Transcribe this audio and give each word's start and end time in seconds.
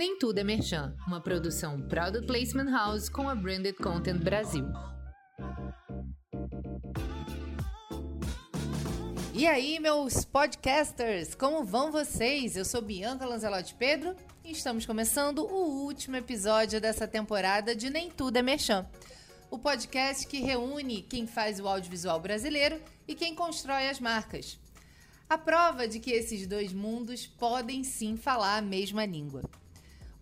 Nem 0.00 0.16
Tudo 0.16 0.38
é 0.38 0.42
Merchan, 0.42 0.96
uma 1.06 1.20
produção 1.20 1.78
Product 1.78 2.26
Placement 2.26 2.70
House 2.70 3.10
com 3.10 3.28
a 3.28 3.34
Branded 3.34 3.76
Content 3.76 4.16
Brasil. 4.16 4.64
E 9.34 9.46
aí, 9.46 9.78
meus 9.78 10.24
podcasters, 10.24 11.34
como 11.34 11.62
vão 11.64 11.92
vocês? 11.92 12.56
Eu 12.56 12.64
sou 12.64 12.80
Bianca 12.80 13.26
Lanzelotti 13.26 13.74
Pedro 13.74 14.16
e 14.42 14.52
estamos 14.52 14.86
começando 14.86 15.40
o 15.40 15.84
último 15.84 16.16
episódio 16.16 16.80
dessa 16.80 17.06
temporada 17.06 17.76
de 17.76 17.90
Nem 17.90 18.10
Tudo 18.10 18.38
é 18.38 18.42
Merchan. 18.42 18.88
O 19.50 19.58
podcast 19.58 20.26
que 20.26 20.40
reúne 20.40 21.02
quem 21.02 21.26
faz 21.26 21.60
o 21.60 21.68
audiovisual 21.68 22.18
brasileiro 22.18 22.80
e 23.06 23.14
quem 23.14 23.34
constrói 23.34 23.90
as 23.90 24.00
marcas. 24.00 24.58
A 25.28 25.36
prova 25.36 25.86
de 25.86 26.00
que 26.00 26.10
esses 26.10 26.46
dois 26.46 26.72
mundos 26.72 27.26
podem 27.26 27.84
sim 27.84 28.16
falar 28.16 28.56
a 28.56 28.62
mesma 28.62 29.04
língua. 29.04 29.42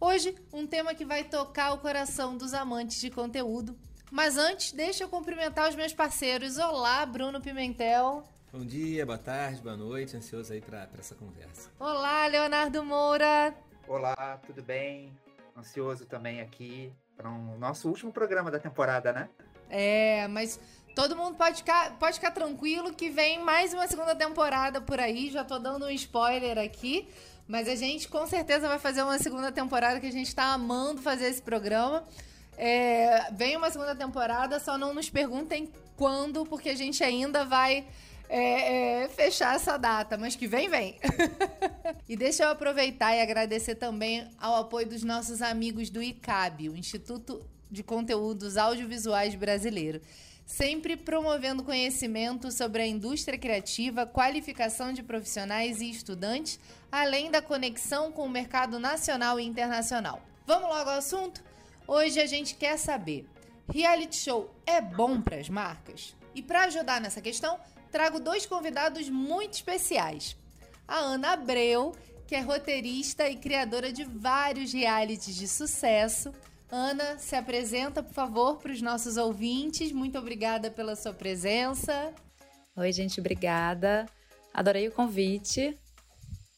Hoje, 0.01 0.33
um 0.53 0.65
tema 0.65 0.95
que 0.95 1.05
vai 1.05 1.25
tocar 1.25 1.73
o 1.73 1.79
coração 1.79 2.37
dos 2.37 2.55
amantes 2.55 3.01
de 3.01 3.11
conteúdo. 3.11 3.77
Mas 4.13 4.39
antes, 4.39 4.71
deixa 4.71 5.03
eu 5.03 5.09
cumprimentar 5.09 5.69
os 5.69 5.75
meus 5.75 5.93
parceiros. 5.93 6.57
Olá, 6.57 7.05
Bruno 7.05 7.41
Pimentel. 7.41 8.23
Bom 8.53 8.65
dia, 8.65 9.05
boa 9.05 9.19
tarde, 9.19 9.61
boa 9.61 9.77
noite. 9.77 10.17
Ansioso 10.17 10.53
aí 10.53 10.61
para 10.61 10.89
essa 10.97 11.17
conversa. 11.17 11.69
Olá, 11.81 12.29
Leonardo 12.29 12.85
Moura. 12.85 13.53
Olá, 13.89 14.39
tudo 14.47 14.63
bem? 14.63 15.13
Ansioso 15.57 16.07
também 16.07 16.41
aqui 16.41 16.93
para 17.17 17.29
o 17.29 17.33
um 17.33 17.59
nosso 17.59 17.89
último 17.89 18.13
programa 18.13 18.53
da 18.53 18.61
temporada, 18.61 19.13
né? 19.13 19.29
É, 19.69 20.29
mas 20.29 20.61
todo 20.95 21.17
mundo 21.17 21.37
pode 21.37 21.57
ficar, 21.57 21.99
pode 21.99 22.15
ficar 22.15 22.31
tranquilo 22.31 22.95
que 22.95 23.11
vem 23.11 23.43
mais 23.43 23.75
uma 23.75 23.89
segunda 23.89 24.15
temporada 24.15 24.81
por 24.81 25.01
aí. 25.01 25.29
Já 25.29 25.43
tô 25.43 25.59
dando 25.59 25.87
um 25.87 25.91
spoiler 25.91 26.57
aqui. 26.57 27.09
Mas 27.49 27.67
a 27.67 27.75
gente 27.75 28.09
com 28.09 28.27
certeza 28.27 28.69
vai 28.69 28.79
fazer 28.79 29.03
uma 29.03 29.19
segunda 29.19 29.51
temporada 29.51 29.99
que 29.99 30.07
a 30.07 30.13
gente 30.13 30.35
tá 30.35 30.53
amando 30.53 31.01
fazer 31.01 31.25
esse 31.25 31.41
programa. 31.41 32.07
É, 32.59 33.33
vem 33.33 33.57
uma 33.57 33.71
segunda 33.71 33.95
temporada, 33.95 34.61
só 34.61 34.77
não 34.77 34.93
nos 34.93 35.09
perguntem 35.09 35.73
quando, 35.97 36.45
porque 36.45 36.69
a 36.69 36.75
gente 36.75 37.03
ainda 37.03 37.47
vai 37.47 37.87
é, 38.29 39.05
é, 39.05 39.09
fechar 39.09 39.57
essa 39.57 39.79
data, 39.79 40.19
mas 40.19 40.37
que 40.37 40.47
vem, 40.47 40.69
vem. 40.69 40.99
e 42.07 42.17
deixa 42.17 42.45
eu 42.45 42.51
aproveitar 42.51 43.17
e 43.17 43.23
agradecer 43.23 43.77
também 43.77 44.29
ao 44.39 44.57
apoio 44.57 44.87
dos 44.87 45.03
nossos 45.03 45.41
amigos 45.41 45.89
do 45.89 46.03
ICAB, 46.03 46.69
o 46.69 46.77
Instituto 46.77 47.41
de 47.71 47.83
Conteúdos 47.83 48.59
Audiovisuais 48.59 49.35
Brasileiro 49.35 50.03
sempre 50.49 50.97
promovendo 50.97 51.63
conhecimento 51.63 52.51
sobre 52.51 52.81
a 52.81 52.87
indústria 52.87 53.39
criativa, 53.39 54.07
qualificação 54.07 54.95
de 54.95 55.03
profissionais 55.03 55.83
e 55.83 55.91
estudantes, 55.91 56.59
além 56.91 57.31
da 57.31 57.43
conexão 57.43 58.11
com 58.11 58.25
o 58.25 58.31
mercado 58.31 58.79
nacional 58.79 59.39
e 59.39 59.45
internacional. 59.45 60.23
Vamos 60.47 60.71
logo 60.71 60.89
ao 60.89 60.97
assunto? 60.97 61.45
Hoje 61.87 62.19
a 62.19 62.25
gente 62.25 62.55
quer 62.55 62.79
saber: 62.79 63.29
reality 63.71 64.17
show 64.17 64.51
é 64.65 64.81
bom 64.81 65.21
para 65.21 65.37
as 65.37 65.51
marcas? 65.51 66.17
E 66.35 66.43
para 66.43 66.65
ajudar 66.65 66.99
nessa 66.99 67.21
questão, 67.21 67.61
trago 67.93 68.19
dois 68.19 68.47
convidados 68.47 69.11
muito 69.11 69.53
especiais. 69.53 70.35
A 70.87 70.97
Ana 70.97 71.33
Abreu, 71.33 71.95
que 72.27 72.35
é 72.35 72.41
roteirista 72.41 73.29
e 73.29 73.37
criadora 73.37 73.93
de 73.93 74.05
vários 74.05 74.73
realities 74.73 75.37
de 75.37 75.47
sucesso, 75.47 76.33
Ana, 76.71 77.19
se 77.19 77.35
apresenta, 77.35 78.03
por 78.03 78.13
favor, 78.13 78.59
para 78.59 78.73
os 78.73 78.83
nossos 78.83 79.17
ouvintes. 79.17 79.91
Muito 79.91 80.19
obrigada 80.19 80.71
pela 80.71 80.95
sua 80.95 81.15
presença. 81.15 82.13
Oi, 82.77 82.93
gente, 82.93 83.19
obrigada. 83.21 84.07
Adorei 84.53 84.87
o 84.87 84.93
convite. 84.93 85.77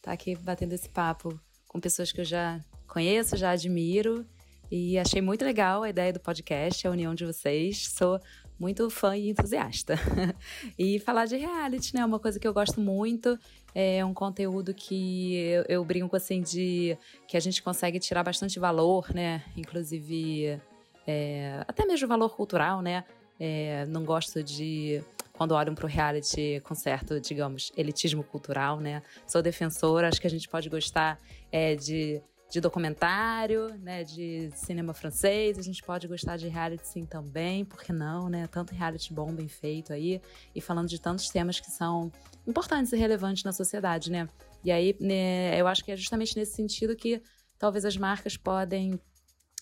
Tá 0.02 0.12
aqui 0.12 0.34
batendo 0.34 0.72
esse 0.72 0.88
papo 0.88 1.38
com 1.68 1.78
pessoas 1.78 2.10
que 2.10 2.20
eu 2.20 2.24
já 2.24 2.60
conheço, 2.88 3.36
já 3.36 3.52
admiro. 3.52 4.26
E 4.70 4.98
achei 4.98 5.20
muito 5.20 5.44
legal 5.44 5.82
a 5.82 5.90
ideia 5.90 6.12
do 6.12 6.20
podcast, 6.20 6.86
a 6.86 6.90
união 6.90 7.14
de 7.14 7.24
vocês. 7.24 7.88
Sou 7.88 8.20
muito 8.60 8.90
fã 8.90 9.16
e 9.16 9.30
entusiasta. 9.30 9.94
e 10.78 11.00
falar 11.00 11.24
de 11.24 11.36
reality, 11.36 11.94
né? 11.94 12.02
É 12.02 12.04
uma 12.04 12.18
coisa 12.18 12.38
que 12.38 12.46
eu 12.46 12.52
gosto 12.52 12.78
muito. 12.78 13.38
É 13.74 14.04
um 14.04 14.12
conteúdo 14.12 14.74
que 14.74 15.34
eu, 15.36 15.64
eu 15.66 15.84
brinco 15.84 16.14
assim 16.14 16.42
de 16.42 16.96
que 17.26 17.38
a 17.38 17.40
gente 17.40 17.62
consegue 17.62 17.98
tirar 17.98 18.22
bastante 18.22 18.60
valor, 18.60 19.12
né? 19.14 19.42
Inclusive, 19.56 20.60
é, 21.06 21.64
até 21.66 21.86
mesmo 21.86 22.06
valor 22.06 22.36
cultural, 22.36 22.82
né? 22.82 23.04
É, 23.38 23.86
não 23.86 24.04
gosto 24.04 24.42
de 24.42 25.02
quando 25.32 25.52
olham 25.52 25.74
para 25.74 25.86
o 25.86 25.88
reality 25.88 26.60
com 26.64 26.74
certo, 26.74 27.18
digamos, 27.18 27.72
elitismo 27.74 28.22
cultural, 28.22 28.78
né? 28.78 29.02
Sou 29.26 29.40
defensora, 29.40 30.06
acho 30.06 30.20
que 30.20 30.26
a 30.26 30.30
gente 30.30 30.46
pode 30.46 30.68
gostar 30.68 31.18
é, 31.50 31.74
de 31.74 32.20
de 32.50 32.60
documentário, 32.60 33.68
né, 33.78 34.02
de 34.02 34.50
cinema 34.54 34.92
francês, 34.92 35.56
a 35.56 35.62
gente 35.62 35.82
pode 35.82 36.08
gostar 36.08 36.36
de 36.36 36.48
reality 36.48 36.86
sim 36.86 37.06
também, 37.06 37.64
por 37.64 37.80
que 37.80 37.92
não, 37.92 38.28
né? 38.28 38.48
Tanto 38.48 38.74
reality 38.74 39.14
bom, 39.14 39.32
bem 39.32 39.46
feito 39.46 39.92
aí, 39.92 40.20
e 40.52 40.60
falando 40.60 40.88
de 40.88 41.00
tantos 41.00 41.28
temas 41.28 41.60
que 41.60 41.70
são 41.70 42.10
importantes 42.46 42.92
e 42.92 42.96
relevantes 42.96 43.44
na 43.44 43.52
sociedade, 43.52 44.10
né? 44.10 44.28
E 44.64 44.72
aí, 44.72 44.96
né, 45.00 45.58
eu 45.58 45.68
acho 45.68 45.84
que 45.84 45.92
é 45.92 45.96
justamente 45.96 46.36
nesse 46.36 46.54
sentido 46.54 46.96
que 46.96 47.22
talvez 47.56 47.84
as 47.84 47.96
marcas 47.96 48.36
podem 48.36 48.98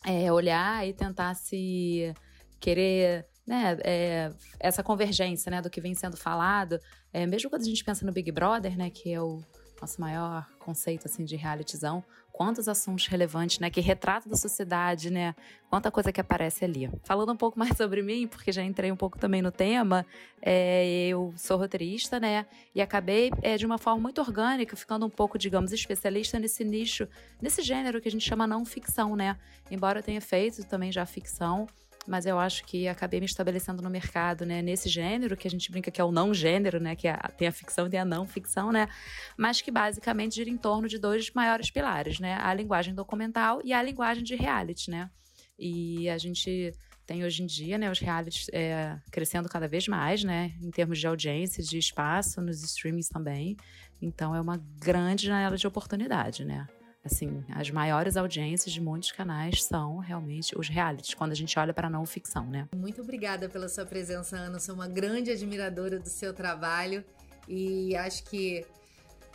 é, 0.06 0.32
olhar 0.32 0.86
e 0.88 0.94
tentar 0.94 1.34
se 1.34 2.14
querer 2.58 3.26
né, 3.46 3.76
é, 3.84 4.32
essa 4.58 4.82
convergência 4.82 5.50
né, 5.50 5.60
do 5.60 5.70
que 5.70 5.80
vem 5.80 5.94
sendo 5.94 6.16
falado, 6.16 6.80
é, 7.12 7.26
mesmo 7.26 7.50
quando 7.50 7.62
a 7.62 7.66
gente 7.66 7.84
pensa 7.84 8.04
no 8.04 8.12
Big 8.12 8.32
Brother, 8.32 8.76
né, 8.76 8.90
que 8.90 9.12
é 9.12 9.20
o 9.20 9.42
nosso 9.80 10.00
maior 10.00 10.46
conceito 10.58 11.06
assim 11.06 11.24
de 11.24 11.36
realityzão, 11.36 12.02
quantos 12.38 12.68
assuntos 12.68 13.08
relevantes, 13.08 13.58
né, 13.58 13.68
que 13.68 13.80
retrato 13.80 14.28
da 14.28 14.36
sociedade, 14.36 15.10
né, 15.10 15.34
quanta 15.68 15.90
coisa 15.90 16.12
que 16.12 16.20
aparece 16.20 16.64
ali. 16.64 16.88
Falando 17.02 17.32
um 17.32 17.36
pouco 17.36 17.58
mais 17.58 17.74
sobre 17.76 18.00
mim, 18.00 18.28
porque 18.28 18.52
já 18.52 18.62
entrei 18.62 18.92
um 18.92 18.96
pouco 18.96 19.18
também 19.18 19.42
no 19.42 19.50
tema, 19.50 20.06
é, 20.40 21.08
eu 21.08 21.34
sou 21.36 21.58
roteirista, 21.58 22.20
né, 22.20 22.46
e 22.72 22.80
acabei 22.80 23.32
é, 23.42 23.56
de 23.56 23.66
uma 23.66 23.76
forma 23.76 24.00
muito 24.00 24.20
orgânica, 24.20 24.76
ficando 24.76 25.04
um 25.04 25.10
pouco, 25.10 25.36
digamos, 25.36 25.72
especialista 25.72 26.38
nesse 26.38 26.62
nicho, 26.62 27.08
nesse 27.42 27.60
gênero 27.60 28.00
que 28.00 28.06
a 28.06 28.10
gente 28.12 28.24
chama 28.24 28.46
não 28.46 28.64
ficção, 28.64 29.16
né, 29.16 29.36
embora 29.68 29.98
eu 29.98 30.02
tenha 30.04 30.20
feito 30.20 30.62
também 30.62 30.92
já 30.92 31.04
ficção, 31.04 31.66
mas 32.06 32.26
eu 32.26 32.38
acho 32.38 32.64
que 32.64 32.88
acabei 32.88 33.20
me 33.20 33.26
estabelecendo 33.26 33.82
no 33.82 33.90
mercado, 33.90 34.46
né, 34.46 34.62
nesse 34.62 34.88
gênero 34.88 35.36
que 35.36 35.46
a 35.46 35.50
gente 35.50 35.70
brinca 35.70 35.90
que 35.90 36.00
é 36.00 36.04
o 36.04 36.12
não 36.12 36.32
gênero, 36.32 36.80
né, 36.80 36.96
que 36.96 37.06
é, 37.06 37.16
tem 37.36 37.48
a 37.48 37.52
ficção 37.52 37.86
e 37.86 37.90
tem 37.90 38.00
a 38.00 38.04
não 38.04 38.26
ficção, 38.26 38.72
né, 38.72 38.88
mas 39.36 39.60
que 39.60 39.70
basicamente 39.70 40.36
gira 40.36 40.50
em 40.50 40.56
torno 40.56 40.88
de 40.88 40.98
dois 40.98 41.30
maiores 41.32 41.70
pilares, 41.70 42.18
né, 42.18 42.38
a 42.40 42.52
linguagem 42.54 42.94
documental 42.94 43.60
e 43.64 43.72
a 43.72 43.82
linguagem 43.82 44.22
de 44.22 44.34
reality, 44.34 44.90
né. 44.90 45.10
E 45.58 46.08
a 46.08 46.16
gente 46.16 46.72
tem 47.04 47.24
hoje 47.24 47.42
em 47.42 47.46
dia, 47.46 47.78
né, 47.78 47.90
os 47.90 47.98
realities 47.98 48.48
é, 48.52 48.98
crescendo 49.10 49.48
cada 49.48 49.66
vez 49.66 49.88
mais, 49.88 50.22
né, 50.22 50.52
em 50.62 50.70
termos 50.70 50.98
de 50.98 51.06
audiência, 51.06 51.62
de 51.62 51.78
espaço, 51.78 52.40
nos 52.40 52.62
streamings 52.62 53.08
também. 53.08 53.56
Então 54.00 54.34
é 54.34 54.40
uma 54.40 54.62
grande 54.78 55.26
janela 55.26 55.56
de 55.56 55.66
oportunidade, 55.66 56.44
né. 56.44 56.66
Assim, 57.04 57.44
as 57.54 57.70
maiores 57.70 58.16
audiências 58.16 58.72
de 58.72 58.80
muitos 58.80 59.12
canais 59.12 59.64
são 59.64 59.98
realmente 59.98 60.58
os 60.58 60.68
realities, 60.68 61.14
quando 61.14 61.32
a 61.32 61.34
gente 61.34 61.58
olha 61.58 61.72
para 61.72 61.88
não 61.88 62.04
ficção, 62.04 62.46
né? 62.46 62.68
Muito 62.74 63.00
obrigada 63.02 63.48
pela 63.48 63.68
sua 63.68 63.86
presença, 63.86 64.36
Ana. 64.36 64.58
Sou 64.58 64.74
uma 64.74 64.88
grande 64.88 65.30
admiradora 65.30 65.98
do 65.98 66.08
seu 66.08 66.34
trabalho 66.34 67.04
e 67.46 67.96
acho 67.96 68.24
que 68.24 68.66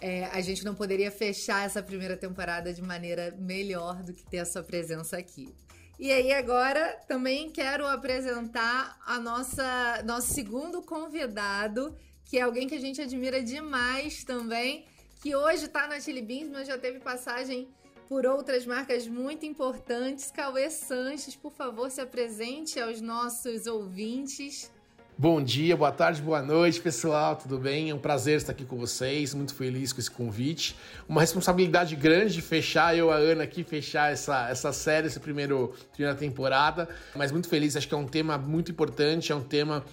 é, 0.01 0.25
a 0.25 0.41
gente 0.41 0.66
não 0.66 0.75
poderia 0.75 1.09
fechar 1.09 1.66
essa 1.66 1.81
primeira 1.81 2.18
temporada 2.18 2.74
de 2.74 2.81
maneira 2.81 3.34
melhor 3.40 4.03
do 4.03 4.13
que 4.13 4.25
ter 4.25 4.40
a 4.40 4.45
sua 4.45 4.62
presença 4.62 5.18
aqui. 5.18 5.53
E 5.97 6.12
aí 6.12 6.34
agora 6.34 7.00
também 7.07 7.50
quero 7.50 7.88
apresentar 7.88 8.97
a 9.06 9.19
nossa 9.19 10.03
nosso 10.03 10.34
segundo 10.34 10.81
convidado, 10.81 11.95
que 12.25 12.38
é 12.38 12.41
alguém 12.41 12.68
que 12.68 12.75
a 12.75 12.80
gente 12.80 13.01
admira 13.01 13.41
demais 13.41 14.24
também, 14.25 14.85
que 15.23 15.34
hoje 15.34 15.67
está 15.67 15.88
na 15.88 16.01
Chili 16.01 16.22
Beans, 16.22 16.50
mas 16.51 16.67
já 16.67 16.78
teve 16.78 17.00
passagem 17.00 17.69
por 18.09 18.25
outras 18.25 18.66
marcas 18.66 19.07
muito 19.07 19.45
importantes. 19.45 20.30
Cauê 20.30 20.69
Sanches, 20.69 21.33
por 21.33 21.53
favor, 21.53 21.89
se 21.89 22.01
apresente 22.01 22.77
aos 22.77 23.00
nossos 23.00 23.65
ouvintes. 23.65 24.69
Bom 25.18 25.42
dia, 25.42 25.77
boa 25.77 25.94
tarde, 25.94 26.21
boa 26.21 26.42
noite, 26.42 26.81
pessoal, 26.81 27.38
tudo 27.38 27.57
bem? 27.57 27.89
É 27.89 27.95
um 27.95 28.00
prazer 28.00 28.36
estar 28.36 28.51
aqui 28.51 28.65
com 28.65 28.75
vocês, 28.75 29.33
muito 29.33 29.56
feliz 29.56 29.94
com 29.94 30.01
esse 30.01 30.12
convite. 30.12 30.75
Uma 31.07 31.21
responsabilidade 31.21 31.95
grande 31.95 32.33
de 32.33 32.42
fechar, 32.42 32.97
eu, 32.97 33.09
a 33.09 33.15
Ana 33.15 33.44
aqui, 33.44 33.63
fechar 33.63 34.12
essa, 34.12 34.50
essa 34.50 34.74
série, 34.74 35.07
essa 35.07 35.21
primeiro, 35.21 35.74
primeira 35.94 36.19
temporada, 36.19 36.89
mas 37.15 37.31
muito 37.31 37.47
feliz, 37.47 37.77
acho 37.77 37.88
que 37.88 37.94
é 37.94 37.97
um 37.97 38.07
tema 38.07 38.38
muito 38.38 38.71
importante, 38.71 39.31
é 39.31 39.36
um 39.36 39.44
tema 39.44 39.86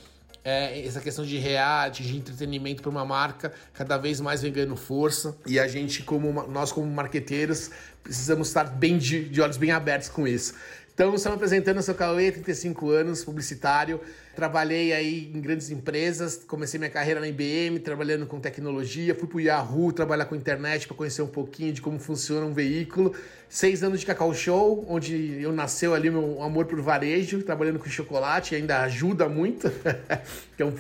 é, 0.45 0.85
essa 0.87 1.01
questão 1.01 1.25
de 1.25 1.37
reality, 1.37 2.03
de 2.03 2.17
entretenimento 2.17 2.83
para 2.83 2.91
uma 2.91 3.05
marca, 3.05 3.53
cada 3.75 3.97
vez 3.97 4.21
mais 4.21 4.43
vem 4.43 4.53
ganhando 4.53 4.77
força. 4.77 5.37
E 5.47 5.59
a 5.59 5.69
gente, 5.69 6.03
como 6.03 6.47
nós 6.49 6.73
como 6.73 6.87
marqueteiros, 6.87 7.71
precisamos 8.03 8.49
estar 8.49 8.65
bem 8.65 8.99
de, 8.99 9.29
de 9.29 9.41
olhos 9.41 9.57
bem 9.57 9.71
abertos 9.71 10.09
com 10.09 10.27
isso. 10.27 10.55
Então, 11.01 11.15
estamos 11.15 11.37
apresentando, 11.37 11.77
eu 11.77 11.83
sou 11.83 11.95
Cauê, 11.95 12.31
35 12.31 12.91
anos, 12.91 13.25
publicitário. 13.25 14.03
Trabalhei 14.37 14.93
aí 14.93 15.33
em 15.35 15.41
grandes 15.41 15.71
empresas, 15.71 16.45
comecei 16.47 16.79
minha 16.79 16.91
carreira 16.91 17.19
na 17.21 17.27
IBM, 17.27 17.79
trabalhando 17.79 18.27
com 18.27 18.39
tecnologia, 18.39 19.15
fui 19.15 19.27
para 19.27 19.37
o 19.39 19.41
Yahoo 19.41 19.95
trabalhar 19.95 20.27
com 20.27 20.35
internet 20.35 20.87
para 20.87 20.95
conhecer 20.95 21.23
um 21.23 21.27
pouquinho 21.27 21.73
de 21.73 21.81
como 21.81 21.99
funciona 21.99 22.45
um 22.45 22.53
veículo. 22.53 23.15
Seis 23.49 23.83
anos 23.83 24.01
de 24.01 24.05
Cacau 24.05 24.35
Show, 24.35 24.85
onde 24.91 25.41
eu 25.41 25.53
nasceu 25.53 25.95
ali 25.95 26.11
meu 26.11 26.43
amor 26.43 26.67
por 26.67 26.79
varejo, 26.83 27.43
trabalhando 27.43 27.79
com 27.79 27.89
chocolate, 27.89 28.55
ainda 28.55 28.83
ajuda 28.83 29.27
muito, 29.27 29.73
que, 30.55 30.63
é 30.63 30.67
um 30.67 30.73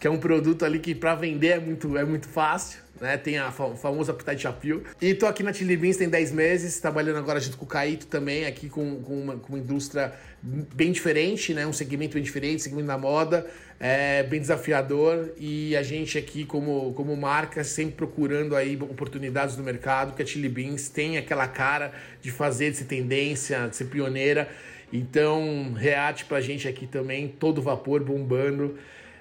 que 0.00 0.06
é 0.06 0.10
um 0.10 0.18
produto 0.18 0.64
ali 0.64 0.78
que 0.78 0.94
para 0.94 1.14
vender 1.14 1.48
é 1.48 1.60
muito, 1.60 1.98
é 1.98 2.04
muito 2.06 2.26
fácil 2.26 2.78
né? 3.02 3.16
Tem 3.16 3.36
a 3.36 3.50
fam 3.50 3.74
famosa 3.74 4.12
Appetite 4.12 4.46
Appeal. 4.46 4.80
E 5.00 5.12
tô 5.12 5.26
aqui 5.26 5.42
na 5.42 5.52
Chili 5.52 5.76
Beans 5.76 5.96
tem 5.96 6.08
10 6.08 6.30
meses, 6.30 6.78
trabalhando 6.78 7.18
agora 7.18 7.40
junto 7.40 7.58
com 7.58 7.64
o 7.64 7.68
Caíto 7.68 8.06
também, 8.06 8.46
aqui 8.46 8.68
com, 8.68 9.02
com, 9.02 9.20
uma, 9.20 9.36
com 9.36 9.48
uma 9.48 9.58
indústria 9.58 10.12
bem 10.40 10.92
diferente, 10.92 11.52
né? 11.52 11.66
Um 11.66 11.72
segmento 11.72 12.14
bem 12.14 12.22
diferente, 12.22 12.62
segmento 12.62 12.86
da 12.86 12.96
moda, 12.96 13.44
é, 13.80 14.22
bem 14.22 14.40
desafiador 14.40 15.32
e 15.36 15.76
a 15.76 15.82
gente 15.82 16.16
aqui 16.16 16.44
como, 16.44 16.92
como 16.94 17.16
marca 17.16 17.64
sempre 17.64 17.96
procurando 17.96 18.54
aí 18.54 18.76
oportunidades 18.80 19.56
no 19.56 19.64
mercado, 19.64 20.14
que 20.14 20.22
a 20.22 20.26
Chili 20.26 20.48
Beans 20.48 20.88
tem 20.88 21.18
aquela 21.18 21.48
cara 21.48 21.92
de 22.20 22.30
fazer, 22.30 22.70
de 22.70 22.76
ser 22.76 22.84
tendência, 22.84 23.66
de 23.68 23.76
ser 23.76 23.86
pioneira. 23.86 24.48
Então, 24.92 25.72
reate 25.72 26.24
pra 26.24 26.40
gente 26.40 26.68
aqui 26.68 26.86
também, 26.86 27.26
todo 27.26 27.60
vapor 27.60 28.04
bombando. 28.04 28.78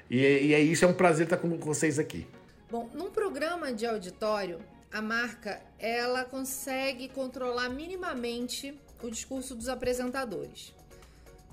E, 0.10 0.18
e 0.18 0.54
é 0.54 0.60
isso, 0.60 0.86
é 0.86 0.88
um 0.88 0.94
prazer 0.94 1.24
estar 1.24 1.38
com 1.38 1.58
vocês 1.58 1.98
aqui. 1.98 2.28
Bom, 2.72 2.90
num 2.94 3.12
programa 3.12 3.74
de 3.74 3.86
auditório, 3.86 4.64
a 4.90 5.02
marca 5.02 5.62
ela 5.78 6.24
consegue 6.24 7.10
controlar 7.10 7.68
minimamente 7.68 8.80
o 9.04 9.10
discurso 9.10 9.54
dos 9.54 9.68
apresentadores. 9.68 10.74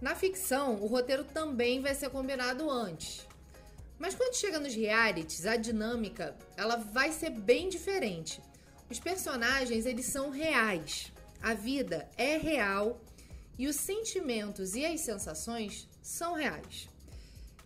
Na 0.00 0.14
ficção, 0.14 0.76
o 0.76 0.86
roteiro 0.86 1.24
também 1.24 1.80
vai 1.80 1.92
ser 1.92 2.08
combinado 2.10 2.70
antes. 2.70 3.26
Mas 3.98 4.14
quando 4.14 4.36
chega 4.36 4.60
nos 4.60 4.76
realities, 4.76 5.44
a 5.44 5.56
dinâmica 5.56 6.36
ela 6.56 6.76
vai 6.76 7.10
ser 7.10 7.30
bem 7.30 7.68
diferente. 7.68 8.40
Os 8.88 9.00
personagens 9.00 9.86
eles 9.86 10.06
são 10.06 10.30
reais. 10.30 11.12
A 11.42 11.52
vida 11.52 12.08
é 12.16 12.36
real 12.36 13.00
e 13.58 13.66
os 13.66 13.74
sentimentos 13.74 14.76
e 14.76 14.86
as 14.86 15.00
sensações 15.00 15.88
são 16.00 16.34
reais. 16.34 16.87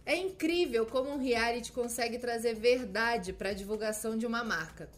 É 0.04 0.16
incrível 0.16 0.84
como 0.84 1.10
um 1.10 1.18
reality 1.18 1.70
consegue 1.70 2.18
trazer 2.18 2.54
verdade 2.54 3.32
para 3.32 3.50
a 3.50 3.54
divulgação 3.54 4.18
de 4.18 4.26
uma 4.26 4.42
marca. 4.42 4.88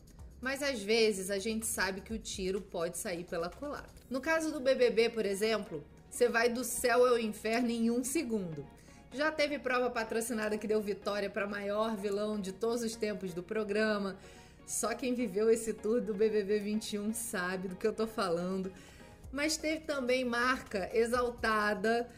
Mas 0.40 0.62
às 0.62 0.82
vezes 0.82 1.30
a 1.30 1.38
gente 1.38 1.66
sabe 1.66 2.00
que 2.00 2.14
o 2.14 2.18
tiro 2.18 2.60
pode 2.60 2.96
sair 2.96 3.24
pela 3.24 3.50
culatra. 3.50 4.02
No 4.08 4.20
caso 4.20 4.50
do 4.50 4.60
BBB, 4.60 5.10
por 5.10 5.26
exemplo, 5.26 5.84
você 6.10 6.28
vai 6.28 6.48
do 6.48 6.64
céu 6.64 7.06
ao 7.06 7.18
inferno 7.18 7.70
em 7.70 7.90
um 7.90 8.02
segundo. 8.02 8.66
Já 9.12 9.30
teve 9.30 9.58
prova 9.58 9.90
patrocinada 9.90 10.56
que 10.56 10.66
deu 10.66 10.80
vitória 10.80 11.28
para 11.28 11.46
maior 11.46 11.96
vilão 11.96 12.40
de 12.40 12.52
todos 12.52 12.82
os 12.82 12.96
tempos 12.96 13.34
do 13.34 13.42
programa. 13.42 14.16
Só 14.66 14.94
quem 14.94 15.14
viveu 15.14 15.50
esse 15.50 15.74
tour 15.74 16.00
do 16.00 16.14
BBB 16.14 16.60
21 16.60 17.12
sabe 17.12 17.68
do 17.68 17.76
que 17.76 17.86
eu 17.86 17.92
tô 17.92 18.06
falando. 18.06 18.72
Mas 19.30 19.56
teve 19.56 19.80
também 19.80 20.24
marca 20.24 20.88
exaltada 20.92 22.08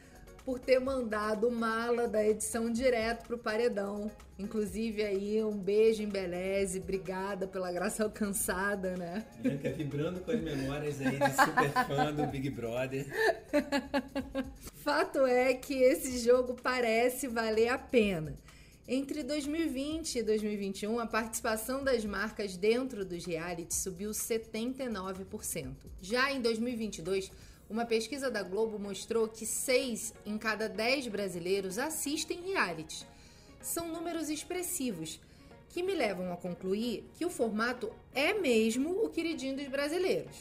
por 0.47 0.61
ter 0.61 0.79
mandado 0.79 1.51
mala 1.51 2.07
da 2.07 2.25
edição 2.25 2.71
direto 2.71 3.27
pro 3.27 3.37
paredão. 3.37 4.09
Inclusive 4.39 5.03
aí, 5.03 5.43
um 5.43 5.59
beijo 5.59 6.05
em 6.05 6.09
Beleze, 6.09 6.79
obrigada 6.79 7.49
pela 7.49 7.73
graça 7.73 8.05
alcançada, 8.07 8.97
né? 8.97 9.27
Bianca 9.41 9.73
vibrando 9.73 10.21
com 10.21 10.31
as 10.31 10.41
memórias 10.41 11.01
aí 11.01 11.19
de 11.19 11.31
super 11.31 11.73
fã 11.89 12.13
do 12.13 12.27
Big 12.29 12.49
Brother. 12.51 13.07
Fato 14.85 15.27
é 15.27 15.53
que 15.53 15.75
esse 15.75 16.17
jogo 16.19 16.55
parece 16.63 17.27
valer 17.27 17.67
a 17.67 17.77
pena. 17.77 18.37
Entre 18.87 19.25
2020 19.25 20.21
e 20.21 20.23
2021, 20.23 21.01
a 21.01 21.07
participação 21.07 21.83
das 21.83 22.05
marcas 22.05 22.57
dentro 22.57 23.05
dos 23.05 23.25
realities 23.25 23.79
subiu 23.79 24.11
79%. 24.13 25.75
Já 26.01 26.31
em 26.31 26.41
2022, 26.41 27.33
uma 27.69 27.85
pesquisa 27.85 28.31
da 28.31 28.43
Globo 28.43 28.79
mostrou 28.79 29.29
que 29.29 29.45
6 29.45 30.15
em 30.25 30.39
cada 30.39 30.69
10 30.69 31.09
brasileiros 31.09 31.79
assistem 31.79 32.43
reality. 32.43 33.07
São 33.61 33.89
números 33.89 34.29
expressivos 34.31 35.21
que 35.69 35.83
me 35.83 35.95
levam 35.95 36.33
a 36.33 36.37
concluir 36.37 37.05
que 37.15 37.27
o 37.27 37.31
formato 37.31 37.93
é 38.15 38.33
mesmo 38.35 39.05
o 39.05 39.11
queridinho 39.11 39.57
dos 39.57 39.69
brasileiros. 39.69 40.37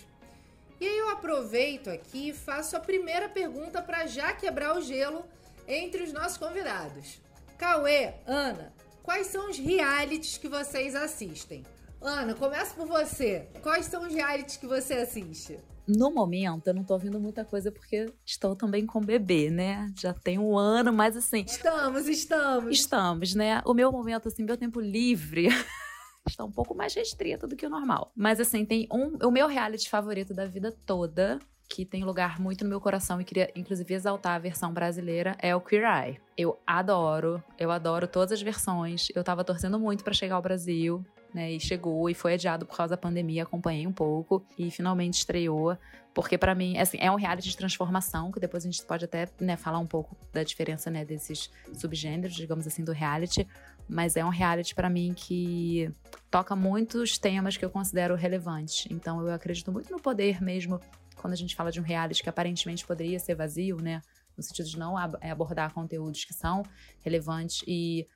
E 0.80 0.88
aí 0.88 0.98
eu 0.98 1.10
aproveito 1.10 1.89
aqui 1.89 2.30
e 2.30 2.33
faço 2.33 2.77
a 2.77 2.80
primeira 2.80 3.28
pergunta 3.28 3.81
para 3.81 4.06
já 4.06 4.33
quebrar 4.33 4.78
o 4.78 4.81
gelo 4.81 5.25
entre 5.68 6.04
os 6.04 6.13
nossos 6.13 6.38
convidados. 6.38 7.19
Cauê, 7.57 8.13
Ana, 8.28 8.74
quais 9.01 9.28
são 9.28 9.50
os 9.50 9.57
realities 9.57 10.38
que 10.38 10.48
vocês 10.48 10.94
assistem? 10.94 11.63
Ana, 12.01 12.36
começa 12.36 12.75
por 12.75 12.86
você. 12.86 13.48
Quais 13.63 13.88
são 13.88 14.04
os 14.04 14.13
realities 14.13 14.57
que 14.57 14.68
você 14.68 14.94
assiste? 14.95 15.57
No 15.87 16.11
momento, 16.11 16.67
eu 16.67 16.73
não 16.73 16.83
tô 16.83 16.93
ouvindo 16.93 17.19
muita 17.19 17.45
coisa 17.45 17.71
porque 17.71 18.11
estou 18.25 18.55
também 18.55 18.85
com 18.85 19.01
bebê, 19.01 19.49
né? 19.49 19.91
Já 19.97 20.13
tem 20.13 20.39
um 20.39 20.57
ano, 20.57 20.91
mas 20.91 21.15
assim. 21.15 21.43
Estamos, 21.45 22.07
estamos. 22.07 22.71
Estamos, 22.71 23.35
né? 23.35 23.61
O 23.65 23.73
meu 23.73 23.91
momento, 23.91 24.27
assim, 24.27 24.43
meu 24.43 24.57
tempo 24.57 24.79
livre. 24.79 25.47
está 26.27 26.43
um 26.43 26.51
pouco 26.51 26.73
mais 26.75 26.93
restrito 26.93 27.47
do 27.47 27.55
que 27.55 27.65
o 27.65 27.69
normal. 27.69 28.11
Mas 28.15 28.39
assim, 28.39 28.65
tem 28.65 28.87
um. 28.91 29.17
O 29.25 29.31
meu 29.31 29.47
reality 29.47 29.89
favorito 29.89 30.33
da 30.33 30.45
vida 30.45 30.71
toda, 30.85 31.39
que 31.69 31.85
tem 31.85 32.03
lugar 32.03 32.39
muito 32.39 32.63
no 32.63 32.69
meu 32.69 32.81
coração 32.81 33.19
e 33.21 33.23
queria 33.23 33.51
inclusive 33.55 33.93
exaltar 33.93 34.35
a 34.35 34.39
versão 34.39 34.73
brasileira, 34.73 35.35
é 35.39 35.55
o 35.55 35.61
Queer 35.61 35.83
Eye. 35.83 36.19
Eu 36.37 36.59
adoro, 36.65 37.43
eu 37.57 37.71
adoro 37.71 38.07
todas 38.07 38.31
as 38.31 38.41
versões. 38.41 39.07
Eu 39.15 39.23
tava 39.23 39.43
torcendo 39.43 39.79
muito 39.79 40.03
para 40.03 40.13
chegar 40.13 40.35
ao 40.35 40.41
Brasil 40.41 41.05
né? 41.35 41.51
E 41.51 41.59
chegou 41.59 42.09
e 42.09 42.13
foi 42.13 42.35
adiado 42.35 42.65
por 42.65 42.77
causa 42.77 42.91
da 42.91 42.97
pandemia, 42.97 43.43
acompanhei 43.43 43.85
um 43.85 43.91
pouco 43.91 44.43
e 44.57 44.71
finalmente 44.71 45.15
estreou. 45.15 45.77
Porque 46.13 46.37
para 46.37 46.55
mim, 46.55 46.77
assim, 46.77 46.97
é 47.01 47.11
um 47.11 47.15
reality 47.15 47.49
de 47.49 47.57
transformação, 47.57 48.31
que 48.31 48.39
depois 48.39 48.63
a 48.63 48.71
gente 48.71 48.81
pode 48.85 49.03
até 49.03 49.27
né, 49.37 49.57
falar 49.57 49.79
um 49.79 49.85
pouco 49.85 50.15
da 50.31 50.43
diferença 50.43 50.89
né, 50.89 51.03
desses 51.03 51.51
subgêneros, 51.73 52.33
digamos 52.33 52.65
assim, 52.65 52.85
do 52.85 52.93
reality. 52.93 53.45
Mas 53.87 54.15
é 54.15 54.23
um 54.23 54.29
reality 54.29 54.73
para 54.73 54.89
mim 54.89 55.13
que 55.13 55.91
toca 56.31 56.55
muitos 56.55 57.17
temas 57.17 57.57
que 57.57 57.65
eu 57.65 57.69
considero 57.69 58.15
relevantes. 58.15 58.87
Então 58.89 59.19
eu 59.27 59.33
acredito 59.33 59.73
muito 59.73 59.91
no 59.91 59.99
poder 59.99 60.41
mesmo 60.41 60.79
quando 61.17 61.33
a 61.33 61.37
gente 61.37 61.53
fala 61.53 61.69
de 61.69 61.81
um 61.81 61.83
reality 61.83 62.23
que 62.23 62.29
aparentemente 62.29 62.85
poderia 62.85 63.19
ser 63.19 63.35
vazio, 63.35 63.77
né? 63.81 64.01
No 64.37 64.43
sentido 64.43 64.69
de 64.69 64.79
não 64.79 64.97
é, 65.21 65.31
abordar 65.31 65.73
conteúdos 65.73 66.23
que 66.23 66.33
são 66.33 66.63
relevantes 67.03 67.61
e 67.67 68.07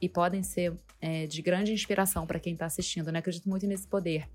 e 0.00 0.08
podem 0.08 0.42
ser 0.42 0.74
é, 1.00 1.26
de 1.26 1.42
grande 1.42 1.72
inspiração 1.72 2.26
para 2.26 2.40
quem 2.40 2.54
está 2.54 2.66
assistindo, 2.66 3.12
né? 3.12 3.18
Acredito 3.18 3.48
muito 3.48 3.66
nesse 3.66 3.86
poder. 3.86 4.28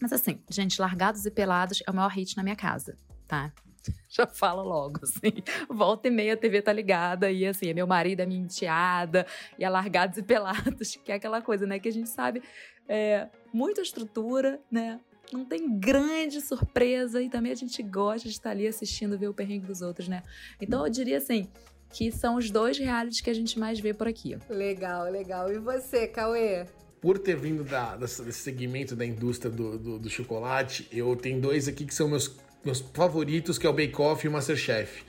Mas 0.00 0.12
assim, 0.12 0.40
gente, 0.50 0.80
Largados 0.80 1.26
e 1.26 1.30
Pelados 1.30 1.82
é 1.86 1.90
o 1.90 1.94
maior 1.94 2.10
hit 2.10 2.36
na 2.36 2.42
minha 2.42 2.56
casa, 2.56 2.96
tá? 3.28 3.52
Já 4.08 4.26
falo 4.26 4.62
logo, 4.62 5.00
assim. 5.02 5.42
Volta 5.68 6.08
e 6.08 6.10
meia 6.10 6.34
a 6.34 6.36
TV 6.36 6.62
tá 6.62 6.72
ligada 6.72 7.30
e 7.30 7.46
assim, 7.46 7.68
é 7.68 7.74
meu 7.74 7.86
marido, 7.86 8.20
é 8.20 8.26
minha 8.26 8.40
enteada, 8.40 9.26
e 9.58 9.64
é 9.64 9.68
Largados 9.68 10.18
e 10.18 10.22
Pelados, 10.22 10.96
que 11.04 11.12
é 11.12 11.14
aquela 11.14 11.42
coisa, 11.42 11.66
né? 11.66 11.78
Que 11.78 11.88
a 11.88 11.92
gente 11.92 12.08
sabe, 12.08 12.42
é, 12.88 13.28
muita 13.52 13.80
estrutura, 13.80 14.60
né? 14.70 15.00
Não 15.32 15.44
tem 15.44 15.78
grande 15.78 16.40
surpresa 16.40 17.22
e 17.22 17.28
também 17.28 17.52
a 17.52 17.54
gente 17.54 17.80
gosta 17.84 18.28
de 18.28 18.34
estar 18.34 18.50
ali 18.50 18.66
assistindo, 18.66 19.16
ver 19.16 19.28
o 19.28 19.34
perrengue 19.34 19.66
dos 19.66 19.80
outros, 19.80 20.08
né? 20.08 20.24
Então 20.60 20.84
eu 20.84 20.90
diria 20.90 21.18
assim, 21.18 21.48
que 21.92 22.10
são 22.10 22.36
os 22.36 22.50
dois 22.50 22.78
realities 22.78 23.20
que 23.20 23.30
a 23.30 23.34
gente 23.34 23.58
mais 23.58 23.80
vê 23.80 23.92
por 23.92 24.06
aqui. 24.06 24.36
Legal, 24.48 25.10
legal. 25.10 25.52
E 25.52 25.58
você, 25.58 26.06
Cauê? 26.06 26.66
Por 27.00 27.18
ter 27.18 27.36
vindo 27.36 27.64
da, 27.64 27.96
desse 27.96 28.32
segmento 28.32 28.94
da 28.94 29.04
indústria 29.04 29.50
do, 29.50 29.78
do, 29.78 29.98
do, 29.98 30.10
chocolate, 30.10 30.86
eu 30.92 31.16
tenho 31.16 31.40
dois 31.40 31.66
aqui 31.66 31.84
que 31.84 31.94
são 31.94 32.08
meus, 32.08 32.36
meus 32.64 32.80
favoritos, 32.92 33.58
que 33.58 33.66
é 33.66 33.70
o 33.70 33.72
Bake 33.72 34.00
Off 34.00 34.24
e 34.24 34.28
o 34.28 34.32
Masterchef. 34.32 35.02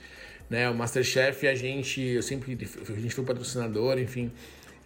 Né, 0.48 0.68
o 0.68 0.74
Masterchef, 0.74 1.46
a 1.46 1.54
gente, 1.54 2.00
eu 2.00 2.22
sempre, 2.22 2.58
a 2.88 3.00
gente 3.00 3.14
foi 3.14 3.24
patrocinador, 3.24 3.98
enfim. 3.98 4.30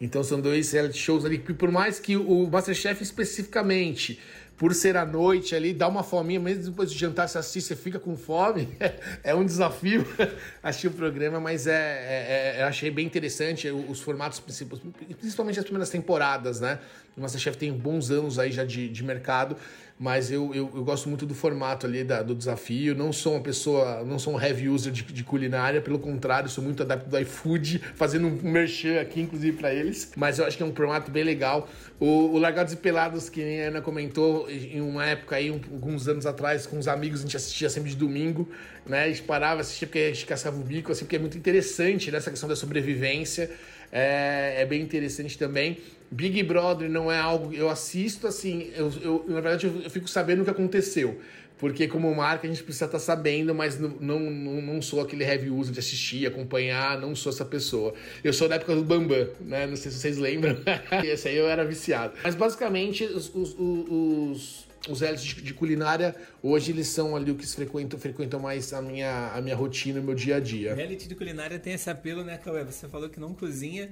Então 0.00 0.22
são 0.22 0.40
dois 0.40 0.72
reality 0.72 0.98
shows 0.98 1.24
ali, 1.24 1.38
por 1.38 1.70
mais 1.70 1.98
que 1.98 2.16
o 2.16 2.46
Masterchef 2.48 3.02
especificamente 3.02 4.20
por 4.56 4.74
ser 4.74 4.96
à 4.96 5.04
noite 5.04 5.54
ali, 5.54 5.74
dá 5.74 5.86
uma 5.86 6.02
fominha, 6.02 6.40
mesmo 6.40 6.64
depois 6.64 6.90
de 6.90 6.98
jantar, 6.98 7.28
se 7.28 7.36
assiste, 7.36 7.68
você 7.68 7.76
fica 7.76 7.98
com 7.98 8.16
fome. 8.16 8.68
é 9.22 9.34
um 9.34 9.44
desafio 9.44 10.06
assistir 10.62 10.88
o 10.88 10.92
programa, 10.92 11.38
mas 11.38 11.66
é, 11.66 11.72
é, 11.72 12.56
é, 12.58 12.62
eu 12.62 12.66
achei 12.66 12.90
bem 12.90 13.04
interessante 13.04 13.68
os 13.70 14.00
formatos 14.00 14.40
principalmente 14.40 15.58
as 15.58 15.64
primeiras 15.64 15.90
temporadas, 15.90 16.60
né? 16.60 16.78
O 17.16 17.20
Masterchef 17.20 17.56
tem 17.56 17.72
bons 17.72 18.10
anos 18.10 18.38
aí 18.38 18.52
já 18.52 18.64
de, 18.64 18.88
de 18.88 19.04
mercado, 19.04 19.56
mas 19.98 20.30
eu, 20.30 20.54
eu, 20.54 20.70
eu, 20.74 20.84
gosto 20.84 21.08
muito 21.08 21.24
do 21.24 21.34
formato 21.34 21.86
ali 21.86 22.04
da, 22.04 22.22
do 22.22 22.34
desafio. 22.34 22.94
Não 22.94 23.12
sou 23.14 23.32
uma 23.32 23.40
pessoa, 23.40 24.04
não 24.04 24.18
sou 24.18 24.34
um 24.34 24.40
heavy 24.40 24.68
user 24.68 24.92
de, 24.92 25.02
de 25.02 25.24
culinária, 25.24 25.80
pelo 25.80 25.98
contrário, 25.98 26.50
sou 26.50 26.62
muito 26.62 26.82
adepto 26.82 27.08
do 27.08 27.18
iFood, 27.18 27.80
fazendo 27.96 28.26
um 28.26 28.38
merchan 28.42 29.00
aqui, 29.00 29.22
inclusive, 29.22 29.56
para 29.56 29.72
eles. 29.72 30.12
Mas 30.14 30.38
eu 30.38 30.44
acho 30.44 30.56
que 30.56 30.62
é 30.62 30.66
um 30.66 30.74
formato 30.74 31.10
bem 31.10 31.24
legal. 31.24 31.68
O, 31.98 32.34
o 32.34 32.38
Largados 32.38 32.74
e 32.74 32.76
Pelados, 32.76 33.30
que 33.30 33.42
a 33.42 33.68
Ana 33.68 33.80
comentou, 33.80 34.50
em 34.50 34.82
uma 34.82 35.06
época 35.06 35.36
aí, 35.36 35.50
um, 35.50 35.58
alguns 35.72 36.06
anos 36.06 36.26
atrás, 36.26 36.66
com 36.66 36.78
os 36.78 36.88
amigos, 36.88 37.20
a 37.20 37.22
gente 37.22 37.36
assistia 37.36 37.70
sempre 37.70 37.88
de 37.88 37.96
domingo, 37.96 38.46
né? 38.84 39.04
A 39.04 39.08
gente 39.08 39.22
parava, 39.22 39.62
assistia 39.62 39.88
porque 39.88 40.00
a 40.00 40.08
gente 40.08 40.26
caçava 40.26 40.58
o 40.58 40.62
bico, 40.62 40.92
assim, 40.92 41.06
porque 41.06 41.16
é 41.16 41.18
muito 41.18 41.38
interessante 41.38 42.10
nessa 42.10 42.30
questão 42.30 42.46
da 42.46 42.56
sobrevivência. 42.56 43.50
É, 43.90 44.56
é 44.58 44.66
bem 44.66 44.82
interessante 44.82 45.38
também. 45.38 45.78
Big 46.10 46.42
Brother 46.42 46.88
não 46.88 47.10
é 47.10 47.18
algo 47.18 47.52
eu 47.52 47.68
assisto 47.68 48.26
assim, 48.26 48.70
eu, 48.76 48.92
eu 49.02 49.24
na 49.26 49.40
verdade 49.40 49.66
eu, 49.66 49.82
eu, 49.82 49.90
fico 49.90 50.08
sabendo 50.08 50.42
o 50.42 50.44
que 50.44 50.50
aconteceu. 50.50 51.20
Porque 51.58 51.88
como 51.88 52.14
marca 52.14 52.46
a 52.46 52.50
gente 52.50 52.62
precisa 52.62 52.84
estar 52.84 52.98
tá 52.98 53.02
sabendo, 53.02 53.54
mas 53.54 53.78
não, 53.78 53.88
não, 53.98 54.20
não 54.20 54.82
sou 54.82 55.00
aquele 55.00 55.24
heavy 55.24 55.48
user 55.48 55.72
de 55.72 55.80
assistir, 55.80 56.26
acompanhar, 56.26 57.00
não 57.00 57.14
sou 57.14 57.32
essa 57.32 57.46
pessoa. 57.46 57.94
Eu 58.22 58.32
sou 58.32 58.46
da 58.46 58.56
época 58.56 58.74
do 58.74 58.84
Bambam, 58.84 59.28
né? 59.40 59.66
Não 59.66 59.74
sei 59.74 59.90
se 59.90 59.98
vocês 59.98 60.18
lembram. 60.18 60.58
Esse 61.02 61.28
aí 61.28 61.36
eu 61.36 61.48
era 61.48 61.64
viciado. 61.64 62.12
Mas 62.22 62.34
basicamente 62.34 63.04
os, 63.04 63.34
os, 63.34 63.56
os 63.58 64.65
os 64.88 65.00
realities 65.00 65.34
de, 65.34 65.42
de, 65.42 65.54
culinária, 65.54 66.14
hoje 66.42 66.72
eles 66.72 66.88
são 66.88 67.16
ali 67.16 67.30
o 67.30 67.34
que 67.34 67.46
frequentam, 67.46 67.98
frequentam 67.98 68.40
mais 68.40 68.72
a 68.72 68.80
minha, 68.80 69.32
a 69.32 69.40
minha 69.40 69.56
rotina, 69.56 70.00
o 70.00 70.02
meu 70.02 70.14
dia 70.14 70.36
a 70.36 70.40
dia. 70.40 70.74
Reality 70.74 71.08
de 71.08 71.14
culinária 71.14 71.58
tem 71.58 71.72
esse 71.72 71.90
apelo, 71.90 72.24
né, 72.24 72.38
Cauê? 72.38 72.64
Você 72.64 72.88
falou 72.88 73.08
que 73.08 73.18
não 73.18 73.34
cozinha, 73.34 73.90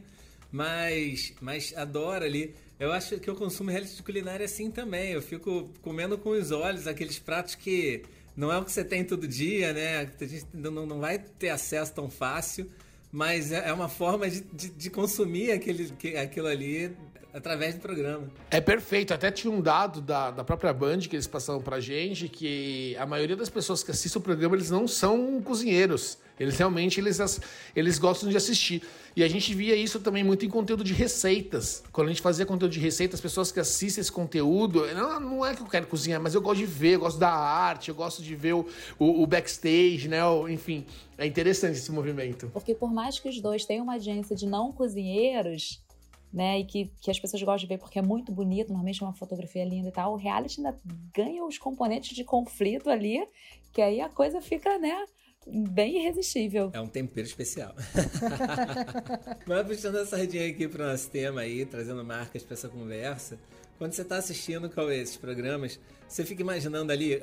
mas, 0.53 1.33
mas 1.41 1.75
adora 1.77 2.25
ali. 2.25 2.55
Eu 2.79 2.93
acho 2.93 3.19
que 3.19 3.29
eu 3.29 3.35
consumo 3.35 3.71
reality 3.71 3.97
de 3.97 4.03
culinária 4.03 4.45
assim 4.45 4.71
também. 4.71 5.13
Eu 5.13 5.23
fico 5.23 5.71
comendo 5.83 6.19
com 6.19 6.31
os 6.31 6.51
olhos 6.51 6.87
aqueles 6.87 7.19
pratos 7.19 7.55
que 7.55 8.03
não 8.37 8.53
é 8.53 8.59
o 8.59 8.65
que 8.65 8.73
você 8.73 8.85
tem 8.85 9.05
todo 9.05 9.29
dia, 9.29 9.73
né? 9.73 10.11
A 10.21 10.25
gente 10.25 10.47
não, 10.53 10.87
não 10.87 11.01
vai 11.01 11.19
ter 11.19 11.51
acesso 11.51 11.93
tão 11.93 12.11
fácil, 12.11 12.69
mas 13.13 13.53
é, 13.53 13.69
é 13.69 13.73
uma 13.73 13.89
forma 13.89 14.29
de, 14.29 14.41
de, 14.41 14.71
de 14.71 14.91
consumir 14.91 15.53
aquele, 15.53 15.93
aquilo 16.19 16.49
ali 16.49 16.97
através 17.35 17.75
do 17.75 17.81
programa. 17.81 18.31
É 18.49 18.61
perfeito. 18.61 19.13
Até 19.13 19.31
tinha 19.31 19.53
um 19.53 19.61
dado 19.61 20.01
da, 20.01 20.31
da 20.31 20.45
própria 20.45 20.73
Band 20.73 21.01
que 21.01 21.17
eles 21.17 21.27
passaram 21.27 21.61
pra 21.61 21.81
gente 21.81 22.29
que 22.29 22.97
a 22.97 23.05
maioria 23.05 23.35
das 23.35 23.51
pessoas 23.51 23.83
que 23.83 23.91
assistem 23.91 24.21
o 24.21 24.23
programa 24.23 24.55
eles 24.55 24.71
não 24.71 24.87
são 24.87 25.43
cozinheiros. 25.43 26.17
Eles 26.39 26.57
realmente 26.57 27.01
eles, 27.01 27.41
eles 27.75 27.99
gostam 27.99 28.29
de 28.29 28.37
assistir. 28.37 28.83
E 29.17 29.23
a 29.23 29.29
gente 29.29 29.55
via 29.55 29.77
isso 29.77 30.01
também 30.01 30.25
muito 30.25 30.45
em 30.45 30.49
conteúdo 30.49 30.83
de 30.83 30.93
receitas. 30.93 31.83
Quando 31.93 32.09
a 32.09 32.11
gente 32.11 32.23
fazia 32.23 32.47
conteúdo 32.47 32.73
de 32.73 32.81
receitas, 32.81 33.19
as 33.19 33.21
pessoas 33.21 33.53
que 33.53 33.61
assistem 33.61 34.01
esse 34.01 34.11
conteúdo, 34.11 34.85
não, 34.95 35.21
não 35.21 35.47
é 35.47 35.55
que 35.55 35.63
eu 35.63 35.67
quero 35.67 35.87
cozinhar, 35.87 36.21
mas 36.21 36.35
eu 36.35 36.41
gosto 36.41 36.59
de 36.59 36.67
ver, 36.67 36.95
eu 36.95 37.01
gosto 37.01 37.19
da 37.19 37.31
arte, 37.31 37.89
eu 37.89 37.95
gosto 37.95 38.23
de 38.23 38.35
ver 38.35 38.55
o, 38.55 38.67
o, 38.99 39.23
o 39.23 39.27
backstage, 39.27 40.09
né? 40.09 40.25
O, 40.25 40.49
enfim, 40.49 40.85
é 41.17 41.25
interessante 41.25 41.79
esse 41.79 41.93
movimento. 41.93 42.51
Porque 42.53 42.75
por 42.75 42.93
mais 42.93 43.21
que 43.21 43.29
os 43.29 43.41
dois 43.41 43.65
tenham 43.65 43.85
uma 43.85 43.95
agência 43.95 44.35
de 44.35 44.47
não 44.47 44.73
cozinheiros, 44.73 45.84
né? 46.35 46.59
E 46.59 46.65
que, 46.65 46.91
que 47.01 47.11
as 47.11 47.19
pessoas 47.19 47.41
gostam 47.43 47.59
de 47.59 47.67
ver 47.67 47.79
porque 47.79 47.99
é 47.99 48.03
muito 48.03 48.33
bonito, 48.33 48.69
normalmente 48.69 49.01
é 49.01 49.07
uma 49.07 49.15
fotografia 49.15 49.65
linda 49.65 49.89
e 49.89 49.93
tal. 49.93 50.15
O 50.15 50.17
reality 50.17 50.61
ainda 50.61 50.77
ganha 51.15 51.45
os 51.45 51.57
componentes 51.57 52.15
de 52.15 52.25
conflito 52.25 52.91
ali, 52.91 53.25
que 53.73 53.81
aí 53.81 54.01
a 54.01 54.09
coisa 54.09 54.41
fica, 54.41 54.77
né? 54.79 55.07
bem 55.47 55.99
irresistível. 55.99 56.71
É 56.73 56.81
um 56.81 56.87
tempero 56.87 57.27
especial. 57.27 57.75
Mas 59.47 59.67
puxando 59.67 59.97
essa 59.97 60.17
sardinha 60.17 60.49
aqui 60.49 60.67
para 60.67 60.85
o 60.85 60.87
nosso 60.89 61.11
tema 61.11 61.43
aí, 61.43 61.67
trazendo 61.67 62.03
marcas 62.03 62.43
para 62.43 62.55
essa 62.55 62.67
conversa, 62.67 63.39
quando 63.77 63.93
você 63.93 64.01
está 64.01 64.17
assistindo 64.17 64.71
qual 64.71 64.91
é 64.91 64.97
esses 64.97 65.19
programas, 65.19 65.79
você 66.09 66.25
fica 66.25 66.41
imaginando 66.41 66.91
ali, 66.91 67.17
uh, 67.17 67.21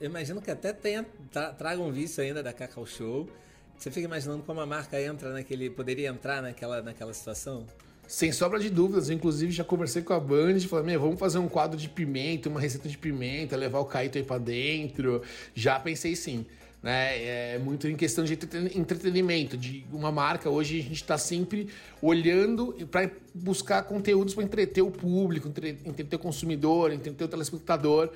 imagino 0.00 0.40
que 0.40 0.52
até 0.52 0.72
tenha, 0.72 1.04
tra 1.32 1.52
traga 1.52 1.82
um 1.82 1.90
vício 1.90 2.22
ainda 2.22 2.44
da 2.44 2.52
Cacau 2.52 2.86
Show, 2.86 3.28
você 3.76 3.90
fica 3.90 4.06
imaginando 4.06 4.44
como 4.44 4.60
a 4.60 4.66
marca 4.66 5.00
entra 5.02 5.32
naquele, 5.32 5.68
poderia 5.68 6.10
entrar 6.10 6.40
naquela, 6.40 6.80
naquela 6.80 7.12
situação? 7.12 7.66
Sem 8.08 8.32
sobra 8.32 8.58
de 8.58 8.70
dúvidas, 8.70 9.10
eu 9.10 9.14
inclusive 9.14 9.52
já 9.52 9.62
conversei 9.62 10.00
com 10.00 10.14
a 10.14 10.18
Band 10.18 10.56
e 10.56 10.60
falei, 10.62 10.96
vamos 10.96 11.20
fazer 11.20 11.36
um 11.38 11.46
quadro 11.46 11.76
de 11.76 11.90
pimenta, 11.90 12.48
uma 12.48 12.58
receita 12.58 12.88
de 12.88 12.96
pimenta, 12.96 13.54
levar 13.54 13.80
o 13.80 13.84
Caíto 13.84 14.16
aí 14.16 14.24
pra 14.24 14.38
dentro. 14.38 15.22
Já 15.54 15.78
pensei 15.78 16.16
sim 16.16 16.46
né? 16.82 17.54
É 17.54 17.58
muito 17.58 17.88
em 17.88 17.96
questão 17.96 18.24
de 18.24 18.34
entretenimento, 18.74 19.56
de 19.56 19.84
uma 19.92 20.12
marca. 20.12 20.48
Hoje 20.48 20.78
a 20.78 20.82
gente 20.82 20.94
está 20.94 21.18
sempre 21.18 21.68
olhando 22.00 22.74
para 22.90 23.10
buscar 23.34 23.82
conteúdos 23.82 24.34
para 24.34 24.44
entreter 24.44 24.82
o 24.82 24.90
público, 24.90 25.48
entreter 25.48 26.16
o 26.16 26.18
consumidor, 26.18 26.92
entreter 26.92 27.24
o 27.24 27.28
telespectador. 27.28 28.10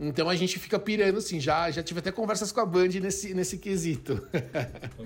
Então 0.00 0.28
a 0.28 0.36
gente 0.36 0.58
fica 0.58 0.78
pirando 0.78 1.18
assim, 1.18 1.40
já, 1.40 1.70
já 1.70 1.82
tive 1.82 1.98
até 1.98 2.12
conversas 2.12 2.52
com 2.52 2.60
a 2.60 2.66
Band 2.66 2.88
nesse, 3.00 3.34
nesse 3.34 3.58
quesito. 3.58 4.26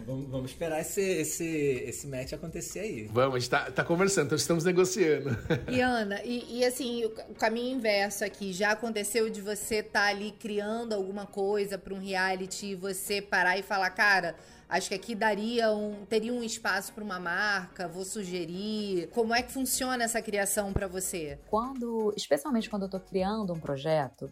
vamos, 0.06 0.28
vamos, 0.28 0.50
esperar 0.50 0.80
esse, 0.80 1.00
esse, 1.00 1.46
esse 1.86 2.06
match 2.06 2.34
acontecer 2.34 2.80
aí. 2.80 3.08
Vamos, 3.10 3.36
a 3.36 3.38
gente 3.38 3.50
tá, 3.50 3.70
tá 3.70 3.84
conversando, 3.84 4.26
então 4.26 4.36
estamos 4.36 4.64
negociando. 4.64 5.30
E 5.70 5.80
Ana, 5.80 6.20
e, 6.24 6.58
e 6.58 6.64
assim, 6.64 7.04
o 7.04 7.34
caminho 7.34 7.76
inverso 7.76 8.24
aqui, 8.24 8.52
já 8.52 8.72
aconteceu 8.72 9.30
de 9.30 9.40
você 9.40 9.76
estar 9.76 10.00
tá 10.00 10.06
ali 10.08 10.32
criando 10.32 10.92
alguma 10.92 11.26
coisa 11.26 11.78
para 11.78 11.94
um 11.94 11.98
reality 11.98 12.66
e 12.66 12.74
você 12.74 13.22
parar 13.22 13.56
e 13.58 13.62
falar, 13.62 13.88
cara, 13.90 14.36
acho 14.68 14.88
que 14.88 14.94
aqui 14.94 15.14
daria 15.14 15.72
um, 15.72 16.04
teria 16.04 16.32
um 16.32 16.42
espaço 16.42 16.92
para 16.92 17.02
uma 17.02 17.18
marca, 17.18 17.88
vou 17.88 18.04
sugerir. 18.04 19.08
Como 19.08 19.34
é 19.34 19.42
que 19.42 19.52
funciona 19.52 20.04
essa 20.04 20.20
criação 20.20 20.72
para 20.72 20.86
você? 20.86 21.38
Quando, 21.48 22.12
especialmente 22.16 22.68
quando 22.68 22.82
eu 22.82 22.86
estou 22.86 23.00
criando 23.00 23.52
um 23.52 23.60
projeto, 23.60 24.30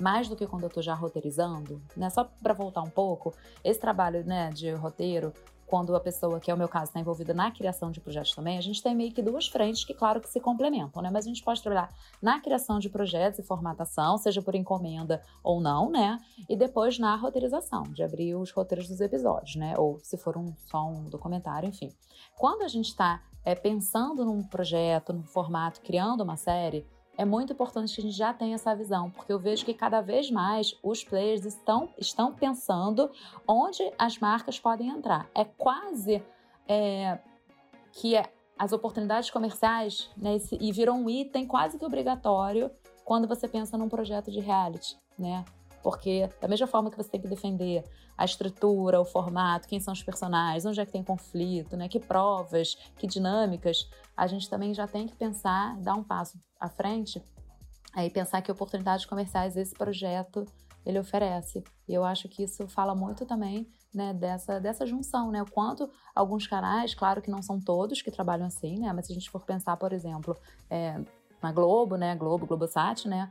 mais 0.00 0.28
do 0.28 0.36
que 0.36 0.46
quando 0.46 0.62
eu 0.62 0.68
estou 0.68 0.82
já 0.82 0.94
roteirizando, 0.94 1.82
né? 1.96 2.10
Só 2.10 2.24
para 2.24 2.54
voltar 2.54 2.82
um 2.82 2.90
pouco, 2.90 3.34
esse 3.64 3.80
trabalho, 3.80 4.24
né, 4.24 4.50
de 4.50 4.70
roteiro, 4.72 5.32
quando 5.66 5.94
a 5.96 6.00
pessoa, 6.00 6.38
que 6.38 6.50
é 6.50 6.54
o 6.54 6.56
meu 6.56 6.68
caso, 6.68 6.86
está 6.86 7.00
envolvida 7.00 7.34
na 7.34 7.50
criação 7.50 7.90
de 7.90 8.00
projetos 8.00 8.32
também, 8.32 8.56
a 8.56 8.60
gente 8.60 8.82
tem 8.82 8.94
meio 8.94 9.12
que 9.12 9.20
duas 9.20 9.48
frentes 9.48 9.84
que, 9.84 9.92
claro, 9.92 10.20
que 10.20 10.28
se 10.28 10.38
complementam, 10.40 11.02
né? 11.02 11.10
Mas 11.12 11.26
a 11.26 11.28
gente 11.28 11.42
pode 11.42 11.60
trabalhar 11.60 11.92
na 12.22 12.40
criação 12.40 12.78
de 12.78 12.88
projetos 12.88 13.40
e 13.40 13.42
formatação, 13.42 14.16
seja 14.16 14.40
por 14.40 14.54
encomenda 14.54 15.20
ou 15.42 15.60
não, 15.60 15.90
né? 15.90 16.18
E 16.48 16.56
depois 16.56 16.98
na 16.98 17.16
roteirização, 17.16 17.82
de 17.82 18.02
abrir 18.02 18.36
os 18.36 18.52
roteiros 18.52 18.88
dos 18.88 19.00
episódios, 19.00 19.56
né? 19.56 19.74
Ou 19.76 19.98
se 20.00 20.16
for 20.16 20.36
um, 20.36 20.54
só 20.66 20.86
um 20.86 21.04
documentário, 21.04 21.68
enfim. 21.68 21.92
Quando 22.38 22.62
a 22.62 22.68
gente 22.68 22.86
está 22.88 23.22
é, 23.44 23.54
pensando 23.54 24.24
num 24.24 24.42
projeto, 24.44 25.12
num 25.12 25.24
formato, 25.24 25.80
criando 25.80 26.22
uma 26.22 26.36
série, 26.36 26.86
é 27.16 27.24
muito 27.24 27.52
importante 27.52 27.94
que 27.94 28.00
a 28.00 28.04
gente 28.04 28.16
já 28.16 28.32
tenha 28.32 28.54
essa 28.54 28.74
visão, 28.74 29.10
porque 29.10 29.32
eu 29.32 29.38
vejo 29.38 29.64
que 29.64 29.72
cada 29.72 30.00
vez 30.00 30.30
mais 30.30 30.76
os 30.82 31.02
players 31.02 31.44
estão, 31.44 31.88
estão 31.98 32.32
pensando 32.32 33.10
onde 33.46 33.82
as 33.98 34.18
marcas 34.18 34.58
podem 34.58 34.88
entrar. 34.88 35.28
É 35.34 35.44
quase 35.44 36.22
é, 36.68 37.18
que 37.92 38.14
é, 38.14 38.30
as 38.58 38.72
oportunidades 38.72 39.30
comerciais 39.30 40.10
né, 40.16 40.36
e 40.60 40.72
viram 40.72 41.02
um 41.02 41.10
item 41.10 41.46
quase 41.46 41.78
que 41.78 41.84
obrigatório 41.84 42.70
quando 43.04 43.26
você 43.28 43.46
pensa 43.46 43.78
num 43.78 43.88
projeto 43.88 44.30
de 44.30 44.40
reality, 44.40 44.96
né? 45.18 45.44
Porque 45.86 46.28
da 46.40 46.48
mesma 46.48 46.66
forma 46.66 46.90
que 46.90 46.96
você 46.96 47.08
tem 47.08 47.20
que 47.20 47.28
defender 47.28 47.84
a 48.18 48.24
estrutura, 48.24 49.00
o 49.00 49.04
formato, 49.04 49.68
quem 49.68 49.78
são 49.78 49.94
os 49.94 50.02
personagens, 50.02 50.66
onde 50.66 50.80
é 50.80 50.84
que 50.84 50.90
tem 50.90 51.04
conflito, 51.04 51.76
né? 51.76 51.88
Que 51.88 52.00
provas, 52.00 52.74
que 52.98 53.06
dinâmicas, 53.06 53.88
a 54.16 54.26
gente 54.26 54.50
também 54.50 54.74
já 54.74 54.88
tem 54.88 55.06
que 55.06 55.14
pensar, 55.14 55.76
dar 55.76 55.94
um 55.94 56.02
passo 56.02 56.40
à 56.58 56.68
frente 56.68 57.22
é, 57.96 58.04
e 58.04 58.10
pensar 58.10 58.42
que 58.42 58.50
oportunidades 58.50 59.06
comerciais 59.06 59.56
esse 59.56 59.72
projeto 59.76 60.44
ele 60.84 60.98
oferece. 60.98 61.62
E 61.88 61.94
eu 61.94 62.02
acho 62.02 62.28
que 62.28 62.42
isso 62.42 62.66
fala 62.66 62.92
muito 62.92 63.24
também 63.24 63.68
né, 63.94 64.12
dessa, 64.12 64.58
dessa 64.58 64.84
junção, 64.84 65.30
né? 65.30 65.40
O 65.40 65.48
quanto 65.48 65.88
alguns 66.16 66.48
canais, 66.48 66.96
claro 66.96 67.22
que 67.22 67.30
não 67.30 67.42
são 67.42 67.60
todos 67.60 68.02
que 68.02 68.10
trabalham 68.10 68.48
assim, 68.48 68.80
né? 68.80 68.92
Mas 68.92 69.06
se 69.06 69.12
a 69.12 69.14
gente 69.14 69.30
for 69.30 69.44
pensar, 69.44 69.76
por 69.76 69.92
exemplo, 69.92 70.36
é, 70.68 71.00
na 71.40 71.52
Globo, 71.52 71.94
né? 71.94 72.16
Globo, 72.16 72.44
Globosat, 72.44 73.06
né? 73.06 73.30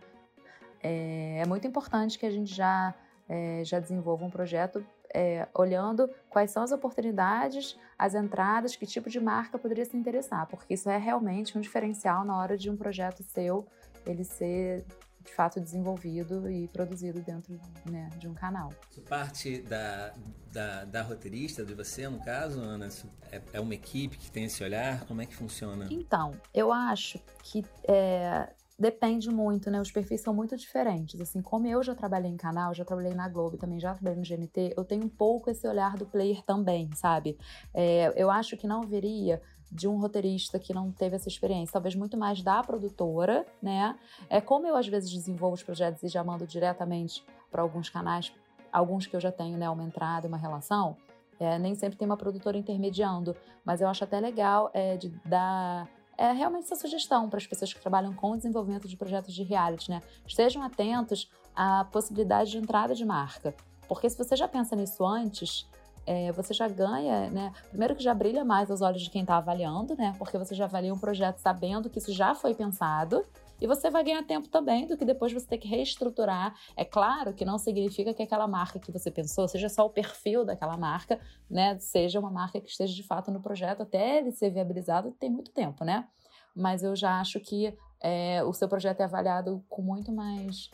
É, 0.86 1.40
é 1.40 1.46
muito 1.48 1.66
importante 1.66 2.20
que 2.20 2.28
a 2.28 2.30
gente 2.30 2.54
já, 2.54 2.94
é, 3.28 3.64
já 3.66 3.80
desenvolva 3.80 4.24
um 4.24 4.30
projeto 4.30 4.86
é, 5.12 5.48
olhando 5.52 6.08
quais 6.30 6.52
são 6.52 6.62
as 6.62 6.72
oportunidades, 6.72 7.76
as 7.98 8.14
entradas, 8.14 8.76
que 8.76 8.86
tipo 8.86 9.10
de 9.10 9.20
marca 9.20 9.58
poderia 9.58 9.86
se 9.86 9.98
interessar, 9.98 10.46
porque 10.46 10.76
isso 10.76 10.88
é 10.88 10.98
realmente 10.98 11.58
um 11.58 11.62
diferencial 11.62 12.24
na 12.24 12.38
hora 12.38 12.56
de 12.56 12.70
um 12.70 12.78
projeto 12.78 13.24
seu 13.24 13.66
ele 14.06 14.24
ser 14.24 14.86
de 15.24 15.34
fato 15.34 15.60
desenvolvido 15.60 16.48
e 16.52 16.68
produzido 16.68 17.20
dentro 17.20 17.60
né, 17.90 18.08
de 18.20 18.28
um 18.28 18.36
canal. 18.36 18.72
Parte 19.10 19.64
da, 19.64 20.14
da, 20.52 20.86
da, 20.86 21.02
roteirista, 21.02 21.66
de 21.66 21.74
você, 21.74 22.08
no 22.08 22.24
caso, 22.24 22.60
Ana? 22.60 22.90
É, 23.32 23.42
é, 23.54 23.60
uma 23.60 23.74
equipe 23.74 24.18
que 24.18 24.30
tem 24.30 24.46
esse 24.46 24.64
olhar? 24.64 25.04
Como 25.06 25.20
é 25.24 25.26
que 25.26 25.36
funciona? 25.36 25.88
Então, 25.90 26.34
eu 26.54 26.72
acho 26.72 27.20
que 27.42 27.66
é, 27.88 28.54
depende 28.78 29.30
muito, 29.30 29.72
né? 29.72 29.80
Os 29.80 29.92
perfis 29.92 30.22
são 30.22 30.34
muito 30.34 30.56
diferentes. 30.58 31.20
Assim, 31.20 31.42
como 31.42 31.66
eu 31.66 31.82
já 31.82 31.96
trabalhei 31.96 32.30
em 32.30 32.38
canal, 32.38 32.74
já 32.74 32.84
trabalhei 32.84 33.14
na 33.14 33.28
Globo, 33.30 33.58
também 33.58 33.80
já 33.80 33.94
trabalhei 33.94 34.20
no 34.20 34.26
GNT, 34.26 34.74
eu 34.76 34.84
tenho 34.84 35.06
um 35.06 35.10
pouco 35.10 35.50
esse 35.50 35.68
olhar 35.68 35.96
do 35.96 36.06
player 36.06 36.42
também, 36.44 36.90
sabe? 36.94 37.38
É, 37.74 38.14
eu 38.16 38.30
acho 38.30 38.58
que 38.58 38.68
não 38.68 38.82
viria 38.82 39.42
de 39.72 39.88
um 39.88 39.98
roteirista 39.98 40.60
que 40.60 40.74
não 40.74 40.92
teve 40.92 41.16
essa 41.16 41.28
experiência, 41.28 41.74
talvez 41.74 41.96
muito 41.96 42.18
mais 42.18 42.42
da 42.42 42.62
produtora, 42.62 43.46
né? 43.62 43.98
É 44.30 44.40
como 44.40 44.68
eu 44.68 44.76
às 44.76 44.88
vezes 44.88 45.10
desenvolvo 45.12 45.56
os 45.56 45.64
projetos 45.64 46.04
e 46.04 46.08
já 46.08 46.24
mando 46.24 46.46
diretamente 46.46 47.24
para 47.52 47.62
alguns 47.62 47.90
canais, 47.90 48.32
alguns 48.72 49.08
que 49.08 49.16
eu 49.16 49.20
já 49.20 49.32
tenho, 49.32 49.58
né, 49.58 49.70
uma 49.70 49.84
entrada, 49.84 50.28
uma 50.28 50.38
relação. 50.38 50.98
É, 51.40 51.60
nem 51.60 51.76
sempre 51.76 51.98
tem 51.98 52.06
uma 52.06 52.16
produtora 52.16 52.58
intermediando, 52.58 53.36
mas 53.66 53.82
eu 53.82 53.90
acho 53.90 54.04
até 54.04 54.20
legal 54.20 54.70
é, 54.74 54.96
de 54.96 55.10
dar 55.26 55.90
é 56.18 56.32
realmente 56.32 56.66
essa 56.66 56.76
sugestão 56.76 57.30
para 57.30 57.38
as 57.38 57.48
pessoas 57.48 57.74
que 57.74 57.80
trabalham 57.80 58.14
com 58.14 58.32
o 58.32 58.38
desenvolvimento 58.38 58.88
de 58.88 58.96
projetos 58.96 59.34
de 59.34 59.44
reality, 59.44 59.90
né? 59.90 60.02
Estejam 60.26 60.64
atentos 60.64 61.30
à 61.56 61.86
possibilidade 61.86 62.52
de 62.52 62.58
entrada 62.58 62.94
de 62.94 63.06
marca. 63.06 63.56
Porque 63.88 64.10
se 64.10 64.18
você 64.18 64.36
já 64.36 64.48
pensa 64.48 64.76
nisso 64.76 65.06
antes, 65.06 65.68
é, 66.06 66.32
você 66.32 66.54
já 66.54 66.68
ganha, 66.68 67.30
né? 67.30 67.52
Primeiro 67.70 67.96
que 67.96 68.04
já 68.04 68.14
brilha 68.14 68.46
mais 68.46 68.70
aos 68.70 68.82
olhos 68.82 69.02
de 69.02 69.10
quem 69.10 69.22
está 69.22 69.38
avaliando, 69.38 69.96
né? 69.96 70.14
Porque 70.18 70.38
você 70.38 70.54
já 70.54 70.66
avalia 70.66 70.94
um 70.94 71.00
projeto 71.00 71.40
sabendo 71.40 71.90
que 71.90 72.00
isso 72.00 72.14
já 72.14 72.36
foi 72.36 72.54
pensado 72.54 73.26
e 73.60 73.68
você 73.68 73.90
vai 73.90 74.04
ganhar 74.04 74.24
tempo 74.24 74.48
também 74.50 74.88
do 74.88 74.98
que 74.98 75.06
depois 75.06 75.32
você 75.32 75.46
ter 75.46 75.58
que 75.58 75.68
reestruturar. 75.68 76.56
É 76.76 76.84
claro 76.84 77.34
que 77.34 77.46
não 77.46 77.58
significa 77.58 78.14
que 78.14 78.24
aquela 78.24 78.48
marca 78.48 78.80
que 78.80 78.92
você 78.92 79.10
pensou 79.10 79.48
seja 79.48 79.70
só 79.70 79.86
o 79.86 79.90
perfil 79.90 80.44
daquela 80.44 80.78
marca, 80.78 81.20
né? 81.50 81.78
Seja 81.80 82.20
uma 82.20 82.32
marca 82.32 82.60
que 82.60 82.70
esteja 82.70 82.94
de 82.94 83.04
fato 83.04 83.32
no 83.32 83.42
projeto 83.42 83.84
até 83.84 84.20
ele 84.20 84.32
ser 84.32 84.50
viabilizado, 84.50 85.12
tem 85.12 85.30
muito 85.30 85.52
tempo, 85.52 85.84
né? 85.84 86.08
Mas 86.56 86.84
eu 86.84 86.96
já 86.96 87.20
acho 87.20 87.40
que 87.40 87.76
é, 88.02 88.44
o 88.44 88.54
seu 88.54 88.68
projeto 88.68 89.02
é 89.02 89.04
avaliado 89.04 89.64
com 89.70 89.82
muito 89.82 90.12
mais 90.12 90.70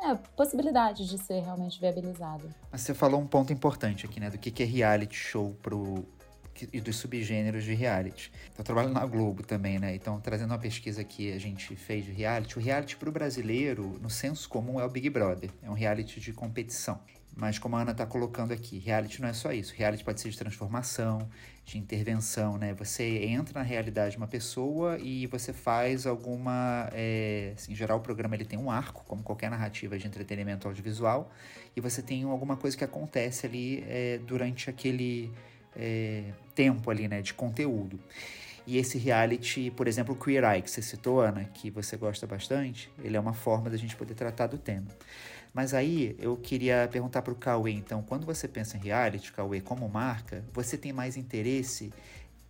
é, 0.00 0.14
possibilidade 0.36 1.06
de 1.08 1.18
ser 1.18 1.40
realmente 1.40 1.80
viabilizado. 1.80 2.48
Mas 2.70 2.82
você 2.82 2.94
falou 2.94 3.20
um 3.20 3.26
ponto 3.26 3.52
importante 3.52 4.06
aqui, 4.06 4.20
né? 4.20 4.30
Do 4.30 4.38
que 4.38 4.62
é 4.62 4.66
reality 4.66 5.16
show 5.16 5.54
pro, 5.62 6.06
e 6.72 6.80
dos 6.80 6.96
subgêneros 6.96 7.64
de 7.64 7.74
reality. 7.74 8.32
Eu 8.56 8.64
trabalho 8.64 8.90
na 8.90 9.04
Globo 9.04 9.42
também, 9.42 9.78
né? 9.78 9.94
Então, 9.94 10.20
trazendo 10.20 10.50
uma 10.50 10.58
pesquisa 10.58 11.04
que 11.04 11.32
a 11.32 11.38
gente 11.38 11.74
fez 11.76 12.04
de 12.04 12.12
reality, 12.12 12.58
o 12.58 12.62
reality 12.62 12.96
para 12.96 13.08
o 13.08 13.12
brasileiro, 13.12 13.98
no 14.00 14.10
senso 14.10 14.48
comum, 14.48 14.80
é 14.80 14.84
o 14.84 14.88
Big 14.88 15.10
Brother. 15.10 15.50
É 15.62 15.70
um 15.70 15.74
reality 15.74 16.20
de 16.20 16.32
competição. 16.32 17.00
Mas 17.38 17.58
como 17.58 17.76
a 17.76 17.82
Ana 17.82 17.90
está 17.90 18.06
colocando 18.06 18.52
aqui, 18.52 18.78
reality 18.78 19.20
não 19.20 19.28
é 19.28 19.34
só 19.34 19.52
isso. 19.52 19.74
Reality 19.76 20.02
pode 20.02 20.22
ser 20.22 20.30
de 20.30 20.38
transformação, 20.38 21.28
de 21.66 21.76
intervenção, 21.76 22.56
né? 22.56 22.72
Você 22.72 23.04
entra 23.26 23.60
na 23.60 23.62
realidade 23.62 24.12
de 24.12 24.16
uma 24.16 24.26
pessoa 24.26 24.96
e 24.98 25.26
você 25.26 25.52
faz 25.52 26.06
alguma... 26.06 26.88
É, 26.94 27.52
assim, 27.54 27.72
em 27.72 27.74
geral, 27.74 27.98
o 27.98 28.00
programa 28.00 28.34
ele 28.34 28.46
tem 28.46 28.58
um 28.58 28.70
arco, 28.70 29.04
como 29.06 29.22
qualquer 29.22 29.50
narrativa 29.50 29.98
de 29.98 30.06
entretenimento 30.06 30.66
audiovisual, 30.66 31.30
e 31.76 31.80
você 31.80 32.00
tem 32.00 32.24
alguma 32.24 32.56
coisa 32.56 32.74
que 32.74 32.84
acontece 32.84 33.44
ali 33.44 33.84
é, 33.86 34.18
durante 34.26 34.70
aquele 34.70 35.30
é, 35.76 36.24
tempo 36.54 36.90
ali, 36.90 37.06
né, 37.06 37.22
de 37.22 37.34
conteúdo. 37.34 37.98
E 38.66 38.78
esse 38.78 38.98
reality, 38.98 39.70
por 39.70 39.86
exemplo, 39.86 40.14
o 40.14 40.18
Queer 40.18 40.42
Eye, 40.42 40.62
que 40.62 40.70
você 40.70 40.82
citou, 40.82 41.20
Ana, 41.20 41.44
que 41.44 41.70
você 41.70 41.96
gosta 41.96 42.26
bastante, 42.26 42.90
ele 43.02 43.16
é 43.16 43.20
uma 43.20 43.32
forma 43.32 43.70
da 43.70 43.76
gente 43.76 43.94
poder 43.94 44.14
tratar 44.14 44.48
do 44.48 44.58
tema. 44.58 44.88
Mas 45.54 45.72
aí 45.72 46.16
eu 46.18 46.36
queria 46.36 46.88
perguntar 46.90 47.22
para 47.22 47.32
o 47.32 47.36
Cauê, 47.36 47.70
então, 47.70 48.02
quando 48.02 48.26
você 48.26 48.48
pensa 48.48 48.76
em 48.76 48.80
reality, 48.80 49.32
Cauê, 49.32 49.60
como 49.60 49.88
marca, 49.88 50.44
você 50.52 50.76
tem 50.76 50.92
mais 50.92 51.16
interesse 51.16 51.92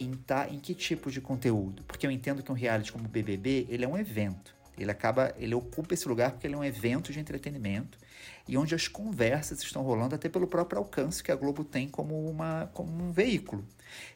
em 0.01 0.13
tá, 0.15 0.49
em 0.49 0.59
que 0.59 0.75
tipo 0.75 1.11
de 1.11 1.21
conteúdo? 1.21 1.83
Porque 1.87 2.07
eu 2.07 2.11
entendo 2.11 2.43
que 2.43 2.51
um 2.51 2.55
reality 2.55 2.91
como 2.91 3.05
o 3.05 3.09
BBB, 3.09 3.67
ele 3.69 3.85
é 3.85 3.89
um 3.89 3.97
evento. 3.97 4.55
Ele 4.79 4.91
acaba, 4.91 5.35
ele 5.39 5.55
ocupa 5.55 5.95
esse 5.95 6.09
lugar 6.09 6.33
porque 6.33 6.47
ele 6.47 6.55
é 6.55 6.59
um 6.59 6.65
evento 6.65 7.13
de 7.13 7.21
entretenimento 7.21 7.99
e 8.49 8.57
onde 8.57 8.75
as 8.75 8.87
conversas 8.87 9.63
estão 9.63 9.83
rolando 9.83 10.15
até 10.15 10.29
pelo 10.29 10.47
próprio 10.47 10.79
alcance 10.79 11.23
que 11.23 11.33
a 11.33 11.37
Globo 11.37 11.65
tem 11.65 11.89
como, 11.89 12.29
uma, 12.29 12.71
como 12.73 13.03
um 13.03 13.11
veículo. 13.11 13.65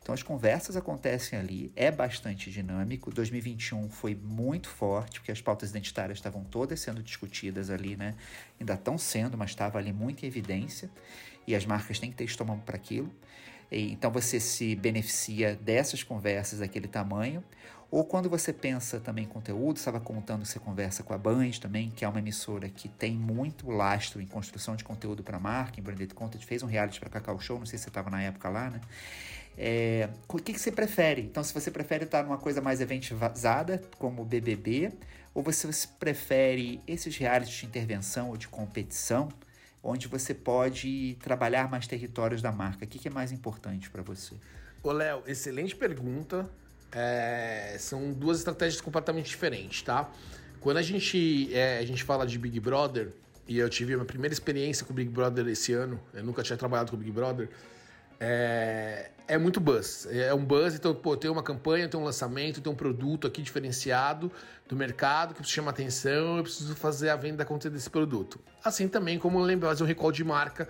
Então 0.00 0.14
as 0.14 0.22
conversas 0.22 0.76
acontecem 0.76 1.38
ali, 1.38 1.72
é 1.74 1.90
bastante 1.90 2.50
dinâmico. 2.50 3.10
2021 3.10 3.90
foi 3.90 4.14
muito 4.14 4.68
forte, 4.68 5.20
porque 5.20 5.32
as 5.32 5.40
pautas 5.40 5.70
identitárias 5.70 6.18
estavam 6.18 6.44
todas 6.44 6.80
sendo 6.80 7.02
discutidas 7.02 7.70
ali, 7.70 7.96
né? 7.96 8.14
Ainda 8.58 8.74
estão 8.74 8.96
sendo, 8.96 9.36
mas 9.36 9.50
estava 9.50 9.78
ali 9.78 9.92
muito 9.92 10.24
em 10.24 10.28
evidência. 10.28 10.90
E 11.46 11.54
as 11.54 11.66
marcas 11.66 11.98
têm 11.98 12.10
que 12.10 12.16
ter 12.16 12.24
estômago 12.24 12.62
para 12.62 12.76
aquilo. 12.76 13.12
Então 13.72 14.10
você 14.10 14.40
se 14.40 14.74
beneficia 14.74 15.54
dessas 15.54 16.02
conversas 16.02 16.58
daquele 16.58 16.88
tamanho. 16.88 17.42
Ou 17.90 18.04
quando 18.04 18.30
você 18.30 18.52
pensa 18.52 19.00
também 19.00 19.24
em 19.24 19.28
conteúdo, 19.28 19.76
estava 19.76 19.98
contando 19.98 20.44
você 20.44 20.60
conversa 20.60 21.02
com 21.02 21.12
a 21.12 21.18
Band 21.18 21.50
também, 21.60 21.90
que 21.90 22.04
é 22.04 22.08
uma 22.08 22.20
emissora 22.20 22.68
que 22.68 22.88
tem 22.88 23.12
muito 23.14 23.68
lastro 23.68 24.20
em 24.20 24.26
construção 24.26 24.76
de 24.76 24.84
conteúdo 24.84 25.24
para 25.24 25.40
marca, 25.40 25.80
em 25.80 25.82
branded 25.82 26.14
content, 26.14 26.44
fez 26.44 26.62
um 26.62 26.66
reality 26.66 27.00
para 27.00 27.10
Cacau 27.10 27.40
Show, 27.40 27.58
não 27.58 27.66
sei 27.66 27.78
se 27.78 27.84
você 27.84 27.90
estava 27.90 28.08
na 28.08 28.22
época 28.22 28.48
lá, 28.48 28.70
né? 28.70 28.80
É, 29.58 30.08
o 30.28 30.36
que, 30.36 30.52
que 30.52 30.60
você 30.60 30.70
prefere? 30.70 31.22
Então, 31.22 31.42
se 31.42 31.52
você 31.52 31.70
prefere 31.70 32.04
estar 32.04 32.22
numa 32.22 32.38
coisa 32.38 32.60
mais 32.60 32.80
eventivada, 32.80 33.82
como 33.98 34.22
o 34.22 34.24
BBB, 34.24 34.92
ou 35.34 35.42
você 35.42 35.68
prefere 35.98 36.80
esses 36.86 37.16
realities 37.16 37.56
de 37.56 37.66
intervenção 37.66 38.28
ou 38.28 38.36
de 38.36 38.46
competição, 38.46 39.28
onde 39.82 40.06
você 40.06 40.32
pode 40.32 41.18
trabalhar 41.20 41.68
mais 41.68 41.88
territórios 41.88 42.40
da 42.40 42.52
marca? 42.52 42.84
O 42.84 42.88
que, 42.88 43.00
que 43.00 43.08
é 43.08 43.10
mais 43.10 43.32
importante 43.32 43.90
para 43.90 44.02
você? 44.02 44.34
Ô, 44.82 44.92
Léo, 44.92 45.24
excelente 45.26 45.74
pergunta 45.74 46.48
é, 46.92 47.76
são 47.78 48.12
duas 48.12 48.38
estratégias 48.38 48.80
completamente 48.80 49.28
diferentes, 49.28 49.82
tá? 49.82 50.10
Quando 50.60 50.76
a 50.76 50.82
gente, 50.82 51.54
é, 51.54 51.78
a 51.78 51.86
gente 51.86 52.04
fala 52.04 52.26
de 52.26 52.38
Big 52.38 52.58
Brother, 52.60 53.12
e 53.48 53.58
eu 53.58 53.68
tive 53.68 53.94
a 53.94 53.96
minha 53.96 54.06
primeira 54.06 54.32
experiência 54.32 54.84
com 54.84 54.92
o 54.92 54.96
Big 54.96 55.10
Brother 55.10 55.46
esse 55.48 55.72
ano, 55.72 56.00
eu 56.12 56.22
nunca 56.22 56.42
tinha 56.42 56.56
trabalhado 56.56 56.90
com 56.90 56.96
o 56.96 57.00
Big 57.00 57.10
Brother, 57.10 57.48
é, 58.20 59.10
é 59.26 59.38
muito 59.38 59.58
buzz. 59.58 60.06
É 60.10 60.34
um 60.34 60.44
buzz, 60.44 60.74
então, 60.74 60.94
pô, 60.94 61.16
tem 61.16 61.30
uma 61.30 61.42
campanha, 61.42 61.88
tem 61.88 61.98
um 61.98 62.04
lançamento, 62.04 62.60
tem 62.60 62.70
um 62.70 62.76
produto 62.76 63.26
aqui 63.26 63.40
diferenciado 63.40 64.30
do 64.68 64.76
mercado 64.76 65.34
que 65.34 65.42
chama 65.44 65.70
atenção, 65.70 66.36
eu 66.36 66.42
preciso 66.42 66.76
fazer 66.76 67.08
a 67.08 67.16
venda 67.16 67.42
acontecer 67.42 67.70
desse 67.70 67.88
produto. 67.88 68.38
Assim 68.62 68.86
também 68.86 69.18
como 69.18 69.40
lembrar 69.40 69.70
fazer 69.70 69.84
um 69.84 69.86
recall 69.86 70.12
de 70.12 70.22
marca 70.22 70.68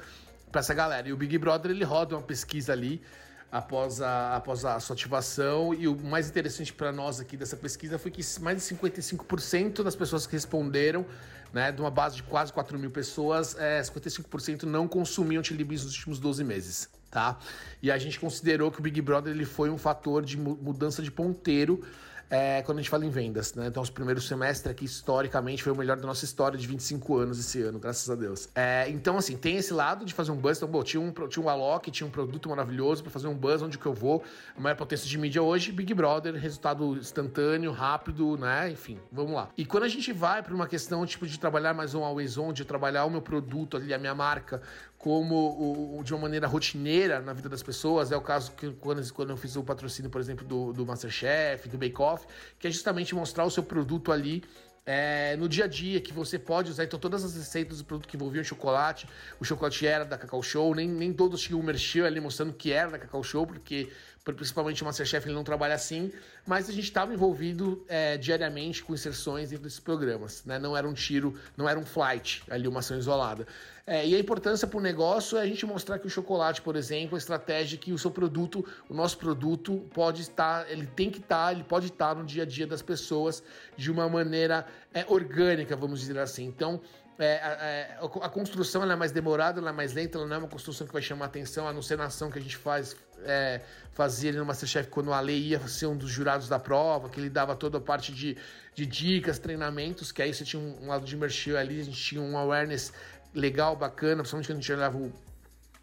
para 0.52 0.60
essa 0.60 0.72
galera. 0.72 1.08
E 1.08 1.12
o 1.12 1.16
Big 1.16 1.36
Brother, 1.38 1.72
ele 1.72 1.84
roda 1.84 2.14
uma 2.14 2.22
pesquisa 2.22 2.72
ali 2.72 3.02
após 3.50 4.00
a, 4.00 4.36
após 4.36 4.64
a 4.64 4.78
sua 4.80 4.94
ativação. 4.94 5.74
E 5.74 5.88
o 5.88 5.96
mais 5.96 6.28
interessante 6.28 6.72
para 6.72 6.92
nós 6.92 7.20
aqui 7.20 7.36
dessa 7.36 7.56
pesquisa 7.56 7.98
foi 7.98 8.10
que 8.10 8.22
mais 8.40 8.56
de 8.56 8.74
55% 8.74 9.82
das 9.82 9.96
pessoas 9.96 10.26
que 10.26 10.32
responderam, 10.32 11.04
né, 11.52 11.72
de 11.72 11.80
uma 11.80 11.90
base 11.90 12.16
de 12.16 12.22
quase 12.22 12.52
4 12.52 12.78
mil 12.78 12.90
pessoas, 12.90 13.56
é, 13.58 13.80
55% 13.80 14.62
não 14.62 14.86
consumiam 14.86 15.42
Tilibis 15.42 15.84
nos 15.84 15.94
últimos 15.96 16.18
12 16.18 16.44
meses. 16.44 16.88
Tá? 17.10 17.38
E 17.82 17.90
a 17.90 17.98
gente 17.98 18.20
considerou 18.20 18.70
que 18.70 18.78
o 18.78 18.82
Big 18.82 19.02
Brother 19.02 19.34
ele 19.34 19.44
foi 19.44 19.68
um 19.68 19.78
fator 19.78 20.24
de 20.24 20.38
mudança 20.38 21.02
de 21.02 21.10
ponteiro 21.10 21.82
é, 22.30 22.62
quando 22.62 22.78
a 22.78 22.80
gente 22.80 22.90
fala 22.90 23.04
em 23.04 23.10
vendas, 23.10 23.54
né? 23.54 23.66
Então, 23.66 23.82
o 23.82 23.92
primeiro 23.92 24.20
semestre 24.20 24.70
aqui, 24.70 24.84
historicamente, 24.84 25.64
foi 25.64 25.72
o 25.72 25.76
melhor 25.76 25.96
da 25.96 26.06
nossa 26.06 26.24
história 26.24 26.56
de 26.56 26.64
25 26.64 27.16
anos 27.16 27.40
esse 27.40 27.60
ano, 27.60 27.80
graças 27.80 28.08
a 28.08 28.14
Deus. 28.14 28.48
É, 28.54 28.88
então, 28.88 29.18
assim, 29.18 29.36
tem 29.36 29.56
esse 29.56 29.74
lado 29.74 30.04
de 30.04 30.14
fazer 30.14 30.30
um 30.30 30.36
buzz. 30.36 30.56
Então, 30.58 30.68
bom, 30.68 30.84
tinha 30.84 31.00
um, 31.00 31.10
tinha 31.10 31.44
um 31.44 31.48
Alok, 31.48 31.90
tinha 31.90 32.06
um 32.06 32.10
produto 32.10 32.48
maravilhoso 32.48 33.02
para 33.02 33.10
fazer 33.10 33.26
um 33.26 33.34
buzz, 33.34 33.60
onde 33.62 33.76
que 33.76 33.86
eu 33.86 33.92
vou. 33.92 34.22
A 34.56 34.60
maior 34.60 34.76
potência 34.76 35.08
de 35.08 35.18
mídia 35.18 35.42
hoje, 35.42 35.72
Big 35.72 35.92
Brother, 35.92 36.34
resultado 36.34 36.96
instantâneo, 36.96 37.72
rápido, 37.72 38.36
né? 38.36 38.70
Enfim, 38.70 39.00
vamos 39.10 39.32
lá. 39.32 39.48
E 39.58 39.66
quando 39.66 39.82
a 39.82 39.88
gente 39.88 40.12
vai 40.12 40.40
para 40.40 40.54
uma 40.54 40.68
questão, 40.68 41.04
tipo, 41.04 41.26
de 41.26 41.36
trabalhar 41.36 41.74
mais 41.74 41.94
um 41.94 42.04
always 42.04 42.38
on, 42.38 42.52
de 42.52 42.64
trabalhar 42.64 43.06
o 43.06 43.10
meu 43.10 43.22
produto 43.22 43.76
ali, 43.76 43.92
a 43.92 43.98
minha 43.98 44.14
marca, 44.14 44.62
como 45.00 45.96
o, 45.98 46.04
de 46.04 46.12
uma 46.12 46.20
maneira 46.20 46.46
rotineira 46.46 47.20
na 47.20 47.32
vida 47.32 47.48
das 47.48 47.62
pessoas. 47.62 48.12
É 48.12 48.16
o 48.16 48.20
caso 48.20 48.52
que 48.52 48.70
quando, 48.72 49.12
quando 49.14 49.30
eu 49.30 49.36
fiz 49.36 49.56
o 49.56 49.64
patrocínio, 49.64 50.10
por 50.10 50.20
exemplo, 50.20 50.46
do, 50.46 50.74
do 50.74 50.84
Masterchef, 50.84 51.70
do 51.70 51.78
Bake 51.78 52.00
Off, 52.00 52.26
que 52.58 52.68
é 52.68 52.70
justamente 52.70 53.14
mostrar 53.14 53.46
o 53.46 53.50
seu 53.50 53.62
produto 53.62 54.12
ali 54.12 54.44
é, 54.84 55.36
no 55.36 55.48
dia 55.48 55.64
a 55.64 55.66
dia 55.66 56.02
que 56.02 56.12
você 56.12 56.38
pode 56.38 56.70
usar. 56.70 56.84
Então, 56.84 56.98
todas 56.98 57.24
as 57.24 57.34
receitas 57.34 57.78
do 57.78 57.84
produto 57.84 58.06
que 58.06 58.14
envolviam 58.14 58.44
chocolate, 58.44 59.08
o 59.40 59.44
chocolate 59.44 59.86
era 59.86 60.04
da 60.04 60.18
Cacau 60.18 60.42
Show, 60.42 60.74
nem, 60.74 60.86
nem 60.86 61.14
todos 61.14 61.40
tinham 61.40 61.60
o 61.60 61.62
merchan 61.62 62.04
ali 62.04 62.20
mostrando 62.20 62.52
que 62.52 62.70
era 62.70 62.90
da 62.90 62.98
Cacau 62.98 63.22
Show, 63.22 63.46
porque 63.46 63.88
principalmente 64.24 64.82
o 64.82 64.84
Masterchef 64.84 65.26
ele 65.26 65.34
não 65.34 65.42
trabalha 65.42 65.74
assim, 65.74 66.12
mas 66.46 66.68
a 66.68 66.72
gente 66.72 66.84
estava 66.84 67.12
envolvido 67.12 67.84
é, 67.88 68.16
diariamente 68.16 68.84
com 68.84 68.92
inserções 68.92 69.50
dentro 69.50 69.64
desses 69.64 69.80
programas, 69.80 70.44
né? 70.44 70.58
Não 70.58 70.76
era 70.76 70.86
um 70.86 70.92
tiro, 70.92 71.38
não 71.56 71.68
era 71.68 71.78
um 71.78 71.84
flight 71.84 72.42
ali, 72.50 72.68
uma 72.68 72.80
ação 72.80 72.98
isolada. 72.98 73.46
É, 73.86 74.06
e 74.06 74.14
a 74.14 74.18
importância 74.18 74.68
para 74.68 74.78
o 74.78 74.80
negócio 74.80 75.38
é 75.38 75.42
a 75.42 75.46
gente 75.46 75.64
mostrar 75.66 75.98
que 75.98 76.06
o 76.06 76.10
chocolate, 76.10 76.62
por 76.62 76.76
exemplo, 76.76 77.16
a 77.16 77.18
estratégia 77.18 77.78
que 77.78 77.92
o 77.92 77.98
seu 77.98 78.10
produto, 78.10 78.64
o 78.88 78.94
nosso 78.94 79.18
produto, 79.18 79.84
pode 79.92 80.22
estar, 80.22 80.70
ele 80.70 80.86
tem 80.86 81.10
que 81.10 81.18
estar, 81.18 81.52
ele 81.52 81.64
pode 81.64 81.86
estar 81.86 82.14
no 82.14 82.24
dia 82.24 82.42
a 82.42 82.46
dia 82.46 82.66
das 82.66 82.82
pessoas 82.82 83.42
de 83.76 83.90
uma 83.90 84.08
maneira 84.08 84.66
é, 84.92 85.04
orgânica, 85.08 85.74
vamos 85.76 86.00
dizer 86.00 86.18
assim. 86.18 86.44
Então, 86.44 86.80
é, 87.22 87.34
é, 87.34 87.98
a, 88.00 88.28
construção 88.30 88.82
é 88.90 88.96
mais 88.96 89.12
demorada, 89.12 89.60
é 89.60 89.72
mais 89.72 89.92
lenta, 89.92 90.16
ela 90.16 90.26
não 90.26 90.36
é 90.36 90.38
uma 90.38 90.48
construção 90.48 90.86
que 90.86 90.92
vai 90.92 91.02
chamar 91.02 91.26
atenção, 91.26 91.68
a 91.68 91.72
não 91.72 91.82
ser 91.82 91.98
na 91.98 92.04
ação 92.04 92.30
que 92.30 92.38
a 92.38 92.40
gente 92.40 92.56
faz, 92.56 92.96
é, 93.24 93.60
fazia 93.92 94.32
no 94.32 94.46
Masterchef 94.46 94.88
quando 94.88 95.08
o 95.08 95.12
Ale 95.12 95.34
ia 95.34 95.60
ser 95.68 95.84
um 95.84 95.94
dos 95.94 96.08
jurados 96.08 96.48
da 96.48 96.58
prova, 96.58 97.10
que 97.10 97.20
ele 97.20 97.28
dava 97.28 97.54
toda 97.54 97.76
a 97.76 97.80
parte 97.80 98.10
de, 98.10 98.38
de 98.74 98.86
dicas, 98.86 99.38
treinamentos, 99.38 100.10
que 100.10 100.22
aí 100.22 100.32
você 100.32 100.44
tinha 100.44 100.62
um, 100.62 100.84
um 100.84 100.88
lado 100.88 101.04
de 101.04 101.14
merchan 101.14 101.58
ali, 101.58 101.78
a 101.80 101.84
gente 101.84 102.00
tinha 102.00 102.22
um 102.22 102.38
awareness 102.38 102.90
legal, 103.34 103.76
bacana, 103.76 104.22
principalmente 104.22 104.46
quando 104.48 104.58
a 104.58 104.60
gente 104.60 104.72
olhava 104.72 104.98
o, 104.98 105.12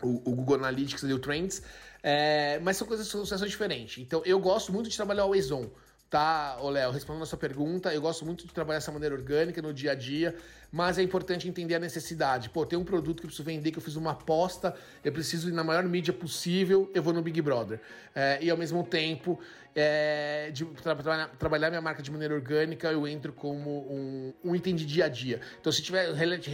o, 0.01 0.31
o 0.31 0.35
Google 0.35 0.55
Analytics 0.55 1.03
e 1.03 1.13
o 1.13 1.19
Trends, 1.19 1.61
é, 2.03 2.59
mas 2.59 2.77
são 2.77 2.87
coisas 2.87 3.07
são, 3.07 3.25
são 3.25 3.47
diferentes. 3.47 3.97
Então 4.03 4.21
eu 4.25 4.39
gosto 4.39 4.71
muito 4.71 4.89
de 4.89 4.95
trabalhar 4.95 5.23
o 5.23 5.25
Always 5.25 5.51
On 5.51 5.67
tá, 6.09 6.57
Léo, 6.61 6.91
respondendo 6.91 7.23
a 7.23 7.25
sua 7.25 7.37
pergunta, 7.37 7.93
eu 7.93 8.01
gosto 8.01 8.25
muito 8.25 8.47
de 8.47 8.53
trabalhar 8.53 8.79
dessa 8.79 8.91
maneira 8.91 9.15
orgânica 9.15 9.61
no 9.61 9.73
dia 9.73 9.91
a 9.91 9.95
dia, 9.95 10.35
mas 10.71 10.97
é 10.97 11.03
importante 11.03 11.47
entender 11.47 11.75
a 11.75 11.79
necessidade. 11.79 12.49
Pô, 12.49 12.65
tem 12.65 12.77
um 12.77 12.83
produto 12.83 13.21
que 13.21 13.25
eu 13.25 13.27
preciso 13.27 13.43
vender, 13.43 13.71
que 13.71 13.77
eu 13.77 13.81
fiz 13.81 13.95
uma 13.95 14.11
aposta, 14.11 14.75
eu 15.03 15.11
preciso 15.11 15.49
ir 15.49 15.53
na 15.53 15.63
maior 15.63 15.83
mídia 15.83 16.13
possível, 16.13 16.91
eu 16.93 17.01
vou 17.01 17.13
no 17.13 17.21
Big 17.21 17.41
Brother. 17.41 17.79
É, 18.13 18.39
e 18.41 18.49
ao 18.49 18.57
mesmo 18.57 18.83
tempo, 18.83 19.39
é, 19.79 20.49
de 20.51 20.65
tra 20.65 20.95
tra 20.95 21.27
trabalhar 21.37 21.69
minha 21.69 21.81
marca 21.81 22.01
de 22.01 22.09
maneira 22.09 22.33
orgânica, 22.33 22.91
eu 22.91 23.07
entro 23.07 23.31
como 23.31 23.87
um, 23.91 24.33
um, 24.43 24.55
item 24.55 24.75
de 24.75 24.85
dia 24.85 25.05
a 25.05 25.07
dia. 25.07 25.39
Então, 25.61 25.71
se 25.71 25.83
tiver, 25.83 26.09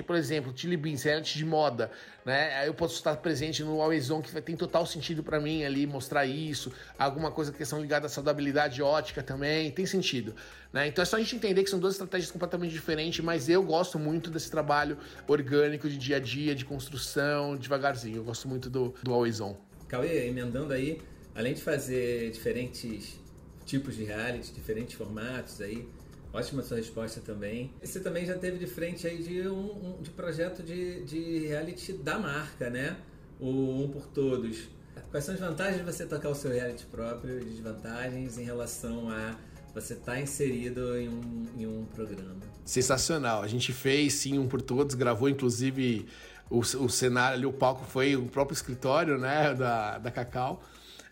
por 0.05 0.17
exemplo, 0.17 0.51
Chili 0.53 0.75
Beans, 0.75 1.03
reality 1.03 1.37
de 1.37 1.45
moda, 1.45 1.89
né? 2.25 2.67
Eu 2.67 2.73
posso 2.73 2.95
estar 2.95 3.15
presente 3.17 3.63
no 3.63 3.81
Always 3.81 4.11
On, 4.11 4.21
que 4.21 4.41
tem 4.41 4.57
total 4.57 4.85
sentido 4.85 5.23
para 5.23 5.39
mim 5.39 5.63
ali, 5.63 5.87
mostrar 5.87 6.25
isso. 6.25 6.71
Alguma 6.99 7.31
coisa, 7.31 7.53
questão 7.53 7.79
ligada 7.81 8.07
à 8.07 8.09
saudabilidade 8.09 8.81
ótica 8.81 9.23
também, 9.23 9.71
tem 9.71 9.85
sentido. 9.85 10.35
Né? 10.73 10.87
Então 10.87 11.03
é 11.03 11.05
só 11.05 11.17
a 11.17 11.19
gente 11.19 11.35
entender 11.35 11.63
que 11.63 11.69
são 11.69 11.79
duas 11.79 11.93
estratégias 11.93 12.31
completamente 12.31 12.71
diferentes, 12.71 13.23
mas 13.23 13.47
eu 13.47 13.61
gosto 13.61 13.99
muito 13.99 14.31
desse 14.31 14.49
trabalho 14.49 14.97
orgânico 15.27 15.87
de 15.87 15.97
dia 15.97 16.17
a 16.17 16.19
dia, 16.19 16.55
de 16.55 16.65
construção, 16.65 17.55
devagarzinho. 17.55 18.17
Eu 18.17 18.23
gosto 18.23 18.47
muito 18.47 18.71
do, 18.71 18.93
do 19.03 19.13
Always 19.13 19.39
On. 19.39 19.55
Cauê, 19.87 20.27
emendando 20.27 20.73
aí, 20.73 20.99
além 21.35 21.53
de 21.53 21.61
fazer 21.61 22.31
diferentes 22.31 23.19
tipos 23.63 23.95
de 23.95 24.03
reality, 24.03 24.51
diferentes 24.51 24.95
formatos 24.95 25.61
aí, 25.61 25.87
ótima 26.33 26.63
sua 26.63 26.77
resposta 26.77 27.21
também. 27.21 27.71
Você 27.79 27.99
também 27.99 28.25
já 28.25 28.35
teve 28.35 28.57
de 28.57 28.65
frente 28.65 29.05
aí 29.05 29.21
de 29.21 29.47
um, 29.47 29.97
um 29.99 30.01
de 30.01 30.09
projeto 30.09 30.63
de, 30.63 31.03
de 31.03 31.47
reality 31.47 31.93
da 31.93 32.17
marca, 32.17 32.71
né? 32.71 32.97
O 33.39 33.83
Um 33.83 33.89
por 33.89 34.07
Todos. 34.07 34.69
Quais 35.11 35.23
são 35.23 35.35
as 35.35 35.39
vantagens 35.39 35.77
de 35.77 35.83
você 35.83 36.05
tocar 36.07 36.29
o 36.29 36.35
seu 36.35 36.51
reality 36.51 36.85
próprio 36.87 37.39
e 37.39 37.45
desvantagens 37.45 38.39
em 38.39 38.43
relação 38.43 39.09
a 39.09 39.37
você 39.73 39.93
estar 39.93 40.13
tá 40.13 40.19
inserido 40.19 40.97
em 40.97 41.09
um, 41.09 41.45
em 41.57 41.65
um 41.65 41.85
programa. 41.85 42.35
Sensacional. 42.63 43.41
A 43.41 43.47
gente 43.47 43.73
fez 43.73 44.13
sim 44.13 44.37
um 44.37 44.47
por 44.47 44.61
todos, 44.61 44.95
gravou 44.95 45.27
inclusive 45.27 46.05
o, 46.49 46.59
o 46.59 46.89
cenário 46.89 47.37
ali, 47.37 47.45
o 47.45 47.53
palco 47.53 47.85
foi 47.85 48.15
o 48.15 48.25
próprio 48.27 48.53
escritório 48.53 49.17
né, 49.17 49.53
da, 49.53 49.97
da 49.97 50.11
Cacau. 50.11 50.61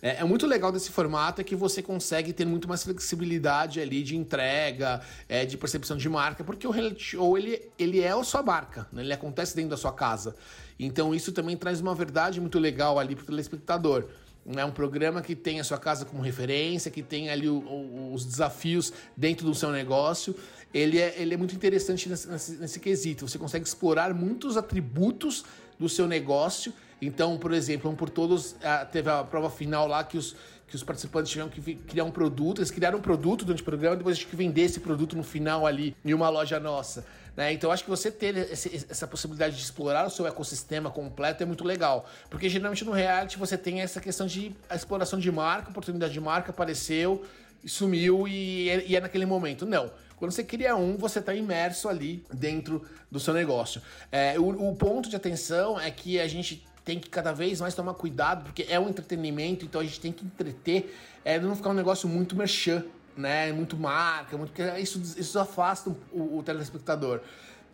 É, 0.01 0.17
é, 0.17 0.23
muito 0.23 0.47
legal 0.47 0.71
desse 0.71 0.89
formato 0.89 1.41
é 1.41 1.43
que 1.43 1.55
você 1.55 1.81
consegue 1.81 2.33
ter 2.33 2.45
muito 2.45 2.67
mais 2.67 2.83
flexibilidade 2.83 3.79
ali 3.79 4.01
de 4.01 4.15
entrega, 4.15 4.99
é, 5.29 5.45
de 5.45 5.55
percepção 5.57 5.95
de 5.95 6.09
marca, 6.09 6.43
porque 6.43 6.65
o 6.65 6.71
reality 6.71 7.03
show 7.03 7.37
ele, 7.37 7.71
ele 7.77 8.01
é 8.01 8.09
a 8.09 8.23
sua 8.23 8.41
marca, 8.41 8.87
né? 8.91 9.03
ele 9.03 9.13
acontece 9.13 9.55
dentro 9.55 9.71
da 9.71 9.77
sua 9.77 9.93
casa. 9.93 10.35
Então 10.79 11.13
isso 11.13 11.31
também 11.31 11.55
traz 11.55 11.79
uma 11.79 11.93
verdade 11.93 12.41
muito 12.41 12.57
legal 12.57 12.97
ali 12.97 13.15
para 13.15 13.23
o 13.23 13.27
telespectador. 13.27 14.07
É 14.55 14.65
um 14.65 14.71
programa 14.71 15.21
que 15.21 15.35
tem 15.35 15.59
a 15.59 15.63
sua 15.63 15.77
casa 15.77 16.03
como 16.03 16.21
referência, 16.21 16.89
que 16.89 17.03
tem 17.03 17.29
ali 17.29 17.47
o, 17.47 17.57
o, 17.59 18.13
os 18.13 18.25
desafios 18.25 18.91
dentro 19.15 19.45
do 19.45 19.53
seu 19.53 19.71
negócio. 19.71 20.35
Ele 20.73 20.99
é, 20.99 21.13
ele 21.17 21.33
é 21.33 21.37
muito 21.37 21.53
interessante 21.53 22.09
nesse, 22.09 22.27
nesse, 22.27 22.51
nesse 22.53 22.79
quesito. 22.79 23.27
Você 23.27 23.37
consegue 23.37 23.65
explorar 23.65 24.13
muitos 24.13 24.57
atributos 24.57 25.45
do 25.77 25.87
seu 25.87 26.07
negócio. 26.07 26.73
Então, 27.01 27.37
por 27.37 27.53
exemplo, 27.53 27.89
um 27.89 27.95
por 27.95 28.09
todos 28.09 28.55
teve 28.91 29.09
a 29.09 29.23
prova 29.23 29.49
final 29.49 29.87
lá 29.87 30.03
que 30.03 30.17
os, 30.17 30.35
que 30.67 30.75
os 30.75 30.83
participantes 30.83 31.31
tiveram 31.31 31.49
que 31.49 31.75
criar 31.75 32.03
um 32.03 32.11
produto. 32.11 32.59
Eles 32.59 32.71
criaram 32.71 32.97
um 32.99 33.01
produto 33.01 33.45
durante 33.45 33.61
o 33.61 33.65
programa, 33.65 33.95
depois 33.95 34.15
a 34.15 34.19
gente 34.19 34.29
que 34.29 34.35
vender 34.35 34.61
esse 34.61 34.79
produto 34.79 35.15
no 35.15 35.23
final 35.23 35.67
ali 35.67 35.95
em 36.03 36.13
uma 36.13 36.29
loja 36.29 36.59
nossa. 36.59 37.05
Né? 37.35 37.53
Então, 37.53 37.71
acho 37.71 37.83
que 37.83 37.89
você 37.89 38.11
ter 38.11 38.35
esse, 38.51 38.85
essa 38.89 39.07
possibilidade 39.07 39.55
de 39.55 39.61
explorar 39.61 40.05
o 40.05 40.09
seu 40.09 40.27
ecossistema 40.27 40.89
completo 40.89 41.43
é 41.43 41.45
muito 41.45 41.63
legal. 41.63 42.09
Porque 42.29 42.49
geralmente 42.49 42.83
no 42.83 42.91
reality 42.91 43.37
você 43.37 43.57
tem 43.57 43.81
essa 43.81 44.01
questão 44.01 44.27
de 44.27 44.55
exploração 44.73 45.17
de 45.19 45.31
marca, 45.31 45.69
oportunidade 45.69 46.13
de 46.13 46.19
marca 46.19 46.51
apareceu, 46.51 47.23
sumiu 47.65 48.27
e 48.27 48.69
é, 48.69 48.85
e 48.85 48.95
é 48.95 48.99
naquele 48.99 49.25
momento. 49.25 49.65
Não. 49.65 49.91
Quando 50.17 50.31
você 50.31 50.43
cria 50.43 50.75
um, 50.75 50.97
você 50.97 51.17
está 51.19 51.33
imerso 51.33 51.89
ali 51.89 52.23
dentro 52.31 52.85
do 53.09 53.19
seu 53.19 53.33
negócio. 53.33 53.81
É, 54.11 54.39
o, 54.39 54.69
o 54.69 54.75
ponto 54.75 55.09
de 55.09 55.15
atenção 55.15 55.79
é 55.79 55.89
que 55.89 56.19
a 56.19 56.27
gente 56.27 56.63
tem 56.85 56.99
que 56.99 57.09
cada 57.09 57.31
vez 57.31 57.61
mais 57.61 57.73
tomar 57.73 57.93
cuidado, 57.93 58.43
porque 58.43 58.65
é 58.69 58.79
um 58.79 58.89
entretenimento, 58.89 59.65
então 59.65 59.81
a 59.81 59.83
gente 59.83 59.99
tem 59.99 60.11
que 60.11 60.25
entreter, 60.25 60.95
é, 61.23 61.39
não 61.39 61.55
ficar 61.55 61.69
um 61.69 61.73
negócio 61.73 62.07
muito 62.07 62.35
merchan, 62.35 62.83
né? 63.15 63.51
Muito 63.51 63.77
marca, 63.77 64.37
muito, 64.37 64.53
isso, 64.79 64.99
isso 65.17 65.39
afasta 65.39 65.89
o, 66.11 66.37
o 66.37 66.43
telespectador. 66.43 67.21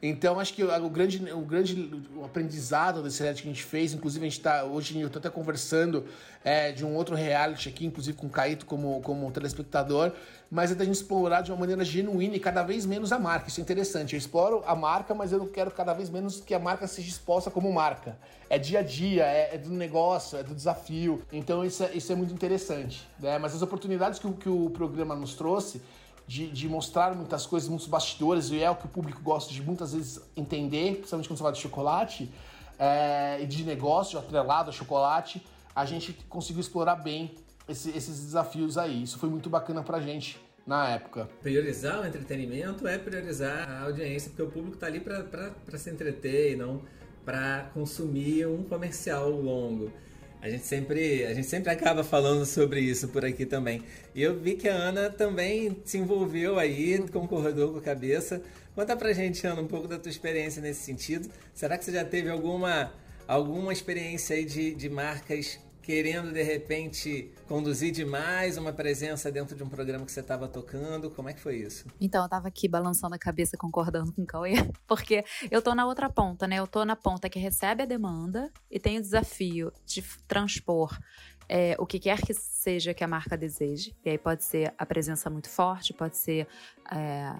Então, 0.01 0.39
acho 0.39 0.53
que 0.53 0.63
o, 0.63 0.89
grande, 0.89 1.31
o 1.31 1.41
grande 1.41 1.91
aprendizado 2.23 3.01
desse 3.01 3.21
reality 3.21 3.41
que 3.41 3.49
a 3.49 3.51
gente 3.51 3.63
fez, 3.63 3.93
inclusive 3.93 4.25
a 4.25 4.29
gente 4.29 4.37
está, 4.37 4.63
hoje 4.63 4.99
eu 4.99 5.07
estou 5.07 5.19
até 5.19 5.29
conversando 5.29 6.05
é, 6.43 6.71
de 6.71 6.85
um 6.85 6.95
outro 6.95 7.15
reality 7.15 7.67
aqui, 7.67 7.85
inclusive 7.85 8.15
com 8.15 8.27
o 8.27 8.29
Caíto 8.29 8.65
como, 8.67 9.01
como 9.01 9.31
telespectador, 9.31 10.11
mas 10.51 10.71
é 10.71 10.75
da 10.75 10.85
gente 10.85 10.95
explorar 10.95 11.41
de 11.41 11.51
uma 11.51 11.57
maneira 11.57 11.83
genuína 11.83 12.35
e 12.35 12.39
cada 12.39 12.61
vez 12.61 12.85
menos 12.85 13.11
a 13.11 13.17
marca. 13.17 13.49
Isso 13.49 13.59
é 13.59 13.63
interessante. 13.63 14.13
Eu 14.13 14.19
exploro 14.19 14.63
a 14.67 14.75
marca, 14.75 15.15
mas 15.15 15.31
eu 15.31 15.39
não 15.39 15.47
quero 15.47 15.71
cada 15.71 15.93
vez 15.93 16.11
menos 16.11 16.39
que 16.39 16.53
a 16.53 16.59
marca 16.59 16.85
seja 16.85 17.09
exposta 17.09 17.49
como 17.49 17.73
marca. 17.73 18.15
É 18.49 18.59
dia 18.59 18.79
a 18.79 18.83
dia, 18.83 19.23
é, 19.23 19.55
é 19.55 19.57
do 19.57 19.71
negócio, 19.71 20.37
é 20.37 20.43
do 20.43 20.53
desafio. 20.53 21.23
Então, 21.33 21.65
isso 21.65 21.83
é, 21.83 21.91
isso 21.93 22.11
é 22.11 22.15
muito 22.15 22.33
interessante. 22.33 23.05
Né? 23.19 23.39
Mas 23.39 23.55
as 23.55 23.63
oportunidades 23.63 24.19
que, 24.19 24.31
que 24.33 24.47
o 24.47 24.69
programa 24.69 25.15
nos 25.15 25.33
trouxe 25.33 25.81
de, 26.27 26.49
de, 26.49 26.67
mostrar 26.67 27.15
muitas 27.15 27.45
coisas, 27.45 27.69
muitos 27.69 27.87
bastidores, 27.87 28.49
e 28.51 28.61
é 28.61 28.69
o 28.69 28.75
que 28.75 28.85
o 28.85 28.89
público 28.89 29.21
gosta 29.21 29.53
de 29.53 29.61
muitas 29.61 29.93
vezes 29.93 30.21
entender, 30.35 30.95
principalmente 30.97 31.27
quando 31.29 31.37
você 31.37 31.43
fala 31.43 31.53
de 31.53 31.61
chocolate, 31.61 32.29
é, 32.77 33.41
e 33.41 33.45
de 33.45 33.63
negócio 33.63 34.19
atrelado 34.19 34.69
a 34.69 34.73
chocolate, 34.73 35.41
a 35.75 35.85
gente 35.85 36.13
conseguiu 36.27 36.61
explorar 36.61 36.95
bem 36.95 37.33
esse, 37.67 37.89
esses 37.89 38.19
desafios 38.25 38.77
aí. 38.77 39.03
Isso 39.03 39.17
foi 39.17 39.29
muito 39.29 39.49
bacana 39.49 39.81
pra 39.81 39.99
gente 39.99 40.39
na 40.65 40.89
época. 40.89 41.29
Priorizar 41.41 42.01
o 42.01 42.05
entretenimento 42.05 42.87
é 42.87 42.97
priorizar 42.97 43.69
a 43.69 43.83
audiência, 43.83 44.29
porque 44.29 44.43
o 44.43 44.51
público 44.51 44.75
está 44.75 44.87
ali 44.87 44.99
para 44.99 45.77
se 45.77 45.89
entreter 45.89 46.53
e 46.53 46.55
não 46.55 46.81
para 47.23 47.69
consumir 47.73 48.47
um 48.47 48.63
comercial 48.63 49.29
longo. 49.29 49.91
A 50.41 50.49
gente 50.49 50.65
sempre, 50.65 51.25
a 51.25 51.33
gente 51.33 51.47
sempre 51.47 51.71
acaba 51.71 52.03
falando 52.03 52.45
sobre 52.45 52.79
isso 52.79 53.07
por 53.07 53.25
aqui 53.25 53.45
também. 53.45 53.83
E 54.13 54.21
eu 54.21 54.39
vi 54.39 54.55
que 54.55 54.69
a 54.69 54.73
Ana 54.73 55.09
também 55.09 55.77
se 55.83 55.97
envolveu 55.97 56.59
aí, 56.59 56.99
concordou 57.11 57.73
com 57.73 57.79
a 57.79 57.81
cabeça. 57.81 58.41
Conta 58.75 58.95
pra 58.95 59.11
gente, 59.13 59.45
Ana, 59.47 59.61
um 59.61 59.67
pouco 59.67 59.87
da 59.87 59.97
tua 59.97 60.11
experiência 60.11 60.61
nesse 60.61 60.81
sentido. 60.81 61.27
Será 61.53 61.77
que 61.77 61.83
você 61.83 61.91
já 61.91 62.05
teve 62.05 62.29
alguma, 62.29 62.93
alguma 63.27 63.73
experiência 63.73 64.35
aí 64.35 64.45
de, 64.45 64.75
de 64.75 64.89
marcas 64.89 65.59
querendo 65.87 66.33
de 66.33 66.43
repente 66.43 67.31
conduzir 67.47 67.93
demais 67.93 68.57
uma 68.57 68.73
presença 68.73 69.31
dentro 69.31 69.55
de 69.55 69.63
um 69.63 69.69
programa 69.69 70.05
que 70.05 70.11
você 70.11 70.19
estava 70.19 70.45
tocando? 70.45 71.09
Como 71.09 71.29
é 71.29 71.33
que 71.33 71.39
foi 71.39 71.55
isso? 71.59 71.87
Então, 72.01 72.23
eu 72.23 72.25
estava 72.25 72.49
aqui 72.49 72.67
balançando 72.67 73.15
a 73.15 73.17
cabeça, 73.17 73.55
concordando 73.55 74.11
com 74.11 74.23
o 74.23 74.25
Cauê, 74.25 74.55
porque 74.85 75.23
eu 75.49 75.61
tô 75.61 75.73
na 75.73 75.85
outra 75.85 76.09
ponta, 76.09 76.45
né? 76.45 76.57
Eu 76.57 76.67
tô 76.67 76.83
na 76.83 76.97
ponta 76.97 77.29
que 77.29 77.39
recebe 77.39 77.83
a 77.83 77.85
demanda 77.85 78.51
e 78.69 78.81
tem 78.81 78.97
o 78.97 79.01
desafio 79.01 79.71
de 79.85 80.03
transpor 80.27 80.99
é, 81.47 81.73
o 81.79 81.85
que 81.85 81.99
quer 81.99 82.19
que 82.19 82.33
seja 82.33 82.93
que 82.93 83.01
a 83.01 83.07
marca 83.07 83.37
deseje. 83.37 83.95
E 84.03 84.09
aí 84.09 84.17
pode 84.17 84.43
ser 84.43 84.73
a 84.77 84.85
presença 84.85 85.29
muito 85.29 85.49
forte, 85.49 85.93
pode 85.93 86.17
ser. 86.17 86.45
É, 86.91 87.33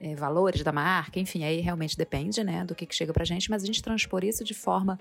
é, 0.00 0.14
valores 0.14 0.62
da 0.62 0.70
marca, 0.70 1.18
enfim, 1.18 1.42
aí 1.42 1.60
realmente 1.60 1.96
depende, 1.96 2.44
né, 2.44 2.64
do 2.64 2.72
que, 2.72 2.86
que 2.86 2.94
chega 2.94 3.12
pra 3.12 3.24
gente, 3.24 3.50
mas 3.50 3.64
a 3.64 3.66
gente 3.66 3.82
transpor 3.82 4.22
isso 4.22 4.44
de 4.44 4.54
forma 4.54 4.96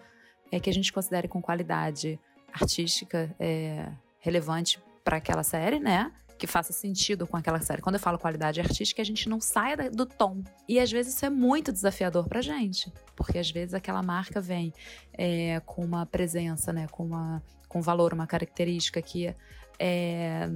é, 0.51 0.59
que 0.59 0.71
a 0.71 0.73
gente 0.73 0.91
considere 0.91 1.27
com 1.27 1.39
qualidade, 1.39 2.19
artística 2.53 3.33
é, 3.39 3.89
relevante 4.19 4.79
para 5.03 5.17
aquela 5.17 5.43
série, 5.43 5.79
né? 5.79 6.12
Que 6.38 6.45
faça 6.45 6.71
sentido 6.71 7.25
com 7.25 7.36
aquela 7.38 7.60
série. 7.62 7.81
Quando 7.81 7.95
eu 7.95 8.01
falo 8.01 8.19
qualidade 8.19 8.60
artística, 8.60 9.01
a 9.01 9.05
gente 9.05 9.27
não 9.27 9.39
saia 9.39 9.89
do 9.89 10.05
tom. 10.05 10.43
E 10.67 10.79
às 10.79 10.91
vezes 10.91 11.15
isso 11.15 11.25
é 11.25 11.29
muito 11.29 11.71
desafiador 11.71 12.27
pra 12.27 12.41
gente. 12.41 12.91
Porque 13.15 13.38
às 13.38 13.49
vezes 13.49 13.73
aquela 13.73 14.03
marca 14.03 14.39
vem 14.39 14.73
é, 15.13 15.60
com 15.65 15.83
uma 15.83 16.05
presença, 16.05 16.71
né? 16.71 16.88
Com, 16.91 17.05
uma, 17.05 17.41
com 17.67 17.81
valor, 17.81 18.13
uma 18.13 18.27
característica 18.27 19.01
que 19.01 19.33
é, 19.79 20.49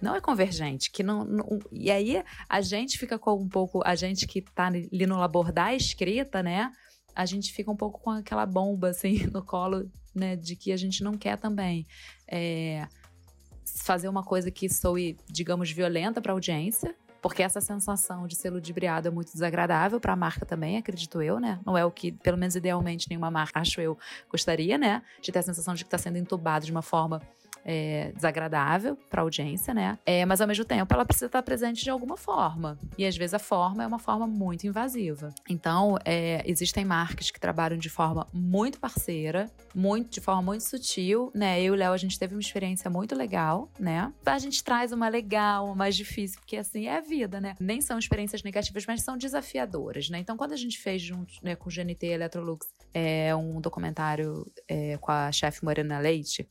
não 0.00 0.14
é 0.14 0.20
convergente, 0.20 0.90
que 0.90 1.02
não, 1.02 1.24
não, 1.24 1.58
e 1.72 1.90
aí 1.90 2.22
a 2.48 2.60
gente 2.60 2.98
fica 2.98 3.18
com 3.18 3.34
um 3.34 3.48
pouco, 3.48 3.82
a 3.84 3.94
gente 3.94 4.26
que 4.26 4.40
tá 4.40 4.66
ali 4.66 5.06
no 5.06 5.18
labor 5.18 5.52
da 5.52 5.74
escrita, 5.74 6.42
né? 6.42 6.72
A 7.18 7.26
gente 7.26 7.52
fica 7.52 7.68
um 7.68 7.74
pouco 7.74 7.98
com 7.98 8.10
aquela 8.10 8.46
bomba 8.46 8.90
assim 8.90 9.26
no 9.34 9.44
colo 9.44 9.90
né, 10.14 10.36
de 10.36 10.54
que 10.54 10.70
a 10.70 10.76
gente 10.76 11.02
não 11.02 11.14
quer 11.14 11.36
também 11.36 11.84
é, 12.28 12.86
fazer 13.82 14.08
uma 14.08 14.22
coisa 14.22 14.52
que 14.52 14.68
soe, 14.68 15.16
digamos, 15.28 15.68
violenta 15.72 16.20
para 16.22 16.30
a 16.30 16.34
audiência, 16.34 16.94
porque 17.20 17.42
essa 17.42 17.60
sensação 17.60 18.28
de 18.28 18.36
ser 18.36 18.50
ludibriado 18.50 19.08
é 19.08 19.10
muito 19.10 19.32
desagradável 19.32 19.98
para 19.98 20.12
a 20.12 20.16
marca 20.16 20.46
também, 20.46 20.76
acredito 20.76 21.20
eu, 21.20 21.40
né? 21.40 21.58
Não 21.66 21.76
é 21.76 21.84
o 21.84 21.90
que, 21.90 22.12
pelo 22.12 22.38
menos 22.38 22.54
idealmente, 22.54 23.08
nenhuma 23.10 23.32
marca, 23.32 23.58
acho 23.58 23.80
eu, 23.80 23.98
gostaria, 24.30 24.78
né? 24.78 25.02
De 25.20 25.32
ter 25.32 25.40
a 25.40 25.42
sensação 25.42 25.74
de 25.74 25.82
que 25.82 25.88
está 25.88 25.98
sendo 25.98 26.18
entubado 26.18 26.64
de 26.64 26.70
uma 26.70 26.82
forma 26.82 27.20
é, 27.64 28.12
desagradável 28.14 28.96
para 29.10 29.22
a 29.22 29.24
audiência, 29.24 29.74
né? 29.74 29.98
É, 30.06 30.24
mas 30.24 30.40
ao 30.40 30.46
mesmo 30.46 30.64
tempo 30.64 30.92
ela 30.92 31.04
precisa 31.04 31.26
estar 31.26 31.42
presente 31.42 31.82
de 31.82 31.90
alguma 31.90 32.16
forma. 32.16 32.78
E 32.96 33.04
às 33.04 33.16
vezes 33.16 33.34
a 33.34 33.38
forma 33.38 33.82
é 33.82 33.86
uma 33.86 33.98
forma 33.98 34.26
muito 34.26 34.66
invasiva. 34.66 35.34
Então, 35.48 35.98
é, 36.04 36.42
existem 36.46 36.84
marcas 36.84 37.30
que 37.30 37.40
trabalham 37.40 37.78
de 37.78 37.88
forma 37.88 38.26
muito 38.32 38.78
parceira, 38.78 39.50
muito, 39.74 40.10
de 40.10 40.20
forma 40.20 40.42
muito 40.42 40.62
sutil, 40.62 41.30
né? 41.34 41.60
Eu 41.60 41.68
e 41.68 41.70
o 41.70 41.74
Léo, 41.74 41.92
a 41.92 41.96
gente 41.96 42.18
teve 42.18 42.34
uma 42.34 42.40
experiência 42.40 42.90
muito 42.90 43.14
legal, 43.14 43.70
né? 43.78 44.12
A 44.24 44.38
gente 44.38 44.62
traz 44.62 44.92
uma 44.92 45.08
legal, 45.08 45.66
uma 45.66 45.88
mais 45.88 45.96
difícil, 45.96 46.38
porque 46.40 46.56
assim 46.56 46.86
é 46.86 46.98
a 46.98 47.00
vida, 47.00 47.40
né? 47.40 47.54
Nem 47.58 47.80
são 47.80 47.98
experiências 47.98 48.42
negativas, 48.42 48.84
mas 48.86 49.02
são 49.02 49.16
desafiadoras, 49.16 50.10
né? 50.10 50.18
Então, 50.18 50.36
quando 50.36 50.52
a 50.52 50.56
gente 50.56 50.78
fez 50.78 51.00
junto 51.00 51.32
né, 51.42 51.56
com 51.56 51.70
o 51.70 51.72
GNT 51.72 52.06
Electrolux 52.06 52.66
é, 52.92 53.34
um 53.34 53.58
documentário 53.60 54.44
é, 54.68 54.98
com 54.98 55.10
a 55.10 55.32
chefe 55.32 55.64
Morena 55.64 55.98
Leite, 55.98 56.46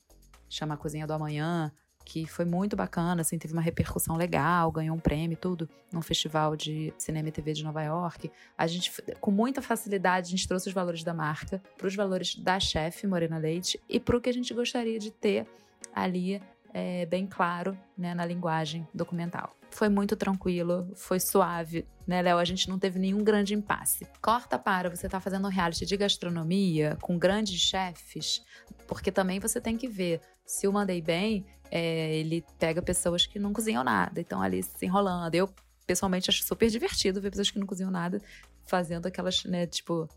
chama 0.50 0.78
Cozinha 0.78 1.08
do 1.08 1.14
Amanhã, 1.14 1.72
que 2.08 2.26
foi 2.26 2.46
muito 2.46 2.74
bacana, 2.74 3.20
assim, 3.20 3.38
teve 3.38 3.54
uma 3.54 3.62
repercussão 3.62 4.16
legal, 4.16 4.72
ganhou 4.72 4.96
um 4.96 5.00
prêmio 5.00 5.34
e 5.34 5.36
tudo, 5.36 5.68
num 5.92 6.02
festival 6.02 6.56
de 6.56 6.94
cinema 6.98 7.28
e 7.28 7.32
TV 7.34 7.52
de 7.52 7.66
Nova 7.66 7.84
York. 7.84 8.32
A 8.58 8.66
gente, 8.66 8.94
com 9.20 9.30
muita 9.30 9.62
facilidade, 9.62 10.28
a 10.28 10.32
gente 10.32 10.48
trouxe 10.48 10.70
os 10.70 10.74
valores 10.74 11.04
da 11.04 11.14
marca 11.14 11.62
para 11.78 11.86
os 11.86 11.96
valores 11.96 12.34
da 12.36 12.62
chefe 12.62 13.06
Morena 13.06 13.38
Leite 13.38 13.78
e 13.90 14.00
para 14.00 14.16
o 14.16 14.22
que 14.22 14.30
a 14.30 14.34
gente 14.34 14.54
gostaria 14.54 14.98
de 14.98 15.12
ter 15.12 15.46
ali 15.94 16.42
é, 16.74 17.06
bem 17.06 17.28
claro 17.28 17.78
né, 17.98 18.14
na 18.14 18.26
linguagem 18.26 18.88
documental. 18.94 19.54
Foi 19.70 19.90
muito 19.90 20.16
tranquilo, 20.16 20.90
foi 20.96 21.20
suave, 21.20 21.86
né, 22.08 22.22
Léo? 22.22 22.38
A 22.38 22.46
gente 22.46 22.70
não 22.70 22.80
teve 22.80 22.98
nenhum 22.98 23.24
grande 23.24 23.54
impasse. 23.54 24.08
Corta 24.22 24.58
para 24.58 24.90
você 24.90 25.08
estar 25.08 25.18
tá 25.18 25.22
fazendo 25.22 25.46
um 25.46 25.52
reality 25.52 25.86
de 25.86 25.98
gastronomia 25.98 26.98
com 27.02 27.18
grandes 27.18 27.60
chefes, 27.60 28.46
porque 28.88 29.12
também 29.12 29.40
você 29.40 29.60
tem 29.60 29.78
que 29.78 29.88
ver 29.88 30.22
se 30.46 30.68
o 30.68 30.74
Mandei 30.74 31.02
Bem, 31.02 31.46
é, 31.70 32.16
ele 32.16 32.44
pega 32.58 32.82
pessoas 32.82 33.26
que 33.26 33.38
não 33.38 33.52
cozinham 33.52 33.84
nada, 33.84 34.20
então 34.20 34.42
ali 34.42 34.64
se 34.64 34.86
enrolando. 34.86 35.36
Eu, 35.36 35.50
pessoalmente, 35.86 36.30
acho 36.30 36.44
super 36.44 36.70
divertido 36.70 37.22
ver 37.22 37.30
pessoas 37.30 37.52
que 37.52 37.60
não 37.60 37.68
cozinham 37.68 37.92
nada 37.92 38.22
fazendo 38.66 39.06
aquelas, 39.06 39.44
né, 39.44 39.66
tipo, 39.68 40.10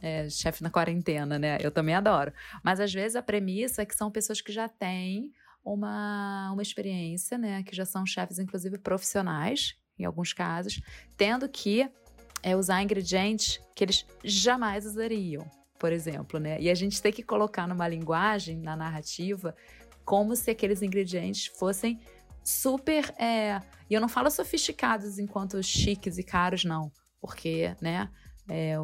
é, 0.00 0.28
chefe 0.30 0.62
na 0.62 0.70
quarentena, 0.70 1.38
né? 1.38 1.58
Eu 1.60 1.70
também 1.70 1.94
adoro. 1.94 2.32
Mas 2.62 2.80
às 2.80 2.92
vezes 2.92 3.16
a 3.16 3.22
premissa 3.22 3.82
é 3.82 3.86
que 3.86 3.94
são 3.94 4.10
pessoas 4.10 4.40
que 4.40 4.52
já 4.52 4.68
têm 4.68 5.32
uma, 5.64 6.50
uma 6.52 6.62
experiência, 6.62 7.38
né? 7.38 7.62
Que 7.62 7.74
já 7.74 7.84
são 7.84 8.04
chefes, 8.04 8.38
inclusive, 8.38 8.78
profissionais, 8.78 9.76
em 9.98 10.04
alguns 10.04 10.32
casos, 10.32 10.80
tendo 11.16 11.48
que 11.48 11.88
é, 12.42 12.56
usar 12.56 12.82
ingredientes 12.82 13.60
que 13.76 13.84
eles 13.84 14.04
jamais 14.24 14.84
usariam 14.84 15.48
por 15.82 15.92
exemplo, 15.92 16.38
né? 16.38 16.60
E 16.60 16.70
a 16.70 16.76
gente 16.76 17.02
tem 17.02 17.12
que 17.12 17.24
colocar 17.24 17.66
numa 17.66 17.88
linguagem, 17.88 18.56
na 18.56 18.76
narrativa, 18.76 19.52
como 20.04 20.36
se 20.36 20.48
aqueles 20.48 20.80
ingredientes 20.80 21.46
fossem 21.58 21.98
super. 22.44 23.12
É... 23.20 23.60
E 23.90 23.94
eu 23.94 24.00
não 24.00 24.08
falo 24.08 24.30
sofisticados 24.30 25.18
enquanto 25.18 25.60
chiques 25.60 26.18
e 26.18 26.22
caros, 26.22 26.64
não. 26.64 26.92
Porque, 27.20 27.74
né? 27.80 28.08
É, 28.48 28.76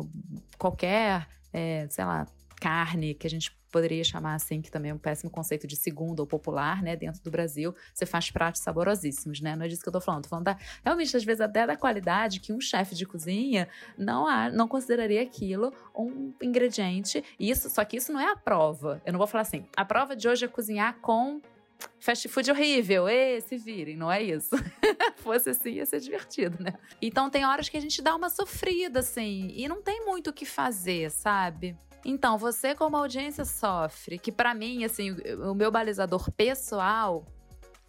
qualquer, 0.58 1.28
é, 1.52 1.86
sei 1.88 2.04
lá, 2.04 2.26
carne 2.58 3.14
que 3.14 3.26
a 3.26 3.30
gente 3.30 3.56
poderia 3.70 4.02
chamar 4.02 4.34
assim, 4.34 4.60
que 4.60 4.70
também 4.70 4.90
é 4.90 4.94
um 4.94 4.98
péssimo 4.98 5.30
conceito 5.30 5.66
de 5.66 5.76
segundo 5.76 6.20
ou 6.20 6.26
popular, 6.26 6.82
né, 6.82 6.96
dentro 6.96 7.22
do 7.22 7.30
Brasil, 7.30 7.74
você 7.92 8.06
faz 8.06 8.30
pratos 8.30 8.62
saborosíssimos, 8.62 9.40
né? 9.40 9.54
Não 9.54 9.64
é 9.64 9.68
disso 9.68 9.82
que 9.82 9.88
eu 9.88 9.92
tô 9.92 10.00
falando. 10.00 10.24
Tô 10.24 10.28
falando 10.30 10.46
da, 10.46 10.58
realmente, 10.84 11.16
às 11.16 11.24
vezes, 11.24 11.40
até 11.40 11.66
da 11.66 11.76
qualidade 11.76 12.40
que 12.40 12.52
um 12.52 12.60
chefe 12.60 12.94
de 12.94 13.06
cozinha 13.06 13.68
não, 13.96 14.26
há, 14.26 14.50
não 14.50 14.66
consideraria 14.66 15.22
aquilo 15.22 15.72
um 15.94 16.32
ingrediente. 16.42 17.22
Isso, 17.38 17.68
só 17.70 17.84
que 17.84 17.96
isso 17.96 18.12
não 18.12 18.20
é 18.20 18.30
a 18.32 18.36
prova. 18.36 19.00
Eu 19.04 19.12
não 19.12 19.18
vou 19.18 19.26
falar 19.26 19.42
assim, 19.42 19.66
a 19.76 19.84
prova 19.84 20.16
de 20.16 20.28
hoje 20.28 20.44
é 20.44 20.48
cozinhar 20.48 20.98
com 21.00 21.40
fast 22.00 22.26
food 22.28 22.50
horrível, 22.50 23.08
ê, 23.08 23.40
se 23.40 23.56
virem, 23.56 23.96
não 23.96 24.10
é 24.10 24.22
isso. 24.22 24.50
Fosse 25.16 25.50
assim, 25.50 25.72
ia 25.72 25.86
ser 25.86 26.00
divertido, 26.00 26.62
né? 26.62 26.74
Então 27.00 27.30
tem 27.30 27.44
horas 27.44 27.68
que 27.68 27.76
a 27.76 27.80
gente 27.80 28.02
dá 28.02 28.16
uma 28.16 28.28
sofrida, 28.28 29.00
assim, 29.00 29.52
e 29.54 29.68
não 29.68 29.80
tem 29.82 30.04
muito 30.04 30.30
o 30.30 30.32
que 30.32 30.44
fazer, 30.44 31.10
sabe? 31.10 31.76
Então, 32.04 32.38
você 32.38 32.74
como 32.74 32.96
audiência 32.96 33.44
sofre, 33.44 34.18
que 34.18 34.32
para 34.32 34.54
mim, 34.54 34.84
assim, 34.84 35.16
o 35.50 35.54
meu 35.54 35.70
balizador 35.70 36.30
pessoal, 36.32 37.24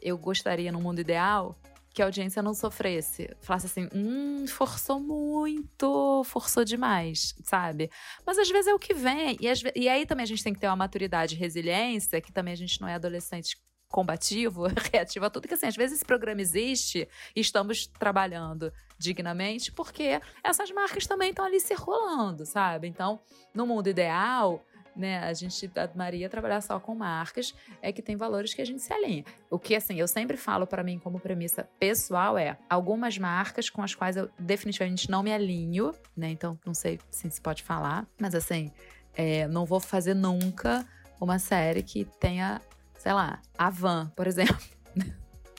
eu 0.02 0.18
gostaria 0.18 0.72
no 0.72 0.82
mundo 0.82 1.00
ideal 1.00 1.56
que 1.94 2.02
a 2.02 2.06
audiência 2.06 2.42
não 2.42 2.54
sofresse. 2.54 3.30
Falasse 3.42 3.66
assim, 3.66 3.90
hum, 3.94 4.46
forçou 4.48 5.00
muito, 5.00 6.24
forçou 6.24 6.64
demais, 6.64 7.36
sabe? 7.44 7.90
Mas 8.26 8.38
às 8.38 8.50
vezes 8.50 8.68
é 8.68 8.74
o 8.74 8.80
que 8.80 8.94
vem. 8.94 9.38
E, 9.40 9.48
e 9.76 9.90
aí 9.90 10.06
também 10.06 10.24
a 10.24 10.28
gente 10.28 10.44
tem 10.44 10.54
que 10.54 10.60
ter 10.60 10.68
uma 10.68 10.76
maturidade 10.76 11.36
e 11.36 11.38
resiliência, 11.38 12.22
que 12.22 12.32
também 12.32 12.54
a 12.54 12.58
gente 12.58 12.80
não 12.80 12.88
é 12.88 12.96
adolescente 12.96 13.58
combativo, 13.90 14.68
reativo 14.94 15.26
a 15.26 15.30
tudo, 15.30 15.48
que 15.48 15.54
assim, 15.54 15.66
às 15.68 15.76
vezes 15.76 15.98
esse 15.98 16.06
programa 16.06 16.42
existe 16.42 17.08
e 17.36 17.42
estamos 17.42 17.88
trabalhando 17.88 18.72
dignamente, 18.98 19.72
porque 19.72 20.22
essas 20.44 20.72
marcas 20.72 21.08
também 21.08 21.32
estão 21.32 21.46
ali 21.46 21.60
circulando, 21.60 22.46
sabe? 22.46 22.88
Então, 22.88 23.20
no 23.54 23.66
mundo 23.66 23.90
ideal, 23.90 24.64
né, 24.96 25.20
a 25.20 25.34
gente 25.34 25.72
Maria 25.96 26.30
trabalhar 26.30 26.62
só 26.62 26.80
com 26.80 26.94
marcas 26.94 27.56
é 27.82 27.92
que 27.92 28.02
tem 28.02 28.18
valores 28.18 28.54
que 28.54 28.62
a 28.62 28.66
gente 28.66 28.82
se 28.82 28.92
alinha. 28.94 29.24
O 29.50 29.58
que 29.58 29.76
assim, 29.76 30.00
eu 30.00 30.08
sempre 30.08 30.36
falo 30.36 30.68
para 30.68 30.84
mim 30.84 31.00
como 31.00 31.20
premissa 31.20 31.68
pessoal 31.80 32.38
é 32.38 32.58
algumas 32.70 33.18
marcas 33.18 33.70
com 33.70 33.82
as 33.82 33.96
quais 33.96 34.18
eu 34.18 34.30
definitivamente 34.38 35.10
não 35.10 35.24
me 35.24 35.34
alinho, 35.34 35.94
né? 36.16 36.30
Então, 36.30 36.60
não 36.66 36.74
sei 36.74 37.00
se 37.10 37.30
se 37.30 37.42
pode 37.42 37.64
falar, 37.64 38.06
mas 38.20 38.36
assim, 38.36 38.72
é, 39.16 39.48
não 39.48 39.66
vou 39.66 39.80
fazer 39.80 40.14
nunca 40.14 40.86
uma 41.22 41.40
série 41.40 41.84
que 41.84 42.06
tenha, 42.20 42.62
sei 43.00 43.14
lá, 43.14 43.42
a 43.58 43.70
Van, 43.70 44.12
por 44.16 44.28
exemplo. 44.28 44.56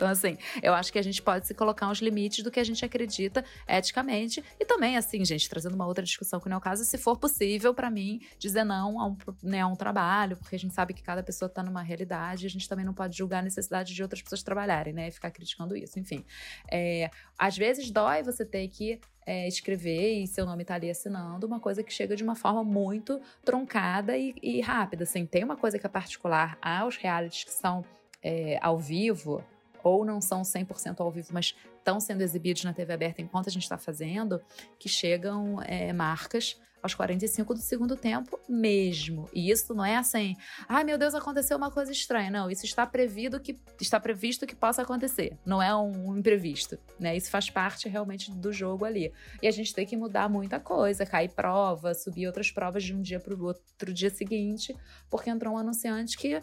Então, 0.01 0.09
assim, 0.09 0.39
eu 0.63 0.73
acho 0.73 0.91
que 0.91 0.99
a 0.99 1.03
gente 1.03 1.21
pode 1.21 1.47
se 1.47 1.53
colocar 1.53 1.87
uns 1.87 1.99
limites 1.99 2.43
do 2.43 2.51
que 2.51 2.59
a 2.59 2.65
gente 2.65 2.83
acredita 2.83 3.45
eticamente. 3.69 4.43
E 4.59 4.65
também, 4.65 4.97
assim, 4.97 5.23
gente, 5.27 5.47
trazendo 5.47 5.75
uma 5.75 5.87
outra 5.87 6.03
discussão 6.03 6.41
que 6.41 6.49
não 6.49 6.55
é 6.55 6.59
o 6.59 6.61
caso, 6.61 6.87
se 6.87 6.97
for 6.97 7.19
possível 7.19 7.75
para 7.75 7.91
mim 7.91 8.19
dizer 8.39 8.65
não 8.65 8.99
a 8.99 9.07
um, 9.07 9.17
né, 9.43 9.61
a 9.61 9.67
um 9.67 9.77
trabalho, 9.77 10.39
porque 10.39 10.57
a 10.57 10.59
gente 10.59 10.73
sabe 10.73 10.95
que 10.95 11.03
cada 11.03 11.23
pessoa 11.23 11.51
tá 11.51 11.63
numa 11.63 11.83
realidade 11.83 12.45
e 12.45 12.49
a 12.49 12.51
gente 12.51 12.67
também 12.67 12.83
não 12.83 12.95
pode 12.95 13.15
julgar 13.15 13.41
a 13.41 13.43
necessidade 13.43 13.93
de 13.93 14.03
outras 14.03 14.23
pessoas 14.23 14.43
trabalharem, 14.43 14.95
né? 14.95 15.09
E 15.09 15.11
ficar 15.11 15.31
criticando 15.31 15.77
isso. 15.77 15.99
Enfim, 15.99 16.25
é, 16.73 17.11
às 17.39 17.59
vezes 17.59 17.91
dói 17.91 18.23
você 18.23 18.43
ter 18.43 18.67
que 18.69 18.99
é, 19.27 19.47
escrever 19.47 20.23
e 20.23 20.27
seu 20.27 20.47
nome 20.47 20.65
tá 20.65 20.77
ali 20.77 20.89
assinando 20.89 21.47
uma 21.47 21.61
coisa 21.61 21.83
que 21.83 21.93
chega 21.93 22.17
de 22.17 22.25
uma 22.25 22.35
forma 22.35 22.65
muito 22.65 23.21
troncada 23.45 24.17
e, 24.17 24.35
e 24.43 24.63
rápida. 24.63 25.03
Assim, 25.03 25.27
tem 25.27 25.45
uma 25.45 25.59
coisa 25.59 25.79
que 25.79 25.85
é 25.85 25.91
particular 25.91 26.57
aos 26.63 26.97
realities 26.97 27.45
que 27.45 27.51
são 27.51 27.85
é, 28.23 28.59
ao 28.63 28.79
vivo, 28.79 29.45
ou 29.83 30.05
não 30.05 30.21
são 30.21 30.43
100% 30.43 31.01
ao 31.01 31.11
vivo, 31.11 31.29
mas 31.33 31.55
estão 31.79 32.01
sendo 32.01 32.23
exibidos 32.23 32.65
na 32.65 32.73
TV 32.73 32.93
aberta 32.93 33.23
enquanto 33.23 33.49
a 33.49 33.53
gente 33.53 33.63
está 33.63 33.79
fazendo, 33.79 34.41
que 34.79 34.89
chegam 34.89 35.61
é, 35.63 35.93
marcas 35.93 36.59
aos 36.83 36.95
45 36.95 37.55
do 37.55 37.61
segundo 37.61 37.97
tempo 37.97 38.39
mesmo. 38.49 39.29
E 39.33 39.51
isso 39.51 39.75
não 39.75 39.85
é 39.85 39.97
assim, 39.97 40.37
ai 40.69 40.85
meu 40.85 40.97
Deus, 40.97 41.15
aconteceu 41.15 41.57
uma 41.57 41.71
coisa 41.71 41.93
estranha. 41.93 42.31
Não, 42.31 42.51
isso 42.51 42.65
está 42.65 42.87
previsto 42.87 43.41
que 43.41 43.59
está 43.81 44.01
previsto 44.01 44.47
que 44.47 44.55
possa 44.55 44.83
acontecer. 44.83 45.37
Não 45.45 45.63
é 45.63 45.75
um 45.75 46.17
imprevisto, 46.17 46.79
né? 46.99 47.17
Isso 47.17 47.31
faz 47.31 47.51
parte 47.51 47.89
realmente 47.89 48.31
do 48.31 48.53
jogo 48.53 48.85
ali. 48.85 49.13
E 49.43 49.49
a 49.49 49.51
gente 49.51 49.75
tem 49.75 49.87
que 49.87 49.97
mudar 49.97 50.29
muita 50.29 50.59
coisa, 50.59 51.07
cair 51.07 51.31
prova, 51.31 51.95
subir 51.95 52.27
outras 52.27 52.51
provas 52.51 52.83
de 52.83 52.95
um 52.95 53.03
dia 53.03 53.21
para 53.21 53.35
o 53.35 53.45
outro 53.45 53.93
dia 53.93 54.11
seguinte, 54.11 54.75
porque 55.09 55.31
entrou 55.31 55.55
um 55.55 55.59
anunciante 55.59 56.17
que 56.17 56.41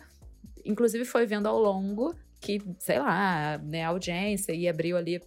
inclusive 0.68 1.06
foi 1.06 1.26
vendo 1.26 1.48
ao 1.48 1.60
longo 1.60 2.14
que, 2.40 2.62
sei 2.80 3.00
lá, 3.00 3.58
né, 3.58 3.84
a 3.84 3.90
audiência 3.90 4.54
e 4.54 4.68
abriu 4.68 4.98
ali 4.98 5.22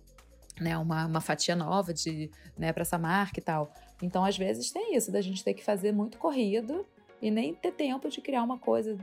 né, 0.61 0.77
uma, 0.79 1.07
uma 1.07 1.21
fatia 1.21 1.57
nova 1.57 1.93
de, 1.93 2.31
né, 2.57 2.73
para 2.73 2.83
essa 2.83 2.99
marca 2.99 3.41
e 3.41 3.43
tal. 3.43 3.73
Então, 4.03 4.25
às 4.25 4.37
vezes, 4.37 4.71
tem 4.71 4.95
isso, 4.95 5.11
da 5.11 5.21
gente 5.21 5.43
ter 5.43 5.55
que 5.55 5.65
fazer 5.65 5.93
muito 5.93 6.19
corrido 6.19 6.87
e 7.21 7.31
nem 7.31 7.55
ter 7.55 7.73
tempo 7.73 8.09
de 8.09 8.21
criar 8.21 8.43
uma 8.43 8.59
coisa 8.59 8.97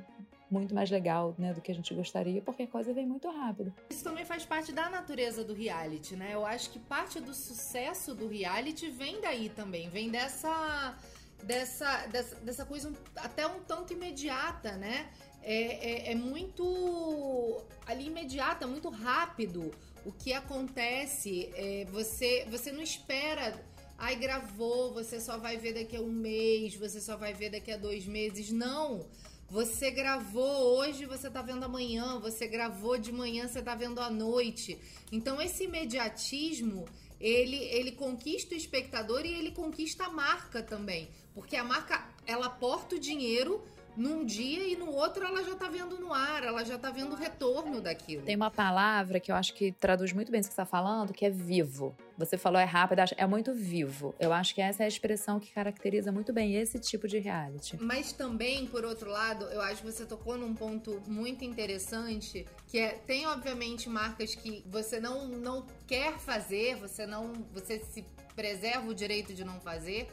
muito 0.50 0.74
mais 0.74 0.90
legal, 0.90 1.36
né, 1.38 1.54
do 1.54 1.62
que 1.62 1.72
a 1.72 1.76
gente 1.76 1.94
gostaria, 1.94 2.42
porque 2.42 2.64
a 2.64 2.68
coisa 2.68 2.94
vem 2.94 3.06
muito 3.06 3.30
rápido. 3.30 3.74
Isso 3.90 4.04
também 4.04 4.24
faz 4.24 4.46
parte 4.46 4.72
da 4.72 4.90
natureza 4.90 5.44
do 5.44 5.54
reality, 5.54 6.16
né? 6.16 6.30
Eu 6.34 6.46
acho 6.46 6.70
que 6.70 6.80
parte 6.80 7.20
do 7.20 7.34
sucesso 7.34 8.16
do 8.16 8.28
reality 8.28 8.90
vem 8.90 9.20
daí 9.20 9.50
também, 9.50 9.90
vem 9.90 10.10
dessa 10.10 10.98
dessa 11.44 12.08
dessa, 12.08 12.36
dessa 12.38 12.66
coisa 12.66 12.92
até 13.18 13.46
um 13.46 13.60
tanto 13.60 13.92
imediata, 13.92 14.78
né? 14.78 15.10
É, 15.42 16.10
é, 16.10 16.12
é 16.12 16.16
muito 16.16 17.64
ali 17.86 18.08
imediata, 18.08 18.68
muito 18.68 18.90
rápido. 18.90 19.74
O 20.06 20.12
que 20.12 20.34
acontece, 20.34 21.50
é, 21.56 21.86
você, 21.92 22.46
você 22.50 22.72
não 22.72 22.82
espera. 22.82 23.64
Ai, 23.98 24.16
gravou, 24.16 24.94
você 24.94 25.20
só 25.20 25.38
vai 25.38 25.58
ver 25.58 25.74
daqui 25.74 25.96
a 25.96 26.02
um 26.02 26.12
mês, 26.12 26.76
você 26.76 27.02
só 27.02 27.18
vai 27.18 27.34
ver 27.34 27.50
daqui 27.50 27.72
a 27.72 27.78
dois 27.78 28.06
meses. 28.06 28.52
Não! 28.52 29.08
Você 29.50 29.90
gravou 29.90 30.78
hoje, 30.78 31.06
você 31.06 31.30
tá 31.30 31.42
vendo 31.42 31.64
amanhã, 31.64 32.20
você 32.20 32.48
gravou 32.48 32.98
de 32.98 33.14
manhã, 33.14 33.48
você 33.48 33.62
tá 33.62 33.76
vendo 33.76 34.02
à 34.02 34.10
noite. 34.10 34.78
Então 35.10 35.42
esse 35.42 35.64
imediatismo, 35.64 36.86
ele 37.18 37.56
ele 37.56 37.94
conquista 37.94 38.54
o 38.54 38.58
espectador 38.58 39.26
e 39.26 39.34
ele 39.34 39.52
conquista 39.52 40.04
a 40.04 40.10
marca 40.10 40.62
também, 40.62 41.10
porque 41.34 41.56
a 41.56 41.64
marca 41.64 42.10
ela 42.26 42.48
aporta 42.48 42.96
o 42.96 43.00
dinheiro 43.00 43.64
num 43.98 44.24
dia 44.24 44.68
e 44.68 44.76
no 44.76 44.92
outro 44.92 45.26
ela 45.26 45.44
já 45.44 45.56
tá 45.56 45.68
vendo 45.68 45.98
no 45.98 46.14
ar, 46.14 46.44
ela 46.44 46.64
já 46.64 46.78
tá 46.78 46.92
vendo 46.92 47.14
o 47.14 47.16
retorno 47.16 47.82
daquilo. 47.82 48.22
Tem 48.22 48.36
uma 48.36 48.52
palavra 48.52 49.20
que 49.20 49.32
eu 49.32 49.36
acho 49.36 49.54
que 49.54 49.72
traduz 49.72 50.14
muito 50.14 50.32
bem 50.32 50.40
isso 50.40 50.50
que 50.50 50.56
você 50.56 50.62
está 50.62 50.70
falando, 50.70 51.14
que 51.14 51.26
é 51.26 51.30
vivo. 51.30 51.96
Você 52.18 52.38
falou 52.38 52.60
é 52.60 52.64
rápido, 52.64 53.02
é 53.18 53.26
muito 53.26 53.54
vivo. 53.54 54.14
Eu 54.20 54.32
acho 54.32 54.54
que 54.54 54.62
essa 54.62 54.84
é 54.84 54.86
a 54.86 54.88
expressão 54.88 55.40
que 55.40 55.52
caracteriza 55.52 56.12
muito 56.12 56.32
bem 56.32 56.56
esse 56.56 56.80
tipo 56.80 57.08
de 57.08 57.18
reality. 57.18 57.78
Mas 57.80 58.14
também, 58.14 58.68
por 58.68 58.86
outro 58.86 59.10
lado, 59.10 59.46
eu 59.46 59.62
acho 59.62 59.82
que 59.82 59.92
você 59.92 60.06
tocou 60.06 60.38
num 60.38 60.54
ponto 60.54 61.02
muito 61.08 61.44
interessante, 61.44 62.46
que 62.68 62.78
é 62.78 62.90
tem 62.90 63.26
obviamente 63.28 63.90
marcas 63.90 64.36
que 64.36 64.64
você 64.68 65.00
não 65.00 65.28
não 65.28 65.66
quer 65.88 66.20
fazer, 66.20 66.76
você 66.76 67.06
não 67.06 67.34
você 67.52 67.80
se 67.80 68.06
preserva 68.36 68.88
o 68.88 68.94
direito 68.94 69.34
de 69.34 69.44
não 69.44 69.60
fazer, 69.60 70.08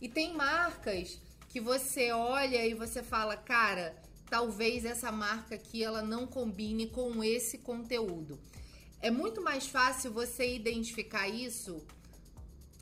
e 0.00 0.08
tem 0.08 0.32
marcas 0.32 1.20
que 1.48 1.60
você 1.60 2.12
olha 2.12 2.64
e 2.66 2.74
você 2.74 3.02
fala, 3.02 3.36
cara, 3.36 3.96
talvez 4.28 4.84
essa 4.84 5.10
marca 5.10 5.54
aqui 5.54 5.82
ela 5.82 6.02
não 6.02 6.26
combine 6.26 6.86
com 6.88 7.24
esse 7.24 7.58
conteúdo. 7.58 8.38
É 9.00 9.10
muito 9.10 9.40
mais 9.40 9.66
fácil 9.66 10.12
você 10.12 10.54
identificar 10.54 11.28
isso 11.28 11.84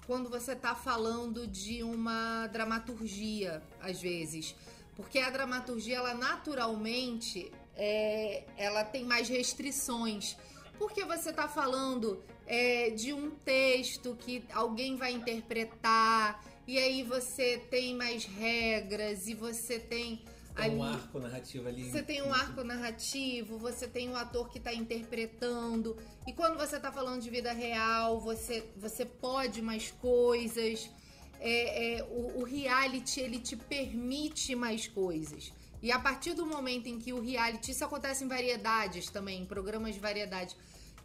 quando 0.07 0.31
você 0.31 0.53
está 0.53 0.75
falando 0.75 1.47
de 1.47 1.83
uma 1.83 2.47
dramaturgia, 2.49 3.63
às 3.81 4.01
vezes, 4.01 4.55
porque 4.95 5.19
a 5.19 5.31
dramaturgia 5.31 5.97
ela 5.97 6.15
naturalmente 6.15 7.51
é, 7.77 8.45
ela 8.57 8.85
tem 8.85 9.05
mais 9.05 9.29
restrições, 9.29 10.37
porque 10.79 11.05
você 11.05 11.31
está 11.31 11.49
falando 11.49 12.23
é, 12.47 12.91
de 12.91 13.13
um 13.13 13.31
texto 13.31 14.17
que 14.17 14.45
alguém 14.53 14.97
vai 14.97 15.13
interpretar 15.13 16.43
e 16.67 16.79
aí 16.79 17.03
você 17.03 17.59
tem 17.71 17.95
mais 17.95 18.25
regras 18.25 19.29
e 19.29 19.35
você 19.35 19.79
tem 19.79 20.23
ali, 20.57 20.75
um 20.75 20.83
arco 20.83 21.19
narrativo 21.19 21.69
ali. 21.69 21.91
Você 21.91 22.03
tem 22.03 22.23
um 22.23 22.33
arco 22.33 22.65
narrativo, 22.65 23.59
você 23.59 23.87
tem 23.87 24.09
um 24.09 24.17
ator 24.17 24.49
que 24.49 24.59
está 24.59 24.73
interpretando. 24.73 25.97
E 26.27 26.33
quando 26.33 26.57
você 26.57 26.77
está 26.77 26.91
falando 26.91 27.23
de 27.23 27.31
vida 27.31 27.53
real, 27.53 28.19
você, 28.21 28.69
você 28.77 29.05
pode 29.05 29.63
mais 29.63 29.91
coisas. 29.91 30.91
É, 31.39 31.99
é, 31.99 32.05
o, 32.05 32.41
o 32.41 32.45
reality 32.45 33.21
ele 33.21 33.39
te 33.39 33.55
permite 33.55 34.55
mais 34.55 34.89
coisas. 34.89 35.53
E 35.83 35.93
a 35.93 35.99
partir 35.99 36.33
do 36.33 36.47
momento 36.47 36.89
em 36.89 36.99
que 36.99 37.13
o 37.13 37.21
reality, 37.21 37.71
isso 37.71 37.85
acontece 37.85 38.25
em 38.25 38.29
variedades 38.29 39.11
também, 39.11 39.43
em 39.43 39.47
programas 39.47 39.95
de 39.95 40.01
variedade, 40.01 40.57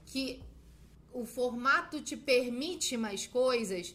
que 0.05 0.41
o 1.13 1.25
formato 1.25 2.01
te 2.01 2.15
permite 2.15 2.95
mais 2.95 3.27
coisas, 3.27 3.93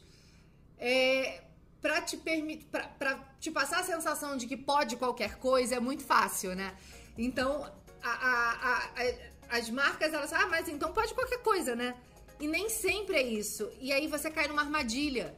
é, 0.79 1.43
para 1.87 2.03
te 2.03 2.17
permitir, 2.17 2.67
para 2.99 3.15
te 3.39 3.49
passar 3.49 3.79
a 3.79 3.85
sensação 3.85 4.37
de 4.37 4.45
que 4.49 4.57
pode 4.57 4.97
qualquer 4.97 5.37
coisa 5.37 5.77
é 5.77 5.81
muito 5.81 6.03
fácil, 6.03 6.53
né? 6.57 6.77
Então, 7.17 7.65
a, 8.03 8.11
a, 8.11 8.73
a, 8.73 9.57
as 9.57 9.71
marcas 9.71 10.13
elas, 10.13 10.33
ah, 10.33 10.49
mas 10.49 10.69
então 10.69 10.93
pode 10.93 11.15
qualquer 11.15 11.41
coisa, 11.45 11.77
né? 11.77 11.95
E 12.41 12.49
nem 12.49 12.69
sempre 12.69 13.19
é 13.19 13.23
isso. 13.23 13.71
E 13.81 13.93
aí 13.93 14.09
você 14.09 14.29
cai 14.33 14.49
numa 14.49 14.63
armadilha. 14.63 15.33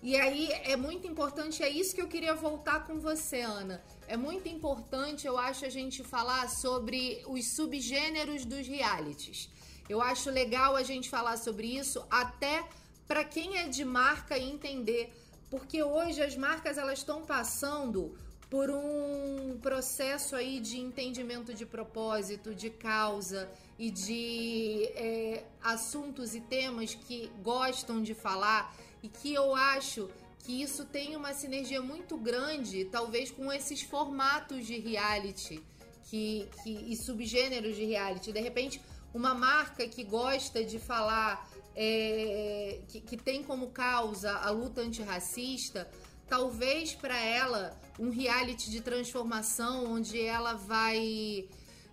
E 0.00 0.14
aí 0.16 0.52
é 0.72 0.76
muito 0.76 1.08
importante, 1.08 1.64
é 1.64 1.68
isso 1.68 1.96
que 1.96 2.00
eu 2.00 2.06
queria 2.06 2.32
voltar 2.32 2.86
com 2.86 3.00
você, 3.00 3.40
Ana. 3.40 3.82
É 4.06 4.16
muito 4.16 4.48
importante, 4.48 5.26
eu 5.26 5.36
acho, 5.36 5.64
a 5.64 5.68
gente 5.68 6.04
falar 6.04 6.48
sobre 6.48 7.24
os 7.26 7.56
subgêneros 7.56 8.44
dos 8.44 8.68
realities. 8.68 9.50
Eu 9.88 10.00
acho 10.00 10.30
legal 10.30 10.76
a 10.76 10.84
gente 10.84 11.10
falar 11.10 11.36
sobre 11.38 11.76
isso, 11.76 12.06
até 12.08 12.64
para 13.08 13.24
quem 13.24 13.58
é 13.58 13.66
de 13.66 13.84
marca 13.84 14.38
entender 14.38 15.12
porque 15.50 15.82
hoje 15.82 16.22
as 16.22 16.36
marcas 16.36 16.78
elas 16.78 16.98
estão 16.98 17.22
passando 17.22 18.16
por 18.50 18.70
um 18.70 19.58
processo 19.60 20.34
aí 20.34 20.58
de 20.58 20.78
entendimento 20.78 21.52
de 21.52 21.66
propósito, 21.66 22.54
de 22.54 22.70
causa 22.70 23.50
e 23.78 23.90
de 23.90 24.84
é, 24.94 25.44
assuntos 25.62 26.34
e 26.34 26.40
temas 26.40 26.94
que 26.94 27.30
gostam 27.42 28.02
de 28.02 28.14
falar 28.14 28.74
e 29.02 29.08
que 29.08 29.34
eu 29.34 29.54
acho 29.54 30.08
que 30.38 30.62
isso 30.62 30.86
tem 30.86 31.14
uma 31.14 31.34
sinergia 31.34 31.82
muito 31.82 32.16
grande, 32.16 32.86
talvez 32.86 33.30
com 33.30 33.52
esses 33.52 33.82
formatos 33.82 34.66
de 34.66 34.78
reality 34.78 35.62
que, 36.04 36.48
que, 36.62 36.70
e 36.90 36.96
subgêneros 36.96 37.76
de 37.76 37.84
reality. 37.84 38.32
De 38.32 38.40
repente, 38.40 38.80
uma 39.12 39.34
marca 39.34 39.86
que 39.86 40.02
gosta 40.02 40.64
de 40.64 40.78
falar 40.78 41.48
é, 41.80 42.80
que, 42.88 43.00
que 43.00 43.16
tem 43.16 43.40
como 43.44 43.68
causa 43.68 44.32
a 44.32 44.50
luta 44.50 44.80
antirracista, 44.80 45.88
talvez 46.28 46.92
para 46.92 47.16
ela 47.16 47.80
um 48.00 48.10
reality 48.10 48.68
de 48.68 48.80
transformação 48.80 49.92
onde 49.92 50.20
ela 50.20 50.54
vai. 50.54 51.48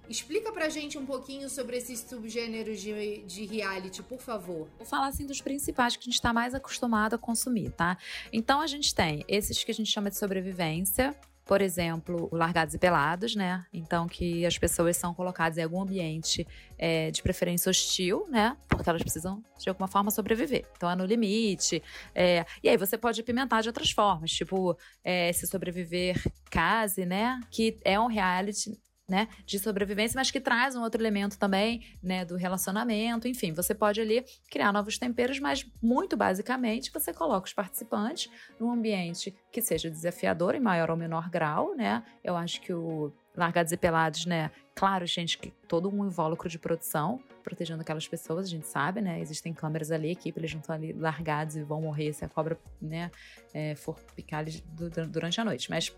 Explica 0.10 0.52
pra 0.52 0.70
gente 0.70 0.98
um 0.98 1.06
pouquinho 1.06 1.50
sobre 1.50 1.78
esses 1.78 2.00
subgêneros 2.00 2.80
de, 2.80 3.24
de 3.24 3.46
reality, 3.46 4.02
por 4.04 4.20
favor. 4.20 4.68
Vou 4.78 4.86
falar 4.86 5.08
assim 5.08 5.26
dos 5.26 5.42
principais 5.42 5.96
que 5.96 6.02
a 6.02 6.06
gente 6.06 6.16
está 6.16 6.34
mais 6.34 6.54
acostumado 6.56 7.16
a 7.16 7.18
consumir, 7.18 7.72
tá? 7.72 7.98
Então 8.34 8.62
a 8.62 8.68
gente 8.68 8.94
tem 8.94 9.24
esses 9.28 9.64
que 9.64 9.72
a 9.72 9.74
gente 9.74 9.92
chama 9.92 10.10
de 10.10 10.18
sobrevivência, 10.18 11.16
por 11.46 11.62
exemplo, 11.62 12.28
largados 12.32 12.74
e 12.74 12.80
pelados, 12.80 13.36
né? 13.36 13.66
Então, 13.72 14.08
que 14.08 14.46
as 14.46 14.58
pessoas 14.58 14.98
são 14.98 15.14
colocadas 15.14 15.58
em 15.60 15.64
algum 15.64 15.82
ambiente 15.82 16.46
é, 16.78 17.12
de 17.12 17.22
preferência 17.22 17.70
hostil, 17.70 18.26
né? 18.30 18.58
Porque 18.68 18.90
elas 18.90 19.02
precisam, 19.04 19.44
de 19.60 19.70
alguma 19.70 19.88
forma, 19.88 20.10
sobreviver. 20.10 20.66
Então, 20.76 20.90
é 20.90 20.96
no 20.96 21.06
limite. 21.06 21.84
É... 22.16 22.46
E 22.64 22.70
aí, 22.70 22.78
você 22.78 22.98
pode 22.98 23.22
pimentar 23.22 23.62
de 23.62 23.70
outras 23.70 23.92
formas, 23.92 24.32
tipo, 24.32 24.76
é, 25.04 25.32
se 25.34 25.46
sobreviver 25.46 26.20
case, 26.50 27.06
né? 27.06 27.40
Que 27.52 27.78
é 27.86 28.00
um 28.00 28.08
reality 28.08 28.76
né, 29.08 29.28
de 29.46 29.60
sobrevivência, 29.60 30.18
mas 30.18 30.32
que 30.32 30.40
traz 30.40 30.76
um 30.76 30.82
outro 30.82 31.02
elemento 31.02 31.38
também, 31.38 31.86
né, 32.02 32.26
do 32.26 32.36
relacionamento. 32.36 33.28
Enfim, 33.28 33.54
você 33.54 33.74
pode 33.74 34.02
ali 34.02 34.26
criar 34.50 34.72
novos 34.72 34.98
temperos, 34.98 35.40
mas 35.40 35.66
muito 35.82 36.18
basicamente 36.18 36.92
você 36.92 37.14
coloca 37.14 37.48
os 37.48 37.54
participantes 37.54 38.32
num 38.60 38.72
ambiente 38.72 39.36
que 39.52 39.62
seja 39.62 39.90
desafiador 39.90 40.56
em 40.56 40.60
maior 40.60 40.90
ou 40.90 40.98
menor 40.98 41.30
grau, 41.30 41.76
né? 41.76 42.04
Eu 42.24 42.36
acho 42.36 42.62
que 42.62 42.74
o 42.74 43.12
Largados 43.36 43.72
e 43.72 43.78
Pelados, 43.78 44.26
né? 44.26 44.50
Claro, 44.74 45.06
gente, 45.06 45.38
que 45.38 45.52
todo 45.68 45.90
um 45.90 46.06
invólucro 46.06 46.50
de 46.50 46.58
produção 46.58 47.20
protegendo 47.44 47.82
aquelas 47.82 48.08
pessoas, 48.08 48.48
a 48.48 48.50
gente 48.50 48.68
sabe, 48.68 49.02
né? 49.02 49.20
Existem 49.20 49.54
câmeras 49.54 49.92
ali, 49.92 50.12
equipe, 50.12 50.40
eles 50.40 50.54
não 50.54 50.62
estão 50.62 50.76
ali 50.76 50.94
largados 50.94 51.56
e 51.56 51.64
vão 51.64 51.82
morrer 51.82 52.12
se 52.12 52.26
a 52.26 52.30
cobra, 52.30 52.58
né, 52.82 53.12
é, 53.54 53.76
for 53.76 54.00
picar 54.16 54.42
eles 54.42 54.64
durante 55.12 55.40
a 55.40 55.46
noite. 55.46 55.70
Mas 55.70 55.96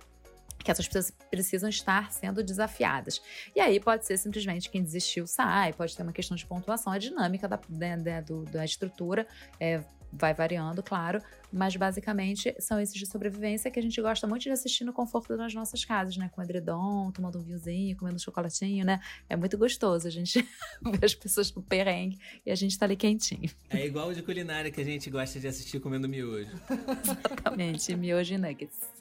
que 0.67 0.71
essas 0.71 0.85
pessoas 0.85 1.13
precisam 1.31 1.69
estar 1.69 2.11
sendo 2.11 2.43
desafiadas. 2.43 3.21
E 3.55 3.61
aí 3.61 3.79
pode 3.79 4.05
ser 4.05 4.17
simplesmente 4.17 4.69
quem 4.69 4.83
desistiu 4.83 5.25
sai, 5.25 5.71
pode 5.71 5.95
ter 5.95 6.03
uma 6.03 6.11
questão 6.11 6.35
de 6.35 6.45
pontuação, 6.45 6.91
a 6.91 6.97
dinâmica 6.97 7.47
da, 7.47 7.55
da, 7.55 7.63
né, 7.69 7.95
né, 7.95 8.21
do, 8.21 8.43
da 8.43 8.65
estrutura 8.65 9.25
é, 9.61 9.81
vai 10.11 10.33
variando, 10.33 10.83
claro, 10.83 11.21
mas 11.53 11.73
basicamente 11.77 12.53
são 12.59 12.81
esses 12.81 12.95
de 12.95 13.05
sobrevivência 13.05 13.71
que 13.71 13.79
a 13.79 13.81
gente 13.81 14.01
gosta 14.01 14.27
muito 14.27 14.43
de 14.43 14.49
assistir 14.49 14.83
no 14.83 14.91
conforto 14.91 15.37
das 15.37 15.53
nossas 15.53 15.85
casas, 15.85 16.17
né? 16.17 16.29
Com 16.33 16.41
edredom, 16.41 17.11
tomando 17.11 17.39
um 17.39 17.41
vinhozinho, 17.41 17.95
comendo 17.95 18.17
um 18.17 18.19
chocolatinho, 18.19 18.85
né? 18.85 18.99
É 19.29 19.37
muito 19.37 19.57
gostoso 19.57 20.05
a 20.05 20.11
gente 20.11 20.45
ver 20.83 21.05
as 21.05 21.15
pessoas 21.15 21.53
no 21.53 21.61
perrengue 21.61 22.19
e 22.45 22.51
a 22.51 22.55
gente 22.55 22.77
tá 22.77 22.85
ali 22.85 22.97
quentinho. 22.97 23.49
É 23.69 23.85
igual 23.85 24.13
de 24.13 24.21
culinária 24.21 24.69
que 24.69 24.81
a 24.81 24.85
gente 24.85 25.09
gosta 25.09 25.39
de 25.39 25.47
assistir 25.47 25.79
comendo 25.79 26.09
miojo. 26.09 26.51
Exatamente, 27.03 27.95
miojo 27.95 28.33
e 28.33 28.37
nuggets. 28.37 28.96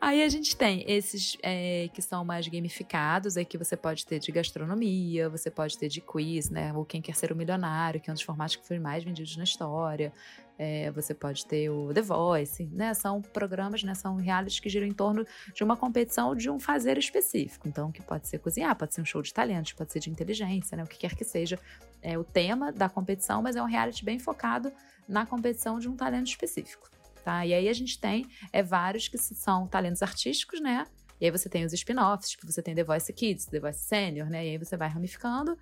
Aí 0.00 0.22
a 0.22 0.28
gente 0.30 0.56
tem 0.56 0.82
esses 0.90 1.36
é, 1.42 1.88
que 1.92 2.00
são 2.00 2.24
mais 2.24 2.48
gamificados, 2.48 3.36
é 3.36 3.44
que 3.44 3.58
você 3.58 3.76
pode 3.76 4.06
ter 4.06 4.18
de 4.18 4.32
gastronomia, 4.32 5.28
você 5.28 5.50
pode 5.50 5.76
ter 5.76 5.88
de 5.88 6.00
quiz, 6.00 6.48
né? 6.48 6.72
Ou 6.72 6.86
Quem 6.86 7.02
Quer 7.02 7.14
Ser 7.14 7.30
o 7.30 7.36
Milionário, 7.36 8.00
que 8.00 8.08
é 8.08 8.12
um 8.12 8.14
dos 8.14 8.22
formatos 8.22 8.56
que 8.56 8.66
foi 8.66 8.78
mais 8.78 9.04
vendidos 9.04 9.36
na 9.36 9.44
história. 9.44 10.10
É, 10.58 10.90
você 10.90 11.12
pode 11.12 11.44
ter 11.44 11.68
o 11.68 11.92
The 11.92 12.00
Voice, 12.00 12.64
né? 12.72 12.94
São 12.94 13.20
programas, 13.20 13.82
né? 13.82 13.94
São 13.94 14.16
realities 14.16 14.58
que 14.58 14.70
giram 14.70 14.86
em 14.86 14.92
torno 14.92 15.26
de 15.54 15.62
uma 15.62 15.76
competição 15.76 16.34
de 16.34 16.48
um 16.48 16.58
fazer 16.58 16.96
específico. 16.96 17.68
Então, 17.68 17.92
que 17.92 18.00
pode 18.00 18.26
ser 18.26 18.38
cozinhar, 18.38 18.74
pode 18.76 18.94
ser 18.94 19.02
um 19.02 19.04
show 19.04 19.20
de 19.20 19.34
talentos, 19.34 19.74
pode 19.74 19.92
ser 19.92 20.00
de 20.00 20.08
inteligência, 20.08 20.78
né? 20.78 20.82
O 20.82 20.86
que 20.86 20.96
quer 20.96 21.14
que 21.14 21.24
seja 21.24 21.58
é 22.00 22.18
o 22.18 22.24
tema 22.24 22.72
da 22.72 22.88
competição, 22.88 23.42
mas 23.42 23.54
é 23.54 23.62
um 23.62 23.66
reality 23.66 24.02
bem 24.02 24.18
focado 24.18 24.72
na 25.06 25.26
competição 25.26 25.78
de 25.78 25.90
um 25.90 25.96
talento 25.96 26.28
específico 26.28 26.90
tá? 27.22 27.44
E 27.46 27.54
aí 27.54 27.68
a 27.68 27.72
gente 27.72 27.98
tem 27.98 28.26
é, 28.52 28.62
vários 28.62 29.08
que 29.08 29.18
são 29.18 29.66
talentos 29.66 30.02
artísticos, 30.02 30.60
né? 30.60 30.86
E 31.20 31.26
aí 31.26 31.30
você 31.30 31.48
tem 31.48 31.64
os 31.64 31.72
spin-offs, 31.72 32.30
tipo, 32.30 32.50
você 32.50 32.62
tem 32.62 32.74
The 32.74 32.82
Voice 32.82 33.12
Kids, 33.12 33.46
The 33.46 33.60
Voice 33.60 33.80
Senior, 33.80 34.30
né? 34.30 34.46
E 34.46 34.50
aí 34.50 34.58
você 34.58 34.76
vai 34.76 34.88
ramificando. 34.88 35.56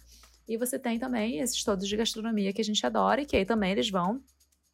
E 0.48 0.56
você 0.56 0.78
tem 0.78 0.98
também 0.98 1.40
esses 1.40 1.62
todos 1.62 1.86
de 1.86 1.96
gastronomia 1.96 2.52
que 2.52 2.60
a 2.60 2.64
gente 2.64 2.84
adora 2.86 3.20
e 3.20 3.26
que 3.26 3.36
aí 3.36 3.44
também 3.44 3.72
eles 3.72 3.90
vão 3.90 4.22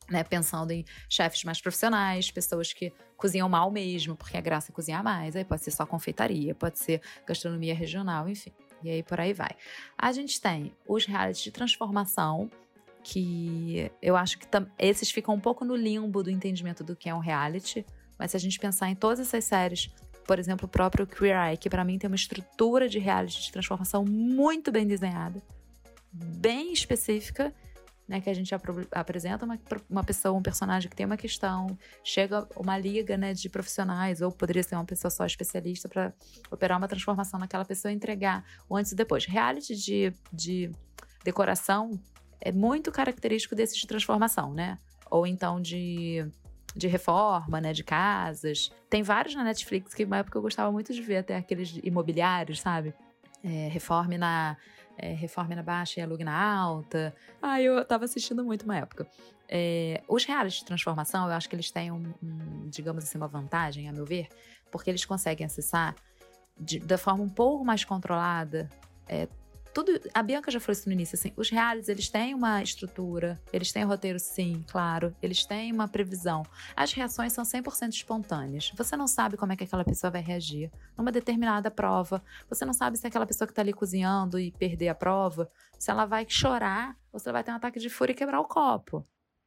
né, 0.08 0.22
pensando 0.22 0.70
em 0.70 0.84
chefes 1.08 1.42
mais 1.44 1.60
profissionais, 1.60 2.30
pessoas 2.30 2.72
que 2.72 2.92
cozinham 3.16 3.48
mal 3.48 3.70
mesmo, 3.70 4.14
porque 4.14 4.36
a 4.36 4.40
graça 4.40 4.70
é 4.70 4.74
cozinhar 4.74 5.02
mais. 5.02 5.34
Aí 5.34 5.44
pode 5.44 5.64
ser 5.64 5.70
só 5.70 5.86
confeitaria, 5.86 6.54
pode 6.54 6.78
ser 6.78 7.00
gastronomia 7.26 7.74
regional, 7.74 8.28
enfim. 8.28 8.52
E 8.82 8.90
aí 8.90 9.02
por 9.02 9.18
aí 9.18 9.32
vai. 9.32 9.56
A 9.96 10.12
gente 10.12 10.40
tem 10.40 10.72
os 10.86 11.06
realities 11.06 11.42
de 11.42 11.50
transformação, 11.50 12.50
que 13.04 13.92
eu 14.00 14.16
acho 14.16 14.38
que 14.38 14.46
esses 14.78 15.10
ficam 15.10 15.34
um 15.34 15.40
pouco 15.40 15.64
no 15.64 15.76
limbo 15.76 16.22
do 16.22 16.30
entendimento 16.30 16.82
do 16.82 16.96
que 16.96 17.08
é 17.08 17.14
um 17.14 17.18
reality. 17.18 17.84
Mas 18.18 18.30
se 18.30 18.36
a 18.36 18.40
gente 18.40 18.58
pensar 18.58 18.88
em 18.88 18.94
todas 18.94 19.20
essas 19.20 19.44
séries, 19.44 19.90
por 20.26 20.38
exemplo, 20.38 20.64
o 20.64 20.68
próprio 20.68 21.06
Queer 21.06 21.36
Eye, 21.36 21.56
que 21.58 21.68
para 21.68 21.84
mim 21.84 21.98
tem 21.98 22.08
uma 22.08 22.16
estrutura 22.16 22.88
de 22.88 22.98
reality 22.98 23.42
de 23.42 23.52
transformação 23.52 24.04
muito 24.04 24.72
bem 24.72 24.86
desenhada, 24.86 25.42
bem 26.10 26.72
específica, 26.72 27.54
né, 28.08 28.20
que 28.20 28.30
a 28.30 28.34
gente 28.34 28.54
ap 28.54 28.64
apresenta 28.92 29.44
uma, 29.44 29.58
uma 29.88 30.04
pessoa, 30.04 30.36
um 30.36 30.42
personagem 30.42 30.88
que 30.88 30.96
tem 30.96 31.06
uma 31.06 31.16
questão, 31.16 31.78
chega 32.02 32.46
uma 32.56 32.78
liga 32.78 33.16
né, 33.16 33.34
de 33.34 33.48
profissionais, 33.48 34.22
ou 34.22 34.32
poderia 34.32 34.62
ser 34.62 34.76
uma 34.76 34.84
pessoa 34.84 35.10
só 35.10 35.26
especialista 35.26 35.88
para 35.88 36.12
operar 36.50 36.78
uma 36.78 36.88
transformação 36.88 37.38
naquela 37.38 37.64
pessoa 37.64 37.92
e 37.92 37.94
entregar 37.94 38.44
o 38.68 38.76
antes 38.76 38.92
e 38.92 38.94
depois. 38.94 39.24
Reality 39.26 39.74
de, 39.74 40.12
de 40.32 40.70
decoração 41.22 41.98
é 42.44 42.52
muito 42.52 42.92
característico 42.92 43.54
desse 43.54 43.76
de 43.80 43.86
transformação, 43.86 44.52
né? 44.52 44.78
Ou 45.10 45.26
então 45.26 45.60
de 45.60 46.30
de 46.76 46.88
reforma, 46.88 47.60
né, 47.60 47.72
de 47.72 47.84
casas. 47.84 48.72
Tem 48.90 49.00
vários 49.00 49.32
na 49.36 49.44
Netflix 49.44 49.94
que 49.94 50.04
uma 50.04 50.16
época 50.16 50.36
eu 50.36 50.42
gostava 50.42 50.72
muito 50.72 50.92
de 50.92 51.00
ver, 51.00 51.18
até 51.18 51.36
aqueles 51.36 51.78
imobiliários, 51.84 52.60
sabe? 52.60 52.92
É, 53.44 53.68
reforme 53.68 54.18
na 54.18 54.56
é, 54.98 55.16
na 55.54 55.62
baixa 55.62 56.00
e 56.00 56.02
alugue 56.02 56.24
na 56.24 56.36
alta. 56.36 57.14
Ah, 57.40 57.60
eu 57.60 57.84
tava 57.84 58.04
assistindo 58.04 58.44
muito 58.44 58.64
uma 58.64 58.76
época. 58.76 59.06
É, 59.48 60.02
os 60.08 60.24
reais 60.24 60.54
de 60.54 60.64
transformação, 60.64 61.26
eu 61.28 61.32
acho 61.32 61.48
que 61.48 61.54
eles 61.54 61.70
têm, 61.70 61.92
um, 61.92 62.12
um, 62.22 62.68
digamos 62.68 63.04
assim, 63.04 63.18
uma 63.18 63.28
vantagem, 63.28 63.88
a 63.88 63.92
meu 63.92 64.04
ver, 64.04 64.28
porque 64.70 64.90
eles 64.90 65.04
conseguem 65.04 65.46
acessar 65.46 65.94
de, 66.58 66.78
da 66.78 66.96
forma 66.96 67.22
um 67.22 67.28
pouco 67.28 67.64
mais 67.64 67.84
controlada 67.84 68.68
é, 69.08 69.28
tudo. 69.74 70.00
A 70.14 70.22
Bianca 70.22 70.50
já 70.50 70.60
falou 70.60 70.72
isso 70.72 70.88
no 70.88 70.92
início, 70.92 71.16
assim, 71.16 71.32
os 71.36 71.50
realities, 71.50 71.88
eles 71.88 72.08
têm 72.08 72.32
uma 72.32 72.62
estrutura, 72.62 73.42
eles 73.52 73.72
têm 73.72 73.82
roteiro, 73.82 74.18
sim, 74.20 74.64
claro, 74.70 75.14
eles 75.20 75.44
têm 75.44 75.72
uma 75.72 75.88
previsão. 75.88 76.44
As 76.76 76.92
reações 76.92 77.32
são 77.32 77.44
100% 77.44 77.90
espontâneas. 77.90 78.70
Você 78.76 78.96
não 78.96 79.08
sabe 79.08 79.36
como 79.36 79.52
é 79.52 79.56
que 79.56 79.64
aquela 79.64 79.84
pessoa 79.84 80.10
vai 80.10 80.22
reagir 80.22 80.70
numa 80.96 81.10
determinada 81.10 81.70
prova. 81.70 82.22
Você 82.48 82.64
não 82.64 82.72
sabe 82.72 82.96
se 82.96 83.06
aquela 83.06 83.26
pessoa 83.26 83.48
que 83.48 83.54
tá 83.54 83.62
ali 83.62 83.72
cozinhando 83.72 84.38
e 84.38 84.52
perder 84.52 84.88
a 84.88 84.94
prova, 84.94 85.50
se 85.78 85.90
ela 85.90 86.06
vai 86.06 86.24
chorar 86.28 86.96
ou 87.12 87.18
se 87.18 87.28
ela 87.28 87.38
vai 87.38 87.44
ter 87.44 87.50
um 87.50 87.56
ataque 87.56 87.80
de 87.80 87.90
fúria 87.90 88.12
e 88.12 88.16
quebrar 88.16 88.40
o 88.40 88.44
copo. 88.44 89.04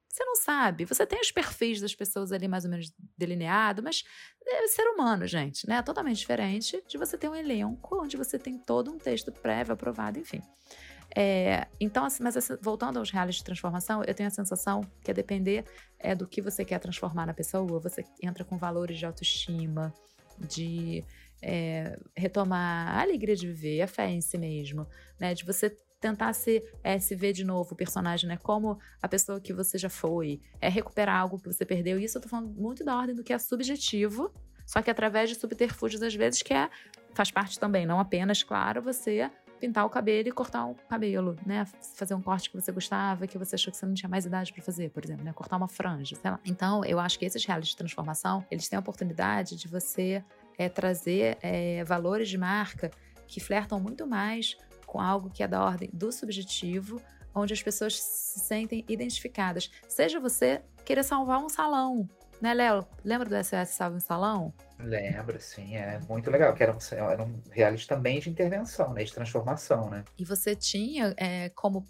Você 0.09 0.23
não 0.23 0.35
sabe. 0.35 0.85
Você 0.85 1.05
tem 1.05 1.19
os 1.19 1.31
perfis 1.31 1.81
das 1.81 1.93
pessoas 1.93 2.31
ali 2.31 2.47
mais 2.47 2.65
ou 2.65 2.71
menos 2.71 2.91
delineado, 3.17 3.83
mas 3.83 4.03
é 4.45 4.67
ser 4.67 4.87
humano, 4.87 5.27
gente, 5.27 5.67
né? 5.67 5.77
É 5.77 5.81
totalmente 5.81 6.17
diferente 6.17 6.83
de 6.87 6.97
você 6.97 7.17
ter 7.17 7.29
um 7.29 7.35
elenco 7.35 8.01
onde 8.01 8.17
você 8.17 8.39
tem 8.39 8.57
todo 8.57 8.91
um 8.91 8.97
texto 8.97 9.31
prévio, 9.31 9.73
aprovado, 9.73 10.19
enfim. 10.19 10.41
É, 11.15 11.67
então, 11.79 12.05
assim, 12.05 12.23
mas 12.23 12.35
assim, 12.35 12.55
voltando 12.61 12.99
aos 12.99 13.11
reais 13.11 13.35
de 13.35 13.43
transformação, 13.43 14.03
eu 14.03 14.13
tenho 14.13 14.27
a 14.27 14.31
sensação 14.31 14.81
que 15.03 15.11
a 15.11 15.13
depender 15.13 15.65
é 15.99 16.13
do 16.13 16.27
que 16.27 16.41
você 16.41 16.65
quer 16.65 16.79
transformar 16.79 17.25
na 17.25 17.33
pessoa, 17.33 17.79
você 17.79 18.05
entra 18.21 18.43
com 18.43 18.57
valores 18.57 18.97
de 18.97 19.05
autoestima, 19.05 19.93
de 20.39 21.03
é, 21.41 21.97
retomar 22.15 22.95
a 22.97 23.01
alegria 23.01 23.35
de 23.35 23.47
viver, 23.47 23.81
a 23.81 23.87
fé 23.87 24.09
em 24.09 24.21
si 24.21 24.37
mesmo, 24.37 24.87
né? 25.19 25.33
De 25.33 25.43
você 25.45 25.75
tentar 25.99 26.33
se, 26.33 26.63
é, 26.83 26.99
se 26.99 27.15
ver 27.15 27.33
de 27.33 27.43
novo 27.43 27.73
o 27.73 27.75
personagem, 27.75 28.27
né? 28.27 28.37
Como 28.37 28.79
a 29.01 29.07
pessoa 29.07 29.39
que 29.39 29.53
você 29.53 29.77
já 29.77 29.89
foi. 29.89 30.41
É 30.61 30.69
recuperar 30.69 31.19
algo 31.19 31.39
que 31.39 31.47
você 31.47 31.65
perdeu. 31.65 31.99
Isso 31.99 32.17
eu 32.17 32.21
tô 32.21 32.29
falando 32.29 32.49
muito 32.49 32.83
da 32.83 32.95
ordem 32.95 33.15
do 33.15 33.23
que 33.23 33.33
é 33.33 33.39
subjetivo, 33.39 34.31
só 34.65 34.81
que 34.81 34.91
através 34.91 35.29
de 35.29 35.35
subterfúgios, 35.35 36.01
às 36.01 36.13
vezes, 36.13 36.41
que 36.41 36.53
é, 36.53 36.69
faz 37.13 37.31
parte 37.31 37.59
também, 37.59 37.85
não 37.85 37.99
apenas, 37.99 38.43
claro, 38.43 38.81
você 38.81 39.31
pintar 39.59 39.85
o 39.85 39.89
cabelo 39.89 40.27
e 40.27 40.31
cortar 40.31 40.67
o 40.67 40.75
cabelo, 40.87 41.35
né? 41.45 41.65
Fazer 41.95 42.13
um 42.13 42.21
corte 42.21 42.49
que 42.49 42.55
você 42.55 42.71
gostava, 42.71 43.25
que 43.25 43.39
você 43.39 43.55
achou 43.55 43.71
que 43.71 43.77
você 43.77 43.85
não 43.87 43.93
tinha 43.95 44.09
mais 44.09 44.25
idade 44.25 44.53
para 44.53 44.61
fazer, 44.61 44.91
por 44.91 45.03
exemplo, 45.03 45.25
né? 45.25 45.33
Cortar 45.33 45.57
uma 45.57 45.67
franja, 45.67 46.15
sei 46.15 46.29
lá. 46.29 46.39
Então, 46.45 46.85
eu 46.85 46.99
acho 46.99 47.17
que 47.17 47.25
esses 47.25 47.43
realities 47.43 47.71
de 47.71 47.77
transformação, 47.77 48.45
eles 48.51 48.67
têm 48.69 48.77
a 48.77 48.79
oportunidade 48.79 49.55
de 49.55 49.67
você 49.67 50.23
é, 50.59 50.69
trazer 50.69 51.37
é, 51.41 51.83
valores 51.83 52.29
de 52.29 52.37
marca 52.37 52.91
que 53.27 53.39
flertam 53.39 53.79
muito 53.79 54.05
mais 54.05 54.55
com 54.87 54.99
algo 54.99 55.29
que 55.29 55.43
é 55.43 55.47
da 55.47 55.63
ordem 55.63 55.89
do 55.93 56.11
subjetivo, 56.11 56.99
onde 57.35 57.53
as 57.53 57.61
pessoas 57.61 58.01
se 58.01 58.39
sentem 58.39 58.83
identificadas. 58.89 59.69
Seja 59.87 60.19
você 60.19 60.63
querer 60.83 61.03
salvar 61.03 61.37
um 61.37 61.49
salão, 61.49 62.09
né, 62.41 62.53
Léo? 62.53 62.87
Lembra 63.03 63.29
do 63.29 63.35
SOS 63.43 63.69
Salva 63.69 63.97
um 63.97 63.99
Salão? 63.99 64.53
Lembro, 64.79 65.39
sim, 65.39 65.75
é 65.75 65.99
muito 66.07 66.29
legal, 66.31 66.53
que 66.53 66.63
era 66.63 66.71
um, 66.71 66.77
era 66.91 67.23
um 67.23 67.41
reality 67.51 67.87
também 67.87 68.19
de 68.19 68.29
intervenção, 68.29 68.93
né, 68.93 69.03
de 69.03 69.13
transformação, 69.13 69.89
né? 69.89 70.03
E 70.17 70.23
você 70.23 70.55
tinha 70.55 71.13
é, 71.17 71.49
como 71.49 71.85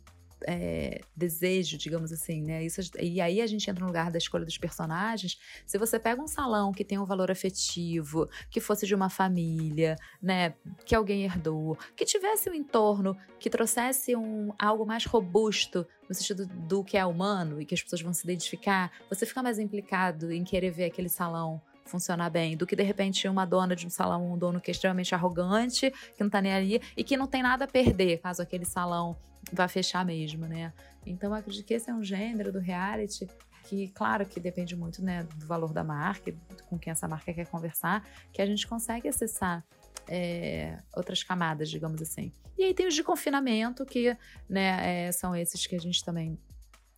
é, 0.46 1.02
desejo, 1.16 1.78
digamos 1.78 2.12
assim, 2.12 2.42
né? 2.42 2.64
Isso, 2.64 2.82
e 3.00 3.20
aí 3.22 3.42
a 3.42 3.48
gente 3.48 3.70
entra 3.70 3.82
no 3.82 3.88
lugar 3.88 4.12
da 4.12 4.18
escolha 4.18 4.46
dos 4.46 4.58
personagens. 4.58 5.38
Se 5.66 5.78
você 5.78 6.00
pega 6.00 6.22
um 6.22 6.28
salão 6.28 6.72
que 6.72 6.84
tem 6.84 7.00
um 7.00 7.06
valor 7.06 7.32
afetivo, 7.32 8.30
que 8.50 8.60
fosse 8.60 8.86
de 8.86 8.94
uma 8.94 9.10
família, 9.10 9.96
né? 10.22 10.54
Que 10.86 10.96
alguém 10.96 11.24
herdou, 11.24 11.78
que 11.96 12.06
tivesse 12.06 12.50
um 12.50 12.54
entorno 12.54 13.18
que 13.40 13.50
trouxesse 13.50 14.16
um, 14.16 14.54
algo 14.58 14.86
mais 14.86 15.06
robusto 15.06 15.86
no 16.08 16.16
sentido 16.16 16.46
do 16.46 16.84
que 16.84 16.98
é 16.98 17.06
humano 17.06 17.62
e 17.62 17.66
que 17.66 17.74
as 17.74 17.82
pessoas 17.82 18.02
vão 18.02 18.14
se 18.14 18.24
identificar, 18.24 18.92
você 19.10 19.26
fica 19.26 19.44
mais 19.44 19.60
implicado 19.60 20.32
em 20.32 20.44
querer 20.44 20.72
ver 20.72 20.86
aquele 20.86 21.10
salão 21.10 21.62
funcionar 21.88 22.30
bem, 22.30 22.56
do 22.56 22.68
que 22.68 22.76
de 22.76 22.84
repente 22.84 23.28
uma 23.28 23.46
dona 23.46 23.76
de 23.76 23.88
um 23.88 23.90
salão, 23.90 24.34
um 24.34 24.38
dono 24.38 24.60
que 24.60 24.70
é 24.70 24.74
extremamente 24.74 25.16
arrogante, 25.16 25.90
que 26.16 26.24
não 26.24 26.30
tá 26.30 26.42
nem 26.42 26.54
ali 26.54 26.82
e 26.96 27.04
que 27.04 27.18
não 27.18 27.26
tem 27.26 27.42
nada 27.42 27.66
a 27.66 27.68
perder 27.68 28.20
caso 28.20 28.42
aquele 28.42 28.66
salão 28.66 29.18
vá 29.52 29.68
fechar 29.68 30.06
mesmo, 30.06 30.46
né? 30.46 30.74
Então 31.06 31.34
acredito 31.34 31.66
que 31.66 31.74
esse 31.74 31.90
é 31.90 31.94
um 31.94 32.04
gênero 32.04 32.52
do 32.52 32.60
reality 32.60 33.28
que, 33.64 33.90
claro, 33.90 34.26
que 34.26 34.40
depende 34.40 34.76
muito, 34.76 35.04
né, 35.04 35.24
do 35.24 35.46
valor 35.46 35.74
da 35.74 35.84
marca, 35.84 36.34
com 36.70 36.80
quem 36.80 36.92
essa 36.92 37.06
marca 37.06 37.34
quer 37.34 37.46
conversar, 37.48 38.02
que 38.32 38.42
a 38.42 38.46
gente 38.46 38.66
consegue 38.66 39.10
acessar 39.10 39.62
é, 40.08 40.80
outras 40.96 41.22
camadas, 41.22 41.70
digamos 41.70 42.02
assim. 42.02 42.32
E 42.58 42.64
aí 42.64 42.74
tem 42.74 42.88
os 42.88 42.96
de 42.96 43.04
confinamento, 43.04 43.86
que 43.86 44.16
né, 44.50 45.08
é, 45.08 45.12
são 45.12 45.36
esses 45.36 45.68
que 45.68 45.76
a 45.76 45.80
gente 45.80 46.04
também 46.04 46.40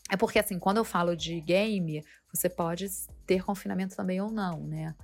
é 0.10 0.18
porque, 0.18 0.40
assim, 0.40 0.58
quando 0.58 0.78
eu 0.78 0.84
falo 0.84 1.16
de 1.16 1.40
game, 1.40 2.04
você 2.34 2.50
pode 2.50 2.90
ter 3.28 3.44
confinamento 3.44 3.96
também 3.96 4.20
ou 4.20 4.32
não, 4.32 4.66
né? 4.66 4.96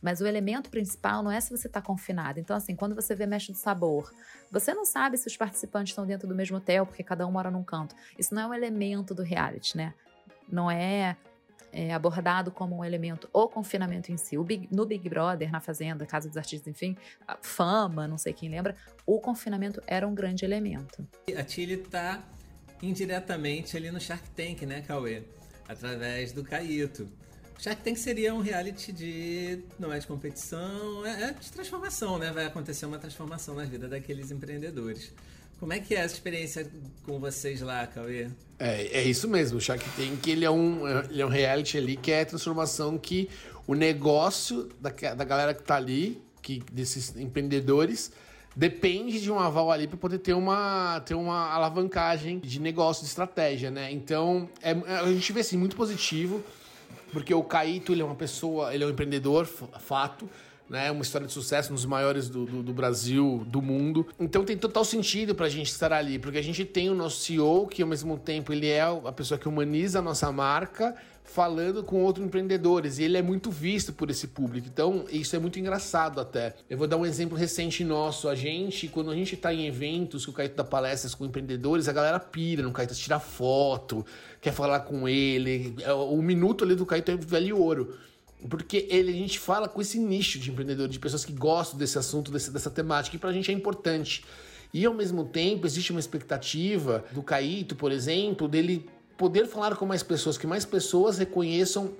Mas 0.00 0.20
o 0.20 0.26
elemento 0.26 0.70
principal 0.70 1.22
não 1.22 1.30
é 1.30 1.40
se 1.40 1.50
você 1.50 1.66
está 1.66 1.82
confinado. 1.82 2.40
Então, 2.40 2.56
assim, 2.56 2.74
quando 2.74 2.94
você 2.94 3.14
vê 3.14 3.26
Mestre 3.26 3.52
do 3.52 3.58
Sabor, 3.58 4.12
você 4.50 4.72
não 4.72 4.84
sabe 4.84 5.16
se 5.16 5.26
os 5.26 5.36
participantes 5.36 5.92
estão 5.92 6.06
dentro 6.06 6.26
do 6.26 6.34
mesmo 6.34 6.56
hotel, 6.56 6.86
porque 6.86 7.02
cada 7.02 7.26
um 7.26 7.32
mora 7.32 7.50
num 7.50 7.62
canto. 7.62 7.94
Isso 8.18 8.34
não 8.34 8.42
é 8.42 8.46
um 8.46 8.54
elemento 8.54 9.14
do 9.14 9.22
reality, 9.22 9.76
né? 9.76 9.94
Não 10.48 10.70
é, 10.70 11.16
é 11.72 11.92
abordado 11.92 12.50
como 12.50 12.78
um 12.78 12.84
elemento 12.84 13.28
o 13.32 13.48
confinamento 13.48 14.10
em 14.10 14.16
si. 14.16 14.38
Big, 14.38 14.68
no 14.72 14.86
Big 14.86 15.08
Brother, 15.08 15.50
na 15.50 15.60
Fazenda, 15.60 16.06
Casa 16.06 16.28
dos 16.28 16.36
Artistas, 16.36 16.68
enfim, 16.68 16.96
fama, 17.42 18.08
não 18.08 18.16
sei 18.16 18.32
quem 18.32 18.48
lembra, 18.48 18.74
o 19.04 19.20
confinamento 19.20 19.82
era 19.86 20.06
um 20.06 20.14
grande 20.14 20.44
elemento. 20.44 21.06
A 21.36 21.42
Tilly 21.42 21.76
tá 21.76 22.22
indiretamente 22.82 23.76
ali 23.76 23.90
no 23.90 24.00
Shark 24.00 24.28
Tank, 24.30 24.62
né, 24.62 24.82
Cauê? 24.82 25.22
Através 25.68 26.32
do 26.32 26.44
Caíto. 26.44 27.08
Shark 27.58 27.82
Tank 27.82 27.96
seria 27.96 28.34
um 28.34 28.40
reality 28.40 28.92
de. 28.92 29.60
não 29.78 29.92
é 29.92 29.98
de 29.98 30.06
competição, 30.06 31.04
é, 31.06 31.24
é, 31.24 31.32
de 31.32 31.50
transformação, 31.50 32.18
né? 32.18 32.30
Vai 32.32 32.44
acontecer 32.44 32.86
uma 32.86 32.98
transformação 32.98 33.54
na 33.54 33.64
vida 33.64 33.88
daqueles 33.88 34.30
empreendedores. 34.30 35.12
Como 35.58 35.72
é 35.72 35.80
que 35.80 35.94
é 35.94 36.00
essa 36.00 36.14
experiência 36.14 36.70
com 37.04 37.18
vocês 37.18 37.62
lá, 37.62 37.86
Cauê? 37.86 38.28
É, 38.58 38.98
é 38.98 39.02
isso 39.04 39.26
mesmo. 39.26 39.56
O 39.56 39.60
Shark 39.60 39.84
Tank 39.96 40.26
ele 40.26 40.44
é, 40.44 40.50
um, 40.50 40.86
ele 41.08 41.22
é 41.22 41.24
um 41.24 41.30
reality 41.30 41.78
ali 41.78 41.96
que 41.96 42.12
é 42.12 42.20
a 42.20 42.26
transformação 42.26 42.98
que 42.98 43.30
o 43.66 43.74
negócio 43.74 44.68
da, 44.78 44.90
da 44.90 45.24
galera 45.24 45.54
que 45.54 45.62
tá 45.62 45.76
ali, 45.76 46.22
que, 46.42 46.62
desses 46.70 47.16
empreendedores, 47.16 48.12
depende 48.54 49.20
de 49.20 49.30
um 49.30 49.38
aval 49.38 49.70
ali 49.70 49.86
para 49.86 49.96
poder 49.96 50.18
ter 50.18 50.34
uma, 50.34 51.00
ter 51.00 51.14
uma 51.14 51.52
alavancagem 51.52 52.38
de 52.38 52.60
negócio, 52.60 53.02
de 53.02 53.08
estratégia, 53.08 53.70
né? 53.70 53.90
Então, 53.90 54.48
é, 54.62 54.72
a 54.72 55.10
gente 55.12 55.32
vê 55.32 55.40
assim, 55.40 55.56
muito 55.56 55.74
positivo, 55.74 56.44
porque 57.12 57.32
o 57.34 57.42
Caíto 57.42 57.92
ele 57.92 58.02
é 58.02 58.04
uma 58.04 58.14
pessoa, 58.14 58.74
ele 58.74 58.84
é 58.84 58.86
um 58.86 58.90
empreendedor, 58.90 59.46
fato, 59.46 60.28
né? 60.68 60.90
Uma 60.90 61.02
história 61.02 61.26
de 61.26 61.32
sucesso, 61.32 61.70
um 61.70 61.74
dos 61.74 61.86
maiores 61.86 62.28
do, 62.28 62.44
do, 62.44 62.62
do, 62.62 62.72
Brasil, 62.72 63.44
do 63.46 63.62
mundo. 63.62 64.06
Então 64.18 64.44
tem 64.44 64.56
total 64.56 64.84
sentido 64.84 65.34
pra 65.34 65.48
gente 65.48 65.68
estar 65.68 65.92
ali, 65.92 66.18
porque 66.18 66.38
a 66.38 66.42
gente 66.42 66.64
tem 66.64 66.90
o 66.90 66.94
nosso 66.94 67.20
CEO, 67.20 67.66
que 67.66 67.82
ao 67.82 67.88
mesmo 67.88 68.18
tempo 68.18 68.52
ele 68.52 68.68
é 68.68 68.82
a 68.82 69.12
pessoa 69.12 69.38
que 69.38 69.48
humaniza 69.48 70.00
a 70.00 70.02
nossa 70.02 70.30
marca, 70.32 70.94
falando 71.26 71.82
com 71.82 72.02
outros 72.02 72.24
empreendedores. 72.24 72.98
E 72.98 73.02
ele 73.02 73.18
é 73.18 73.22
muito 73.22 73.50
visto 73.50 73.92
por 73.92 74.10
esse 74.10 74.28
público. 74.28 74.68
Então, 74.72 75.04
isso 75.10 75.34
é 75.36 75.38
muito 75.38 75.58
engraçado 75.58 76.20
até. 76.20 76.54
Eu 76.70 76.78
vou 76.78 76.86
dar 76.86 76.96
um 76.96 77.04
exemplo 77.04 77.36
recente 77.36 77.84
nosso. 77.84 78.28
A 78.28 78.34
gente, 78.34 78.88
quando 78.88 79.10
a 79.10 79.14
gente 79.14 79.34
está 79.34 79.52
em 79.52 79.66
eventos 79.66 80.24
que 80.24 80.30
o 80.30 80.32
Caíto 80.32 80.56
dá 80.56 80.64
palestras 80.64 81.14
com 81.14 81.26
empreendedores, 81.26 81.88
a 81.88 81.92
galera 81.92 82.18
pira 82.18 82.62
no 82.62 82.72
Caíto, 82.72 82.94
tira 82.94 83.18
foto, 83.18 84.06
quer 84.40 84.52
falar 84.52 84.80
com 84.80 85.08
ele. 85.08 85.74
É, 85.82 85.92
o 85.92 86.22
minuto 86.22 86.64
ali 86.64 86.74
do 86.74 86.86
Caíto 86.86 87.10
é 87.10 87.16
velho 87.16 87.58
ouro. 87.58 87.98
Porque 88.48 88.86
ele, 88.90 89.12
a 89.12 89.16
gente 89.16 89.38
fala 89.38 89.68
com 89.68 89.80
esse 89.80 89.98
nicho 89.98 90.38
de 90.38 90.50
empreendedores, 90.50 90.92
de 90.92 90.98
pessoas 90.98 91.24
que 91.24 91.32
gostam 91.32 91.78
desse 91.78 91.98
assunto, 91.98 92.30
desse, 92.30 92.50
dessa 92.50 92.70
temática, 92.70 93.16
e 93.16 93.18
pra 93.18 93.32
gente 93.32 93.50
é 93.50 93.54
importante. 93.54 94.24
E 94.72 94.84
ao 94.84 94.92
mesmo 94.92 95.24
tempo, 95.24 95.66
existe 95.66 95.90
uma 95.90 96.00
expectativa 96.00 97.04
do 97.12 97.22
Caíto, 97.22 97.74
por 97.74 97.90
exemplo, 97.90 98.46
dele 98.46 98.86
poder 99.16 99.46
falar 99.46 99.76
com 99.76 99.86
mais 99.86 100.02
pessoas, 100.02 100.36
que 100.36 100.46
mais 100.46 100.64
pessoas 100.64 101.18
reconheçam 101.18 101.92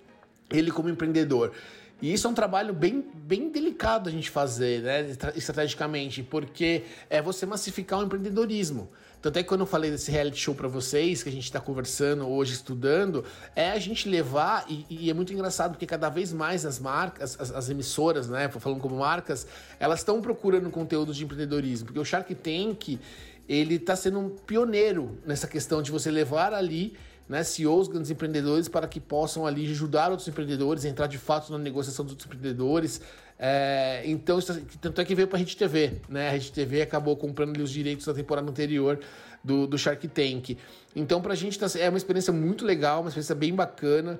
ele 0.51 0.71
como 0.71 0.89
empreendedor. 0.89 1.53
E 2.01 2.13
isso 2.13 2.27
é 2.27 2.31
um 2.31 2.35
trabalho 2.35 2.75
bem, 2.75 3.05
bem 3.15 3.49
delicado 3.49 4.09
a 4.09 4.13
gente 4.13 4.29
fazer, 4.29 4.83
né, 4.83 5.17
estrategicamente, 5.35 6.23
porque 6.23 6.85
é 7.09 7.23
você 7.23 7.47
massificar 7.47 8.01
o 8.01 8.05
empreendedorismo. 8.05 8.91
Tanto 9.23 9.39
é 9.39 9.43
que 9.43 9.49
quando 9.49 9.63
eu 9.63 9.67
falei 9.67 9.91
desse 9.91 10.11
reality 10.11 10.39
show 10.39 10.55
para 10.55 10.69
vocês, 10.69 11.23
que 11.23 11.29
a 11.31 11.33
gente 11.33 11.45
está 11.45 11.59
conversando 11.59 12.29
hoje, 12.29 12.53
estudando, 12.53 13.25
é 13.57 13.71
a 13.71 13.79
gente 13.79 14.09
levar, 14.09 14.67
e, 14.69 14.87
e, 14.91 15.11
é 15.11 15.15
muito 15.15 15.33
engraçado, 15.33 15.73
porque 15.73 15.87
cada 15.87 16.11
vez 16.11 16.33
mais 16.35 16.67
as 16.67 16.79
marcas, 16.79 17.37
as, 17.41 17.51
as 17.51 17.71
emissoras, 17.71 18.29
né, 18.29 18.49
falando 18.51 18.79
como 18.79 18.99
marcas, 18.99 19.47
elas 19.81 20.01
estão 20.01 20.21
procurando 20.21 20.69
conteúdo 20.71 21.15
de 21.15 21.25
empreendedorismo, 21.25 21.87
porque 21.87 21.99
o 21.99 22.05
Shark 22.05 22.33
Tank, 22.35 23.01
ele 23.49 23.77
está 23.77 23.95
sendo 23.95 24.19
um 24.19 24.29
pioneiro 24.29 25.19
nessa 25.25 25.47
questão 25.47 25.81
de 25.81 25.91
você 25.91 26.11
levar 26.11 26.53
ali 26.53 26.95
né, 27.29 27.43
CEOs, 27.43 27.89
grandes 27.89 28.11
empreendedores, 28.11 28.69
para 28.69 28.87
que 28.87 29.01
possam 29.01 29.47
ali 29.47 29.71
ajudar 29.71 30.11
outros 30.11 30.29
empreendedores, 30.29 30.85
entrar 30.85 31.07
de 31.07 31.19
fato 31.19 31.51
na 31.53 31.59
negociação 31.59 32.05
dos 32.05 32.13
outros 32.13 32.27
empreendedores. 32.27 33.01
É, 33.39 34.03
então, 34.07 34.39
isso, 34.39 34.59
tanto 34.81 35.01
é 35.01 35.05
que 35.05 35.15
veio 35.15 35.29
para 35.29 35.37
a 35.37 35.41
Rede 35.41 35.57
TV, 35.57 36.01
né? 36.09 36.29
A 36.29 36.33
Rede 36.33 36.53
TV 36.53 36.83
acabou 36.83 37.17
comprando 37.17 37.55
ali 37.55 37.63
os 37.63 37.71
direitos 37.71 38.07
da 38.07 38.15
temporada 38.15 38.49
anterior 38.49 38.99
do, 39.43 39.67
do 39.67 39.77
Shark 39.77 40.07
Tank. 40.09 40.57
Então, 40.95 41.21
para 41.21 41.33
a 41.33 41.37
gente 41.37 41.59
tá, 41.59 41.67
é 41.79 41.89
uma 41.89 41.99
experiência 41.99 42.33
muito 42.33 42.65
legal, 42.65 43.01
uma 43.01 43.09
experiência 43.09 43.35
bem 43.35 43.55
bacana, 43.55 44.19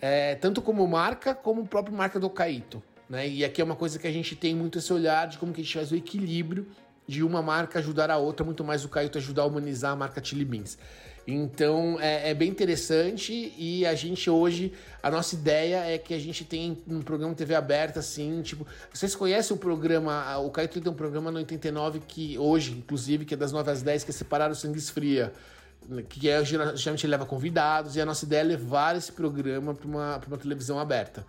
é, 0.00 0.34
tanto 0.36 0.62
como 0.62 0.86
marca, 0.86 1.34
como 1.34 1.66
própria 1.66 1.96
marca 1.96 2.20
do 2.20 2.30
Caíto. 2.30 2.82
Né? 3.08 3.28
E 3.28 3.44
aqui 3.44 3.60
é 3.60 3.64
uma 3.64 3.76
coisa 3.76 3.98
que 3.98 4.06
a 4.06 4.12
gente 4.12 4.36
tem 4.36 4.54
muito 4.54 4.78
esse 4.78 4.92
olhar 4.92 5.26
de 5.26 5.38
como 5.38 5.52
que 5.52 5.60
a 5.60 5.64
gente 5.64 5.74
faz 5.74 5.90
o 5.90 5.96
equilíbrio 5.96 6.66
de 7.06 7.22
uma 7.22 7.42
marca 7.42 7.78
ajudar 7.78 8.10
a 8.10 8.16
outra, 8.16 8.44
muito 8.44 8.62
mais 8.64 8.84
o 8.84 8.88
Caíto 8.88 9.18
ajudar 9.18 9.42
a 9.42 9.46
humanizar 9.46 9.92
a 9.92 9.96
marca 9.96 10.22
Chili 10.22 10.44
Beans. 10.44 10.78
Então 11.26 11.98
é, 12.00 12.30
é, 12.30 12.34
bem 12.34 12.48
interessante 12.48 13.54
e 13.56 13.86
a 13.86 13.94
gente 13.94 14.28
hoje, 14.28 14.72
a 15.02 15.10
nossa 15.10 15.34
ideia 15.34 15.84
é 15.84 15.96
que 15.96 16.12
a 16.14 16.18
gente 16.18 16.44
tem 16.44 16.76
um 16.88 17.00
programa 17.00 17.34
TV 17.34 17.54
aberta, 17.54 18.00
assim, 18.00 18.42
tipo, 18.42 18.66
vocês 18.92 19.14
conhecem 19.14 19.56
o 19.56 19.58
programa, 19.58 20.36
o 20.38 20.50
Caio 20.50 20.68
tem 20.68 20.82
um 20.90 20.94
programa 20.94 21.30
no 21.30 21.38
89 21.38 22.00
que 22.00 22.36
hoje, 22.38 22.72
inclusive, 22.72 23.24
que 23.24 23.34
é 23.34 23.36
das 23.36 23.52
9 23.52 23.70
às 23.70 23.82
10, 23.82 24.04
que 24.04 24.10
é 24.10 24.14
separar 24.14 24.50
o 24.50 24.54
sangue 24.54 24.78
esfria, 24.78 25.32
que 26.08 26.28
é, 26.28 26.44
geralmente 26.44 27.06
leva 27.06 27.24
convidados 27.24 27.94
e 27.94 28.00
a 28.00 28.06
nossa 28.06 28.24
ideia 28.24 28.40
é 28.40 28.44
levar 28.44 28.96
esse 28.96 29.12
programa 29.12 29.74
para 29.74 29.86
uma, 29.86 30.20
uma 30.26 30.38
televisão 30.38 30.78
aberta. 30.78 31.24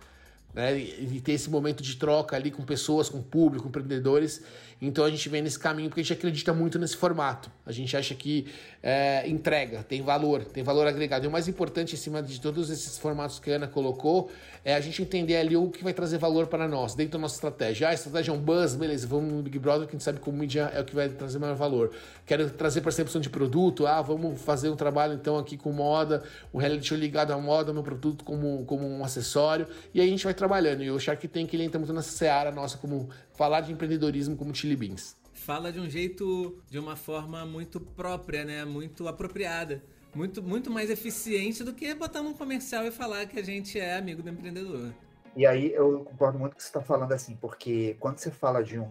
Né, 0.54 0.78
e 0.78 1.20
ter 1.20 1.32
esse 1.32 1.50
momento 1.50 1.82
de 1.82 1.96
troca 1.96 2.36
ali 2.36 2.48
com 2.48 2.62
pessoas, 2.62 3.08
com 3.08 3.20
público, 3.20 3.64
com 3.64 3.68
empreendedores 3.70 4.40
então 4.86 5.04
a 5.04 5.10
gente 5.10 5.28
vem 5.28 5.42
nesse 5.42 5.58
caminho 5.58 5.88
porque 5.88 6.00
a 6.00 6.04
gente 6.04 6.12
acredita 6.12 6.52
muito 6.52 6.78
nesse 6.78 6.96
formato. 6.96 7.50
A 7.64 7.72
gente 7.72 7.96
acha 7.96 8.14
que 8.14 8.46
é, 8.86 9.26
entrega, 9.26 9.82
tem 9.82 10.02
valor, 10.02 10.44
tem 10.44 10.62
valor 10.62 10.86
agregado. 10.86 11.24
E 11.24 11.26
o 11.26 11.30
mais 11.30 11.48
importante, 11.48 11.94
em 11.94 11.96
cima 11.96 12.22
de 12.22 12.38
todos 12.38 12.68
esses 12.68 12.98
formatos 12.98 13.38
que 13.38 13.50
a 13.50 13.56
Ana 13.56 13.66
colocou, 13.66 14.30
é 14.62 14.74
a 14.74 14.80
gente 14.80 15.00
entender 15.00 15.38
ali 15.38 15.56
o 15.56 15.70
que 15.70 15.82
vai 15.82 15.94
trazer 15.94 16.18
valor 16.18 16.48
para 16.48 16.68
nós, 16.68 16.94
dentro 16.94 17.12
da 17.12 17.18
nossa 17.20 17.34
estratégia. 17.36 17.86
Ah, 17.86 17.92
a 17.92 17.94
estratégia 17.94 18.30
é 18.30 18.34
um 18.34 18.38
buzz, 18.38 18.74
beleza, 18.74 19.06
vamos 19.06 19.32
no 19.32 19.42
Big 19.42 19.58
Brother, 19.58 19.88
que 19.88 19.92
a 19.92 19.98
gente 19.98 20.04
sabe 20.04 20.20
que 20.20 20.28
o 20.28 20.32
mídia 20.32 20.70
é 20.74 20.82
o 20.82 20.84
que 20.84 20.94
vai 20.94 21.08
trazer 21.08 21.38
maior 21.38 21.56
valor. 21.56 21.92
Quero 22.26 22.50
trazer 22.50 22.82
percepção 22.82 23.22
de 23.22 23.30
produto, 23.30 23.86
ah, 23.86 24.02
vamos 24.02 24.38
fazer 24.42 24.68
um 24.68 24.76
trabalho 24.76 25.14
então 25.14 25.38
aqui 25.38 25.56
com 25.56 25.72
moda, 25.72 26.22
o 26.52 26.58
reality 26.58 26.88
show 26.88 26.98
ligado 26.98 27.32
à 27.32 27.38
moda, 27.38 27.72
meu 27.72 27.82
produto 27.82 28.22
como, 28.22 28.66
como 28.66 28.86
um 28.86 29.02
acessório, 29.02 29.66
e 29.94 30.00
aí 30.00 30.06
a 30.06 30.10
gente 30.10 30.24
vai 30.24 30.34
trabalhando. 30.34 30.82
E 30.82 30.90
o 30.90 31.00
Shark 31.00 31.26
Tank, 31.26 31.54
ele 31.54 31.64
entra 31.64 31.78
muito 31.78 31.92
nessa 31.94 32.10
seara 32.10 32.52
nossa, 32.52 32.76
como 32.76 33.08
falar 33.34 33.62
de 33.62 33.72
empreendedorismo 33.72 34.36
como 34.36 34.54
Chili 34.54 34.76
Beans. 34.76 35.23
Fala 35.44 35.70
de 35.70 35.78
um 35.78 35.90
jeito, 35.90 36.58
de 36.70 36.78
uma 36.78 36.96
forma 36.96 37.44
muito 37.44 37.78
própria, 37.78 38.46
né? 38.46 38.64
Muito 38.64 39.06
apropriada. 39.06 39.84
Muito, 40.14 40.42
muito 40.42 40.70
mais 40.70 40.88
eficiente 40.88 41.62
do 41.62 41.74
que 41.74 41.94
botar 41.94 42.22
num 42.22 42.32
comercial 42.32 42.86
e 42.86 42.90
falar 42.90 43.26
que 43.26 43.38
a 43.38 43.42
gente 43.42 43.78
é 43.78 43.98
amigo 43.98 44.22
do 44.22 44.30
empreendedor. 44.30 44.94
E 45.36 45.44
aí 45.44 45.70
eu 45.74 46.02
concordo 46.02 46.38
muito 46.38 46.52
com 46.52 46.54
o 46.54 46.56
que 46.56 46.62
você 46.62 46.70
está 46.70 46.80
falando 46.80 47.12
assim, 47.12 47.36
porque 47.36 47.94
quando 48.00 48.16
você 48.16 48.30
fala 48.30 48.64
de 48.64 48.78
um. 48.78 48.90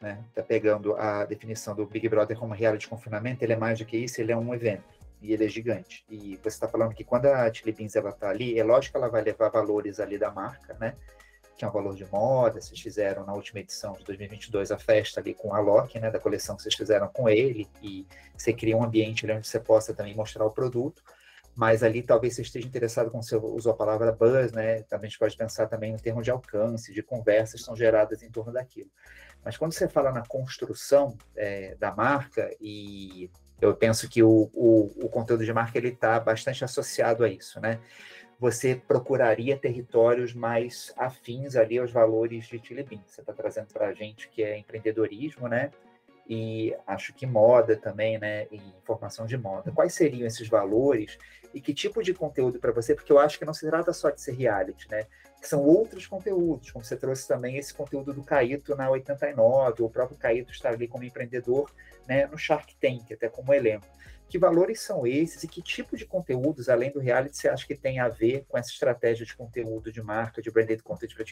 Né, 0.00 0.24
tá 0.34 0.42
pegando 0.42 0.94
a 0.96 1.26
definição 1.26 1.74
do 1.74 1.84
Big 1.84 2.08
Brother 2.08 2.38
como 2.38 2.54
reality 2.54 2.84
de 2.84 2.88
confinamento, 2.88 3.44
ele 3.44 3.52
é 3.52 3.56
mais 3.56 3.78
do 3.78 3.84
que 3.84 3.98
isso, 3.98 4.22
ele 4.22 4.32
é 4.32 4.36
um 4.36 4.54
evento. 4.54 4.84
E 5.20 5.34
ele 5.34 5.44
é 5.44 5.48
gigante. 5.48 6.06
E 6.08 6.38
você 6.42 6.48
está 6.48 6.68
falando 6.68 6.94
que 6.94 7.04
quando 7.04 7.26
a 7.26 7.52
Chili 7.52 7.72
Beans 7.72 7.94
ela 7.94 8.12
tá 8.12 8.30
ali, 8.30 8.58
é 8.58 8.64
lógico 8.64 8.92
que 8.92 8.96
ela 8.96 9.10
vai 9.10 9.22
levar 9.22 9.50
valores 9.50 10.00
ali 10.00 10.16
da 10.16 10.30
marca, 10.30 10.74
né? 10.80 10.94
Que 11.56 11.64
é 11.64 11.68
um 11.68 11.70
valor 11.70 11.94
de 11.94 12.04
moda, 12.10 12.60
vocês 12.60 12.80
fizeram 12.80 13.24
na 13.24 13.32
última 13.32 13.60
edição 13.60 13.92
de 13.92 14.04
2022 14.04 14.72
a 14.72 14.78
festa 14.78 15.20
ali 15.20 15.34
com 15.34 15.54
a 15.54 15.60
Loki, 15.60 15.98
né, 16.00 16.10
da 16.10 16.18
coleção 16.18 16.56
que 16.56 16.62
vocês 16.62 16.74
fizeram 16.74 17.08
com 17.08 17.28
ele, 17.28 17.68
e 17.82 18.06
você 18.36 18.52
cria 18.52 18.76
um 18.76 18.82
ambiente 18.82 19.24
onde 19.30 19.46
você 19.46 19.60
possa 19.60 19.94
também 19.94 20.14
mostrar 20.14 20.44
o 20.44 20.50
produto, 20.50 21.02
mas 21.54 21.84
ali 21.84 22.02
talvez 22.02 22.34
você 22.34 22.42
esteja 22.42 22.66
interessado, 22.66 23.10
como 23.10 23.22
você 23.22 23.36
usou 23.36 23.72
a 23.72 23.76
palavra 23.76 24.10
buzz, 24.10 24.52
né, 24.52 24.82
também 24.82 25.06
a 25.06 25.10
gente 25.10 25.18
pode 25.18 25.36
pensar 25.36 25.68
também 25.68 25.92
no 25.92 26.00
termo 26.00 26.22
de 26.22 26.30
alcance, 26.30 26.92
de 26.92 27.02
conversas 27.02 27.60
que 27.60 27.66
são 27.66 27.76
geradas 27.76 28.22
em 28.22 28.30
torno 28.30 28.52
daquilo. 28.52 28.90
Mas 29.44 29.56
quando 29.56 29.72
você 29.72 29.88
fala 29.88 30.10
na 30.10 30.26
construção 30.26 31.16
é, 31.36 31.76
da 31.76 31.94
marca, 31.94 32.50
e 32.60 33.30
eu 33.60 33.74
penso 33.76 34.08
que 34.08 34.22
o, 34.22 34.50
o, 34.52 35.04
o 35.04 35.08
conteúdo 35.08 35.44
de 35.44 35.52
marca 35.52 35.78
ele 35.78 35.88
está 35.88 36.18
bastante 36.18 36.64
associado 36.64 37.24
a 37.24 37.28
isso, 37.28 37.60
né? 37.60 37.80
Você 38.38 38.74
procuraria 38.74 39.56
territórios 39.56 40.34
mais 40.34 40.92
afins 40.96 41.56
ali 41.56 41.78
aos 41.78 41.90
valores 41.90 42.46
de 42.46 42.58
Beans. 42.82 43.02
Você 43.06 43.20
está 43.20 43.32
trazendo 43.32 43.68
para 43.72 43.88
a 43.88 43.92
gente 43.92 44.28
que 44.28 44.42
é 44.42 44.58
empreendedorismo, 44.58 45.48
né? 45.48 45.70
E 46.28 46.74
acho 46.86 47.12
que 47.12 47.26
moda 47.26 47.76
também, 47.76 48.18
né? 48.18 48.46
E 48.50 48.56
informação 48.56 49.26
de 49.26 49.36
moda. 49.36 49.70
Quais 49.72 49.94
seriam 49.94 50.26
esses 50.26 50.48
valores 50.48 51.18
e 51.54 51.60
que 51.60 51.72
tipo 51.72 52.02
de 52.02 52.12
conteúdo 52.12 52.58
para 52.58 52.72
você? 52.72 52.94
Porque 52.94 53.12
eu 53.12 53.18
acho 53.18 53.38
que 53.38 53.44
não 53.44 53.54
se 53.54 53.66
trata 53.66 53.92
só 53.92 54.10
de 54.10 54.20
ser 54.20 54.32
reality, 54.32 54.90
né? 54.90 55.06
são 55.48 55.60
outros 55.60 56.06
conteúdos, 56.06 56.70
como 56.70 56.84
você 56.84 56.96
trouxe 56.96 57.28
também 57.28 57.56
esse 57.56 57.72
conteúdo 57.72 58.12
do 58.12 58.22
Caíto 58.22 58.74
na 58.74 58.88
89, 58.90 59.82
o 59.82 59.90
próprio 59.90 60.16
Caíto 60.18 60.52
está 60.52 60.70
ali 60.70 60.88
como 60.88 61.04
empreendedor 61.04 61.70
né, 62.08 62.26
no 62.26 62.38
Shark 62.38 62.74
Tank, 62.80 63.12
até 63.12 63.28
como 63.28 63.52
elenco. 63.52 63.86
Que 64.26 64.38
valores 64.38 64.80
são 64.80 65.06
esses 65.06 65.44
e 65.44 65.48
que 65.48 65.60
tipo 65.60 65.96
de 65.96 66.06
conteúdos, 66.06 66.68
além 66.68 66.90
do 66.90 66.98
reality, 66.98 67.36
você 67.36 67.48
acha 67.48 67.66
que 67.66 67.74
tem 67.74 68.00
a 68.00 68.08
ver 68.08 68.46
com 68.48 68.56
essa 68.56 68.70
estratégia 68.70 69.24
de 69.24 69.36
conteúdo 69.36 69.92
de 69.92 70.02
marca, 70.02 70.40
de 70.40 70.50
branded 70.50 70.82
content 70.82 71.14
para 71.14 71.24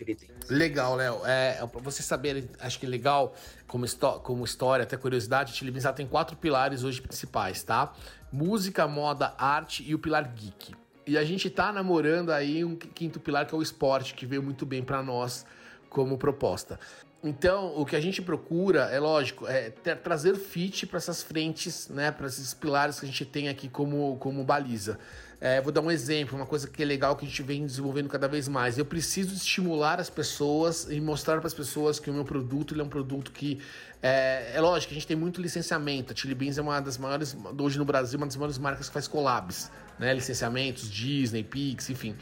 Legal, 0.48 0.94
Léo. 0.94 1.26
É, 1.26 1.66
para 1.66 1.80
você 1.80 2.02
saber, 2.02 2.44
acho 2.60 2.78
que 2.78 2.86
legal, 2.86 3.34
como, 3.66 3.86
como 4.22 4.44
história, 4.44 4.82
até 4.82 4.96
curiosidade, 4.96 5.54
Chili 5.54 5.70
Beans 5.70 5.86
tem 5.96 6.06
quatro 6.06 6.36
pilares 6.36 6.84
hoje 6.84 7.00
principais, 7.00 7.64
tá? 7.64 7.94
Música, 8.32 8.88
moda, 8.88 9.34
arte 9.36 9.84
e 9.86 9.94
o 9.94 9.98
pilar 9.98 10.32
geek. 10.32 10.74
E 11.06 11.18
a 11.18 11.24
gente 11.24 11.50
tá 11.50 11.70
namorando 11.70 12.30
aí 12.30 12.64
um 12.64 12.74
quinto 12.74 13.20
pilar 13.20 13.46
que 13.46 13.54
é 13.54 13.58
o 13.58 13.62
esporte, 13.62 14.14
que 14.14 14.24
veio 14.24 14.42
muito 14.42 14.64
bem 14.64 14.82
para 14.82 15.02
nós 15.02 15.44
como 15.90 16.16
proposta. 16.16 16.80
Então, 17.22 17.74
o 17.76 17.84
que 17.84 17.94
a 17.94 18.00
gente 18.00 18.22
procura, 18.22 18.84
é 18.84 18.98
lógico, 18.98 19.46
é 19.46 19.70
ter, 19.70 19.96
trazer 19.98 20.34
fit 20.34 20.86
para 20.86 20.96
essas 20.96 21.22
frentes, 21.22 21.88
né, 21.88 22.10
para 22.10 22.26
esses 22.26 22.54
pilares 22.54 22.98
que 22.98 23.04
a 23.04 23.08
gente 23.08 23.24
tem 23.26 23.48
aqui 23.48 23.68
como, 23.68 24.16
como 24.16 24.42
baliza. 24.42 24.98
É, 25.44 25.60
vou 25.60 25.72
dar 25.72 25.80
um 25.80 25.90
exemplo, 25.90 26.36
uma 26.36 26.46
coisa 26.46 26.68
que 26.68 26.80
é 26.80 26.86
legal 26.86 27.16
que 27.16 27.26
a 27.26 27.28
gente 27.28 27.42
vem 27.42 27.66
desenvolvendo 27.66 28.08
cada 28.08 28.28
vez 28.28 28.46
mais. 28.46 28.78
Eu 28.78 28.84
preciso 28.84 29.34
estimular 29.34 29.98
as 29.98 30.08
pessoas 30.08 30.86
e 30.88 31.00
mostrar 31.00 31.38
para 31.38 31.48
as 31.48 31.52
pessoas 31.52 31.98
que 31.98 32.08
o 32.08 32.14
meu 32.14 32.24
produto 32.24 32.80
é 32.80 32.82
um 32.84 32.88
produto 32.88 33.32
que. 33.32 33.60
É, 34.00 34.52
é 34.54 34.60
lógico, 34.60 34.92
a 34.92 34.94
gente 34.94 35.06
tem 35.06 35.16
muito 35.16 35.42
licenciamento. 35.42 36.12
A 36.12 36.16
Chili 36.16 36.32
Beans 36.32 36.58
é 36.58 36.62
uma 36.62 36.78
das 36.78 36.96
maiores, 36.96 37.36
hoje 37.58 37.76
no 37.76 37.84
Brasil, 37.84 38.20
uma 38.20 38.26
das 38.26 38.36
maiores 38.36 38.56
marcas 38.56 38.86
que 38.86 38.94
faz 38.94 39.08
collabs, 39.08 39.68
né? 39.98 40.14
Licenciamentos, 40.14 40.88
Disney, 40.88 41.42
Pix, 41.42 41.90
enfim. 41.90 42.14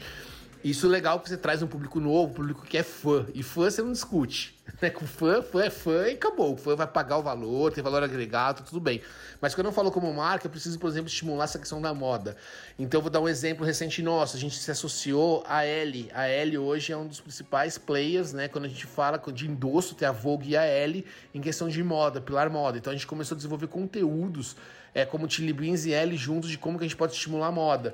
Isso 0.63 0.85
é 0.85 0.89
legal 0.89 1.19
que 1.19 1.27
você 1.27 1.37
traz 1.37 1.63
um 1.63 1.67
público 1.67 1.99
novo, 1.99 2.31
um 2.31 2.35
público 2.35 2.63
que 2.63 2.77
é 2.77 2.83
fã. 2.83 3.25
E 3.33 3.41
fã 3.41 3.69
você 3.69 3.81
não 3.81 3.91
discute. 3.91 4.59
Né? 4.81 4.89
Com 4.89 5.05
fã, 5.05 5.43
fã 5.43 5.63
é 5.63 5.69
fã 5.69 6.07
e 6.07 6.13
acabou. 6.13 6.53
O 6.53 6.57
fã 6.57 6.75
vai 6.75 6.87
pagar 6.87 7.17
o 7.17 7.21
valor, 7.21 7.71
tem 7.71 7.83
valor 7.83 8.01
agregado, 8.01 8.63
tudo 8.63 8.79
bem. 8.79 9.01
Mas 9.39 9.53
quando 9.53 9.67
eu 9.67 9.71
falo 9.71 9.91
como 9.91 10.11
marca, 10.11 10.47
eu 10.47 10.49
preciso, 10.49 10.79
por 10.79 10.89
exemplo, 10.89 11.07
estimular 11.07 11.43
essa 11.43 11.59
questão 11.59 11.79
da 11.79 11.93
moda. 11.93 12.35
Então 12.79 12.97
eu 12.97 13.01
vou 13.01 13.11
dar 13.11 13.19
um 13.19 13.27
exemplo 13.27 13.63
recente 13.63 14.01
nosso. 14.01 14.37
A 14.37 14.39
gente 14.39 14.55
se 14.55 14.71
associou 14.71 15.43
à 15.45 15.63
L. 15.63 16.09
A 16.13 16.25
L 16.25 16.57
hoje 16.57 16.93
é 16.93 16.97
um 16.97 17.05
dos 17.05 17.19
principais 17.19 17.77
players, 17.77 18.33
né? 18.33 18.47
Quando 18.47 18.65
a 18.65 18.67
gente 18.67 18.87
fala 18.87 19.21
de 19.31 19.47
endosso, 19.47 19.93
tem 19.93 20.07
a 20.07 20.11
Vogue 20.11 20.51
e 20.51 20.57
a 20.57 20.63
L 20.63 21.05
em 21.33 21.41
questão 21.41 21.67
de 21.67 21.83
moda, 21.83 22.19
pilar 22.19 22.49
moda. 22.49 22.77
Então 22.77 22.91
a 22.91 22.95
gente 22.95 23.05
começou 23.05 23.35
a 23.35 23.37
desenvolver 23.37 23.67
conteúdos 23.67 24.55
é, 24.95 25.05
como 25.05 25.29
Chili 25.29 25.53
Beans 25.53 25.85
e 25.85 25.93
L 25.93 26.15
juntos 26.17 26.49
de 26.49 26.57
como 26.57 26.79
que 26.79 26.85
a 26.85 26.87
gente 26.87 26.97
pode 26.97 27.13
estimular 27.13 27.47
a 27.47 27.51
moda. 27.51 27.93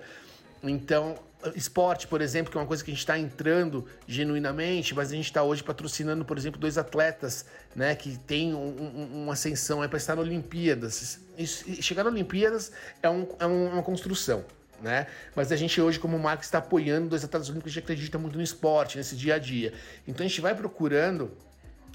Então, 0.64 1.16
esporte, 1.56 2.08
por 2.08 2.22
exemplo, 2.22 2.52
que 2.52 2.58
é 2.58 2.62
uma 2.62 2.68
coisa 2.68 2.84
que 2.84 2.92
a 2.92 2.94
gente 2.94 3.02
está 3.02 3.18
entrando 3.18 3.86
genuinamente, 4.08 4.94
mas 4.94 5.12
a 5.12 5.16
gente 5.16 5.26
está 5.26 5.44
hoje 5.44 5.64
patrocinando, 5.64 6.26
por 6.26 6.38
exemplo, 6.38 6.60
dois 6.60 6.78
atletas, 6.78 7.46
né, 7.76 7.96
que 7.96 8.18
tem 8.18 8.54
um, 8.54 8.60
um, 8.60 9.24
uma 9.24 9.34
ascensão 9.34 9.84
é 9.84 9.88
para 9.88 9.98
estar 9.98 10.16
na 10.16 10.22
Olimpíadas. 10.22 11.20
Isso, 11.38 11.66
chegar 11.82 12.04
na 12.04 12.10
Olimpíadas 12.10 12.72
é, 13.02 13.10
um, 13.10 13.28
é 13.40 13.46
uma 13.46 13.84
construção. 13.84 14.46
Né? 14.82 15.08
Mas 15.36 15.52
a 15.52 15.56
gente 15.56 15.82
hoje, 15.82 16.00
como 16.00 16.20
marca, 16.20 16.44
está 16.44 16.60
apoiando 16.60 17.10
dois 17.10 17.24
atletas 17.24 17.50
olímpicos, 17.50 17.74
gente 17.74 17.84
acredita 17.84 18.20
muito 18.20 18.38
no 18.38 18.44
esporte, 18.44 18.98
nesse 18.98 19.16
dia 19.16 19.36
a 19.36 19.40
dia. 19.40 19.74
Então 20.08 20.26
a 20.26 20.30
gente 20.30 20.40
vai 20.40 20.54
procurando 20.54 21.32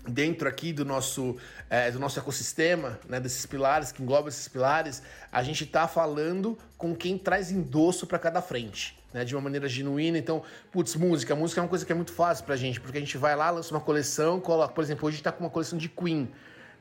dentro 0.06 0.48
aqui 0.48 0.72
do 0.72 0.84
nosso, 0.84 1.36
é, 1.70 1.90
do 1.90 1.98
nosso 1.98 2.18
ecossistema, 2.18 2.98
né, 3.08 3.20
desses 3.20 3.46
pilares, 3.46 3.92
que 3.92 4.02
engloba 4.02 4.28
esses 4.28 4.48
pilares, 4.48 5.02
a 5.30 5.42
gente 5.42 5.64
está 5.64 5.86
falando 5.86 6.58
com 6.76 6.94
quem 6.94 7.16
traz 7.16 7.50
endosso 7.50 8.06
para 8.06 8.18
cada 8.18 8.42
frente. 8.42 8.98
Né, 9.12 9.26
de 9.26 9.34
uma 9.34 9.42
maneira 9.42 9.68
genuína, 9.68 10.16
então, 10.16 10.42
putz, 10.70 10.96
música. 10.96 11.36
Música 11.36 11.60
é 11.60 11.62
uma 11.62 11.68
coisa 11.68 11.84
que 11.84 11.92
é 11.92 11.94
muito 11.94 12.12
fácil 12.12 12.46
pra 12.46 12.56
gente, 12.56 12.80
porque 12.80 12.96
a 12.96 13.00
gente 13.00 13.18
vai 13.18 13.36
lá, 13.36 13.50
lança 13.50 13.74
uma 13.74 13.80
coleção, 13.80 14.40
coloca, 14.40 14.72
por 14.72 14.82
exemplo, 14.82 15.06
hoje 15.06 15.16
a 15.16 15.16
gente 15.16 15.24
tá 15.24 15.30
com 15.30 15.44
uma 15.44 15.50
coleção 15.50 15.78
de 15.78 15.86
Queen, 15.86 16.30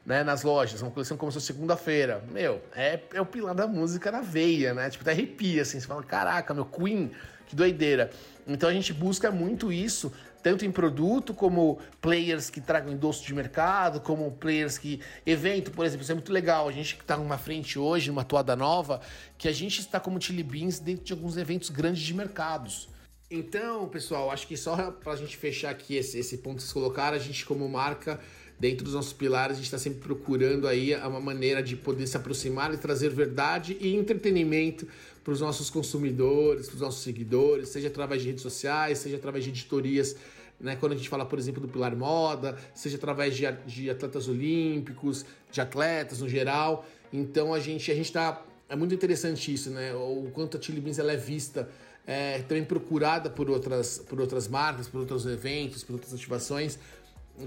né, 0.06 0.24
nas 0.24 0.42
lojas, 0.42 0.82
uma 0.82 0.92
coleção 0.92 1.18
que 1.18 1.20
começou 1.20 1.42
segunda-feira. 1.42 2.24
Meu, 2.32 2.62
é, 2.74 3.02
é 3.14 3.20
o 3.20 3.26
pilar 3.26 3.54
da 3.54 3.68
música 3.68 4.10
na 4.14 4.22
veia, 4.22 4.74
né? 4.74 4.90
Tipo, 4.90 5.04
até 5.04 5.12
arrepia, 5.12 5.62
assim, 5.62 5.78
você 5.78 5.86
fala, 5.86 6.04
caraca, 6.04 6.54
meu, 6.54 6.64
Queen, 6.64 7.12
que 7.48 7.56
doideira. 7.56 8.10
Então 8.48 8.70
a 8.70 8.74
gente 8.74 8.94
busca 8.94 9.30
muito 9.30 9.72
isso 9.72 10.12
tanto 10.42 10.66
em 10.66 10.72
produto 10.72 11.34
como 11.34 11.80
players 12.00 12.50
que 12.50 12.60
tragam 12.60 12.92
endosso 12.92 13.26
de 13.26 13.34
mercado, 13.34 14.02
como 14.02 14.32
players 14.32 14.78
que. 14.78 15.00
Evento, 15.26 15.72
por 15.72 15.86
exemplo, 15.86 16.04
isso 16.04 16.12
é 16.12 16.16
muito 16.16 16.32
legal. 16.32 16.68
A 16.68 16.72
gente 16.72 16.98
está 17.00 17.18
numa 17.18 17.38
frente 17.38 17.78
hoje, 17.78 18.10
numa 18.10 18.24
toada 18.24 18.56
nova, 18.56 19.02
que 19.38 19.48
a 19.48 19.54
gente 19.54 19.80
está 19.80 20.00
como 20.00 20.22
Chili 20.22 20.44
Beans 20.44 20.80
dentro 20.80 21.06
de 21.06 21.14
alguns 21.14 21.38
eventos 21.38 21.70
grandes 21.70 22.02
de 22.02 22.14
mercados. 22.14 22.90
Então, 23.30 23.88
pessoal, 23.88 24.30
acho 24.30 24.46
que 24.46 24.58
só 24.58 24.92
para 24.92 25.14
a 25.14 25.16
gente 25.16 25.38
fechar 25.38 25.70
aqui 25.70 25.96
esse, 25.96 26.20
esse 26.20 26.40
ponto 26.40 26.58
que 26.58 26.64
vocês 26.64 26.74
colocaram, 26.74 27.16
a 27.16 27.20
gente, 27.20 27.46
como 27.46 27.68
marca, 27.70 28.20
dentro 28.60 28.84
dos 28.84 28.94
nossos 28.94 29.14
pilares, 29.14 29.54
a 29.54 29.56
gente 29.56 29.66
está 29.66 29.80
sempre 29.80 30.02
procurando 30.02 30.68
aí 30.68 30.94
uma 30.96 31.20
maneira 31.20 31.64
de 31.64 31.76
poder 31.76 32.06
se 32.06 32.16
aproximar 32.16 32.72
e 32.74 32.78
trazer 32.78 33.10
verdade 33.10 33.76
e 33.80 33.96
entretenimento 33.96 34.86
para 35.24 35.34
os 35.34 35.42
nossos 35.42 35.70
consumidores, 35.70 36.68
para 36.68 36.76
os 36.76 36.82
nossos 36.82 37.04
seguidores, 37.04 37.70
seja 37.70 37.88
através 37.88 38.22
de 38.22 38.30
redes 38.30 38.42
sociais, 38.42 38.98
seja 38.98 39.18
através 39.18 39.44
de 39.44 39.52
editorias, 39.52 40.16
né? 40.60 40.76
Quando 40.76 40.94
a 40.94 40.96
gente 40.96 41.10
fala, 41.10 41.26
por 41.26 41.38
exemplo, 41.40 41.62
do 41.62 41.68
Pilar 41.68 41.96
Moda, 41.96 42.58
seja 42.74 42.98
através 42.98 43.36
de, 43.36 43.52
de 43.66 43.90
atletas 43.90 44.28
olímpicos, 44.28 45.26
de 45.52 45.60
atletas 45.60 46.20
no 46.22 46.30
geral. 46.30 46.86
Então 47.12 47.54
a 47.54 47.60
gente 47.60 47.92
a 47.92 47.96
gente 47.96 48.06
está 48.06 48.44
é 48.70 48.76
muito 48.76 48.96
interessante 48.96 49.54
isso, 49.54 49.70
né? 49.70 49.94
O 49.94 50.30
quanto 50.34 50.58
a 50.58 50.62
Chili 50.62 50.80
Beans 50.80 50.98
ela 50.98 51.12
é 51.12 51.18
vista, 51.18 51.70
é, 52.08 52.40
também 52.40 52.64
procurada 52.64 53.30
por 53.30 53.50
outras 53.50 54.00
por 54.00 54.22
outras 54.22 54.48
marcas, 54.48 54.88
por 54.88 55.02
outros 55.02 55.26
eventos, 55.26 55.84
por 55.84 55.94
outras 55.94 56.14
ativações. 56.14 56.80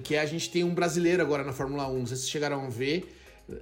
Que 0.02 0.16
a 0.16 0.26
gente 0.26 0.50
tem 0.50 0.64
um 0.64 0.74
brasileiro 0.74 1.22
agora 1.22 1.44
na 1.44 1.52
Fórmula 1.52 1.88
1. 1.88 1.98
Não 1.98 2.06
sei 2.06 2.16
se 2.16 2.28
chegaram 2.28 2.64
a 2.64 2.68
ver 2.68 3.08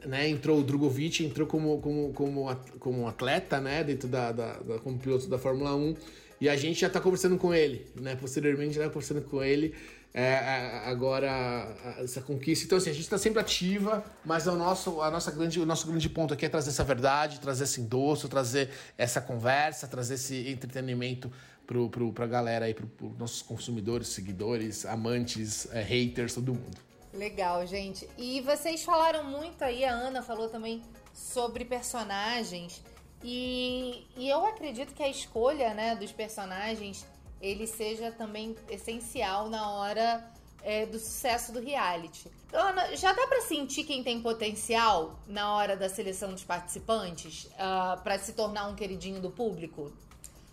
né, 0.06 0.28
entrou 0.28 0.60
o 0.60 0.62
Drogovic, 0.62 1.24
entrou 1.24 1.46
como, 1.46 1.80
como, 1.80 2.12
como, 2.12 2.56
como 2.78 3.08
atleta, 3.08 3.60
né, 3.60 3.82
dentro 3.82 4.08
da, 4.08 4.32
da, 4.32 4.52
da, 4.58 4.78
como 4.78 4.98
piloto 4.98 5.28
da 5.28 5.38
Fórmula 5.38 5.74
1, 5.74 5.96
e 6.40 6.48
a 6.48 6.56
gente 6.56 6.80
já 6.80 6.86
está 6.86 7.00
conversando 7.00 7.36
com 7.36 7.54
ele, 7.54 7.86
né, 7.94 8.16
posteriormente 8.16 8.74
já 8.74 8.82
está 8.82 8.92
conversando 8.92 9.22
com 9.22 9.42
ele, 9.42 9.74
é, 10.14 10.82
agora 10.84 11.74
essa 11.98 12.20
conquista. 12.20 12.66
Então, 12.66 12.76
assim, 12.76 12.90
a 12.90 12.92
gente 12.92 13.04
está 13.04 13.16
sempre 13.16 13.40
ativa, 13.40 14.04
mas 14.24 14.46
o 14.46 14.54
nosso, 14.54 15.00
a 15.00 15.10
nossa 15.10 15.30
grande, 15.30 15.58
o 15.58 15.64
nosso 15.64 15.86
grande 15.86 16.08
ponto 16.08 16.34
aqui 16.34 16.44
é 16.44 16.48
trazer 16.48 16.68
essa 16.68 16.84
verdade, 16.84 17.40
trazer 17.40 17.64
esse 17.64 17.80
endosso, 17.80 18.28
trazer 18.28 18.68
essa 18.98 19.20
conversa, 19.20 19.88
trazer 19.88 20.14
esse 20.14 20.48
entretenimento 20.48 21.32
para 21.66 22.24
a 22.24 22.28
galera 22.28 22.66
aí, 22.66 22.74
para 22.74 22.84
os 23.00 23.18
nossos 23.18 23.40
consumidores, 23.40 24.08
seguidores, 24.08 24.84
amantes, 24.84 25.66
é, 25.72 25.80
haters, 25.80 26.34
todo 26.34 26.52
mundo. 26.52 26.91
Legal, 27.12 27.66
gente. 27.66 28.08
E 28.16 28.40
vocês 28.40 28.82
falaram 28.82 29.24
muito 29.24 29.62
aí, 29.62 29.84
a 29.84 29.92
Ana 29.92 30.22
falou 30.22 30.48
também 30.48 30.82
sobre 31.12 31.64
personagens. 31.64 32.82
E, 33.22 34.06
e 34.16 34.28
eu 34.28 34.44
acredito 34.46 34.94
que 34.94 35.02
a 35.02 35.08
escolha 35.08 35.74
né, 35.74 35.94
dos 35.94 36.10
personagens 36.10 37.06
ele 37.40 37.66
seja 37.66 38.10
também 38.10 38.56
essencial 38.70 39.48
na 39.48 39.70
hora 39.72 40.32
é, 40.62 40.86
do 40.86 40.98
sucesso 40.98 41.52
do 41.52 41.60
reality. 41.60 42.30
Ana, 42.52 42.94
já 42.96 43.12
dá 43.12 43.26
para 43.26 43.42
sentir 43.42 43.84
quem 43.84 44.02
tem 44.02 44.20
potencial 44.22 45.18
na 45.26 45.52
hora 45.54 45.76
da 45.76 45.88
seleção 45.88 46.32
dos 46.32 46.44
participantes 46.44 47.44
uh, 47.44 47.50
ah, 47.58 48.00
para 48.02 48.18
se 48.18 48.32
tornar 48.34 48.68
um 48.68 48.76
queridinho 48.76 49.20
do 49.20 49.30
público? 49.30 49.92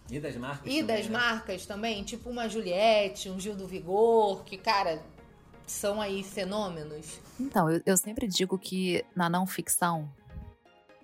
E 0.09 0.19
das 0.19 0.35
marcas 0.35 0.65
E 0.65 0.79
também, 0.79 0.85
das 0.85 1.05
né? 1.07 1.11
marcas 1.11 1.65
também, 1.65 2.03
tipo 2.03 2.29
uma 2.29 2.49
Juliette, 2.49 3.29
um 3.29 3.39
Gil 3.39 3.55
do 3.55 3.67
Vigor, 3.67 4.43
que, 4.43 4.57
cara, 4.57 5.03
são 5.69 6.01
aí 6.01 6.23
fenômenos? 6.23 7.19
Então, 7.39 7.69
eu, 7.69 7.81
eu 7.85 7.97
sempre 7.97 8.27
digo 8.27 8.57
que 8.57 9.03
na 9.15 9.29
não 9.29 9.45
ficção, 9.45 10.11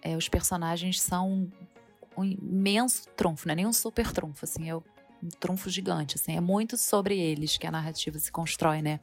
é, 0.01 0.15
os 0.15 0.27
personagens 0.27 1.01
são 1.01 1.49
um 2.17 2.23
imenso 2.23 3.07
trunfo, 3.15 3.47
não 3.47 3.53
é 3.53 3.55
nem 3.55 3.67
um 3.67 3.73
super 3.73 4.11
trunfo, 4.11 4.45
assim, 4.45 4.69
é 4.69 4.75
um 4.75 4.81
trunfo 5.39 5.69
gigante, 5.69 6.15
assim, 6.15 6.35
é 6.35 6.41
muito 6.41 6.77
sobre 6.77 7.17
eles 7.17 7.57
que 7.57 7.67
a 7.67 7.71
narrativa 7.71 8.17
se 8.19 8.31
constrói, 8.31 8.81
né? 8.81 8.99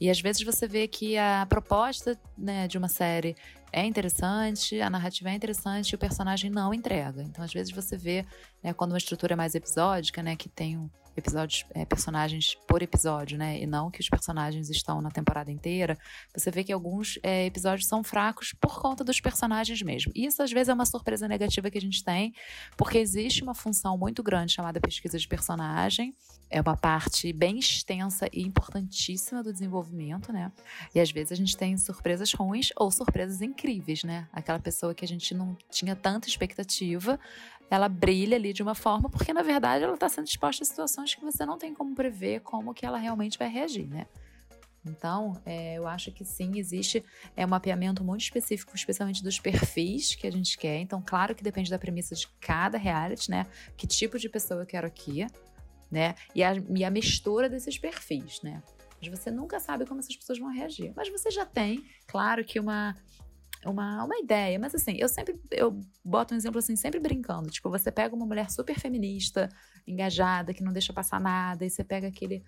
E 0.00 0.10
às 0.10 0.20
vezes 0.20 0.42
você 0.42 0.66
vê 0.66 0.88
que 0.88 1.16
a 1.16 1.46
proposta 1.48 2.18
né, 2.36 2.66
de 2.66 2.76
uma 2.78 2.88
série 2.88 3.36
é 3.72 3.84
interessante, 3.84 4.80
a 4.80 4.90
narrativa 4.90 5.30
é 5.30 5.34
interessante 5.34 5.90
e 5.90 5.94
o 5.94 5.98
personagem 5.98 6.50
não 6.50 6.74
entrega. 6.74 7.22
Então, 7.22 7.44
às 7.44 7.52
vezes 7.52 7.72
você 7.72 7.96
vê, 7.96 8.26
né, 8.62 8.72
quando 8.72 8.92
uma 8.92 8.98
estrutura 8.98 9.32
é 9.32 9.36
mais 9.36 9.54
episódica, 9.54 10.22
né, 10.22 10.36
que 10.36 10.48
tem 10.48 10.76
um 10.76 10.90
episódios, 11.16 11.64
é, 11.74 11.84
personagens 11.84 12.56
por 12.66 12.82
episódio, 12.82 13.38
né? 13.38 13.60
E 13.60 13.66
não 13.66 13.90
que 13.90 14.00
os 14.00 14.08
personagens 14.08 14.70
estão 14.70 15.00
na 15.00 15.10
temporada 15.10 15.50
inteira. 15.50 15.96
Você 16.34 16.50
vê 16.50 16.64
que 16.64 16.72
alguns 16.72 17.18
é, 17.22 17.46
episódios 17.46 17.86
são 17.86 18.02
fracos 18.02 18.54
por 18.60 18.80
conta 18.80 19.04
dos 19.04 19.20
personagens 19.20 19.82
mesmo. 19.82 20.12
E 20.14 20.26
isso 20.26 20.42
às 20.42 20.50
vezes 20.52 20.68
é 20.68 20.74
uma 20.74 20.86
surpresa 20.86 21.28
negativa 21.28 21.70
que 21.70 21.78
a 21.78 21.80
gente 21.80 22.02
tem, 22.04 22.34
porque 22.76 22.98
existe 22.98 23.42
uma 23.42 23.54
função 23.54 23.96
muito 23.96 24.22
grande 24.22 24.52
chamada 24.52 24.80
pesquisa 24.80 25.18
de 25.18 25.28
personagem. 25.28 26.14
É 26.50 26.60
uma 26.60 26.76
parte 26.76 27.32
bem 27.32 27.58
extensa 27.58 28.28
e 28.30 28.42
importantíssima 28.42 29.42
do 29.42 29.52
desenvolvimento, 29.52 30.30
né? 30.32 30.52
E 30.94 31.00
às 31.00 31.10
vezes 31.10 31.32
a 31.32 31.34
gente 31.34 31.56
tem 31.56 31.76
surpresas 31.78 32.32
ruins 32.34 32.68
ou 32.76 32.90
surpresas 32.90 33.40
incríveis, 33.40 34.04
né? 34.04 34.28
Aquela 34.30 34.58
pessoa 34.58 34.94
que 34.94 35.02
a 35.02 35.08
gente 35.08 35.34
não 35.34 35.56
tinha 35.70 35.96
tanta 35.96 36.28
expectativa, 36.28 37.18
ela 37.70 37.88
brilha 37.88 38.36
ali 38.36 38.52
de 38.52 38.62
uma 38.62 38.74
forma, 38.74 39.08
porque 39.08 39.32
na 39.32 39.42
verdade 39.42 39.84
ela 39.84 39.94
está 39.94 40.08
sendo 40.08 40.26
exposta 40.26 40.62
a 40.62 40.66
situações 40.66 41.14
que 41.14 41.22
você 41.22 41.46
não 41.46 41.56
tem 41.56 41.72
como 41.72 41.94
prever 41.94 42.40
como 42.40 42.74
que 42.74 42.84
ela 42.84 42.98
realmente 42.98 43.38
vai 43.38 43.48
reagir, 43.48 43.86
né? 43.88 44.06
Então, 44.84 45.40
é, 45.46 45.74
eu 45.78 45.86
acho 45.86 46.10
que 46.10 46.24
sim, 46.24 46.58
existe 46.58 47.04
é, 47.36 47.46
um 47.46 47.48
mapeamento 47.48 48.02
muito 48.02 48.22
específico, 48.22 48.74
especialmente 48.74 49.22
dos 49.22 49.38
perfis 49.38 50.14
que 50.14 50.26
a 50.26 50.30
gente 50.30 50.58
quer. 50.58 50.78
Então, 50.80 51.00
claro 51.04 51.34
que 51.34 51.42
depende 51.42 51.70
da 51.70 51.78
premissa 51.78 52.14
de 52.16 52.26
cada 52.40 52.76
reality, 52.76 53.30
né? 53.30 53.46
Que 53.76 53.86
tipo 53.86 54.18
de 54.18 54.28
pessoa 54.28 54.60
eu 54.60 54.66
quero 54.66 54.86
aqui, 54.86 55.24
né? 55.90 56.16
E 56.34 56.42
a, 56.42 56.54
e 56.54 56.84
a 56.84 56.90
mistura 56.90 57.48
desses 57.48 57.78
perfis, 57.78 58.42
né? 58.42 58.60
Mas 59.00 59.08
você 59.08 59.30
nunca 59.30 59.60
sabe 59.60 59.86
como 59.86 60.00
essas 60.00 60.16
pessoas 60.16 60.38
vão 60.38 60.52
reagir. 60.52 60.92
Mas 60.96 61.08
você 61.08 61.30
já 61.30 61.46
tem, 61.46 61.84
claro 62.06 62.44
que 62.44 62.58
uma 62.58 62.96
uma, 63.64 64.04
uma 64.04 64.18
ideia, 64.18 64.58
mas 64.58 64.74
assim, 64.74 64.96
eu 64.98 65.08
sempre 65.08 65.40
eu 65.50 65.80
boto 66.04 66.34
um 66.34 66.36
exemplo 66.36 66.58
assim, 66.58 66.76
sempre 66.76 66.98
brincando. 67.00 67.50
Tipo, 67.50 67.70
você 67.70 67.90
pega 67.90 68.14
uma 68.14 68.26
mulher 68.26 68.50
super 68.50 68.78
feminista, 68.78 69.48
engajada, 69.86 70.52
que 70.52 70.62
não 70.62 70.72
deixa 70.72 70.92
passar 70.92 71.20
nada, 71.20 71.64
e 71.64 71.70
você 71.70 71.84
pega 71.84 72.08
aquele 72.08 72.44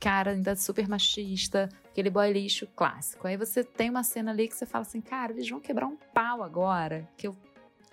cara 0.00 0.30
ainda 0.30 0.54
super 0.54 0.88
machista, 0.88 1.68
aquele 1.90 2.10
boy 2.10 2.32
lixo 2.32 2.66
clássico. 2.68 3.26
Aí 3.26 3.36
você 3.36 3.64
tem 3.64 3.90
uma 3.90 4.02
cena 4.02 4.30
ali 4.30 4.48
que 4.48 4.54
você 4.54 4.64
fala 4.64 4.82
assim, 4.82 5.00
cara, 5.00 5.32
eles 5.32 5.48
vão 5.48 5.60
quebrar 5.60 5.86
um 5.86 5.96
pau 5.96 6.42
agora, 6.42 7.08
que 7.16 7.26
eu 7.26 7.36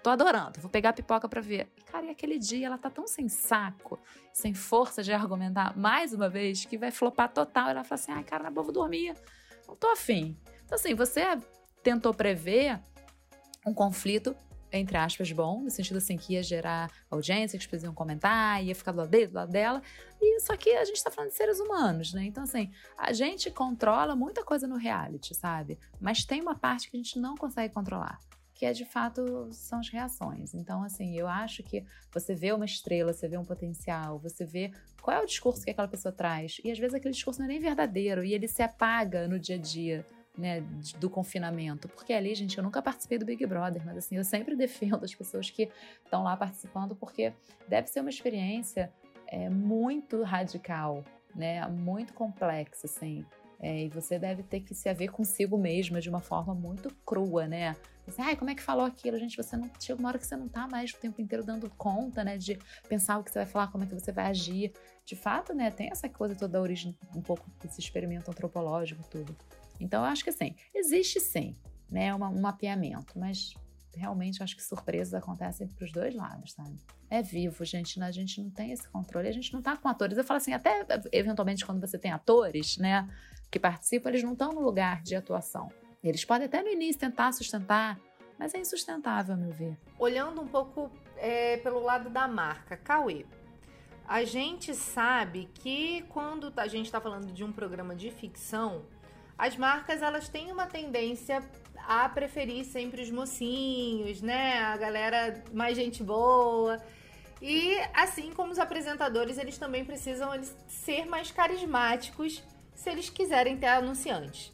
tô 0.03 0.11
adorando, 0.11 0.61
vou 0.61 0.69
pegar 0.69 0.89
a 0.89 0.93
pipoca 0.93 1.27
para 1.27 1.41
ver. 1.41 1.67
E, 1.75 1.81
cara, 1.83 2.05
e 2.05 2.09
aquele 2.09 2.37
dia 2.37 2.67
ela 2.67 2.77
tá 2.77 2.91
tão 2.91 3.07
sem 3.07 3.27
saco, 3.27 3.99
sem 4.31 4.53
força 4.53 5.01
de 5.01 5.11
argumentar 5.11 5.75
mais 5.75 6.13
uma 6.13 6.29
vez, 6.29 6.63
que 6.63 6.77
vai 6.77 6.91
flopar 6.91 7.33
total. 7.33 7.69
Ela 7.69 7.83
fala 7.83 7.99
assim, 7.99 8.11
ai, 8.11 8.23
cara, 8.23 8.43
na 8.43 8.51
boa, 8.51 8.65
vou 8.65 8.73
dormir, 8.73 9.15
não 9.67 9.75
tô 9.75 9.87
afim. 9.87 10.37
Então, 10.63 10.75
assim, 10.75 10.93
você 10.93 11.21
tentou 11.85 12.15
prever 12.15 12.79
um 13.63 13.73
conflito 13.73 14.35
entre 14.71 14.97
aspas, 14.97 15.31
bom, 15.31 15.61
no 15.61 15.69
sentido 15.69 15.97
assim 15.97 16.17
que 16.17 16.33
ia 16.33 16.43
gerar 16.43 16.91
audiência, 17.09 17.57
que 17.57 17.63
as 17.63 17.65
pessoas 17.65 17.83
iam 17.83 17.93
comentar, 17.93 18.61
ia 18.61 18.75
ficar 18.75 18.91
do 18.91 18.97
lado 18.97 19.09
dele, 19.09 19.27
do 19.27 19.35
lado 19.35 19.51
dela. 19.51 19.81
E 20.21 20.39
só 20.41 20.57
que 20.57 20.71
a 20.71 20.83
gente 20.83 21.01
tá 21.01 21.09
falando 21.09 21.29
de 21.29 21.37
seres 21.37 21.61
humanos, 21.61 22.13
né? 22.13 22.25
Então, 22.25 22.43
assim, 22.43 22.69
a 22.97 23.13
gente 23.13 23.49
controla 23.49 24.17
muita 24.17 24.43
coisa 24.43 24.67
no 24.67 24.75
reality, 24.75 25.33
sabe? 25.33 25.79
Mas 25.97 26.25
tem 26.25 26.41
uma 26.41 26.55
parte 26.55 26.89
que 26.89 26.97
a 26.97 26.99
gente 26.99 27.17
não 27.17 27.35
consegue 27.35 27.73
controlar 27.73 28.19
que 28.55 28.65
é 28.65 28.71
de 28.71 28.85
fato 28.85 29.49
são 29.51 29.79
as 29.79 29.89
reações. 29.89 30.53
Então, 30.53 30.81
assim, 30.81 31.13
eu 31.17 31.27
acho 31.27 31.61
que 31.61 31.83
você 32.09 32.33
vê 32.33 32.53
uma 32.53 32.63
estrela, 32.63 33.11
você 33.11 33.27
vê 33.27 33.37
um 33.37 33.43
potencial, 33.43 34.17
você 34.17 34.45
vê 34.45 34.71
qual 35.01 35.17
é 35.17 35.21
o 35.21 35.25
discurso 35.25 35.61
que 35.61 35.71
aquela 35.71 35.89
pessoa 35.89 36.13
traz. 36.13 36.61
E 36.63 36.71
às 36.71 36.79
vezes 36.79 36.93
aquele 36.93 37.13
discurso 37.13 37.39
não 37.39 37.47
é 37.47 37.49
nem 37.49 37.59
verdadeiro 37.59 38.23
e 38.23 38.33
ele 38.33 38.47
se 38.47 38.63
apaga 38.63 39.27
no 39.27 39.37
dia 39.37 39.57
a 39.57 39.59
dia. 39.59 40.05
Né, 40.37 40.59
do 40.99 41.09
confinamento, 41.09 41.87
porque 41.87 42.11
ali, 42.11 42.35
gente, 42.35 42.57
eu 42.57 42.63
nunca 42.63 42.81
participei 42.81 43.17
do 43.17 43.25
Big 43.25 43.45
Brother, 43.45 43.81
mas 43.85 43.95
assim, 43.95 44.17
eu 44.17 44.23
sempre 44.25 44.53
defendo 44.57 45.01
as 45.01 45.15
pessoas 45.15 45.49
que 45.49 45.69
estão 46.03 46.23
lá 46.23 46.35
participando, 46.35 46.93
porque 46.93 47.31
deve 47.69 47.87
ser 47.87 48.01
uma 48.01 48.09
experiência 48.09 48.91
é, 49.27 49.49
muito 49.49 50.23
radical, 50.23 51.05
né, 51.33 51.65
muito 51.69 52.13
complexa, 52.13 52.85
assim, 52.85 53.25
é, 53.59 53.85
e 53.85 53.89
você 53.89 54.19
deve 54.19 54.43
ter 54.43 54.59
que 54.61 54.73
se 54.73 54.89
haver 54.89 55.09
consigo 55.09 55.57
mesma 55.57 56.01
de 56.01 56.09
uma 56.09 56.19
forma 56.19 56.53
muito 56.53 56.93
crua, 57.05 57.47
né? 57.47 57.75
Assim, 58.07 58.21
Ai, 58.21 58.35
como 58.35 58.51
é 58.51 58.55
que 58.55 58.61
falou 58.61 58.85
aquilo? 58.85 59.17
Gente, 59.17 59.35
você 59.35 59.57
não. 59.57 59.69
Chega 59.79 59.99
uma 59.99 60.09
hora 60.09 60.19
que 60.19 60.27
você 60.27 60.35
não 60.35 60.47
tá 60.47 60.67
mais 60.67 60.91
o 60.91 60.97
tempo 60.97 61.21
inteiro 61.21 61.43
dando 61.43 61.69
conta, 61.71 62.23
né? 62.23 62.37
De 62.37 62.59
pensar 62.87 63.17
o 63.17 63.23
que 63.23 63.31
você 63.31 63.39
vai 63.39 63.47
falar, 63.47 63.71
como 63.71 63.83
é 63.83 63.87
que 63.87 63.93
você 63.93 64.11
vai 64.11 64.25
agir. 64.25 64.71
De 65.03 65.15
fato, 65.15 65.53
né? 65.53 65.71
Tem 65.71 65.89
essa 65.89 66.07
coisa 66.07 66.35
toda 66.35 66.53
da 66.53 66.61
origem, 66.61 66.95
um 67.15 67.21
pouco 67.21 67.49
desse 67.61 67.79
experimento 67.79 68.29
antropológico, 68.29 69.03
tudo. 69.09 69.35
Então, 69.79 70.03
eu 70.03 70.09
acho 70.09 70.23
que 70.23 70.29
assim, 70.29 70.55
existe 70.73 71.19
sim, 71.19 71.55
né? 71.89 72.13
Uma, 72.13 72.29
um 72.29 72.41
mapeamento, 72.41 73.17
mas 73.17 73.53
realmente 73.95 74.43
acho 74.43 74.55
que 74.55 74.63
surpresas 74.63 75.13
acontecem 75.13 75.67
para 75.67 75.85
os 75.85 75.91
dois 75.91 76.13
lados, 76.13 76.53
sabe? 76.53 76.77
É 77.09 77.21
vivo, 77.21 77.63
gente, 77.63 77.99
né? 77.99 78.07
a 78.07 78.11
gente 78.11 78.41
não 78.41 78.49
tem 78.49 78.71
esse 78.71 78.87
controle, 78.89 79.27
a 79.27 79.31
gente 79.31 79.53
não 79.53 79.61
tá 79.61 79.77
com 79.77 79.87
atores. 79.87 80.17
Eu 80.17 80.23
falo 80.23 80.37
assim, 80.37 80.53
até 80.53 80.85
eventualmente 81.11 81.65
quando 81.65 81.79
você 81.79 81.97
tem 81.97 82.11
atores, 82.11 82.77
né, 82.77 83.07
que 83.49 83.59
participam, 83.59 84.09
eles 84.09 84.23
não 84.23 84.33
estão 84.33 84.51
no 84.51 84.61
lugar 84.61 85.01
de 85.01 85.15
atuação. 85.15 85.71
Eles 86.03 86.25
podem 86.25 86.47
até 86.47 86.61
no 86.61 86.69
início 86.69 86.99
tentar 86.99 87.31
sustentar, 87.31 87.99
mas 88.37 88.53
é 88.53 88.59
insustentável, 88.59 89.33
a 89.33 89.37
meu 89.37 89.51
ver. 89.51 89.77
Olhando 89.97 90.41
um 90.41 90.47
pouco 90.47 90.91
é, 91.17 91.57
pelo 91.57 91.81
lado 91.81 92.09
da 92.09 92.27
marca, 92.27 92.75
Cauê, 92.75 93.25
a 94.07 94.23
gente 94.23 94.75
sabe 94.75 95.49
que 95.53 96.03
quando 96.09 96.53
a 96.57 96.67
gente 96.67 96.85
está 96.85 97.01
falando 97.01 97.31
de 97.31 97.43
um 97.43 97.51
programa 97.51 97.95
de 97.95 98.11
ficção, 98.11 98.83
as 99.37 99.55
marcas 99.57 100.01
elas 100.01 100.29
têm 100.29 100.51
uma 100.51 100.65
tendência 100.65 101.43
a 101.87 102.07
preferir 102.09 102.65
sempre 102.65 103.01
os 103.01 103.11
mocinhos, 103.11 104.21
né? 104.21 104.59
A 104.59 104.77
galera 104.77 105.43
mais 105.53 105.75
gente 105.75 106.03
boa. 106.03 106.81
E 107.41 107.77
assim 107.93 108.31
como 108.31 108.51
os 108.51 108.59
apresentadores, 108.59 109.37
eles 109.37 109.57
também 109.57 109.83
precisam 109.83 110.33
eles 110.33 110.55
ser 110.67 111.05
mais 111.05 111.31
carismáticos 111.31 112.41
se 112.73 112.89
eles 112.89 113.09
quiserem 113.09 113.57
ter 113.57 113.67
anunciantes. 113.67 114.51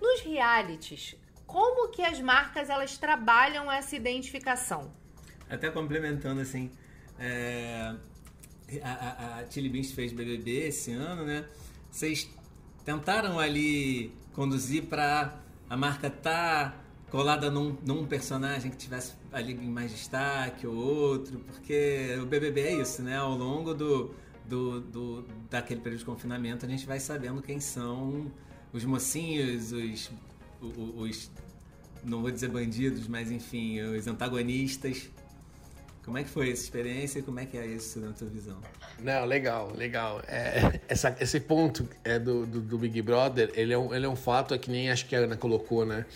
Nos 0.00 0.20
realities, 0.20 1.16
como 1.46 1.90
que 1.90 2.02
as 2.02 2.20
marcas 2.20 2.70
elas 2.70 2.96
trabalham 2.96 3.70
essa 3.70 3.96
identificação? 3.96 4.92
Até 5.48 5.70
complementando 5.70 6.40
assim, 6.40 6.70
é, 7.18 7.94
a, 8.82 8.92
a, 8.92 9.38
a 9.40 9.50
Chili 9.50 9.68
Beans 9.68 9.92
fez 9.92 10.12
BBB 10.12 10.68
esse 10.68 10.92
ano, 10.92 11.24
né? 11.24 11.46
Vocês 11.90 12.28
tentaram 12.86 13.38
ali 13.40 14.12
conduzir 14.32 14.84
para 14.84 15.36
a 15.68 15.76
marca 15.76 16.08
tá 16.08 16.76
colada 17.10 17.50
num, 17.50 17.76
num, 17.84 18.06
personagem 18.06 18.70
que 18.70 18.76
tivesse 18.76 19.14
ali 19.32 19.54
mais 19.54 19.90
destaque 19.90 20.66
ou 20.66 20.74
outro, 20.74 21.40
porque 21.40 22.16
o 22.22 22.26
BBB 22.26 22.60
é 22.60 22.74
isso, 22.80 23.02
né? 23.02 23.16
Ao 23.16 23.36
longo 23.36 23.74
do, 23.74 24.14
do, 24.44 24.80
do 24.80 25.24
daquele 25.50 25.80
período 25.80 26.00
de 26.00 26.04
confinamento 26.04 26.64
a 26.64 26.68
gente 26.68 26.86
vai 26.86 27.00
sabendo 27.00 27.42
quem 27.42 27.58
são 27.58 28.30
os 28.72 28.84
mocinhos, 28.84 29.72
os, 29.72 30.10
os, 30.60 30.72
os, 30.96 31.30
não 32.04 32.22
vou 32.22 32.30
dizer 32.30 32.48
bandidos, 32.48 33.08
mas 33.08 33.32
enfim, 33.32 33.80
os 33.80 34.06
antagonistas. 34.06 35.10
Como 36.06 36.18
é 36.18 36.22
que 36.22 36.30
foi 36.30 36.52
essa 36.52 36.62
experiência 36.62 37.18
e 37.18 37.22
como 37.22 37.40
é 37.40 37.44
que 37.44 37.58
é 37.58 37.66
isso 37.66 37.98
na 37.98 38.12
tua 38.12 38.28
visão? 38.28 38.56
Não, 39.02 39.24
legal, 39.24 39.72
legal. 39.74 40.22
É, 40.28 40.80
essa, 40.88 41.16
esse 41.20 41.40
ponto 41.40 41.86
é 42.04 42.16
do, 42.16 42.46
do, 42.46 42.60
do, 42.60 42.78
Big 42.78 43.02
Brother, 43.02 43.50
ele 43.54 43.72
é, 43.72 43.78
um, 43.78 43.92
ele 43.92 44.06
é 44.06 44.08
um 44.08 44.14
fato, 44.14 44.54
é 44.54 44.58
que 44.58 44.70
nem 44.70 44.88
acho 44.88 45.04
que 45.06 45.16
a 45.16 45.18
Ana 45.18 45.36
colocou, 45.36 45.84
né? 45.84 46.06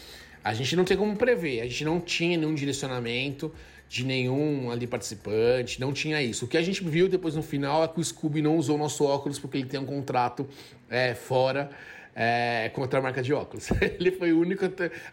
A 0.44 0.54
gente 0.54 0.76
não 0.76 0.84
tem 0.84 0.96
como 0.96 1.16
prever, 1.16 1.60
a 1.60 1.64
gente 1.64 1.84
não 1.84 2.00
tinha 2.00 2.38
nenhum 2.38 2.54
direcionamento 2.54 3.52
de 3.88 4.04
nenhum 4.04 4.70
ali 4.70 4.86
participante, 4.86 5.80
não 5.80 5.92
tinha 5.92 6.22
isso. 6.22 6.44
O 6.44 6.48
que 6.48 6.56
a 6.56 6.62
gente 6.62 6.84
viu 6.84 7.08
depois 7.08 7.34
no 7.34 7.42
final 7.42 7.82
é 7.82 7.88
que 7.88 7.98
o 7.98 8.04
Scooby 8.04 8.40
não 8.40 8.56
usou 8.56 8.78
nosso 8.78 9.04
óculos 9.04 9.40
porque 9.40 9.58
ele 9.58 9.66
tem 9.66 9.80
um 9.80 9.84
contrato 9.84 10.48
é, 10.88 11.14
fora 11.14 11.68
é, 12.14 12.70
contra 12.74 12.98
a 12.98 13.02
marca 13.02 13.22
de 13.22 13.32
óculos. 13.32 13.68
Ele 13.80 14.10
foi 14.10 14.32
o 14.32 14.40
único. 14.40 14.64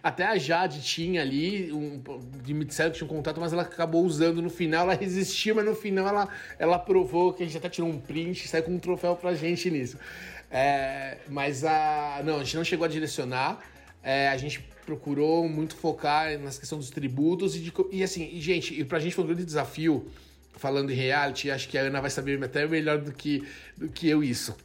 Até 0.01 0.25
a 0.25 0.37
Jade 0.37 0.81
tinha 0.81 1.21
ali, 1.21 1.71
um, 1.71 2.01
de 2.43 2.53
me 2.53 2.65
disseram 2.65 2.91
que 2.91 2.97
tinha 2.97 3.09
um 3.09 3.13
contato, 3.13 3.39
mas 3.39 3.53
ela 3.53 3.63
acabou 3.63 4.03
usando 4.03 4.41
no 4.41 4.49
final. 4.49 4.83
Ela 4.83 4.95
resistiu, 4.95 5.55
mas 5.55 5.65
no 5.65 5.75
final 5.75 6.07
ela, 6.07 6.27
ela 6.57 6.79
provou 6.79 7.33
que 7.33 7.43
a 7.43 7.45
gente 7.45 7.57
até 7.57 7.69
tirou 7.69 7.89
um 7.89 7.99
print 7.99 8.47
saiu 8.47 8.63
com 8.63 8.71
um 8.71 8.79
troféu 8.79 9.15
pra 9.15 9.33
gente 9.33 9.69
nisso. 9.69 9.97
É, 10.49 11.17
mas 11.29 11.63
a. 11.63 12.21
Não, 12.23 12.39
a 12.39 12.43
gente 12.43 12.57
não 12.57 12.63
chegou 12.63 12.85
a 12.85 12.87
direcionar. 12.87 13.59
É, 14.03 14.29
a 14.29 14.37
gente 14.37 14.61
procurou 14.85 15.49
muito 15.49 15.75
focar 15.75 16.39
na 16.39 16.49
questão 16.49 16.77
dos 16.77 16.89
tributos 16.89 17.57
e, 17.57 17.59
de, 17.59 17.73
e 17.91 18.01
assim, 18.03 18.29
e, 18.31 18.39
gente, 18.39 18.79
e 18.79 18.85
pra 18.85 18.99
gente 18.99 19.13
foi 19.13 19.25
um 19.25 19.27
grande 19.27 19.43
desafio 19.43 20.07
falando 20.53 20.91
em 20.91 20.95
reality, 20.95 21.51
acho 21.51 21.67
que 21.67 21.77
a 21.77 21.81
Ana 21.81 21.99
vai 22.01 22.09
saber 22.09 22.41
até 22.43 22.65
melhor 22.65 22.99
do 22.99 23.11
que, 23.11 23.45
do 23.77 23.89
que 23.89 24.07
eu 24.07 24.23
isso. 24.23 24.55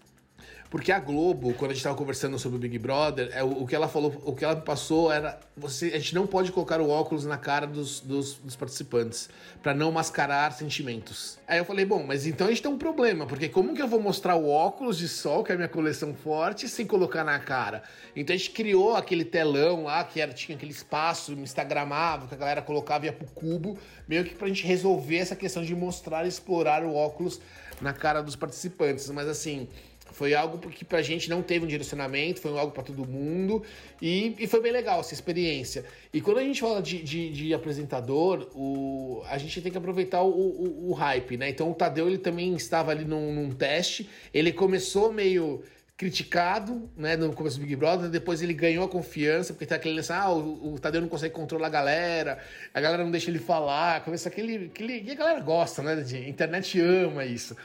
Porque 0.72 0.90
a 0.90 0.98
Globo, 0.98 1.52
quando 1.52 1.72
a 1.72 1.74
gente 1.74 1.80
estava 1.80 1.94
conversando 1.94 2.38
sobre 2.38 2.56
o 2.56 2.58
Big 2.58 2.78
Brother, 2.78 3.28
é, 3.34 3.44
o, 3.44 3.62
o, 3.64 3.66
que 3.66 3.76
ela 3.76 3.88
falou, 3.88 4.22
o 4.24 4.34
que 4.34 4.42
ela 4.42 4.56
passou 4.56 5.12
era: 5.12 5.38
você, 5.54 5.88
a 5.88 5.98
gente 5.98 6.14
não 6.14 6.26
pode 6.26 6.50
colocar 6.50 6.80
o 6.80 6.88
óculos 6.88 7.26
na 7.26 7.36
cara 7.36 7.66
dos, 7.66 8.00
dos, 8.00 8.36
dos 8.36 8.56
participantes, 8.56 9.28
para 9.62 9.74
não 9.74 9.92
mascarar 9.92 10.50
sentimentos. 10.50 11.38
Aí 11.46 11.58
eu 11.58 11.66
falei: 11.66 11.84
bom, 11.84 12.02
mas 12.02 12.26
então 12.26 12.46
a 12.46 12.50
gente 12.50 12.62
tem 12.62 12.70
um 12.70 12.78
problema, 12.78 13.26
porque 13.26 13.50
como 13.50 13.74
que 13.74 13.82
eu 13.82 13.86
vou 13.86 14.00
mostrar 14.00 14.34
o 14.34 14.48
óculos 14.48 14.96
de 14.96 15.08
sol, 15.08 15.44
que 15.44 15.52
é 15.52 15.56
a 15.56 15.58
minha 15.58 15.68
coleção 15.68 16.14
forte, 16.14 16.66
sem 16.66 16.86
colocar 16.86 17.22
na 17.22 17.38
cara? 17.38 17.82
Então 18.16 18.34
a 18.34 18.38
gente 18.38 18.52
criou 18.52 18.96
aquele 18.96 19.26
telão 19.26 19.84
lá, 19.84 20.02
que 20.04 20.22
era, 20.22 20.32
tinha 20.32 20.56
aquele 20.56 20.72
espaço 20.72 21.34
instagramável, 21.34 22.28
que 22.28 22.34
a 22.34 22.38
galera 22.38 22.62
colocava 22.62 23.04
e 23.04 23.08
ia 23.08 23.12
pro 23.12 23.26
cubo, 23.26 23.76
meio 24.08 24.24
que 24.24 24.34
pra 24.34 24.48
gente 24.48 24.66
resolver 24.66 25.18
essa 25.18 25.36
questão 25.36 25.62
de 25.62 25.76
mostrar 25.76 26.24
e 26.24 26.28
explorar 26.28 26.82
o 26.82 26.94
óculos 26.94 27.42
na 27.78 27.92
cara 27.92 28.22
dos 28.22 28.36
participantes. 28.36 29.10
Mas 29.10 29.28
assim. 29.28 29.68
Foi 30.12 30.34
algo 30.34 30.58
que 30.70 30.84
pra 30.84 31.02
gente 31.02 31.28
não 31.28 31.42
teve 31.42 31.64
um 31.64 31.68
direcionamento, 31.68 32.40
foi 32.40 32.56
algo 32.58 32.72
para 32.72 32.82
todo 32.82 33.06
mundo 33.06 33.62
e, 34.00 34.34
e, 34.38 34.46
foi 34.46 34.60
bem 34.60 34.72
legal 34.72 35.00
essa 35.00 35.14
experiência. 35.14 35.84
E 36.12 36.20
quando 36.20 36.38
a 36.38 36.42
gente 36.42 36.60
fala 36.60 36.82
de, 36.82 37.02
de, 37.02 37.30
de 37.30 37.54
apresentador, 37.54 38.48
o, 38.54 39.22
a 39.26 39.38
gente 39.38 39.60
tem 39.60 39.72
que 39.72 39.78
aproveitar 39.78 40.22
o, 40.22 40.30
o, 40.30 40.90
o, 40.90 40.92
hype, 40.92 41.36
né? 41.36 41.48
Então 41.48 41.70
o 41.70 41.74
Tadeu 41.74 42.06
ele 42.06 42.18
também 42.18 42.54
estava 42.54 42.90
ali 42.90 43.04
num, 43.04 43.34
num 43.34 43.50
teste, 43.50 44.08
ele 44.32 44.52
começou 44.52 45.12
meio 45.12 45.62
criticado, 46.02 46.90
né, 46.96 47.16
no 47.16 47.32
começo 47.32 47.58
do 47.58 47.62
Big 47.62 47.76
Brother, 47.76 48.10
depois 48.10 48.42
ele 48.42 48.52
ganhou 48.52 48.84
a 48.84 48.88
confiança, 48.88 49.52
porque 49.52 49.66
tá 49.66 49.76
aquele 49.76 50.00
assim, 50.00 50.12
ah, 50.12 50.32
o, 50.32 50.74
o 50.74 50.78
Tadeu 50.80 51.00
não 51.00 51.08
consegue 51.08 51.32
controlar 51.32 51.68
a 51.68 51.70
galera, 51.70 52.38
a 52.74 52.80
galera 52.80 53.04
não 53.04 53.10
deixa 53.12 53.30
ele 53.30 53.38
falar, 53.38 54.02
começa 54.02 54.28
aquele, 54.28 54.66
aquele, 54.66 55.00
e 55.00 55.12
a 55.12 55.14
galera 55.14 55.38
gosta, 55.38 55.80
né, 55.80 55.94
de, 55.96 56.28
internet 56.28 56.80
ama 56.80 57.24
isso. 57.24 57.56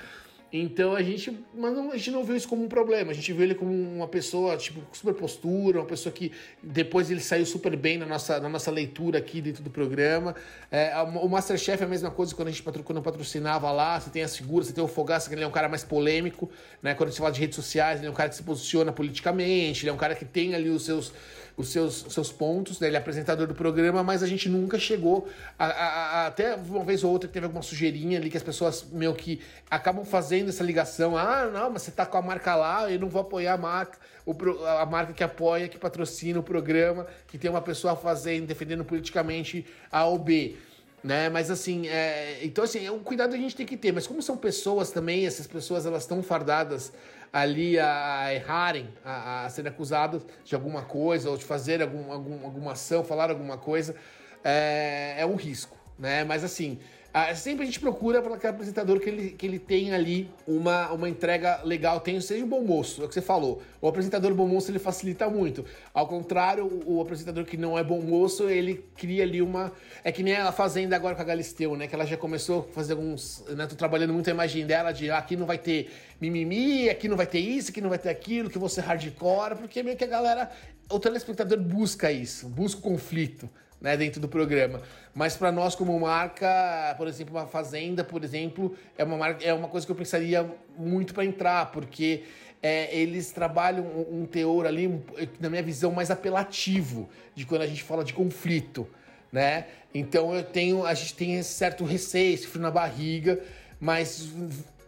Então 0.51 0.95
a 0.95 1.03
gente, 1.03 1.37
mas 1.53 1.73
não, 1.73 1.91
a 1.91 1.97
gente 1.97 2.11
não 2.11 2.23
viu 2.23 2.35
isso 2.35 2.47
como 2.47 2.63
um 2.63 2.69
problema. 2.69 3.11
A 3.11 3.13
gente 3.13 3.33
viu 3.33 3.43
ele 3.43 3.53
como 3.55 3.71
uma 3.71 4.07
pessoa, 4.07 4.55
tipo, 4.55 4.81
super 4.95 5.13
postura, 5.13 5.79
uma 5.79 5.85
pessoa 5.85 6.13
que 6.13 6.31
depois 6.63 7.11
ele 7.11 7.19
saiu 7.19 7.45
super 7.45 7.75
bem 7.75 7.97
na 7.97 8.05
nossa, 8.05 8.39
na 8.39 8.47
nossa 8.47 8.71
leitura 8.71 9.19
aqui 9.19 9.41
dentro 9.41 9.61
do 9.61 9.69
programa. 9.69 10.35
É, 10.71 10.95
o 11.01 11.27
Masterchef 11.27 11.81
é 11.83 11.85
a 11.85 11.89
mesma 11.89 12.09
coisa 12.09 12.33
quando 12.33 12.47
a 12.47 12.51
gente 12.51 12.63
quando 12.63 13.01
patrocinava 13.01 13.69
lá. 13.71 13.99
Você 13.99 14.09
tem 14.09 14.23
as 14.23 14.37
figuras, 14.37 14.67
você 14.67 14.73
tem 14.73 14.83
o 14.83 14.87
Fogaça, 14.87 15.27
que 15.27 15.35
ele 15.35 15.43
é 15.43 15.47
um 15.47 15.51
cara 15.51 15.67
mais 15.67 15.83
polêmico, 15.83 16.49
né? 16.81 16.93
Quando 16.93 17.09
a 17.09 17.11
gente 17.11 17.19
fala 17.19 17.31
de 17.31 17.41
redes 17.41 17.55
sociais, 17.55 17.99
ele 17.99 18.07
é 18.07 18.11
um 18.11 18.15
cara 18.15 18.29
que 18.29 18.35
se 18.35 18.43
posiciona 18.43 18.93
politicamente, 18.93 19.83
ele 19.83 19.89
é 19.89 19.93
um 19.93 19.97
cara 19.97 20.15
que 20.15 20.23
tem 20.23 20.55
ali 20.55 20.69
os 20.69 20.85
seus 20.85 21.11
os 21.57 21.69
seus, 21.69 22.05
seus 22.09 22.31
pontos, 22.31 22.79
né? 22.79 22.87
ele 22.87 22.95
é 22.95 22.99
apresentador 22.99 23.47
do 23.47 23.55
programa, 23.55 24.03
mas 24.03 24.21
a 24.21 24.27
gente 24.27 24.47
nunca 24.47 24.77
chegou 24.77 25.27
a, 25.57 25.65
a, 25.65 25.71
a, 25.71 26.27
até 26.27 26.53
uma 26.53 26.85
vez 26.85 27.03
ou 27.03 27.11
outra 27.11 27.27
teve 27.27 27.47
alguma 27.47 27.63
sujeirinha 27.63 28.19
ali 28.19 28.29
que 28.29 28.37
as 28.37 28.43
pessoas 28.43 28.85
meio 28.91 29.15
que 29.15 29.41
acabam 29.69 30.05
fazendo 30.05 30.49
essa 30.49 30.63
ligação, 30.63 31.17
ah, 31.17 31.49
não, 31.51 31.71
mas 31.71 31.81
você 31.81 31.91
tá 31.91 32.05
com 32.05 32.15
a 32.15 32.21
marca 32.21 32.55
lá, 32.55 32.89
eu 32.91 32.99
não 32.99 33.09
vou 33.09 33.23
apoiar 33.23 33.55
a 33.55 33.57
marca, 33.57 33.97
o, 34.23 34.33
a 34.65 34.85
marca 34.85 35.13
que 35.13 35.23
apoia, 35.23 35.67
que 35.67 35.79
patrocina 35.79 36.39
o 36.39 36.43
programa, 36.43 37.07
que 37.27 37.39
tem 37.39 37.49
uma 37.49 37.61
pessoa 37.61 37.95
fazendo, 37.95 38.45
defendendo 38.45 38.85
politicamente 38.85 39.65
A 39.91 40.05
ou 40.05 40.19
B 40.19 40.55
né? 41.03 41.29
Mas 41.29 41.49
assim, 41.49 41.87
é... 41.87 42.39
então 42.43 42.63
assim, 42.63 42.85
é 42.85 42.91
um 42.91 42.99
cuidado 42.99 43.33
a 43.33 43.37
gente 43.37 43.55
tem 43.55 43.65
que 43.65 43.77
ter. 43.77 43.91
Mas 43.91 44.05
como 44.05 44.21
são 44.21 44.35
pessoas 44.35 44.91
também, 44.91 45.25
essas 45.25 45.47
pessoas 45.47 45.85
elas 45.85 46.03
estão 46.03 46.21
fardadas 46.21 46.91
ali 47.31 47.79
a 47.79 48.33
errarem, 48.33 48.89
a, 49.03 49.45
a 49.45 49.49
serem 49.49 49.71
acusados 49.71 50.25
de 50.43 50.55
alguma 50.55 50.83
coisa 50.83 51.29
ou 51.29 51.37
de 51.37 51.45
fazer 51.45 51.81
algum, 51.81 52.11
algum, 52.11 52.45
alguma 52.45 52.71
ação, 52.73 53.03
falar 53.03 53.29
alguma 53.29 53.57
coisa. 53.57 53.95
é, 54.43 55.15
é 55.19 55.25
um 55.25 55.35
risco, 55.35 55.77
né? 55.97 56.23
Mas 56.23 56.43
assim, 56.43 56.79
ah, 57.19 57.33
sempre 57.33 57.63
a 57.63 57.65
gente 57.65 57.79
procura 57.79 58.21
para 58.21 58.35
aquele 58.35 58.53
apresentador 58.53 58.99
que 58.99 59.09
ele, 59.09 59.31
que 59.31 59.43
ele 59.43 59.57
tenha 59.57 59.95
ali 59.95 60.29
uma, 60.45 60.91
uma 60.91 61.09
entrega 61.09 61.61
legal, 61.63 61.99
tenha, 61.99 62.21
seja 62.21 62.45
um 62.45 62.47
bom 62.47 62.61
moço, 62.61 63.01
é 63.01 63.05
o 63.05 63.07
que 63.07 63.13
você 63.15 63.23
falou. 63.23 63.59
O 63.81 63.87
apresentador 63.87 64.35
bom 64.35 64.47
moço 64.47 64.69
ele 64.69 64.77
facilita 64.77 65.27
muito. 65.27 65.65
Ao 65.91 66.05
contrário, 66.05 66.67
o, 66.67 66.97
o 66.97 67.01
apresentador 67.01 67.43
que 67.43 67.57
não 67.57 67.75
é 67.75 67.83
bom 67.83 67.99
moço, 68.03 68.47
ele 68.47 68.85
cria 68.95 69.23
ali 69.23 69.41
uma. 69.41 69.71
É 70.03 70.11
que 70.11 70.21
nem 70.21 70.35
a 70.35 70.51
Fazenda 70.51 70.95
agora 70.95 71.15
com 71.15 71.21
a 71.23 71.25
Galisteu, 71.25 71.75
né? 71.75 71.87
Que 71.87 71.95
ela 71.95 72.05
já 72.05 72.17
começou 72.17 72.59
a 72.59 72.73
fazer 72.73 72.93
alguns. 72.93 73.43
Né? 73.47 73.65
Tô 73.65 73.75
trabalhando 73.75 74.13
muito 74.13 74.29
a 74.29 74.33
imagem 74.33 74.67
dela 74.67 74.91
de 74.91 75.09
ah, 75.09 75.17
aqui 75.17 75.35
não 75.35 75.47
vai 75.47 75.57
ter 75.57 75.91
mimimi, 76.21 76.87
aqui 76.87 77.07
não 77.07 77.17
vai 77.17 77.25
ter 77.25 77.39
isso, 77.39 77.71
aqui 77.71 77.81
não 77.81 77.89
vai 77.89 77.97
ter 77.97 78.09
aquilo, 78.09 78.47
que 78.47 78.59
você 78.59 78.79
hardcore, 78.79 79.55
porque 79.55 79.81
meio 79.81 79.97
que 79.97 80.03
a 80.03 80.07
galera. 80.07 80.51
O 80.87 80.99
telespectador 80.99 81.59
busca 81.59 82.11
isso, 82.11 82.47
busca 82.47 82.79
o 82.79 82.83
conflito 82.83 83.49
né, 83.79 83.95
dentro 83.95 84.19
do 84.19 84.27
programa. 84.27 84.81
Mas 85.13 85.35
para 85.35 85.51
nós 85.51 85.75
como 85.75 85.99
marca, 85.99 86.93
por 86.97 87.07
exemplo, 87.07 87.35
uma 87.35 87.47
fazenda, 87.47 88.03
por 88.03 88.23
exemplo, 88.23 88.75
é 88.97 89.03
uma 89.03 89.17
marca, 89.17 89.43
é 89.45 89.53
uma 89.53 89.67
coisa 89.67 89.85
que 89.85 89.91
eu 89.91 89.95
pensaria 89.95 90.49
muito 90.77 91.13
para 91.13 91.25
entrar, 91.25 91.71
porque 91.71 92.23
é, 92.61 92.95
eles 92.95 93.31
trabalham 93.31 93.83
um, 93.83 94.21
um 94.21 94.25
teor 94.25 94.65
ali, 94.65 94.87
um, 94.87 95.01
na 95.39 95.49
minha 95.49 95.63
visão, 95.63 95.91
mais 95.91 96.11
apelativo 96.11 97.09
de 97.35 97.45
quando 97.45 97.61
a 97.61 97.67
gente 97.67 97.83
fala 97.83 98.03
de 98.03 98.13
conflito, 98.13 98.87
né? 99.31 99.65
Então 99.93 100.33
eu 100.33 100.43
tenho, 100.43 100.85
a 100.85 100.93
gente 100.93 101.13
tem 101.13 101.35
esse 101.35 101.53
certo 101.53 101.83
receio, 101.83 102.33
esse 102.33 102.47
frio 102.47 102.61
na 102.61 102.71
barriga, 102.71 103.39
mas 103.79 104.31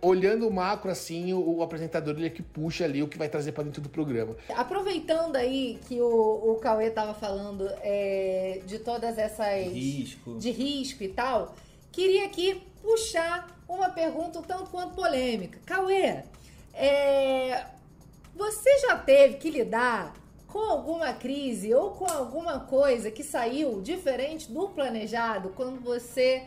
olhando 0.01 0.47
o 0.47 0.53
macro, 0.53 0.89
assim, 0.89 1.33
o, 1.33 1.57
o, 1.57 1.63
apresentador 1.63 2.15
ele 2.15 2.27
é 2.27 2.29
que 2.29 2.41
puxa 2.41 2.85
ali 2.85 3.03
o 3.03 3.07
que 3.07 3.17
vai 3.17 3.29
trazer 3.29 3.51
para 3.51 3.63
dentro 3.63 3.81
do 3.81 3.89
programa. 3.89 4.35
Aproveitando 4.55 5.35
aí 5.35 5.79
que 5.87 5.99
o, 6.01 6.51
o 6.51 6.55
Cauê 6.55 6.89
tava 6.89 7.13
falando 7.13 7.69
é, 7.81 8.61
de 8.65 8.79
todas 8.79 9.17
essas. 9.17 9.71
Risco. 9.71 10.37
De 10.37 10.51
risco 10.51 11.03
e 11.03 11.09
tal, 11.09 11.55
queria 11.91 12.25
aqui 12.25 12.61
puxar 12.81 13.59
uma 13.67 13.89
pergunta 13.89 14.41
tanto 14.47 14.69
quanto 14.69 14.95
polêmica. 14.95 15.59
Cauê, 15.65 16.23
é, 16.73 17.65
você 18.35 18.79
já 18.79 18.97
teve 18.97 19.35
que 19.35 19.49
lidar 19.49 20.13
com 20.47 20.59
alguma 20.59 21.13
crise 21.13 21.73
ou 21.73 21.91
com 21.91 22.05
alguma 22.05 22.61
coisa 22.61 23.11
que 23.11 23.23
saiu 23.23 23.81
diferente 23.81 24.51
do 24.51 24.69
planejado 24.69 25.49
quando 25.55 25.79
você 25.79 26.43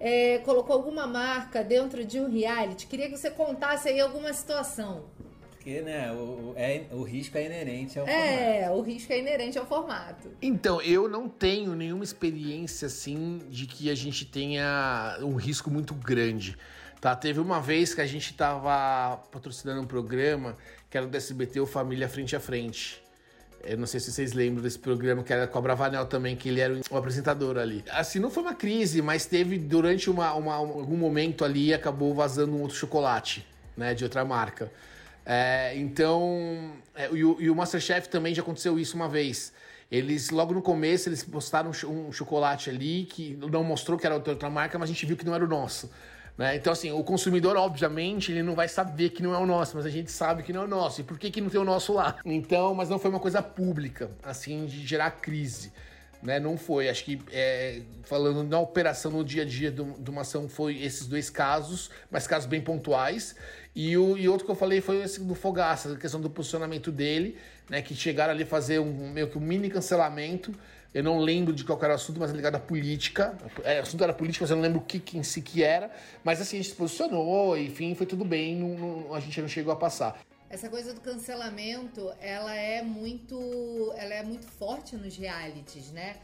é, 0.00 0.38
colocou 0.38 0.74
alguma 0.74 1.06
marca 1.06 1.62
dentro 1.62 2.04
de 2.04 2.18
um 2.18 2.28
reality. 2.28 2.86
Queria 2.86 3.08
que 3.10 3.16
você 3.16 3.30
contasse 3.30 3.88
aí 3.88 4.00
alguma 4.00 4.32
situação. 4.32 5.04
Porque, 5.50 5.82
né, 5.82 6.10
o, 6.10 6.54
é, 6.56 6.86
o 6.90 7.02
risco 7.02 7.36
é 7.36 7.44
inerente 7.44 7.98
ao 7.98 8.08
é, 8.08 8.62
formato. 8.62 8.78
o 8.78 8.80
risco 8.80 9.12
é 9.12 9.18
inerente 9.18 9.58
ao 9.58 9.66
formato. 9.66 10.30
Então, 10.40 10.80
eu 10.80 11.06
não 11.06 11.28
tenho 11.28 11.74
nenhuma 11.74 12.02
experiência, 12.02 12.86
assim, 12.86 13.42
de 13.50 13.66
que 13.66 13.90
a 13.90 13.94
gente 13.94 14.24
tenha 14.24 15.18
um 15.20 15.34
risco 15.34 15.70
muito 15.70 15.92
grande. 15.92 16.56
Tá, 16.98 17.14
teve 17.14 17.40
uma 17.40 17.60
vez 17.60 17.92
que 17.92 18.00
a 18.00 18.06
gente 18.06 18.32
tava 18.32 19.18
patrocinando 19.30 19.82
um 19.82 19.86
programa 19.86 20.56
que 20.88 20.96
era 20.96 21.06
do 21.06 21.14
SBT, 21.14 21.60
o 21.60 21.66
Família 21.66 22.08
Frente 22.08 22.34
a 22.34 22.40
Frente. 22.40 23.02
Eu 23.62 23.76
não 23.76 23.86
sei 23.86 24.00
se 24.00 24.10
vocês 24.10 24.32
lembram 24.32 24.62
desse 24.62 24.78
programa 24.78 25.22
que 25.22 25.32
era 25.32 25.46
com 25.46 25.58
a 25.58 25.60
Bravanel 25.60 26.06
também, 26.06 26.34
que 26.34 26.48
ele 26.48 26.60
era 26.60 26.80
o 26.90 26.96
apresentador 26.96 27.58
ali. 27.58 27.84
Assim, 27.90 28.18
não 28.18 28.30
foi 28.30 28.42
uma 28.42 28.54
crise, 28.54 29.02
mas 29.02 29.26
teve 29.26 29.58
durante 29.58 30.08
uma, 30.08 30.32
uma 30.34 30.54
algum 30.54 30.96
momento 30.96 31.44
ali 31.44 31.74
acabou 31.74 32.14
vazando 32.14 32.52
um 32.52 32.62
outro 32.62 32.76
chocolate, 32.76 33.46
né, 33.76 33.94
de 33.94 34.04
outra 34.04 34.24
marca. 34.24 34.72
É, 35.26 35.76
então, 35.76 36.72
é, 36.94 37.10
e, 37.12 37.24
o, 37.24 37.36
e 37.40 37.50
o 37.50 37.54
Masterchef 37.54 38.08
também 38.08 38.34
já 38.34 38.42
aconteceu 38.42 38.78
isso 38.78 38.96
uma 38.96 39.08
vez. 39.08 39.52
Eles, 39.90 40.30
logo 40.30 40.54
no 40.54 40.62
começo, 40.62 41.08
eles 41.08 41.22
postaram 41.24 41.72
um, 41.84 42.12
chocolate 42.12 42.70
ali 42.70 43.04
que 43.04 43.36
não 43.50 43.64
mostrou 43.64 43.98
que 43.98 44.06
era 44.06 44.14
outra 44.14 44.48
marca, 44.48 44.78
mas 44.78 44.88
a 44.88 44.92
gente 44.92 45.04
viu 45.04 45.16
que 45.16 45.24
não 45.24 45.34
era 45.34 45.44
o 45.44 45.48
nosso. 45.48 45.90
Né? 46.40 46.56
Então, 46.56 46.72
assim, 46.72 46.90
o 46.90 47.04
consumidor, 47.04 47.54
obviamente, 47.54 48.32
ele 48.32 48.42
não 48.42 48.54
vai 48.54 48.66
saber 48.66 49.10
que 49.10 49.22
não 49.22 49.34
é 49.34 49.38
o 49.38 49.44
nosso, 49.44 49.76
mas 49.76 49.84
a 49.84 49.90
gente 49.90 50.10
sabe 50.10 50.42
que 50.42 50.54
não 50.54 50.62
é 50.62 50.64
o 50.64 50.68
nosso. 50.68 51.02
E 51.02 51.04
por 51.04 51.18
que, 51.18 51.30
que 51.30 51.38
não 51.38 51.50
tem 51.50 51.60
o 51.60 51.64
nosso 51.64 51.92
lá? 51.92 52.16
Então, 52.24 52.72
mas 52.72 52.88
não 52.88 52.98
foi 52.98 53.10
uma 53.10 53.20
coisa 53.20 53.42
pública, 53.42 54.10
assim, 54.22 54.64
de 54.64 54.86
gerar 54.86 55.10
crise. 55.10 55.70
Né? 56.22 56.40
Não 56.40 56.56
foi. 56.56 56.88
Acho 56.88 57.04
que, 57.04 57.20
é, 57.30 57.82
falando 58.04 58.42
na 58.42 58.58
operação 58.58 59.10
no 59.10 59.22
dia 59.22 59.42
a 59.42 59.44
dia 59.44 59.70
de 59.70 60.10
uma 60.10 60.22
ação, 60.22 60.48
foi 60.48 60.82
esses 60.82 61.06
dois 61.06 61.28
casos, 61.28 61.90
mas 62.10 62.26
casos 62.26 62.48
bem 62.48 62.62
pontuais. 62.62 63.36
E, 63.76 63.94
o, 63.98 64.16
e 64.16 64.26
outro 64.26 64.46
que 64.46 64.50
eu 64.50 64.56
falei 64.56 64.80
foi 64.80 65.02
esse 65.02 65.22
do 65.22 65.34
Fogaça, 65.34 65.92
a 65.92 65.96
questão 65.96 66.22
do 66.22 66.30
posicionamento 66.30 66.90
dele, 66.90 67.36
né? 67.68 67.82
Que 67.82 67.94
chegaram 67.94 68.32
ali 68.32 68.46
fazer 68.46 68.78
um 68.78 69.10
meio 69.10 69.28
que 69.28 69.36
um 69.36 69.42
mini 69.42 69.68
cancelamento 69.68 70.54
eu 70.92 71.04
não 71.04 71.18
lembro 71.18 71.54
de 71.54 71.64
qual 71.64 71.78
era 71.82 71.92
o 71.92 71.96
assunto, 71.96 72.18
mas 72.18 72.30
é 72.30 72.34
ligado 72.34 72.56
à 72.56 72.60
política. 72.60 73.36
É, 73.62 73.78
o 73.78 73.82
assunto 73.82 74.02
era 74.02 74.12
política, 74.12 74.42
mas 74.42 74.50
eu 74.50 74.56
não 74.56 74.62
lembro 74.62 74.80
o 74.80 74.84
que, 74.84 74.98
que 74.98 75.16
em 75.16 75.22
si 75.22 75.40
que 75.40 75.62
era. 75.62 75.90
Mas 76.24 76.40
assim, 76.40 76.58
a 76.58 76.62
gente 76.62 76.70
se 76.70 76.76
posicionou, 76.76 77.56
enfim, 77.56 77.94
foi 77.94 78.06
tudo 78.06 78.24
bem, 78.24 78.56
não, 78.56 78.76
não, 78.76 79.14
a 79.14 79.20
gente 79.20 79.40
não 79.40 79.48
chegou 79.48 79.72
a 79.72 79.76
passar. 79.76 80.18
Essa 80.48 80.68
coisa 80.68 80.92
do 80.92 81.00
cancelamento, 81.00 82.12
ela 82.20 82.54
é 82.54 82.82
muito, 82.82 83.92
ela 83.96 84.14
é 84.14 84.22
muito 84.24 84.46
forte 84.46 84.96
nos 84.96 85.16
realities, 85.16 85.92
né? 85.92 86.16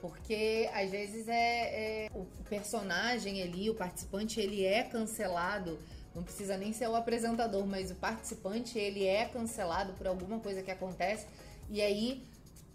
Porque 0.00 0.70
às 0.72 0.90
vezes 0.90 1.28
é, 1.28 2.06
é 2.06 2.10
o 2.14 2.24
personagem 2.48 3.42
ali, 3.42 3.68
o 3.68 3.74
participante, 3.74 4.40
ele 4.40 4.64
é 4.64 4.82
cancelado 4.84 5.78
não 6.14 6.22
precisa 6.22 6.56
nem 6.56 6.72
ser 6.72 6.88
o 6.88 6.94
apresentador, 6.94 7.66
mas 7.66 7.90
o 7.90 7.94
participante 7.96 8.78
ele 8.78 9.04
é 9.04 9.24
cancelado 9.24 9.94
por 9.94 10.06
alguma 10.06 10.38
coisa 10.38 10.62
que 10.62 10.70
acontece 10.70 11.26
e 11.68 11.82
aí 11.82 12.24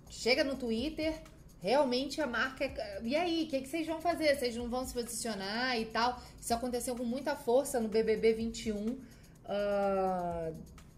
chega 0.09 0.43
no 0.43 0.55
Twitter 0.55 1.13
realmente 1.61 2.21
a 2.21 2.27
marca. 2.27 2.65
É... 2.65 2.99
E 3.03 3.15
aí, 3.15 3.43
o 3.43 3.47
que, 3.47 3.61
que 3.61 3.67
vocês 3.67 3.87
vão 3.87 4.01
fazer? 4.01 4.35
Vocês 4.35 4.55
não 4.55 4.69
vão 4.69 4.85
se 4.85 4.93
posicionar 4.93 5.79
e 5.79 5.85
tal? 5.85 6.21
Isso 6.39 6.53
aconteceu 6.53 6.95
com 6.95 7.03
muita 7.03 7.35
força 7.35 7.79
no 7.79 7.87
BBB 7.87 8.33
21. 8.33 8.97
Uh, 9.49 10.55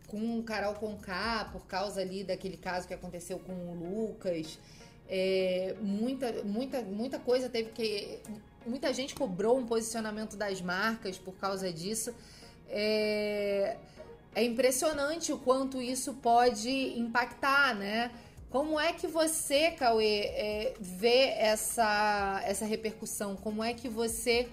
com 0.07 0.39
o 0.39 0.43
Carol 0.43 0.74
Conká, 0.74 1.49
por 1.53 1.66
causa 1.66 2.01
ali 2.01 2.22
daquele 2.22 2.57
caso 2.57 2.86
que 2.86 2.93
aconteceu 2.93 3.39
com 3.39 3.53
o 3.53 3.74
Lucas. 3.74 4.59
É, 5.07 5.74
muita, 5.82 6.43
muita, 6.43 6.82
muita 6.82 7.18
coisa 7.18 7.49
teve 7.49 7.72
que. 7.72 8.20
Muita 8.66 8.93
gente 8.93 9.16
cobrou 9.16 9.57
um 9.57 9.66
posicionamento 9.66 10.36
das 10.36 10.62
marcas 10.62 11.18
por 11.18 11.34
causa 11.36 11.72
disso. 11.72 12.14
É, 12.70 13.78
é 14.36 14.43
impressionante 14.43 15.32
o 15.32 15.38
quanto 15.38 15.82
isso 15.82 16.14
pode 16.16 16.70
impactar, 16.99 17.74
né? 17.74 18.12
Como 18.52 18.78
é 18.78 18.91
que 18.91 19.08
você, 19.08 19.72
Cauê, 19.72 20.26
é, 20.26 20.74
vê 20.78 21.30
essa, 21.38 22.41
essa 22.43 22.66
repercussão? 22.66 23.34
Como 23.38 23.64
é 23.64 23.74
que 23.74 23.88
você, 23.88 24.49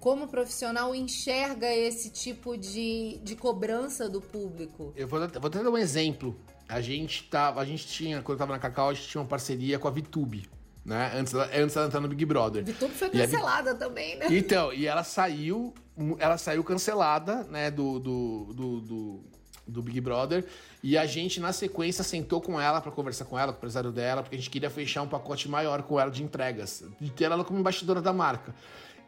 como 0.00 0.26
profissional, 0.26 0.94
enxerga 0.94 1.70
esse 1.70 2.08
tipo 2.08 2.56
de, 2.56 3.20
de 3.22 3.36
cobrança 3.36 4.08
do 4.08 4.22
público? 4.22 4.94
Eu 4.96 5.06
vou, 5.06 5.20
vou 5.28 5.50
dar 5.50 5.68
um 5.68 5.76
exemplo. 5.76 6.34
A 6.66 6.80
gente, 6.80 7.24
tava, 7.24 7.60
a 7.60 7.64
gente 7.66 7.86
tinha, 7.86 8.22
quando 8.22 8.36
eu 8.36 8.38
tava 8.38 8.52
na 8.54 8.58
Cacau, 8.58 8.88
a 8.88 8.94
gente 8.94 9.06
tinha 9.06 9.20
uma 9.20 9.28
parceria 9.28 9.78
com 9.78 9.86
a 9.86 9.90
VTube. 9.90 10.48
Né? 10.82 11.12
Antes, 11.14 11.34
antes 11.34 11.76
ela 11.76 11.86
entrar 11.86 12.00
no 12.00 12.08
Big 12.08 12.24
Brother. 12.24 12.64
VTube 12.64 12.94
foi 12.94 13.10
cancelada 13.10 13.74
também, 13.74 14.16
né? 14.16 14.28
Então, 14.30 14.72
e 14.72 14.86
ela 14.86 15.04
saiu, 15.04 15.74
ela 16.18 16.38
saiu 16.38 16.64
cancelada, 16.64 17.44
né, 17.44 17.70
do, 17.70 18.00
do, 18.00 18.54
do, 18.54 18.80
do 18.80 19.24
do 19.66 19.82
Big 19.82 20.00
Brother. 20.00 20.44
E 20.82 20.98
a 20.98 21.06
gente, 21.06 21.40
na 21.40 21.52
sequência, 21.52 22.02
sentou 22.02 22.40
com 22.40 22.60
ela 22.60 22.80
para 22.80 22.90
conversar 22.90 23.24
com 23.24 23.38
ela, 23.38 23.52
com 23.52 23.56
o 23.56 23.58
empresário 23.58 23.92
dela, 23.92 24.22
porque 24.22 24.36
a 24.36 24.38
gente 24.38 24.50
queria 24.50 24.70
fechar 24.70 25.02
um 25.02 25.08
pacote 25.08 25.48
maior 25.48 25.82
com 25.82 25.98
ela 25.98 26.10
de 26.10 26.22
entregas, 26.22 26.84
de 27.00 27.10
ter 27.10 27.24
ela 27.24 27.44
como 27.44 27.58
embaixadora 27.58 28.00
da 28.00 28.12
marca. 28.12 28.54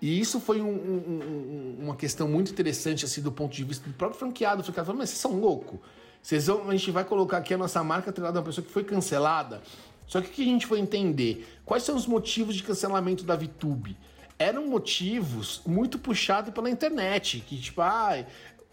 E 0.01 0.21
isso 0.21 0.39
foi 0.39 0.61
um, 0.61 0.69
um, 0.69 1.77
uma 1.81 1.97
questão 1.97 2.29
muito 2.29 2.53
interessante, 2.53 3.05
assim, 3.05 3.23
do 3.23 3.33
ponto 3.33 3.55
de 3.55 3.65
vista 3.65 3.89
do 3.89 3.95
próprio 3.95 4.19
franqueado. 4.19 4.61
O 4.61 4.65
franqueado 4.65 4.87
falou, 4.87 4.99
mas 4.99 5.11
vocês 5.11 5.21
são 5.21 5.39
loucos. 5.41 5.81
Vocês 6.23 6.47
vão, 6.47 6.69
a 6.69 6.73
gente 6.77 6.91
vai 6.91 7.05
colocar 7.05 7.39
aqui 7.39 7.55
a 7.55 7.59
nossa 7.59 7.83
marca 7.83 8.11
atrelada 8.11 8.39
a 8.39 8.41
uma 8.41 8.47
pessoa 8.47 8.65
que 8.65 8.73
foi 8.73 8.85
cancelada. 8.85 9.63
Só 10.07 10.21
que 10.21 10.29
o 10.29 10.31
que 10.31 10.43
a 10.43 10.45
gente 10.45 10.67
foi 10.67 10.79
entender? 10.79 11.47
Quais 11.65 11.83
são 11.83 11.97
os 11.97 12.07
motivos 12.07 12.55
de 12.55 12.63
cancelamento 12.63 13.25
da 13.25 13.37
VTube? 13.37 13.97
Eram 14.39 14.67
motivos 14.67 15.63
muito 15.67 15.99
puxados 15.99 16.53
pela 16.53 16.69
internet, 16.69 17.43
que 17.47 17.59
tipo, 17.59 17.81
ah, 17.81 18.25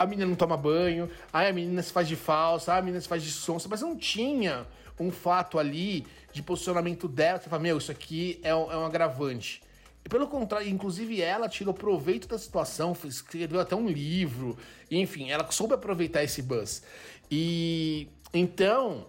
a 0.02 0.06
menina 0.06 0.28
não 0.28 0.36
toma 0.36 0.58
banho, 0.58 1.10
aí 1.32 1.48
a 1.48 1.54
menina 1.54 1.82
se 1.82 1.92
faz 1.92 2.08
de 2.08 2.16
falsa, 2.16 2.74
a 2.74 2.82
menina 2.82 3.00
se 3.00 3.08
faz 3.08 3.24
de 3.24 3.32
sonsa, 3.32 3.68
mas 3.70 3.82
não 3.82 3.96
tinha 3.96 4.66
um 5.00 5.12
fato 5.12 5.58
ali 5.58 6.06
de 6.32 6.42
posicionamento 6.42 7.08
dela, 7.08 7.40
você 7.40 7.50
fala, 7.50 7.62
meu, 7.62 7.78
isso 7.78 7.92
aqui 7.92 8.40
é 8.44 8.54
um, 8.54 8.72
é 8.72 8.78
um 8.78 8.86
agravante. 8.86 9.62
E 10.04 10.10
pelo 10.10 10.28
contrário, 10.28 10.68
inclusive 10.68 11.22
ela 11.22 11.48
tirou 11.48 11.74
proveito 11.74 12.28
da 12.28 12.38
situação, 12.38 12.96
escreveu 13.04 13.60
até 13.60 13.76
um 13.76 13.88
livro, 13.88 14.58
enfim, 14.90 15.30
ela 15.30 15.50
soube 15.52 15.74
aproveitar 15.74 16.24
esse 16.24 16.42
buzz. 16.42 16.84
E 17.30 18.08
então, 18.34 19.06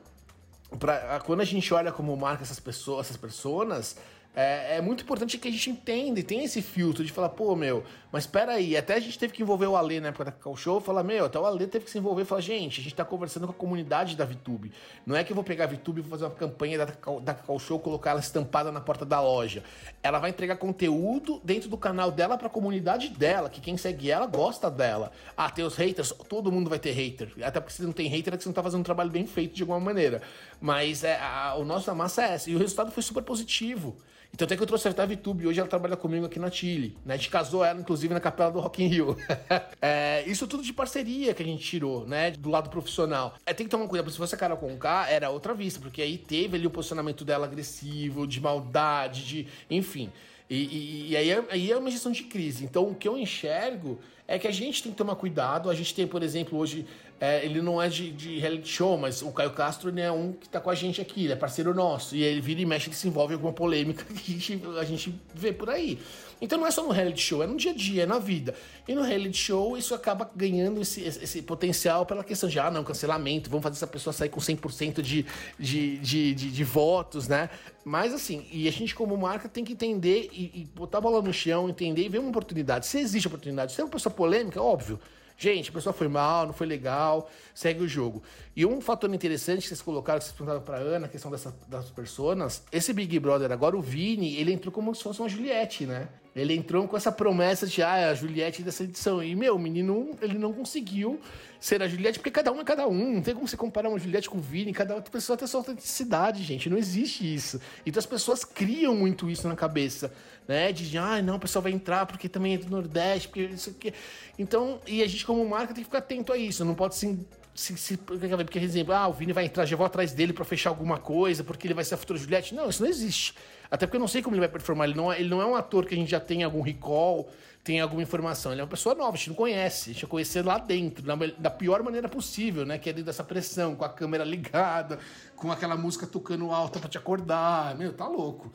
pra, 0.78 1.20
quando 1.20 1.40
a 1.40 1.44
gente 1.44 1.72
olha 1.72 1.92
como 1.92 2.16
marca 2.16 2.42
essas 2.42 2.60
pessoas, 2.60 3.06
essas 3.06 3.16
pessoas, 3.16 3.96
é, 4.34 4.76
é, 4.76 4.80
muito 4.80 5.04
importante 5.04 5.38
que 5.38 5.48
a 5.48 5.50
gente 5.50 5.70
entenda 5.70 6.18
e 6.20 6.22
tenha 6.22 6.44
esse 6.44 6.62
filtro 6.62 7.04
de 7.04 7.12
falar, 7.12 7.30
pô, 7.30 7.54
meu, 7.54 7.84
mas 8.12 8.24
espera 8.24 8.52
aí, 8.52 8.76
até 8.76 8.94
a 8.94 9.00
gente 9.00 9.18
teve 9.18 9.32
que 9.32 9.42
envolver 9.42 9.66
o 9.66 9.74
Ale 9.74 9.96
época 9.96 10.26
da 10.26 10.30
Cacau 10.30 10.54
Show, 10.54 10.82
falar, 10.82 11.02
meu, 11.02 11.24
até 11.24 11.38
o 11.38 11.46
Ale 11.46 11.66
teve 11.66 11.86
que 11.86 11.90
se 11.90 11.96
envolver 11.96 12.26
falar, 12.26 12.42
gente, 12.42 12.78
a 12.78 12.84
gente 12.84 12.94
tá 12.94 13.06
conversando 13.06 13.46
com 13.46 13.52
a 13.52 13.56
comunidade 13.56 14.14
da 14.14 14.26
VTube. 14.26 14.70
Não 15.06 15.16
é 15.16 15.24
que 15.24 15.32
eu 15.32 15.34
vou 15.34 15.42
pegar 15.42 15.64
a 15.64 15.66
VTube 15.66 16.00
e 16.00 16.02
vou 16.02 16.10
fazer 16.10 16.24
uma 16.26 16.30
campanha 16.30 16.76
da, 16.76 16.84
da 16.84 17.32
Cacau 17.34 17.58
Show, 17.58 17.78
colocar 17.78 18.10
ela 18.10 18.20
estampada 18.20 18.70
na 18.70 18.82
porta 18.82 19.06
da 19.06 19.18
loja. 19.18 19.64
Ela 20.02 20.18
vai 20.18 20.28
entregar 20.28 20.56
conteúdo 20.56 21.40
dentro 21.42 21.70
do 21.70 21.78
canal 21.78 22.10
dela 22.10 22.36
pra 22.36 22.50
comunidade 22.50 23.08
dela, 23.08 23.48
que 23.48 23.62
quem 23.62 23.78
segue 23.78 24.10
ela 24.10 24.26
gosta 24.26 24.70
dela. 24.70 25.10
Ah, 25.34 25.50
tem 25.50 25.64
os 25.64 25.76
haters, 25.76 26.12
todo 26.28 26.52
mundo 26.52 26.68
vai 26.68 26.78
ter 26.78 26.92
hater. 26.92 27.32
Até 27.42 27.60
porque 27.60 27.72
se 27.72 27.82
não 27.82 27.92
tem 27.92 28.08
hater 28.08 28.34
é 28.34 28.36
que 28.36 28.42
você 28.42 28.48
não 28.50 28.54
tá 28.54 28.62
fazendo 28.62 28.80
um 28.80 28.84
trabalho 28.84 29.10
bem 29.10 29.26
feito 29.26 29.54
de 29.54 29.62
alguma 29.62 29.80
maneira. 29.80 30.20
Mas 30.60 31.02
é, 31.02 31.18
a, 31.18 31.54
o 31.54 31.64
nosso 31.64 31.92
massa 31.94 32.24
é 32.24 32.34
essa. 32.34 32.50
E 32.50 32.54
o 32.54 32.58
resultado 32.58 32.90
foi 32.90 33.02
super 33.02 33.22
positivo. 33.22 33.96
Então 34.34 34.46
até 34.46 34.56
que 34.56 34.62
eu 34.62 34.66
trouxe 34.66 34.88
a 34.88 35.06
VTube, 35.06 35.46
hoje 35.46 35.60
ela 35.60 35.68
trabalha 35.68 35.94
comigo 35.94 36.24
aqui 36.24 36.38
na 36.38 36.50
Chile. 36.50 36.96
Né? 37.04 37.14
A 37.14 37.16
gente 37.18 37.28
casou 37.28 37.62
ela, 37.62 37.78
inclusive, 37.78 38.14
na 38.14 38.20
capela 38.20 38.50
do 38.50 38.60
Rock 38.60 38.82
in 38.82 38.86
Rio. 38.86 39.16
é, 39.80 40.24
isso 40.26 40.46
tudo 40.46 40.62
de 40.62 40.72
parceria 40.72 41.34
que 41.34 41.42
a 41.42 41.46
gente 41.46 41.62
tirou, 41.62 42.06
né? 42.06 42.30
Do 42.30 42.48
lado 42.48 42.70
profissional. 42.70 43.34
É, 43.44 43.52
tem 43.52 43.66
que 43.66 43.70
tomar 43.70 43.86
cuidado, 43.86 44.04
porque 44.04 44.14
se 44.14 44.18
fosse 44.18 44.34
a 44.34 44.38
Carol 44.38 44.58
K, 44.78 45.10
era 45.10 45.28
outra 45.28 45.52
vista, 45.52 45.78
porque 45.80 46.00
aí 46.00 46.16
teve 46.16 46.56
ali 46.56 46.66
o 46.66 46.70
posicionamento 46.70 47.26
dela 47.26 47.44
agressivo, 47.44 48.26
de 48.26 48.40
maldade, 48.40 49.22
de. 49.24 49.46
enfim. 49.70 50.10
E, 50.48 50.56
e, 50.56 51.10
e 51.10 51.16
aí, 51.16 51.30
é, 51.30 51.44
aí 51.50 51.70
é 51.70 51.76
uma 51.76 51.90
gestão 51.90 52.10
de 52.10 52.24
crise. 52.24 52.64
Então 52.64 52.88
o 52.88 52.94
que 52.94 53.06
eu 53.06 53.18
enxergo 53.18 54.00
é 54.32 54.38
que 54.38 54.48
a 54.48 54.50
gente 54.50 54.82
tem 54.82 54.90
que 54.90 54.96
tomar 54.96 55.14
cuidado. 55.14 55.68
A 55.68 55.74
gente 55.74 55.94
tem, 55.94 56.06
por 56.06 56.22
exemplo, 56.22 56.58
hoje 56.58 56.86
é, 57.20 57.44
ele 57.44 57.60
não 57.60 57.80
é 57.80 57.86
de, 57.86 58.10
de, 58.10 58.38
reality 58.38 58.66
show, 58.66 58.96
mas 58.96 59.20
o 59.20 59.30
Caio 59.30 59.50
Castro 59.50 59.96
é 59.96 60.10
um 60.10 60.32
que 60.32 60.48
tá 60.48 60.58
com 60.58 60.70
a 60.70 60.74
gente 60.74 61.02
aqui, 61.02 61.24
ele 61.24 61.34
é 61.34 61.36
parceiro 61.36 61.74
nosso. 61.74 62.16
E 62.16 62.22
ele 62.22 62.40
vira 62.40 62.62
e 62.62 62.64
mexe, 62.64 62.88
ele 62.88 62.96
se 62.96 63.06
envolve 63.06 63.34
em 63.34 63.36
alguma 63.36 63.52
polêmica 63.52 64.04
que 64.08 64.32
a 64.32 64.38
gente, 64.38 64.60
a 64.80 64.84
gente 64.84 65.14
vê 65.34 65.52
por 65.52 65.68
aí. 65.68 65.98
Então 66.40 66.58
não 66.58 66.66
é 66.66 66.72
só 66.72 66.82
no 66.82 66.90
reality 66.90 67.20
show, 67.20 67.40
é 67.40 67.46
no 67.46 67.56
dia 67.56 67.70
a 67.70 67.74
dia, 67.74 68.02
é 68.02 68.06
na 68.06 68.18
vida. 68.18 68.52
E 68.88 68.94
no 68.96 69.02
reality 69.02 69.36
show 69.36 69.78
isso 69.78 69.94
acaba 69.94 70.28
ganhando 70.34 70.80
esse, 70.80 71.02
esse 71.02 71.40
potencial 71.42 72.04
pela 72.04 72.24
questão 72.24 72.48
de, 72.48 72.58
ah, 72.58 72.68
não, 72.68 72.82
cancelamento, 72.82 73.48
vamos 73.48 73.62
fazer 73.62 73.76
essa 73.76 73.86
pessoa 73.86 74.12
sair 74.12 74.28
com 74.28 74.40
100% 74.40 75.00
de, 75.02 75.24
de, 75.56 75.98
de, 75.98 76.34
de, 76.34 76.50
de 76.50 76.64
votos, 76.64 77.28
né? 77.28 77.48
Mas 77.84 78.12
assim, 78.12 78.44
e 78.50 78.66
a 78.66 78.72
gente 78.72 78.92
como 78.92 79.16
marca 79.16 79.48
tem 79.48 79.64
que 79.64 79.72
entender 79.72 80.30
e, 80.32 80.62
e 80.62 80.68
botar 80.74 80.98
a 80.98 81.00
bola 81.00 81.22
no 81.22 81.32
chão, 81.32 81.68
entender 81.68 82.04
e 82.04 82.08
ver 82.08 82.18
uma 82.18 82.30
oportunidade. 82.30 82.86
Se 82.86 82.98
existe 82.98 83.28
oportunidade, 83.28 83.72
se 83.72 83.80
é 83.80 83.84
uma 83.84 83.90
pessoa 83.90 84.12
polêmica, 84.22 84.62
óbvio. 84.62 85.00
Gente, 85.36 85.70
a 85.70 85.72
pessoa 85.72 85.92
foi 85.92 86.06
mal, 86.06 86.46
não 86.46 86.52
foi 86.52 86.68
legal, 86.68 87.28
segue 87.52 87.82
o 87.82 87.88
jogo. 87.88 88.22
E 88.54 88.64
um 88.64 88.80
fator 88.80 89.12
interessante 89.12 89.62
que 89.62 89.68
vocês 89.68 89.82
colocaram, 89.82 90.20
que 90.20 90.26
vocês 90.26 90.36
perguntaram 90.36 90.62
pra 90.62 90.76
Ana, 90.76 91.06
a 91.06 91.08
questão 91.08 91.28
dessa, 91.28 91.52
das 91.66 91.90
pessoas, 91.90 92.62
esse 92.70 92.92
Big 92.92 93.18
Brother 93.18 93.50
agora, 93.50 93.76
o 93.76 93.82
Vini, 93.82 94.36
ele 94.36 94.52
entrou 94.52 94.70
como 94.70 94.94
se 94.94 95.02
fosse 95.02 95.18
uma 95.18 95.28
Juliette, 95.28 95.86
né? 95.86 96.08
Ele 96.34 96.54
entrou 96.54 96.86
com 96.86 96.96
essa 96.96 97.10
promessa 97.10 97.66
de, 97.66 97.82
ah, 97.82 97.96
é 97.96 98.04
a 98.04 98.14
Juliette 98.14 98.62
dessa 98.62 98.84
edição. 98.84 99.22
E, 99.22 99.34
meu, 99.34 99.56
o 99.56 99.58
menino, 99.58 100.16
ele 100.22 100.38
não 100.38 100.52
conseguiu 100.52 101.20
ser 101.60 101.82
a 101.82 101.88
Juliette, 101.88 102.18
porque 102.18 102.30
cada 102.30 102.50
um 102.50 102.60
é 102.60 102.64
cada 102.64 102.88
um. 102.88 103.14
Não 103.14 103.22
tem 103.22 103.34
como 103.34 103.46
você 103.46 103.56
comparar 103.56 103.90
uma 103.90 103.98
Juliette 103.98 104.30
com 104.30 104.38
o 104.38 104.40
Vini. 104.40 104.72
Cada 104.72 104.94
outra 104.94 105.10
pessoa 105.10 105.36
tem 105.36 105.46
sua 105.46 105.60
autenticidade, 105.60 106.42
gente. 106.42 106.70
Não 106.70 106.78
existe 106.78 107.34
isso. 107.34 107.60
Então 107.84 107.98
as 107.98 108.06
pessoas 108.06 108.44
criam 108.44 108.94
muito 108.94 109.28
isso 109.28 109.46
na 109.46 109.54
cabeça, 109.54 110.10
né? 110.46 110.72
De, 110.72 110.96
ah, 110.98 111.20
não, 111.22 111.36
o 111.36 111.40
pessoal 111.40 111.62
vai 111.62 111.72
entrar 111.72 112.06
porque 112.06 112.28
também 112.28 112.54
é 112.54 112.58
do 112.58 112.70
Nordeste, 112.70 113.28
porque 113.28 113.42
isso 113.42 113.70
aqui. 113.70 113.92
Então, 114.38 114.80
e 114.86 115.02
a 115.02 115.06
gente, 115.06 115.24
como 115.24 115.46
marca, 115.48 115.74
tem 115.74 115.82
que 115.82 115.88
ficar 115.88 115.98
atento 115.98 116.32
a 116.32 116.36
isso. 116.36 116.64
Não 116.64 116.74
pode 116.74 116.94
se 116.94 117.18
se, 117.54 117.76
se, 117.76 117.96
porque, 117.98 118.28
por 118.28 118.62
exemplo, 118.62 118.94
ah, 118.94 119.08
o 119.08 119.12
Vini 119.12 119.32
vai 119.32 119.44
entrar, 119.44 119.66
já 119.66 119.76
vou 119.76 119.84
atrás 119.84 120.12
dele 120.12 120.32
para 120.32 120.44
fechar 120.44 120.70
alguma 120.70 120.98
coisa, 120.98 121.44
porque 121.44 121.66
ele 121.66 121.74
vai 121.74 121.84
ser 121.84 121.94
a 121.94 121.98
futura 121.98 122.18
Juliette. 122.18 122.54
Não, 122.54 122.68
isso 122.68 122.82
não 122.82 122.88
existe. 122.88 123.34
Até 123.70 123.86
porque 123.86 123.96
eu 123.96 124.00
não 124.00 124.08
sei 124.08 124.22
como 124.22 124.34
ele 124.34 124.40
vai 124.40 124.48
performar. 124.48 124.88
Ele 124.88 124.96
não 124.96 125.12
é, 125.12 125.20
ele 125.20 125.28
não 125.28 125.40
é 125.40 125.46
um 125.46 125.54
ator 125.54 125.84
que 125.86 125.94
a 125.94 125.96
gente 125.96 126.10
já 126.10 126.20
tem 126.20 126.42
algum 126.42 126.62
recall, 126.62 127.28
tem 127.62 127.80
alguma 127.80 128.02
informação. 128.02 128.52
Ele 128.52 128.60
é 128.62 128.64
uma 128.64 128.70
pessoa 128.70 128.94
nova, 128.94 129.14
a 129.14 129.16
gente 129.16 129.28
não 129.28 129.36
conhece. 129.36 129.90
A 129.90 129.92
gente 129.92 130.02
vai 130.02 130.10
conhecer 130.10 130.44
lá 130.44 130.58
dentro, 130.58 131.02
da, 131.02 131.14
da 131.14 131.50
pior 131.50 131.82
maneira 131.82 132.08
possível, 132.08 132.64
né? 132.64 132.78
Que 132.78 132.88
é 132.88 132.92
dentro 132.92 133.06
dessa 133.06 133.24
pressão, 133.24 133.76
com 133.76 133.84
a 133.84 133.88
câmera 133.88 134.24
ligada, 134.24 134.98
com 135.36 135.52
aquela 135.52 135.76
música 135.76 136.06
tocando 136.06 136.50
alta 136.50 136.80
para 136.80 136.88
te 136.88 136.96
acordar. 136.96 137.76
Meu, 137.76 137.92
tá 137.92 138.06
louco. 138.08 138.50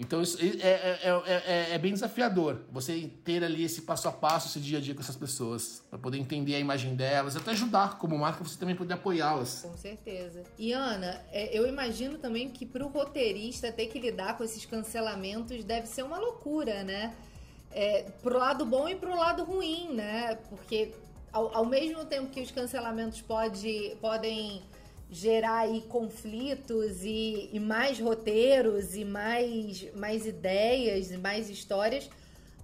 Então 0.00 0.22
isso 0.22 0.38
é, 0.40 0.46
é, 0.46 1.22
é, 1.26 1.74
é, 1.74 1.78
bem 1.78 1.92
desafiador 1.92 2.62
você 2.72 3.10
ter 3.22 3.44
ali 3.44 3.64
esse 3.64 3.82
passo 3.82 4.08
a 4.08 4.12
passo, 4.12 4.48
esse 4.48 4.58
dia 4.58 4.78
a 4.78 4.80
dia 4.80 4.94
com 4.94 5.02
essas 5.02 5.14
pessoas, 5.14 5.84
para 5.90 5.98
poder 5.98 6.16
entender 6.16 6.54
a 6.54 6.58
imagem 6.58 6.96
delas, 6.96 7.36
até 7.36 7.50
ajudar 7.50 7.98
como 7.98 8.16
marca 8.16 8.42
você 8.42 8.58
também 8.58 8.74
poder 8.74 8.94
apoiá-las. 8.94 9.60
Com 9.60 9.76
certeza. 9.76 10.42
E 10.58 10.72
Ana, 10.72 11.22
eu 11.52 11.66
imagino 11.66 12.16
também 12.16 12.48
que 12.48 12.64
para 12.64 12.82
o 12.82 12.88
roteirista 12.88 13.70
ter 13.70 13.88
que 13.88 14.00
lidar 14.00 14.38
com 14.38 14.42
esses 14.42 14.64
cancelamentos 14.64 15.62
deve 15.64 15.86
ser 15.86 16.02
uma 16.02 16.18
loucura, 16.18 16.82
né? 16.82 17.14
É, 17.70 18.04
pro 18.22 18.38
lado 18.38 18.64
bom 18.64 18.88
e 18.88 18.94
pro 18.96 19.14
lado 19.14 19.44
ruim, 19.44 19.92
né? 19.92 20.36
Porque 20.48 20.92
ao, 21.30 21.54
ao 21.58 21.66
mesmo 21.66 22.06
tempo 22.06 22.30
que 22.30 22.40
os 22.40 22.50
cancelamentos 22.50 23.20
pode, 23.20 23.96
podem 24.00 24.62
gerar 25.10 25.60
aí 25.60 25.80
conflitos 25.82 27.02
e, 27.02 27.50
e, 27.52 27.58
mais 27.58 27.98
roteiros 27.98 28.94
e 28.94 29.04
mais, 29.04 29.92
mais 29.94 30.24
ideias 30.24 31.10
e 31.10 31.18
mais 31.18 31.50
histórias, 31.50 32.08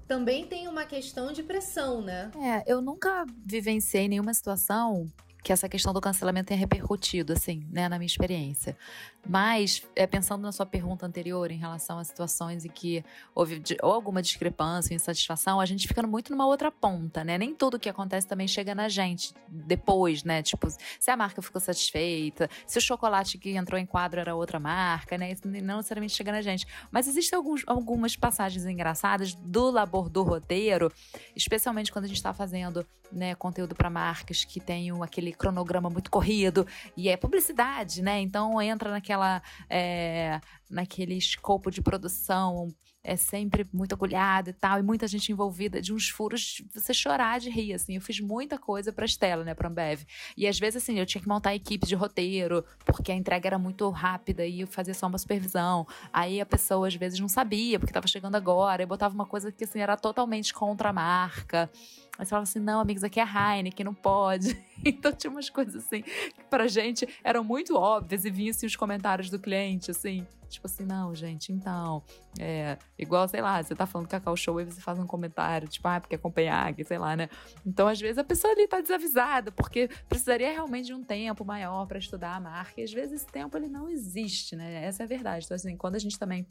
também 0.07 0.47
tem 0.47 0.68
uma 0.68 0.84
questão 0.84 1.32
de 1.32 1.42
pressão, 1.42 2.01
né? 2.01 2.30
É, 2.36 2.72
eu 2.72 2.80
nunca 2.80 3.26
vivenciei 3.44 4.07
nenhuma 4.07 4.32
situação 4.32 5.07
que 5.47 5.53
essa 5.53 5.68
questão 5.68 5.92
do 5.92 6.01
cancelamento 6.01 6.49
tenha 6.49 6.59
repercutido, 6.59 7.32
assim, 7.32 7.64
né, 7.70 7.88
na 7.88 8.01
minha 8.01 8.07
experiência. 8.07 8.76
Mas, 9.24 9.86
é, 9.94 10.05
pensando 10.05 10.42
na 10.42 10.51
sua 10.51 10.66
pergunta 10.66 11.07
anterior 11.07 11.53
em 11.53 11.57
relação 11.57 12.01
a 12.01 12.05
situações 12.05 12.64
em 12.64 12.68
que 12.68 13.05
houve 13.32 13.62
ou 13.80 13.92
alguma 13.92 14.20
discrepância, 14.20 14.92
insatisfação, 14.92 15.61
a 15.61 15.64
gente 15.64 15.86
fica 15.86 16.03
muito 16.05 16.32
numa 16.32 16.49
outra 16.49 16.72
ponta, 16.72 17.22
né? 17.22 17.38
Nem 17.38 17.55
tudo 17.55 17.78
que 17.78 17.88
acontece 17.88 18.26
também 18.26 18.49
chega 18.49 18.74
na 18.74 18.88
gente 18.88 19.32
depois, 19.49 20.24
né? 20.24 20.42
Tipo, 20.42 20.66
se 20.99 21.11
a 21.12 21.16
marca 21.16 21.40
ficou 21.40 21.61
satisfeita, 21.61 22.51
se 22.66 22.78
o 22.78 22.80
chocolate 22.80 23.38
que 23.38 23.51
entrou 23.51 23.78
em 23.78 23.86
quadro 23.86 24.18
era 24.18 24.34
outra 24.34 24.59
marca, 24.59 25.16
né? 25.16 25.30
Isso 25.30 25.47
não 25.47 25.76
necessariamente 25.76 26.14
chega 26.14 26.32
na 26.32 26.42
gente. 26.42 26.66
Mas 26.90 27.07
existem 27.07 27.36
alguns, 27.36 27.62
algumas 27.68 28.16
passagens 28.16 28.66
engraçadas 28.66 29.32
do 29.32 29.70
labor 29.70 30.09
do 30.09 30.24
roteiro, 30.24 30.92
especialmente 31.36 31.92
quando 31.92 32.07
a 32.07 32.09
gente 32.09 32.16
está 32.16 32.34
fazendo 32.34 32.84
né, 33.12 33.34
conteúdo 33.34 33.74
para 33.74 33.88
marcas 33.88 34.44
que 34.44 34.61
tenham 34.61 35.03
aquele 35.03 35.32
cronograma 35.37 35.91
muito 35.91 36.11
corrido 36.11 36.66
e 36.97 37.09
é 37.09 37.16
publicidade, 37.16 38.03
né? 38.03 38.20
Então 38.20 38.61
entra 38.61 38.91
naquela 38.91 39.43
é, 39.68 40.41
naquele 40.70 41.14
escopo 41.14 41.70
de 41.70 41.80
produção 41.82 42.68
é 43.07 43.16
sempre 43.16 43.64
muito 43.72 43.95
agulhado 43.95 44.51
e 44.51 44.53
tal, 44.53 44.80
e 44.80 44.82
muita 44.82 45.07
gente 45.07 45.30
envolvida, 45.30 45.80
de 45.80 45.95
uns 45.95 46.09
furos, 46.09 46.61
você 46.74 46.93
chorar 46.93 47.39
de 47.39 47.49
rir, 47.49 47.72
assim. 47.72 47.95
Eu 47.95 48.01
fiz 48.01 48.18
muita 48.18 48.59
coisa 48.59 48.93
pra 48.93 49.05
Estela, 49.05 49.45
né, 49.45 49.55
pra 49.55 49.68
Ambev. 49.68 50.03
E 50.37 50.47
às 50.47 50.59
vezes, 50.59 50.82
assim, 50.82 50.99
eu 50.99 51.07
tinha 51.07 51.22
que 51.22 51.28
montar 51.28 51.55
equipe 51.55 51.87
de 51.87 51.95
roteiro, 51.95 52.64
porque 52.84 53.12
a 53.12 53.14
entrega 53.14 53.49
era 53.49 53.59
muito 53.59 53.89
rápida 53.91 54.45
e 54.45 54.61
eu 54.61 54.66
fazia 54.66 54.93
só 54.93 55.07
uma 55.07 55.18
supervisão. 55.18 55.87
Aí 56.12 56.41
a 56.41 56.47
pessoa, 56.47 56.89
às 56.89 56.97
vezes, 56.97 57.20
não 57.20 57.28
sabia, 57.28 57.78
porque 57.78 57.93
tava 57.93 58.09
chegando 58.09 58.34
agora, 58.34 58.82
e 58.82 58.87
botava 58.87 59.14
uma 59.14 59.26
coisa 59.26 59.53
que, 59.53 59.62
assim, 59.62 59.78
era 59.78 59.97
totalmente 59.97 60.53
contra 60.53 60.89
a 60.89 60.93
marca. 60.93 61.70
Aí 62.18 62.24
você 62.24 62.30
falava 62.30 62.44
assim, 62.44 62.58
não, 62.58 62.80
amigos, 62.80 63.04
aqui 63.04 63.20
é 63.20 63.24
Heineken, 63.24 63.84
não 63.84 63.94
pode. 63.94 64.56
Então 64.84 65.10
tinha 65.10 65.30
umas 65.30 65.48
coisas 65.48 65.74
assim 65.74 66.02
que 66.02 66.44
pra 66.50 66.68
gente 66.68 67.08
eram 67.24 67.42
muito 67.42 67.74
óbvias 67.74 68.26
e 68.26 68.30
vinham 68.30 68.50
assim 68.50 68.66
os 68.66 68.76
comentários 68.76 69.30
do 69.30 69.38
cliente, 69.38 69.90
assim. 69.90 70.24
Tipo 70.48 70.66
assim, 70.66 70.84
não, 70.84 71.14
gente, 71.14 71.52
então. 71.52 72.02
É, 72.38 72.78
igual, 72.98 73.26
sei 73.26 73.40
lá, 73.40 73.62
você 73.62 73.74
tá 73.74 73.86
falando 73.86 74.06
Cacau 74.06 74.36
Show 74.36 74.60
e 74.60 74.64
você 74.64 74.80
faz 74.80 74.98
um 74.98 75.06
comentário, 75.06 75.66
tipo, 75.66 75.86
ah, 75.88 76.00
porque 76.00 76.14
é 76.14 76.18
Copenhague, 76.18 76.84
sei 76.84 76.98
lá, 76.98 77.16
né? 77.16 77.28
Então, 77.64 77.88
às 77.88 78.00
vezes, 78.00 78.18
a 78.18 78.24
pessoa 78.24 78.52
ali 78.52 78.68
tá 78.68 78.80
desavisada, 78.80 79.50
porque 79.50 79.88
precisaria 80.08 80.52
realmente 80.52 80.86
de 80.86 80.94
um 80.94 81.02
tempo 81.02 81.44
maior 81.44 81.86
para 81.86 81.98
estudar 81.98 82.36
a 82.36 82.40
marca. 82.40 82.80
E 82.80 82.84
às 82.84 82.92
vezes 82.92 83.22
esse 83.22 83.26
tempo 83.26 83.56
ele 83.56 83.68
não 83.68 83.88
existe, 83.88 84.54
né? 84.54 84.84
Essa 84.84 85.02
é 85.02 85.04
a 85.04 85.08
verdade. 85.08 85.44
Então, 85.44 85.54
assim, 85.54 85.76
quando 85.76 85.96
a 85.96 85.98
gente 85.98 86.18
também 86.18 86.46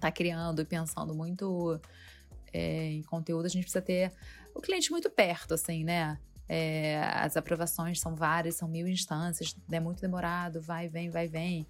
tá 0.00 0.10
criando 0.10 0.62
e 0.62 0.64
pensando 0.64 1.14
muito 1.14 1.80
é, 2.52 2.86
em 2.86 3.02
conteúdo, 3.02 3.46
a 3.46 3.48
gente 3.48 3.62
precisa 3.62 3.82
ter 3.82 4.12
o 4.54 4.60
cliente 4.60 4.90
muito 4.90 5.10
perto, 5.10 5.54
assim, 5.54 5.84
né? 5.84 6.18
É, 6.48 7.00
as 7.14 7.36
aprovações 7.36 8.00
são 8.00 8.16
várias, 8.16 8.56
são 8.56 8.68
mil 8.68 8.88
instâncias, 8.88 9.54
é 9.70 9.78
muito 9.78 10.00
demorado, 10.00 10.60
vai, 10.60 10.88
vem, 10.88 11.08
vai, 11.08 11.28
vem. 11.28 11.64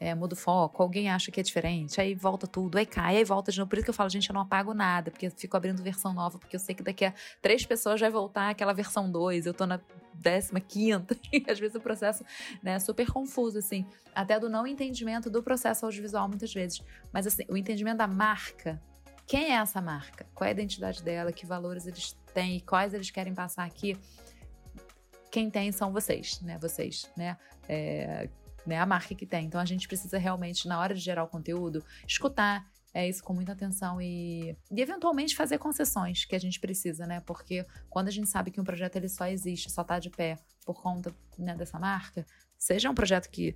É, 0.00 0.16
muda 0.16 0.34
o 0.34 0.36
foco, 0.36 0.82
alguém 0.82 1.08
acha 1.10 1.30
que 1.30 1.38
é 1.38 1.42
diferente, 1.44 2.00
aí 2.00 2.12
volta 2.12 2.44
tudo, 2.44 2.76
aí 2.76 2.84
cai, 2.84 3.18
aí 3.18 3.24
volta 3.24 3.52
de 3.52 3.58
novo. 3.58 3.68
Por 3.68 3.76
isso 3.76 3.84
que 3.84 3.90
eu 3.90 3.94
falo, 3.94 4.10
gente, 4.10 4.28
eu 4.28 4.34
não 4.34 4.40
apago 4.40 4.74
nada, 4.74 5.10
porque 5.12 5.26
eu 5.26 5.30
fico 5.30 5.56
abrindo 5.56 5.80
versão 5.80 6.12
nova, 6.12 6.38
porque 6.38 6.56
eu 6.56 6.60
sei 6.60 6.74
que 6.74 6.82
daqui 6.82 7.04
a 7.04 7.14
três 7.40 7.64
pessoas 7.64 8.00
vai 8.00 8.10
voltar 8.10 8.48
aquela 8.48 8.72
versão 8.72 9.08
2, 9.08 9.46
eu 9.46 9.54
tô 9.54 9.64
na 9.64 9.80
décima 10.14 10.60
quinta, 10.60 11.16
e 11.30 11.44
às 11.48 11.60
vezes 11.60 11.76
o 11.76 11.80
processo 11.80 12.24
né, 12.62 12.72
é 12.72 12.78
super 12.80 13.08
confuso, 13.12 13.58
assim, 13.58 13.86
até 14.12 14.40
do 14.40 14.48
não 14.48 14.66
entendimento 14.66 15.30
do 15.30 15.42
processo 15.42 15.84
audiovisual 15.84 16.26
muitas 16.26 16.52
vezes. 16.52 16.82
Mas 17.12 17.26
assim, 17.26 17.44
o 17.48 17.56
entendimento 17.56 17.98
da 17.98 18.08
marca 18.08 18.80
quem 19.32 19.44
é 19.44 19.52
essa 19.52 19.80
marca? 19.80 20.26
Qual 20.34 20.44
é 20.44 20.50
a 20.50 20.52
identidade 20.52 21.02
dela? 21.02 21.32
Que 21.32 21.46
valores 21.46 21.86
eles 21.86 22.14
têm? 22.34 22.60
Quais 22.60 22.92
eles 22.92 23.10
querem 23.10 23.34
passar 23.34 23.64
aqui? 23.64 23.96
Quem 25.30 25.48
tem 25.48 25.72
são 25.72 25.90
vocês, 25.90 26.38
né? 26.42 26.58
Vocês, 26.58 27.10
né? 27.16 27.38
É, 27.66 28.28
né? 28.66 28.76
A 28.76 28.84
marca 28.84 29.14
que 29.14 29.24
tem. 29.24 29.46
Então 29.46 29.58
a 29.58 29.64
gente 29.64 29.88
precisa 29.88 30.18
realmente, 30.18 30.68
na 30.68 30.78
hora 30.78 30.94
de 30.94 31.00
gerar 31.00 31.24
o 31.24 31.28
conteúdo, 31.28 31.82
escutar 32.06 32.70
é 32.92 33.08
isso 33.08 33.24
com 33.24 33.32
muita 33.32 33.52
atenção 33.52 34.02
e, 34.02 34.54
e 34.70 34.82
eventualmente 34.82 35.34
fazer 35.34 35.56
concessões 35.56 36.26
que 36.26 36.36
a 36.36 36.38
gente 36.38 36.60
precisa, 36.60 37.06
né? 37.06 37.20
Porque 37.20 37.64
quando 37.88 38.08
a 38.08 38.10
gente 38.10 38.28
sabe 38.28 38.50
que 38.50 38.60
um 38.60 38.64
projeto 38.64 38.96
ele 38.96 39.08
só 39.08 39.26
existe, 39.26 39.70
só 39.70 39.82
tá 39.82 39.98
de 39.98 40.10
pé 40.10 40.36
por 40.66 40.82
conta 40.82 41.10
né, 41.38 41.56
dessa 41.56 41.78
marca, 41.78 42.26
seja 42.58 42.90
um 42.90 42.94
projeto 42.94 43.30
que 43.30 43.54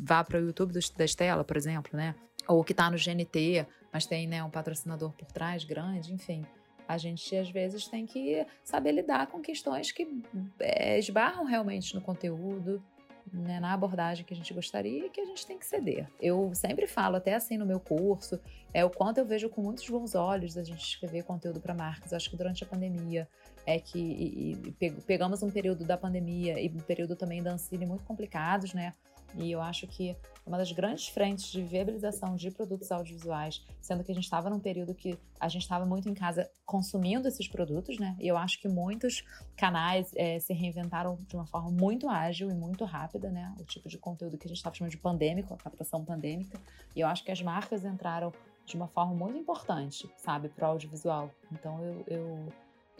vá 0.00 0.22
para 0.22 0.38
o 0.38 0.44
YouTube 0.46 0.72
da 0.72 1.04
Estela, 1.04 1.42
por 1.42 1.56
exemplo, 1.56 1.96
né? 1.96 2.14
Ou 2.46 2.62
que 2.62 2.72
tá 2.72 2.88
no 2.88 2.96
GNT, 2.96 3.66
mas 3.96 4.04
tem 4.04 4.26
né, 4.26 4.44
um 4.44 4.50
patrocinador 4.50 5.10
por 5.12 5.26
trás 5.32 5.64
grande, 5.64 6.12
enfim. 6.12 6.44
A 6.86 6.98
gente 6.98 7.34
às 7.34 7.48
vezes 7.48 7.88
tem 7.88 8.04
que 8.04 8.46
saber 8.62 8.92
lidar 8.92 9.26
com 9.28 9.40
questões 9.40 9.90
que 9.90 10.22
é, 10.60 10.98
esbarram 10.98 11.46
realmente 11.46 11.94
no 11.94 12.02
conteúdo, 12.02 12.84
né, 13.32 13.58
na 13.58 13.72
abordagem 13.72 14.22
que 14.22 14.34
a 14.34 14.36
gente 14.36 14.52
gostaria 14.52 15.06
e 15.06 15.08
que 15.08 15.18
a 15.18 15.24
gente 15.24 15.46
tem 15.46 15.58
que 15.58 15.64
ceder. 15.64 16.06
Eu 16.20 16.54
sempre 16.54 16.86
falo, 16.86 17.16
até 17.16 17.34
assim 17.34 17.56
no 17.56 17.64
meu 17.64 17.80
curso, 17.80 18.38
é 18.74 18.84
o 18.84 18.90
quanto 18.90 19.16
eu 19.16 19.24
vejo 19.24 19.48
com 19.48 19.62
muitos 19.62 19.88
bons 19.88 20.14
olhos 20.14 20.58
a 20.58 20.62
gente 20.62 20.84
escrever 20.84 21.24
conteúdo 21.24 21.58
para 21.58 21.72
marcas. 21.72 22.12
Eu 22.12 22.16
acho 22.16 22.28
que 22.28 22.36
durante 22.36 22.62
a 22.64 22.66
pandemia 22.66 23.26
é 23.64 23.78
que 23.78 23.98
e, 23.98 24.52
e 24.78 24.90
pegamos 25.06 25.42
um 25.42 25.50
período 25.50 25.86
da 25.86 25.96
pandemia 25.96 26.60
e 26.60 26.68
um 26.68 26.80
período 26.80 27.16
também 27.16 27.42
da 27.42 27.52
Ancine 27.52 27.86
muito 27.86 28.04
complicados, 28.04 28.74
né? 28.74 28.92
E 29.38 29.50
eu 29.50 29.62
acho 29.62 29.86
que 29.86 30.14
uma 30.46 30.56
das 30.56 30.70
grandes 30.70 31.08
frentes 31.08 31.50
de 31.50 31.60
viabilização 31.62 32.36
de 32.36 32.50
produtos 32.50 32.92
audiovisuais, 32.92 33.64
sendo 33.80 34.04
que 34.04 34.12
a 34.12 34.14
gente 34.14 34.24
estava 34.24 34.48
num 34.48 34.60
período 34.60 34.94
que 34.94 35.18
a 35.40 35.48
gente 35.48 35.62
estava 35.62 35.84
muito 35.84 36.08
em 36.08 36.14
casa 36.14 36.48
consumindo 36.64 37.26
esses 37.26 37.48
produtos, 37.48 37.98
né? 37.98 38.16
E 38.20 38.28
eu 38.28 38.36
acho 38.36 38.60
que 38.60 38.68
muitos 38.68 39.24
canais 39.56 40.12
é, 40.14 40.38
se 40.38 40.52
reinventaram 40.52 41.18
de 41.26 41.34
uma 41.34 41.46
forma 41.46 41.70
muito 41.70 42.08
ágil 42.08 42.48
e 42.48 42.54
muito 42.54 42.84
rápida, 42.84 43.28
né? 43.28 43.52
O 43.58 43.64
tipo 43.64 43.88
de 43.88 43.98
conteúdo 43.98 44.38
que 44.38 44.46
a 44.46 44.48
gente 44.48 44.58
estava 44.58 44.74
chamando 44.76 44.92
de 44.92 44.98
pandêmico, 44.98 45.52
a 45.52 45.56
captação 45.56 46.04
pandêmica. 46.04 46.60
E 46.94 47.00
eu 47.00 47.08
acho 47.08 47.24
que 47.24 47.32
as 47.32 47.42
marcas 47.42 47.84
entraram 47.84 48.32
de 48.64 48.76
uma 48.76 48.86
forma 48.88 49.14
muito 49.14 49.38
importante, 49.38 50.08
sabe, 50.16 50.48
para 50.48 50.68
o 50.68 50.70
audiovisual. 50.72 51.30
Então 51.52 51.82
eu, 51.82 52.04
eu 52.06 52.52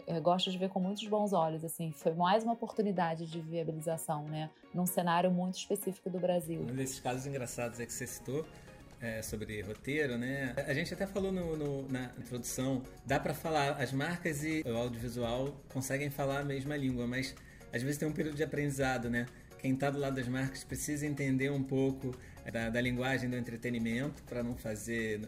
eu 0.07 0.21
gosto 0.21 0.49
de 0.49 0.57
ver 0.57 0.69
com 0.69 0.79
muitos 0.79 1.05
bons 1.07 1.33
olhos, 1.33 1.63
assim, 1.65 1.91
foi 1.91 2.13
mais 2.13 2.43
uma 2.43 2.53
oportunidade 2.53 3.25
de 3.25 3.41
viabilização, 3.41 4.23
né, 4.23 4.49
num 4.73 4.85
cenário 4.85 5.29
muito 5.29 5.57
específico 5.57 6.09
do 6.09 6.17
Brasil. 6.17 6.61
Um 6.61 6.75
desses 6.75 6.99
casos 6.99 7.27
engraçados 7.27 7.79
é 7.79 7.85
que 7.85 7.91
você 7.91 8.07
citou, 8.07 8.45
é, 9.01 9.21
sobre 9.21 9.61
roteiro, 9.61 10.17
né? 10.17 10.55
A 10.67 10.73
gente 10.73 10.93
até 10.93 11.05
falou 11.05 11.31
no, 11.31 11.55
no, 11.55 11.87
na 11.87 12.11
introdução, 12.17 12.81
dá 13.05 13.19
para 13.19 13.33
falar, 13.33 13.73
as 13.81 13.91
marcas 13.91 14.43
e 14.43 14.63
o 14.65 14.75
audiovisual 14.75 15.53
conseguem 15.69 16.09
falar 16.09 16.39
a 16.39 16.43
mesma 16.43 16.75
língua, 16.75 17.05
mas 17.05 17.35
às 17.71 17.83
vezes 17.83 17.97
tem 17.97 18.07
um 18.07 18.13
período 18.13 18.35
de 18.35 18.43
aprendizado, 18.43 19.09
né? 19.09 19.27
Quem 19.59 19.73
está 19.73 19.89
do 19.89 19.99
lado 19.99 20.15
das 20.15 20.27
marcas 20.27 20.63
precisa 20.63 21.05
entender 21.05 21.51
um 21.51 21.63
pouco 21.63 22.15
da, 22.51 22.69
da 22.69 22.81
linguagem 22.81 23.29
do 23.29 23.35
entretenimento 23.35 24.23
para 24.23 24.41
não 24.41 24.55
fazer, 24.55 25.21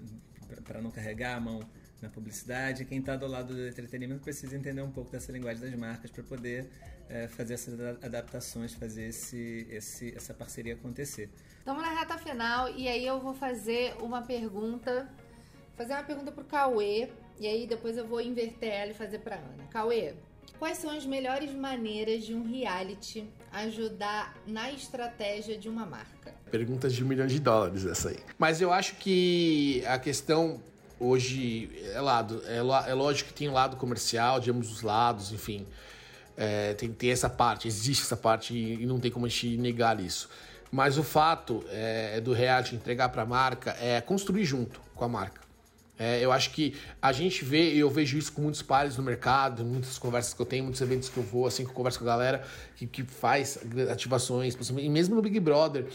para 0.64 0.82
não 0.82 0.90
carregar 0.90 1.36
a 1.36 1.40
mão 1.40 1.60
na 2.02 2.10
publicidade. 2.10 2.86
Quem 2.86 3.00
está 3.00 3.16
do 3.16 3.28
lado 3.28 3.54
do 3.54 3.68
entretenimento 3.68 4.22
precisa 4.22 4.56
entender 4.56 4.82
um 4.82 4.92
pouco 4.92 5.12
dessa 5.12 5.32
linguagem 5.32 5.62
das 5.62 5.78
marcas 5.78 6.12
para 6.12 6.24
poder 6.24 6.70
é, 7.10 7.28
fazer 7.28 7.56
essas 7.56 7.80
adaptações, 8.04 8.74
fazer 8.74 9.08
esse, 9.08 9.68
esse, 9.70 10.16
essa 10.16 10.34
parceria 10.34 10.74
acontecer. 10.74 11.30
Estamos 11.58 11.82
na 11.82 11.92
reta 11.92 12.18
final 12.18 12.70
e 12.70 12.88
aí 12.88 13.06
eu 13.06 13.20
vou 13.20 13.34
fazer 13.34 13.96
uma 14.02 14.22
pergunta, 14.22 15.10
fazer 15.76 15.94
uma 15.94 16.04
pergunta 16.04 16.32
para 16.32 16.42
o 16.42 16.46
Cauê 16.46 17.10
e 17.40 17.48
aí 17.48 17.68
depois 17.68 17.98
eu 17.98 18.06
vou 18.06 18.22
inverter 18.22 18.70
ela 18.70 18.92
e 18.92 18.94
fazer 18.94 19.20
para 19.20 19.36
Ana. 19.36 19.66
Cauê, 19.70 20.14
quais 20.58 20.78
são 20.78 20.90
as 20.92 21.06
melhores 21.06 21.54
maneiras 21.54 22.24
de 22.26 22.34
um 22.34 22.44
reality 22.44 23.28
ajudar 23.52 24.36
na 24.46 24.72
estratégia 24.72 25.58
de 25.58 25.70
uma 25.70 25.86
marca? 25.86 26.34
Perguntas 26.52 26.94
de 26.94 27.04
um 27.04 27.08
milhão 27.08 27.28
de 27.28 27.40
dólares 27.40 27.86
essa 27.86 28.10
aí. 28.10 28.20
Mas 28.38 28.62
eu 28.62 28.72
acho 28.72 28.96
que 28.96 29.84
a 29.86 29.98
questão 30.00 30.62
hoje 31.00 31.70
é 31.94 32.02
lado. 32.02 32.42
É, 32.46 32.58
é 32.58 32.94
lógico 32.94 33.30
que 33.30 33.34
tem 33.34 33.50
lado 33.50 33.78
comercial 33.78 34.40
de 34.40 34.52
ambos 34.52 34.72
os 34.72 34.82
lados, 34.82 35.32
enfim. 35.32 35.66
É, 36.36 36.74
tem, 36.74 36.92
tem 36.92 37.12
essa 37.12 37.30
parte, 37.30 37.68
existe 37.68 38.04
essa 38.04 38.16
parte 38.16 38.54
e, 38.54 38.84
e, 38.84 38.86
não 38.86 39.00
tem 39.00 39.12
como 39.12 39.26
a 39.26 39.30
gente 39.30 39.58
negar 39.58 40.00
isso. 40.00 40.30
Mas 40.72 40.98
o 40.98 41.04
fato 41.04 41.66
é, 41.70 42.22
do 42.22 42.32
reality 42.32 42.76
entregar 42.76 43.10
para 43.10 43.24
a 43.24 43.26
marca 43.26 43.76
é 43.82 44.00
construir 44.00 44.46
junto 44.46 44.80
com 44.96 45.04
a 45.04 45.08
marca. 45.08 45.42
É, 45.98 46.24
eu 46.24 46.32
acho 46.32 46.52
que 46.52 46.76
a 47.02 47.12
gente 47.12 47.44
vê, 47.44 47.74
e 47.74 47.80
eu 47.80 47.90
vejo 47.90 48.18
isso 48.18 48.32
com 48.32 48.42
muitos 48.42 48.62
pares 48.62 48.96
no 48.96 49.04
mercado, 49.04 49.66
muitas 49.66 49.98
conversas 49.98 50.34
que 50.34 50.42
eu 50.42 50.46
tenho, 50.46 50.64
muitos 50.64 50.80
eventos 50.80 51.10
que 51.10 51.18
eu 51.18 51.24
vou, 51.24 51.46
assim, 51.46 51.66
que 51.66 51.72
eu 51.72 51.74
converso 51.74 52.00
com 52.00 52.06
a 52.06 52.08
galera 52.08 52.42
que, 52.78 52.88
que 52.88 53.04
faz 53.04 53.60
ativações, 53.92 54.56
e 54.78 54.90
mesmo 54.90 55.16
no 55.16 55.22
Big 55.22 55.38
Brother, 55.42 55.88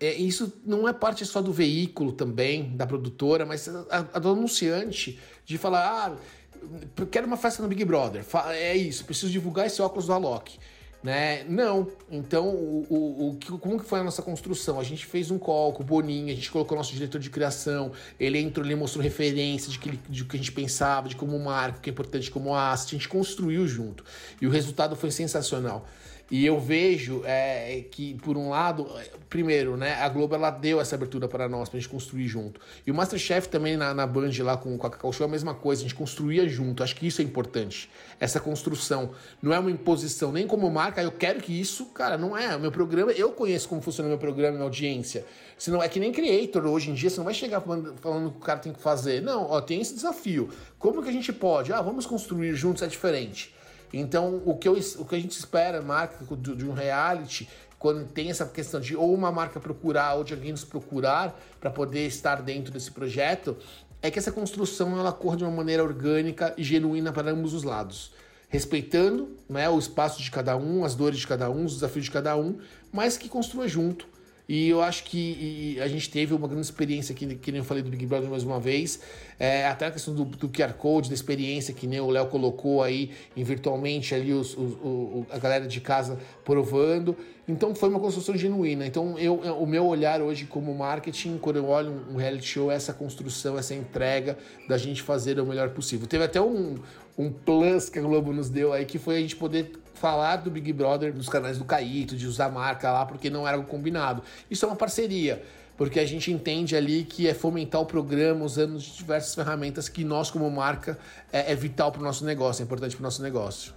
é, 0.00 0.14
isso 0.14 0.52
não 0.64 0.88
é 0.88 0.92
parte 0.92 1.24
só 1.26 1.42
do 1.42 1.52
veículo 1.52 2.12
também, 2.12 2.76
da 2.76 2.86
produtora, 2.86 3.44
mas 3.44 3.68
a, 3.68 4.06
a 4.14 4.18
do 4.18 4.30
anunciante, 4.30 5.18
de 5.44 5.58
falar, 5.58 6.12
ah, 6.12 7.06
quero 7.10 7.26
uma 7.26 7.36
festa 7.36 7.62
no 7.62 7.68
Big 7.68 7.84
Brother, 7.84 8.24
é 8.50 8.76
isso, 8.76 9.04
preciso 9.04 9.30
divulgar 9.30 9.66
esse 9.66 9.82
óculos 9.82 10.06
do 10.06 10.12
Alok. 10.12 10.58
Né? 11.00 11.44
Não. 11.44 11.86
Então, 12.10 12.48
o, 12.48 12.86
o, 12.90 13.28
o, 13.30 13.58
como 13.58 13.78
que 13.78 13.86
foi 13.86 14.00
a 14.00 14.02
nossa 14.02 14.20
construção? 14.20 14.80
A 14.80 14.84
gente 14.84 15.06
fez 15.06 15.30
um 15.30 15.38
call 15.38 15.72
com 15.72 15.82
o 15.84 15.86
Boninho, 15.86 16.32
a 16.32 16.34
gente 16.34 16.50
colocou 16.50 16.76
o 16.76 16.78
nosso 16.78 16.92
diretor 16.92 17.20
de 17.20 17.30
criação, 17.30 17.92
ele 18.18 18.38
entrou, 18.38 18.66
ele 18.66 18.74
mostrou 18.74 19.02
referência 19.02 19.70
de 19.70 19.78
que, 19.78 19.96
de 20.08 20.24
que 20.24 20.36
a 20.36 20.38
gente 20.38 20.50
pensava, 20.50 21.08
de 21.08 21.14
como 21.14 21.38
marca, 21.38 21.78
que 21.80 21.88
é 21.88 21.92
importante 21.92 22.30
como 22.30 22.52
asset, 22.52 22.96
a 22.96 22.98
gente 22.98 23.08
construiu 23.08 23.66
junto. 23.68 24.04
E 24.40 24.46
o 24.46 24.50
resultado 24.50 24.96
foi 24.96 25.12
sensacional. 25.12 25.86
E 26.30 26.44
eu 26.44 26.60
vejo 26.60 27.22
é, 27.24 27.84
que, 27.90 28.14
por 28.16 28.36
um 28.36 28.50
lado, 28.50 28.86
primeiro, 29.30 29.78
né, 29.78 29.94
a 29.94 30.08
Globo 30.10 30.34
ela 30.34 30.50
deu 30.50 30.78
essa 30.78 30.94
abertura 30.94 31.26
para 31.26 31.48
nós, 31.48 31.70
para 31.70 31.78
a 31.78 31.80
gente 31.80 31.88
construir 31.88 32.28
junto. 32.28 32.60
E 32.86 32.90
o 32.90 32.94
Masterchef 32.94 33.48
também 33.48 33.78
na, 33.78 33.94
na 33.94 34.06
Band 34.06 34.30
lá 34.40 34.54
com, 34.56 34.76
com 34.76 34.86
a 34.86 34.90
Cacau 34.90 35.10
Show 35.10 35.24
é 35.24 35.28
a 35.28 35.30
mesma 35.30 35.54
coisa, 35.54 35.80
a 35.80 35.84
gente 35.84 35.94
construía 35.94 36.46
junto. 36.46 36.82
Acho 36.82 36.94
que 36.96 37.06
isso 37.06 37.22
é 37.22 37.24
importante, 37.24 37.90
essa 38.20 38.38
construção. 38.40 39.12
Não 39.40 39.54
é 39.54 39.58
uma 39.58 39.70
imposição, 39.70 40.30
nem 40.30 40.46
como 40.46 40.70
marca, 40.70 41.02
eu 41.02 41.12
quero 41.12 41.40
que 41.40 41.58
isso, 41.58 41.86
cara, 41.86 42.18
não 42.18 42.36
é. 42.36 42.54
O 42.54 42.60
meu 42.60 42.70
programa, 42.70 43.10
eu 43.12 43.32
conheço 43.32 43.66
como 43.66 43.80
funciona 43.80 44.08
o 44.08 44.10
meu 44.10 44.18
programa, 44.18 44.52
minha 44.52 44.64
audiência. 44.64 45.24
Senão 45.56 45.82
é 45.82 45.88
que 45.88 45.98
nem 45.98 46.12
creator 46.12 46.66
hoje 46.66 46.90
em 46.90 46.94
dia, 46.94 47.08
você 47.08 47.16
não 47.16 47.24
vai 47.24 47.34
chegar 47.34 47.62
falando, 47.62 47.94
falando 48.02 48.30
que 48.32 48.36
o 48.36 48.40
cara 48.40 48.58
tem 48.58 48.72
que 48.72 48.80
fazer. 48.80 49.22
Não, 49.22 49.50
ó, 49.50 49.62
tem 49.62 49.80
esse 49.80 49.94
desafio. 49.94 50.50
Como 50.78 51.02
que 51.02 51.08
a 51.08 51.12
gente 51.12 51.32
pode? 51.32 51.72
Ah, 51.72 51.80
vamos 51.80 52.04
construir 52.04 52.54
juntos 52.54 52.82
é 52.82 52.86
diferente. 52.86 53.56
Então, 53.92 54.42
o 54.44 54.56
que, 54.56 54.68
eu, 54.68 54.78
o 54.98 55.04
que 55.04 55.14
a 55.14 55.18
gente 55.18 55.32
espera, 55.32 55.80
marca 55.80 56.24
de 56.36 56.64
um 56.64 56.72
reality, 56.72 57.48
quando 57.78 58.06
tem 58.06 58.30
essa 58.30 58.44
questão 58.46 58.80
de 58.80 58.96
ou 58.96 59.14
uma 59.14 59.30
marca 59.30 59.60
procurar 59.60 60.14
ou 60.14 60.24
de 60.24 60.34
alguém 60.34 60.50
nos 60.50 60.64
procurar 60.64 61.38
para 61.60 61.70
poder 61.70 62.06
estar 62.06 62.42
dentro 62.42 62.72
desse 62.72 62.90
projeto, 62.90 63.56
é 64.02 64.10
que 64.10 64.18
essa 64.18 64.32
construção 64.32 64.98
ela 64.98 65.12
corra 65.12 65.36
de 65.36 65.44
uma 65.44 65.52
maneira 65.52 65.82
orgânica 65.82 66.54
e 66.56 66.62
genuína 66.62 67.12
para 67.12 67.30
ambos 67.30 67.54
os 67.54 67.62
lados. 67.62 68.12
Respeitando 68.48 69.36
né, 69.48 69.68
o 69.68 69.78
espaço 69.78 70.22
de 70.22 70.30
cada 70.30 70.56
um, 70.56 70.84
as 70.84 70.94
dores 70.94 71.18
de 71.18 71.26
cada 71.26 71.50
um, 71.50 71.64
os 71.64 71.74
desafios 71.74 72.06
de 72.06 72.10
cada 72.10 72.36
um, 72.36 72.58
mas 72.92 73.16
que 73.16 73.28
construa 73.28 73.68
junto 73.68 74.06
e 74.48 74.70
eu 74.70 74.80
acho 74.80 75.04
que 75.04 75.78
a 75.78 75.86
gente 75.86 76.08
teve 76.08 76.32
uma 76.32 76.48
grande 76.48 76.64
experiência 76.64 77.12
aqui, 77.12 77.34
que 77.34 77.52
nem 77.52 77.58
eu 77.58 77.64
falei 77.64 77.82
do 77.82 77.90
Big 77.90 78.06
Brother 78.06 78.30
mais 78.30 78.44
uma 78.44 78.58
vez. 78.58 78.98
É, 79.38 79.66
até 79.66 79.86
a 79.86 79.90
questão 79.90 80.14
do, 80.14 80.24
do 80.24 80.48
QR 80.48 80.72
Code, 80.72 81.10
da 81.10 81.14
experiência 81.14 81.74
que 81.74 81.86
nem 81.86 82.00
o 82.00 82.08
Léo 82.08 82.28
colocou 82.28 82.82
aí 82.82 83.10
em 83.36 83.44
virtualmente 83.44 84.14
ali 84.14 84.32
os, 84.32 84.56
os, 84.56 84.72
o, 84.82 85.26
a 85.30 85.38
galera 85.38 85.66
de 85.68 85.82
casa 85.82 86.18
provando. 86.46 87.14
Então 87.46 87.74
foi 87.74 87.90
uma 87.90 88.00
construção 88.00 88.38
genuína. 88.38 88.86
Então 88.86 89.18
eu, 89.18 89.34
o 89.34 89.66
meu 89.66 89.84
olhar 89.84 90.22
hoje 90.22 90.46
como 90.46 90.74
marketing, 90.74 91.36
quando 91.36 91.56
eu 91.56 91.68
olho 91.68 92.06
um 92.10 92.16
reality 92.16 92.46
show, 92.46 92.72
é 92.72 92.74
essa 92.74 92.94
construção, 92.94 93.58
essa 93.58 93.74
entrega 93.74 94.38
da 94.66 94.78
gente 94.78 95.02
fazer 95.02 95.38
o 95.38 95.44
melhor 95.44 95.68
possível. 95.70 96.06
Teve 96.06 96.24
até 96.24 96.40
um, 96.40 96.76
um 97.18 97.30
plus 97.30 97.90
que 97.90 97.98
a 97.98 98.02
Globo 98.02 98.32
nos 98.32 98.48
deu 98.48 98.72
aí, 98.72 98.86
que 98.86 98.98
foi 98.98 99.18
a 99.18 99.20
gente 99.20 99.36
poder 99.36 99.72
falar 99.98 100.36
do 100.36 100.50
Big 100.50 100.72
Brother 100.72 101.14
nos 101.14 101.28
canais 101.28 101.58
do 101.58 101.64
Caíto, 101.64 102.16
de 102.16 102.26
usar 102.26 102.48
marca 102.48 102.90
lá, 102.90 103.04
porque 103.04 103.28
não 103.28 103.46
era 103.46 103.58
o 103.58 103.64
combinado. 103.64 104.22
Isso 104.50 104.64
é 104.64 104.68
uma 104.68 104.76
parceria, 104.76 105.42
porque 105.76 106.00
a 106.00 106.06
gente 106.06 106.32
entende 106.32 106.76
ali 106.76 107.04
que 107.04 107.28
é 107.28 107.34
fomentar 107.34 107.80
o 107.80 107.86
programa 107.86 108.44
usando 108.44 108.78
diversas 108.78 109.34
ferramentas 109.34 109.88
que 109.88 110.04
nós, 110.04 110.30
como 110.30 110.50
marca, 110.50 110.98
é, 111.32 111.52
é 111.52 111.54
vital 111.54 111.92
para 111.92 112.00
o 112.00 112.04
nosso 112.04 112.24
negócio, 112.24 112.62
é 112.62 112.64
importante 112.64 112.96
para 112.96 113.02
o 113.02 113.04
nosso 113.04 113.22
negócio. 113.22 113.74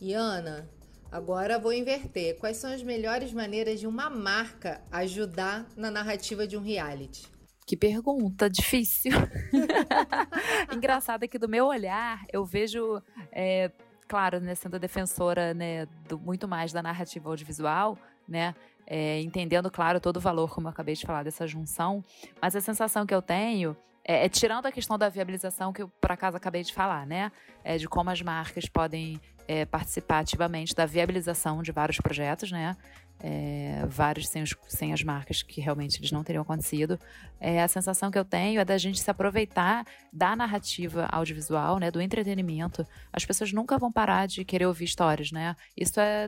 E 0.00 0.14
Ana, 0.14 0.68
agora 1.10 1.58
vou 1.58 1.72
inverter. 1.72 2.36
Quais 2.38 2.56
são 2.56 2.72
as 2.72 2.82
melhores 2.82 3.32
maneiras 3.32 3.80
de 3.80 3.86
uma 3.86 4.08
marca 4.08 4.80
ajudar 4.90 5.66
na 5.76 5.90
narrativa 5.90 6.46
de 6.46 6.56
um 6.56 6.62
reality? 6.62 7.26
Que 7.66 7.76
pergunta 7.76 8.50
difícil. 8.50 9.12
Engraçado 10.74 11.22
é 11.22 11.28
que 11.28 11.38
do 11.38 11.48
meu 11.48 11.66
olhar 11.66 12.24
eu 12.32 12.44
vejo 12.44 13.00
é, 13.30 13.70
claro, 14.10 14.40
né, 14.40 14.56
sendo 14.56 14.76
defensora 14.76 15.54
né, 15.54 15.86
do, 16.08 16.18
muito 16.18 16.48
mais 16.48 16.72
da 16.72 16.82
narrativa 16.82 17.28
audiovisual, 17.28 17.96
né, 18.26 18.56
é, 18.84 19.20
entendendo, 19.20 19.70
claro, 19.70 20.00
todo 20.00 20.16
o 20.16 20.20
valor, 20.20 20.52
como 20.52 20.66
eu 20.66 20.72
acabei 20.72 20.96
de 20.96 21.06
falar, 21.06 21.22
dessa 21.22 21.46
junção, 21.46 22.04
mas 22.42 22.56
a 22.56 22.60
sensação 22.60 23.06
que 23.06 23.14
eu 23.14 23.22
tenho 23.22 23.76
é, 24.10 24.24
é, 24.24 24.28
tirando 24.28 24.66
a 24.66 24.72
questão 24.72 24.98
da 24.98 25.08
viabilização 25.08 25.72
que 25.72 25.82
eu, 25.82 25.88
por 25.88 26.10
acaso, 26.10 26.36
acabei 26.36 26.64
de 26.64 26.74
falar, 26.74 27.06
né? 27.06 27.30
É, 27.62 27.78
de 27.78 27.88
como 27.88 28.10
as 28.10 28.20
marcas 28.20 28.68
podem 28.68 29.20
é, 29.46 29.64
participar 29.64 30.18
ativamente 30.18 30.74
da 30.74 30.84
viabilização 30.84 31.62
de 31.62 31.70
vários 31.70 31.98
projetos, 31.98 32.50
né? 32.50 32.76
É, 33.22 33.84
vários 33.86 34.26
sem, 34.26 34.42
os, 34.42 34.56
sem, 34.66 34.92
as 34.92 35.04
marcas 35.04 35.44
que 35.44 35.60
realmente 35.60 36.00
eles 36.00 36.10
não 36.10 36.24
teriam 36.24 36.42
acontecido. 36.42 36.98
É, 37.38 37.62
a 37.62 37.68
sensação 37.68 38.10
que 38.10 38.18
eu 38.18 38.24
tenho 38.24 38.60
é 38.60 38.64
da 38.64 38.76
gente 38.78 38.98
se 38.98 39.08
aproveitar 39.08 39.86
da 40.12 40.34
narrativa 40.34 41.06
audiovisual, 41.12 41.78
né, 41.78 41.88
do 41.88 42.00
entretenimento. 42.00 42.84
As 43.12 43.24
pessoas 43.24 43.52
nunca 43.52 43.78
vão 43.78 43.92
parar 43.92 44.26
de 44.26 44.44
querer 44.44 44.66
ouvir 44.66 44.86
histórias, 44.86 45.30
né? 45.30 45.54
Isso 45.76 46.00
é 46.00 46.26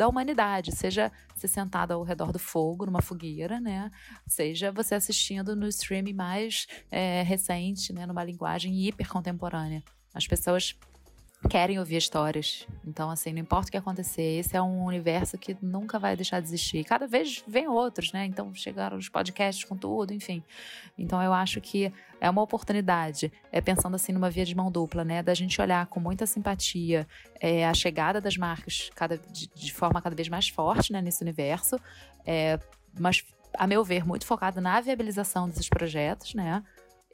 da 0.00 0.08
humanidade, 0.08 0.74
seja 0.74 1.12
se 1.36 1.46
sentado 1.46 1.92
ao 1.92 2.02
redor 2.02 2.32
do 2.32 2.38
fogo, 2.38 2.86
numa 2.86 3.02
fogueira, 3.02 3.60
né? 3.60 3.90
Seja 4.26 4.72
você 4.72 4.94
assistindo 4.94 5.54
no 5.54 5.68
streaming 5.68 6.14
mais 6.14 6.66
é, 6.90 7.22
recente, 7.22 7.92
né, 7.92 8.06
numa 8.06 8.24
linguagem 8.24 8.74
hiper 8.82 9.06
contemporânea. 9.06 9.82
As 10.14 10.26
pessoas 10.26 10.74
querem 11.48 11.78
ouvir 11.78 11.96
histórias. 11.96 12.66
Então, 12.86 13.10
assim, 13.10 13.32
não 13.32 13.40
importa 13.40 13.68
o 13.68 13.70
que 13.70 13.76
acontecer, 13.76 14.38
esse 14.38 14.56
é 14.56 14.62
um 14.62 14.84
universo 14.84 15.38
que 15.38 15.56
nunca 15.62 15.98
vai 15.98 16.14
deixar 16.14 16.40
de 16.40 16.48
existir. 16.48 16.84
Cada 16.84 17.06
vez 17.06 17.42
vem 17.46 17.66
outros, 17.66 18.12
né? 18.12 18.26
Então, 18.26 18.54
chegaram 18.54 18.96
os 18.96 19.08
podcasts 19.08 19.64
com 19.64 19.76
tudo, 19.76 20.12
enfim. 20.12 20.42
Então, 20.98 21.22
eu 21.22 21.32
acho 21.32 21.60
que 21.60 21.92
é 22.20 22.28
uma 22.28 22.42
oportunidade, 22.42 23.32
é 23.50 23.60
pensando 23.60 23.94
assim 23.94 24.12
numa 24.12 24.28
via 24.28 24.44
de 24.44 24.54
mão 24.54 24.70
dupla, 24.70 25.02
né? 25.02 25.22
Da 25.22 25.32
gente 25.32 25.60
olhar 25.60 25.86
com 25.86 25.98
muita 25.98 26.26
simpatia 26.26 27.06
é, 27.40 27.66
a 27.66 27.72
chegada 27.72 28.20
das 28.20 28.36
marcas 28.36 28.90
cada, 28.94 29.16
de, 29.16 29.48
de, 29.48 29.72
forma 29.72 30.02
cada 30.02 30.14
vez 30.14 30.28
mais 30.28 30.48
forte, 30.48 30.92
né? 30.92 31.00
Nesse 31.00 31.22
universo. 31.22 31.80
É, 32.26 32.60
mas, 32.98 33.24
a 33.54 33.66
meu 33.66 33.82
ver, 33.82 34.06
muito 34.06 34.26
focado 34.26 34.60
na 34.60 34.80
viabilização 34.80 35.48
desses 35.48 35.68
projetos, 35.68 36.34
né? 36.34 36.62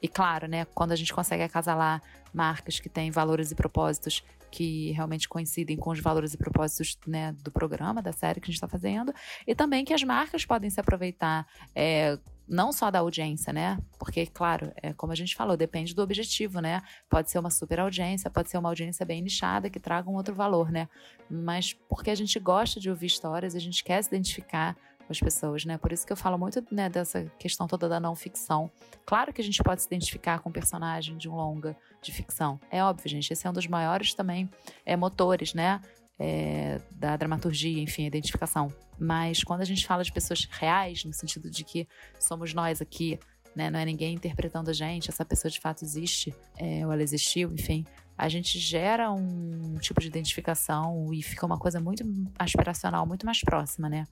E 0.01 0.07
claro, 0.07 0.47
né, 0.47 0.65
quando 0.75 0.91
a 0.91 0.95
gente 0.95 1.11
consegue 1.11 1.41
acasalar 1.41 2.01
marcas 2.37 2.79
que 2.79 2.87
têm 2.87 3.09
valores 3.09 3.51
e 3.51 3.55
propósitos 3.55 4.23
que 4.51 4.91
realmente 4.91 5.27
coincidem 5.27 5.75
com 5.75 5.89
os 5.89 5.99
valores 5.99 6.33
e 6.33 6.37
propósitos 6.37 6.97
né, 7.05 7.35
do 7.43 7.51
programa, 7.51 8.01
da 8.01 8.13
série 8.13 8.39
que 8.39 8.45
a 8.45 8.51
gente 8.51 8.55
está 8.55 8.67
fazendo, 8.67 9.13
e 9.45 9.53
também 9.53 9.83
que 9.83 9.93
as 9.93 10.03
marcas 10.03 10.45
podem 10.45 10.69
se 10.69 10.79
aproveitar 10.79 11.45
é, 11.75 12.17
não 12.47 12.71
só 12.71 12.89
da 12.89 12.99
audiência, 12.99 13.51
né? 13.51 13.77
Porque, 13.99 14.25
claro, 14.25 14.71
é, 14.81 14.93
como 14.93 15.11
a 15.11 15.15
gente 15.15 15.35
falou, 15.35 15.57
depende 15.57 15.93
do 15.93 16.01
objetivo, 16.01 16.61
né? 16.61 16.81
Pode 17.09 17.29
ser 17.29 17.39
uma 17.39 17.49
super 17.49 17.79
audiência, 17.79 18.29
pode 18.29 18.49
ser 18.49 18.57
uma 18.57 18.69
audiência 18.69 19.05
bem 19.05 19.21
nichada 19.21 19.69
que 19.69 19.79
traga 19.79 20.09
um 20.09 20.15
outro 20.15 20.33
valor, 20.33 20.71
né? 20.71 20.87
Mas 21.29 21.73
porque 21.89 22.09
a 22.09 22.15
gente 22.15 22.39
gosta 22.39 22.79
de 22.79 22.89
ouvir 22.89 23.07
histórias, 23.07 23.53
a 23.53 23.59
gente 23.59 23.83
quer 23.83 24.01
se 24.01 24.07
identificar 24.07 24.77
as 25.11 25.19
pessoas, 25.19 25.65
né? 25.65 25.77
Por 25.77 25.91
isso 25.91 26.05
que 26.05 26.11
eu 26.11 26.17
falo 26.17 26.37
muito 26.37 26.63
né, 26.71 26.89
dessa 26.89 27.25
questão 27.39 27.67
toda 27.67 27.87
da 27.87 27.99
não 27.99 28.15
ficção. 28.15 28.69
Claro 29.05 29.33
que 29.33 29.41
a 29.41 29.43
gente 29.43 29.61
pode 29.63 29.81
se 29.81 29.87
identificar 29.87 30.39
com 30.39 30.49
um 30.49 30.51
personagem 30.51 31.17
de 31.17 31.29
um 31.29 31.35
longa 31.35 31.75
de 32.01 32.11
ficção. 32.11 32.59
É 32.69 32.83
óbvio, 32.83 33.09
gente. 33.09 33.31
Esse 33.31 33.47
é 33.47 33.49
um 33.49 33.53
dos 33.53 33.67
maiores 33.67 34.13
também 34.13 34.49
é, 34.85 34.95
motores, 34.95 35.53
né? 35.53 35.81
É, 36.19 36.81
da 36.91 37.15
dramaturgia, 37.15 37.81
enfim, 37.81 38.05
a 38.05 38.07
identificação. 38.07 38.73
Mas 38.99 39.43
quando 39.43 39.61
a 39.61 39.65
gente 39.65 39.85
fala 39.85 40.03
de 40.03 40.11
pessoas 40.11 40.47
reais, 40.49 41.03
no 41.05 41.13
sentido 41.13 41.49
de 41.49 41.63
que 41.63 41.87
somos 42.19 42.53
nós 42.53 42.81
aqui, 42.81 43.19
né? 43.57 43.71
Não 43.71 43.79
é 43.79 43.85
ninguém 43.85 44.13
interpretando 44.13 44.69
a 44.69 44.73
gente, 44.73 45.09
essa 45.09 45.25
pessoa 45.25 45.49
de 45.49 45.59
fato 45.59 45.83
existe, 45.83 46.33
é, 46.57 46.85
ou 46.85 46.93
ela 46.93 47.01
existiu, 47.01 47.51
enfim. 47.51 47.83
A 48.15 48.29
gente 48.29 48.57
gera 48.59 49.11
um 49.11 49.75
tipo 49.79 49.99
de 49.99 50.07
identificação 50.07 51.13
e 51.13 51.21
fica 51.21 51.45
uma 51.45 51.57
coisa 51.57 51.79
muito 51.79 52.03
aspiracional, 52.37 53.05
muito 53.05 53.25
mais 53.25 53.41
próxima, 53.41 53.89
né? 53.89 54.05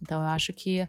Então 0.00 0.22
eu 0.22 0.28
acho 0.28 0.52
que 0.52 0.86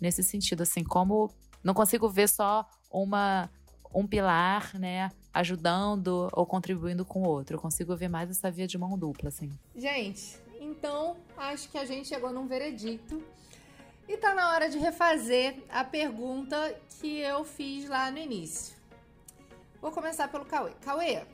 nesse 0.00 0.22
sentido, 0.22 0.62
assim, 0.62 0.82
como 0.82 1.30
não 1.62 1.74
consigo 1.74 2.08
ver 2.08 2.28
só 2.28 2.68
uma 2.90 3.50
um 3.92 4.06
pilar, 4.06 4.78
né, 4.78 5.10
ajudando 5.32 6.28
ou 6.32 6.46
contribuindo 6.46 7.04
com 7.04 7.22
o 7.22 7.26
outro. 7.26 7.56
Eu 7.56 7.60
consigo 7.60 7.96
ver 7.96 8.08
mais 8.08 8.30
essa 8.30 8.50
via 8.50 8.66
de 8.66 8.78
mão 8.78 8.96
dupla, 8.96 9.28
assim. 9.28 9.50
Gente, 9.74 10.38
então 10.60 11.16
acho 11.36 11.68
que 11.68 11.78
a 11.78 11.84
gente 11.84 12.08
chegou 12.08 12.32
num 12.32 12.46
veredicto. 12.46 13.22
E 14.08 14.16
tá 14.16 14.34
na 14.34 14.50
hora 14.50 14.68
de 14.68 14.76
refazer 14.76 15.62
a 15.68 15.84
pergunta 15.84 16.74
que 16.98 17.20
eu 17.20 17.44
fiz 17.44 17.88
lá 17.88 18.10
no 18.10 18.18
início. 18.18 18.76
Vou 19.80 19.92
começar 19.92 20.26
pelo 20.28 20.44
Cauê. 20.44 20.72
Cauê, 20.80 21.24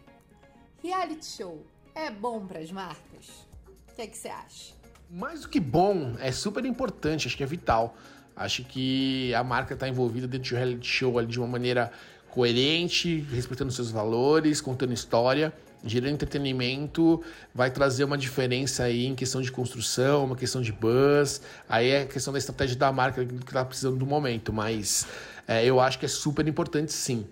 reality 0.83 1.25
show 1.25 1.65
é 1.95 2.11
bom 2.11 2.47
para 2.47 2.61
as 2.61 2.71
marcas? 2.71 3.47
O 3.91 3.95
que, 3.95 4.03
é 4.03 4.07
que 4.07 4.17
você 4.17 4.29
acha? 4.29 4.75
Mais 5.11 5.43
do 5.43 5.49
que 5.49 5.61
bom, 5.61 6.15
é 6.19 6.33
super 6.33 6.65
importante, 6.65 7.27
acho 7.27 7.37
que 7.37 7.43
é 7.43 7.47
vital. 7.47 7.97
Acho 8.35 8.65
que 8.65 9.35
a 9.35 9.43
marca 9.43 9.75
está 9.75 9.89
envolvida 9.89 10.27
dentro 10.27 10.49
de 10.49 10.55
um 10.55 10.59
reality 10.59 10.87
show 10.87 11.19
ali 11.19 11.27
de 11.27 11.39
uma 11.39 11.47
maneira 11.47 11.91
coerente, 12.31 13.21
respeitando 13.31 13.73
seus 13.73 13.91
valores, 13.91 14.61
contando 14.61 14.93
história, 14.93 15.55
gerando 15.83 16.13
entretenimento, 16.13 17.23
vai 17.55 17.71
trazer 17.71 18.05
uma 18.05 18.19
diferença 18.19 18.85
aí 18.85 19.07
em 19.07 19.15
questão 19.15 19.41
de 19.41 19.51
construção, 19.51 20.25
uma 20.25 20.37
questão 20.37 20.61
de 20.61 20.71
buzz. 20.71 21.41
Aí 21.67 21.89
é 21.89 22.05
questão 22.05 22.33
da 22.33 22.39
estratégia 22.39 22.77
da 22.77 22.93
marca 22.93 23.25
que 23.25 23.35
está 23.37 23.65
precisando 23.65 23.97
do 23.97 24.05
momento, 24.05 24.53
mas 24.53 25.07
é, 25.49 25.65
eu 25.65 25.81
acho 25.81 25.99
que 25.99 26.05
é 26.05 26.09
super 26.09 26.47
importante 26.47 26.93
sim. 26.93 27.27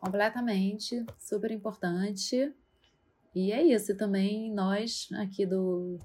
Completamente, 0.00 1.04
super 1.18 1.50
importante. 1.50 2.52
E 3.34 3.52
é 3.52 3.62
isso, 3.62 3.94
também 3.96 4.52
nós 4.52 5.08
aqui 5.14 5.44
do, 5.46 5.98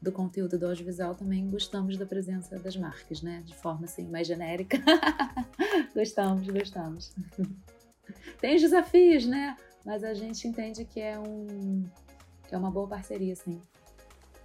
do 0.00 0.10
conteúdo 0.12 0.58
do 0.58 0.66
audiovisual 0.66 1.14
também 1.14 1.48
gostamos 1.50 1.96
da 1.96 2.06
presença 2.06 2.58
das 2.58 2.76
marcas, 2.76 3.22
né? 3.22 3.42
De 3.44 3.54
forma 3.54 3.84
assim 3.84 4.08
mais 4.08 4.26
genérica. 4.26 4.78
gostamos, 5.94 6.48
gostamos. 6.48 7.14
Tem 8.40 8.56
os 8.56 8.62
desafios, 8.62 9.26
né? 9.26 9.56
Mas 9.84 10.04
a 10.04 10.14
gente 10.14 10.46
entende 10.46 10.84
que 10.84 11.00
é 11.00 11.18
um 11.18 11.84
que 12.48 12.54
é 12.54 12.58
uma 12.58 12.70
boa 12.70 12.88
parceria, 12.88 13.34
sim. 13.34 13.60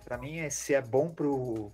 Para 0.06 0.18
mim, 0.18 0.50
se 0.50 0.74
é 0.74 0.82
bom 0.82 1.10
pro 1.10 1.72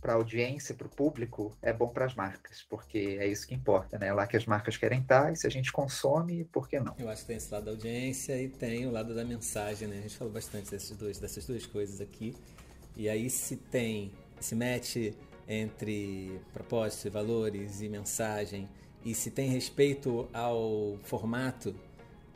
para 0.00 0.12
a 0.12 0.16
audiência, 0.16 0.74
para 0.74 0.86
o 0.86 0.90
público, 0.90 1.56
é 1.62 1.72
bom 1.72 1.88
para 1.88 2.04
as 2.04 2.14
marcas, 2.14 2.64
porque 2.68 3.16
é 3.20 3.26
isso 3.26 3.46
que 3.46 3.54
importa, 3.54 3.98
né? 3.98 4.08
É 4.08 4.12
lá 4.12 4.26
que 4.26 4.36
as 4.36 4.46
marcas 4.46 4.76
querem 4.76 5.00
estar 5.00 5.32
e 5.32 5.36
se 5.36 5.46
a 5.46 5.50
gente 5.50 5.72
consome, 5.72 6.44
por 6.44 6.68
que 6.68 6.78
não? 6.78 6.94
Eu 6.98 7.08
acho 7.08 7.22
que 7.22 7.28
tem 7.28 7.36
esse 7.36 7.52
lado 7.52 7.64
da 7.64 7.70
audiência 7.72 8.40
e 8.40 8.48
tem 8.48 8.86
o 8.86 8.90
lado 8.90 9.14
da 9.14 9.24
mensagem, 9.24 9.88
né? 9.88 9.98
A 9.98 10.02
gente 10.02 10.16
falou 10.16 10.32
bastante 10.32 10.70
desses 10.70 10.96
dois, 10.96 11.18
dessas 11.18 11.46
duas 11.46 11.66
coisas 11.66 12.00
aqui. 12.00 12.34
E 12.96 13.08
aí 13.08 13.28
se 13.28 13.56
tem 13.56 14.12
esse 14.40 14.54
match 14.54 14.96
entre 15.48 16.40
propósito, 16.52 17.10
valores 17.10 17.80
e 17.80 17.88
mensagem 17.88 18.68
e 19.04 19.14
se 19.14 19.30
tem 19.30 19.48
respeito 19.48 20.28
ao 20.32 20.98
formato, 21.04 21.74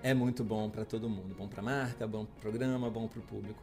é 0.02 0.14
muito 0.14 0.44
bom 0.44 0.70
para 0.70 0.84
todo 0.84 1.08
mundo. 1.08 1.34
Bom 1.36 1.48
para 1.48 1.60
a 1.60 1.64
marca, 1.64 2.06
bom 2.06 2.24
para 2.24 2.38
o 2.38 2.40
programa, 2.40 2.88
bom 2.88 3.08
para 3.08 3.18
o 3.18 3.22
público. 3.22 3.60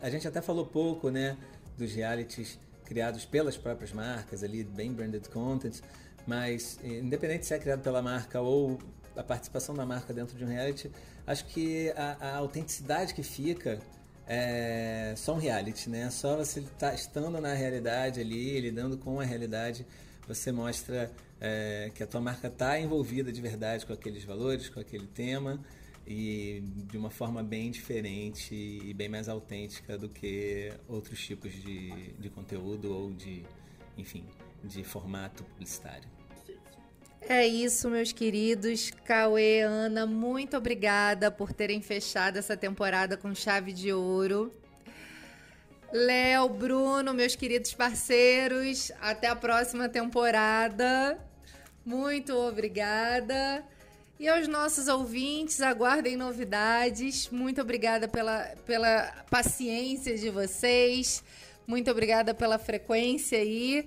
A 0.00 0.10
gente 0.10 0.26
até 0.26 0.42
falou 0.42 0.66
pouco, 0.66 1.08
né, 1.08 1.36
dos 1.78 1.94
realities 1.94 2.58
criados 2.84 3.24
pelas 3.24 3.56
próprias 3.56 3.92
marcas 3.92 4.42
ali, 4.42 4.64
bem 4.64 4.92
branded 4.92 5.28
content, 5.28 5.80
mas 6.26 6.78
eh, 6.82 6.98
independente 6.98 7.46
se 7.46 7.54
é 7.54 7.58
criado 7.58 7.82
pela 7.82 8.02
marca 8.02 8.40
ou 8.40 8.78
a 9.16 9.22
participação 9.22 9.74
da 9.74 9.84
marca 9.84 10.12
dentro 10.12 10.36
de 10.36 10.44
um 10.44 10.48
reality, 10.48 10.90
acho 11.26 11.44
que 11.46 11.90
a, 11.90 12.16
a 12.20 12.36
autenticidade 12.36 13.14
que 13.14 13.22
fica 13.22 13.78
é 14.26 15.14
só 15.16 15.34
um 15.34 15.38
reality, 15.38 15.90
né? 15.90 16.08
Só 16.10 16.36
você 16.36 16.62
tá 16.78 16.94
estando 16.94 17.40
na 17.40 17.52
realidade 17.52 18.20
ali, 18.20 18.60
lidando 18.60 18.96
com 18.96 19.20
a 19.20 19.24
realidade, 19.24 19.86
você 20.26 20.52
mostra 20.52 21.10
é, 21.40 21.90
que 21.94 22.02
a 22.02 22.06
tua 22.06 22.20
marca 22.20 22.46
está 22.46 22.78
envolvida 22.78 23.32
de 23.32 23.40
verdade 23.40 23.84
com 23.84 23.92
aqueles 23.92 24.24
valores, 24.24 24.68
com 24.68 24.80
aquele 24.80 25.06
tema 25.06 25.60
e 26.06 26.62
de 26.90 26.96
uma 26.96 27.10
forma 27.10 27.42
bem 27.42 27.70
diferente 27.70 28.54
e 28.54 28.92
bem 28.94 29.08
mais 29.08 29.28
autêntica 29.28 29.96
do 29.96 30.08
que 30.08 30.72
outros 30.88 31.24
tipos 31.24 31.52
de, 31.52 32.12
de 32.12 32.30
conteúdo 32.30 32.92
ou 32.92 33.12
de, 33.12 33.44
enfim, 33.96 34.24
de 34.64 34.82
formato 34.82 35.44
publicitário. 35.44 36.08
É 37.28 37.46
isso, 37.46 37.88
meus 37.88 38.12
queridos. 38.12 38.90
Cauê, 39.04 39.60
Ana, 39.60 40.06
muito 40.06 40.56
obrigada 40.56 41.30
por 41.30 41.52
terem 41.52 41.80
fechado 41.80 42.36
essa 42.36 42.56
temporada 42.56 43.16
com 43.16 43.34
chave 43.34 43.72
de 43.72 43.92
ouro. 43.92 44.52
Léo, 45.92 46.48
Bruno, 46.48 47.14
meus 47.14 47.36
queridos 47.36 47.74
parceiros, 47.74 48.90
até 49.00 49.28
a 49.28 49.36
próxima 49.36 49.88
temporada. 49.88 51.18
Muito 51.84 52.34
obrigada. 52.34 53.64
E 54.22 54.28
aos 54.28 54.46
nossos 54.46 54.86
ouvintes, 54.86 55.60
aguardem 55.60 56.16
novidades. 56.16 57.28
Muito 57.28 57.60
obrigada 57.60 58.06
pela, 58.06 58.54
pela 58.64 59.12
paciência 59.28 60.16
de 60.16 60.30
vocês. 60.30 61.24
Muito 61.66 61.90
obrigada 61.90 62.32
pela 62.32 62.56
frequência 62.56 63.36
aí. 63.36 63.84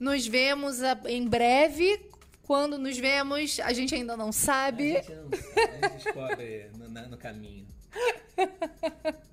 Nos 0.00 0.26
vemos 0.26 0.80
em 1.06 1.28
breve. 1.28 2.04
Quando 2.42 2.76
nos 2.76 2.98
vemos, 2.98 3.60
a 3.60 3.72
gente 3.72 3.94
ainda 3.94 4.16
não 4.16 4.32
sabe. 4.32 4.96
A 4.96 5.02
gente, 5.02 5.14
não, 5.14 5.28
a 5.28 5.88
gente 5.88 6.02
descobre 6.02 6.70
no, 6.76 7.08
no 7.10 7.16
caminho. 7.16 7.64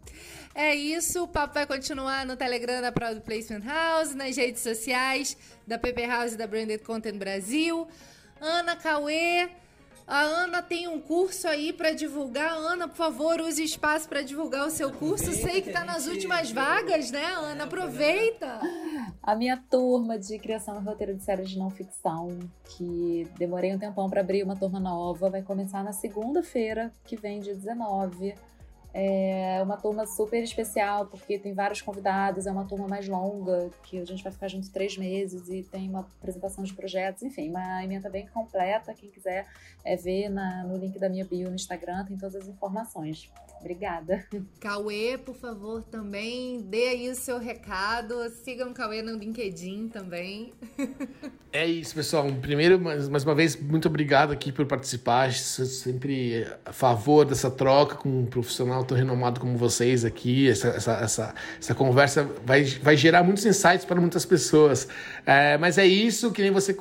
É 0.53 0.75
isso, 0.75 1.23
o 1.23 1.27
papo 1.29 1.53
vai 1.53 1.65
continuar 1.65 2.25
no 2.25 2.35
Telegram 2.35 2.81
da 2.81 2.91
Proud 2.91 3.21
Placement 3.21 3.63
House, 3.63 4.13
nas 4.13 4.35
redes 4.35 4.61
sociais 4.61 5.37
da 5.65 5.79
PP 5.79 6.05
House 6.05 6.33
e 6.33 6.37
da 6.37 6.45
Branded 6.45 6.83
Content 6.83 7.15
Brasil. 7.15 7.87
Ana 8.41 8.75
Cauê. 8.75 9.49
A 10.11 10.23
Ana 10.23 10.61
tem 10.61 10.89
um 10.89 10.99
curso 10.99 11.47
aí 11.47 11.71
para 11.71 11.93
divulgar. 11.93 12.51
Ana, 12.51 12.85
por 12.85 12.97
favor, 12.97 13.39
use 13.39 13.63
espaço 13.63 14.09
para 14.09 14.21
divulgar 14.21 14.67
o 14.67 14.69
seu 14.69 14.91
curso. 14.91 15.31
Sei 15.31 15.61
que 15.61 15.69
está 15.69 15.85
nas 15.85 16.05
últimas 16.05 16.51
vagas, 16.51 17.09
né, 17.11 17.23
Ana? 17.23 17.63
Aproveita. 17.63 18.59
A 19.23 19.33
minha 19.35 19.55
turma 19.55 20.19
de 20.19 20.37
criação 20.37 20.75
e 20.81 20.83
roteiro 20.83 21.15
de 21.15 21.23
séries 21.23 21.51
de 21.51 21.57
não 21.57 21.69
ficção, 21.69 22.37
que 22.75 23.25
demorei 23.37 23.73
um 23.73 23.79
tempão 23.79 24.09
para 24.09 24.19
abrir 24.19 24.43
uma 24.43 24.57
turma 24.57 24.81
nova, 24.81 25.29
vai 25.29 25.43
começar 25.43 25.81
na 25.81 25.93
segunda-feira, 25.93 26.91
que 27.05 27.15
vem, 27.15 27.39
dia 27.39 27.55
19. 27.55 28.35
É 28.93 29.61
uma 29.63 29.77
turma 29.77 30.05
super 30.05 30.43
especial, 30.43 31.05
porque 31.05 31.39
tem 31.39 31.53
vários 31.53 31.81
convidados, 31.81 32.45
é 32.45 32.51
uma 32.51 32.65
turma 32.65 32.87
mais 32.87 33.07
longa, 33.07 33.69
que 33.83 33.99
a 33.99 34.05
gente 34.05 34.21
vai 34.21 34.31
ficar 34.31 34.49
junto 34.49 34.69
três 34.69 34.97
meses 34.97 35.47
e 35.47 35.63
tem 35.63 35.89
uma 35.89 36.01
apresentação 36.01 36.63
de 36.63 36.73
projetos, 36.73 37.23
enfim, 37.23 37.49
uma 37.49 37.83
emenda 37.83 38.09
bem 38.09 38.27
completa. 38.27 38.93
Quem 38.93 39.09
quiser 39.09 39.47
é 39.85 39.95
ver 39.95 40.29
na, 40.29 40.63
no 40.63 40.77
link 40.77 40.99
da 40.99 41.07
minha 41.07 41.23
bio 41.23 41.47
no 41.47 41.55
Instagram, 41.55 42.05
tem 42.05 42.17
todas 42.17 42.35
as 42.35 42.47
informações. 42.47 43.31
Obrigada. 43.61 44.25
Cauê, 44.59 45.19
por 45.19 45.35
favor, 45.35 45.83
também 45.83 46.61
dê 46.63 46.87
aí 46.87 47.09
o 47.09 47.15
seu 47.15 47.37
recado. 47.37 48.15
Sigam 48.43 48.71
o 48.71 48.73
Cauê 48.73 49.03
no 49.03 49.15
LinkedIn 49.15 49.87
também. 49.89 50.53
É 51.53 51.67
isso, 51.67 51.93
pessoal. 51.93 52.25
Primeiro, 52.41 52.79
mais, 52.79 53.09
mais 53.09 53.25
uma 53.25 53.35
vez, 53.35 53.57
muito 53.57 53.85
obrigado 53.89 54.31
aqui 54.31 54.53
por 54.53 54.65
participar. 54.65 55.33
Sempre 55.33 56.47
a 56.63 56.71
favor 56.71 57.25
dessa 57.25 57.51
troca 57.51 57.95
com 57.95 58.07
um 58.07 58.25
profissional 58.25 58.80
tão 58.83 58.97
renomado 58.97 59.39
como 59.39 59.57
vocês 59.57 60.03
aqui. 60.05 60.49
Essa, 60.49 60.69
essa, 60.69 60.91
essa, 60.93 61.35
essa 61.59 61.75
conversa 61.75 62.27
vai, 62.45 62.63
vai 62.63 62.97
gerar 62.97 63.23
muitos 63.23 63.45
insights 63.45 63.85
para 63.85 63.99
muitas 63.99 64.25
pessoas. 64.25 64.87
É, 65.25 65.57
mas 65.57 65.77
é 65.77 65.85
isso, 65.85 66.31
que 66.31 66.41
nem 66.41 66.51
você 66.51 66.75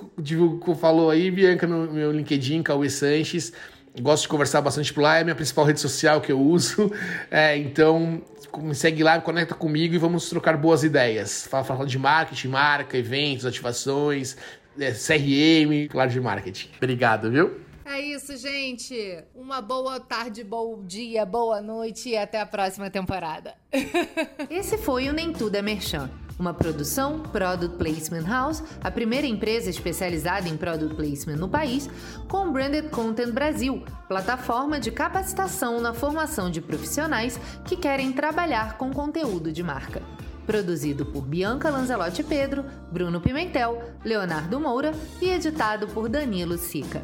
falou 0.80 1.10
aí, 1.10 1.30
Bianca, 1.30 1.66
no 1.66 1.92
meu 1.92 2.12
LinkedIn, 2.12 2.62
Cauê 2.62 2.88
Sanches. 2.88 3.52
Gosto 4.00 4.22
de 4.22 4.28
conversar 4.28 4.60
bastante 4.60 4.92
por 4.94 5.00
lá, 5.02 5.18
é 5.18 5.20
a 5.22 5.24
minha 5.24 5.34
principal 5.34 5.64
rede 5.64 5.80
social 5.80 6.20
que 6.20 6.30
eu 6.32 6.40
uso. 6.40 6.90
É, 7.30 7.56
então, 7.56 8.22
me 8.58 8.74
segue 8.74 9.02
lá, 9.02 9.20
conecta 9.20 9.54
comigo 9.54 9.94
e 9.94 9.98
vamos 9.98 10.28
trocar 10.28 10.56
boas 10.56 10.82
ideias. 10.82 11.46
Fala, 11.46 11.64
fala 11.64 11.86
de 11.86 11.98
marketing, 11.98 12.48
marca, 12.48 12.96
eventos, 12.98 13.46
ativações, 13.46 14.36
é, 14.78 14.90
CRM, 14.92 15.88
claro, 15.88 16.10
de 16.10 16.20
marketing. 16.20 16.68
Obrigado, 16.76 17.30
viu? 17.30 17.69
É 17.84 18.00
isso, 18.00 18.36
gente. 18.36 19.24
Uma 19.34 19.60
boa 19.60 19.98
tarde, 19.98 20.44
bom 20.44 20.82
dia, 20.84 21.24
boa 21.24 21.60
noite 21.60 22.10
e 22.10 22.16
até 22.16 22.40
a 22.40 22.46
próxima 22.46 22.90
temporada. 22.90 23.54
Esse 24.50 24.78
foi 24.78 25.08
o 25.08 25.12
Nem 25.12 25.32
Tudo 25.32 25.54
é 25.56 25.62
Merchan 25.62 26.10
uma 26.40 26.54
produção 26.54 27.20
Product 27.20 27.76
Placement 27.76 28.26
House, 28.26 28.64
a 28.82 28.90
primeira 28.90 29.26
empresa 29.26 29.68
especializada 29.68 30.48
em 30.48 30.56
Product 30.56 30.96
Placement 30.96 31.36
no 31.36 31.48
país, 31.48 31.88
com 32.26 32.50
Branded 32.50 32.88
Content 32.88 33.30
Brasil, 33.30 33.84
plataforma 34.08 34.80
de 34.80 34.90
capacitação 34.90 35.80
na 35.80 35.92
formação 35.92 36.50
de 36.50 36.62
profissionais 36.62 37.38
que 37.66 37.76
querem 37.76 38.10
trabalhar 38.10 38.78
com 38.78 38.90
conteúdo 38.90 39.52
de 39.52 39.62
marca. 39.62 40.02
Produzido 40.46 41.04
por 41.04 41.22
Bianca 41.22 41.68
Lanzelotti 41.68 42.24
Pedro, 42.24 42.64
Bruno 42.90 43.20
Pimentel, 43.20 43.82
Leonardo 44.02 44.58
Moura 44.58 44.92
e 45.20 45.28
editado 45.28 45.86
por 45.88 46.08
Danilo 46.08 46.56
Sica. 46.56 47.02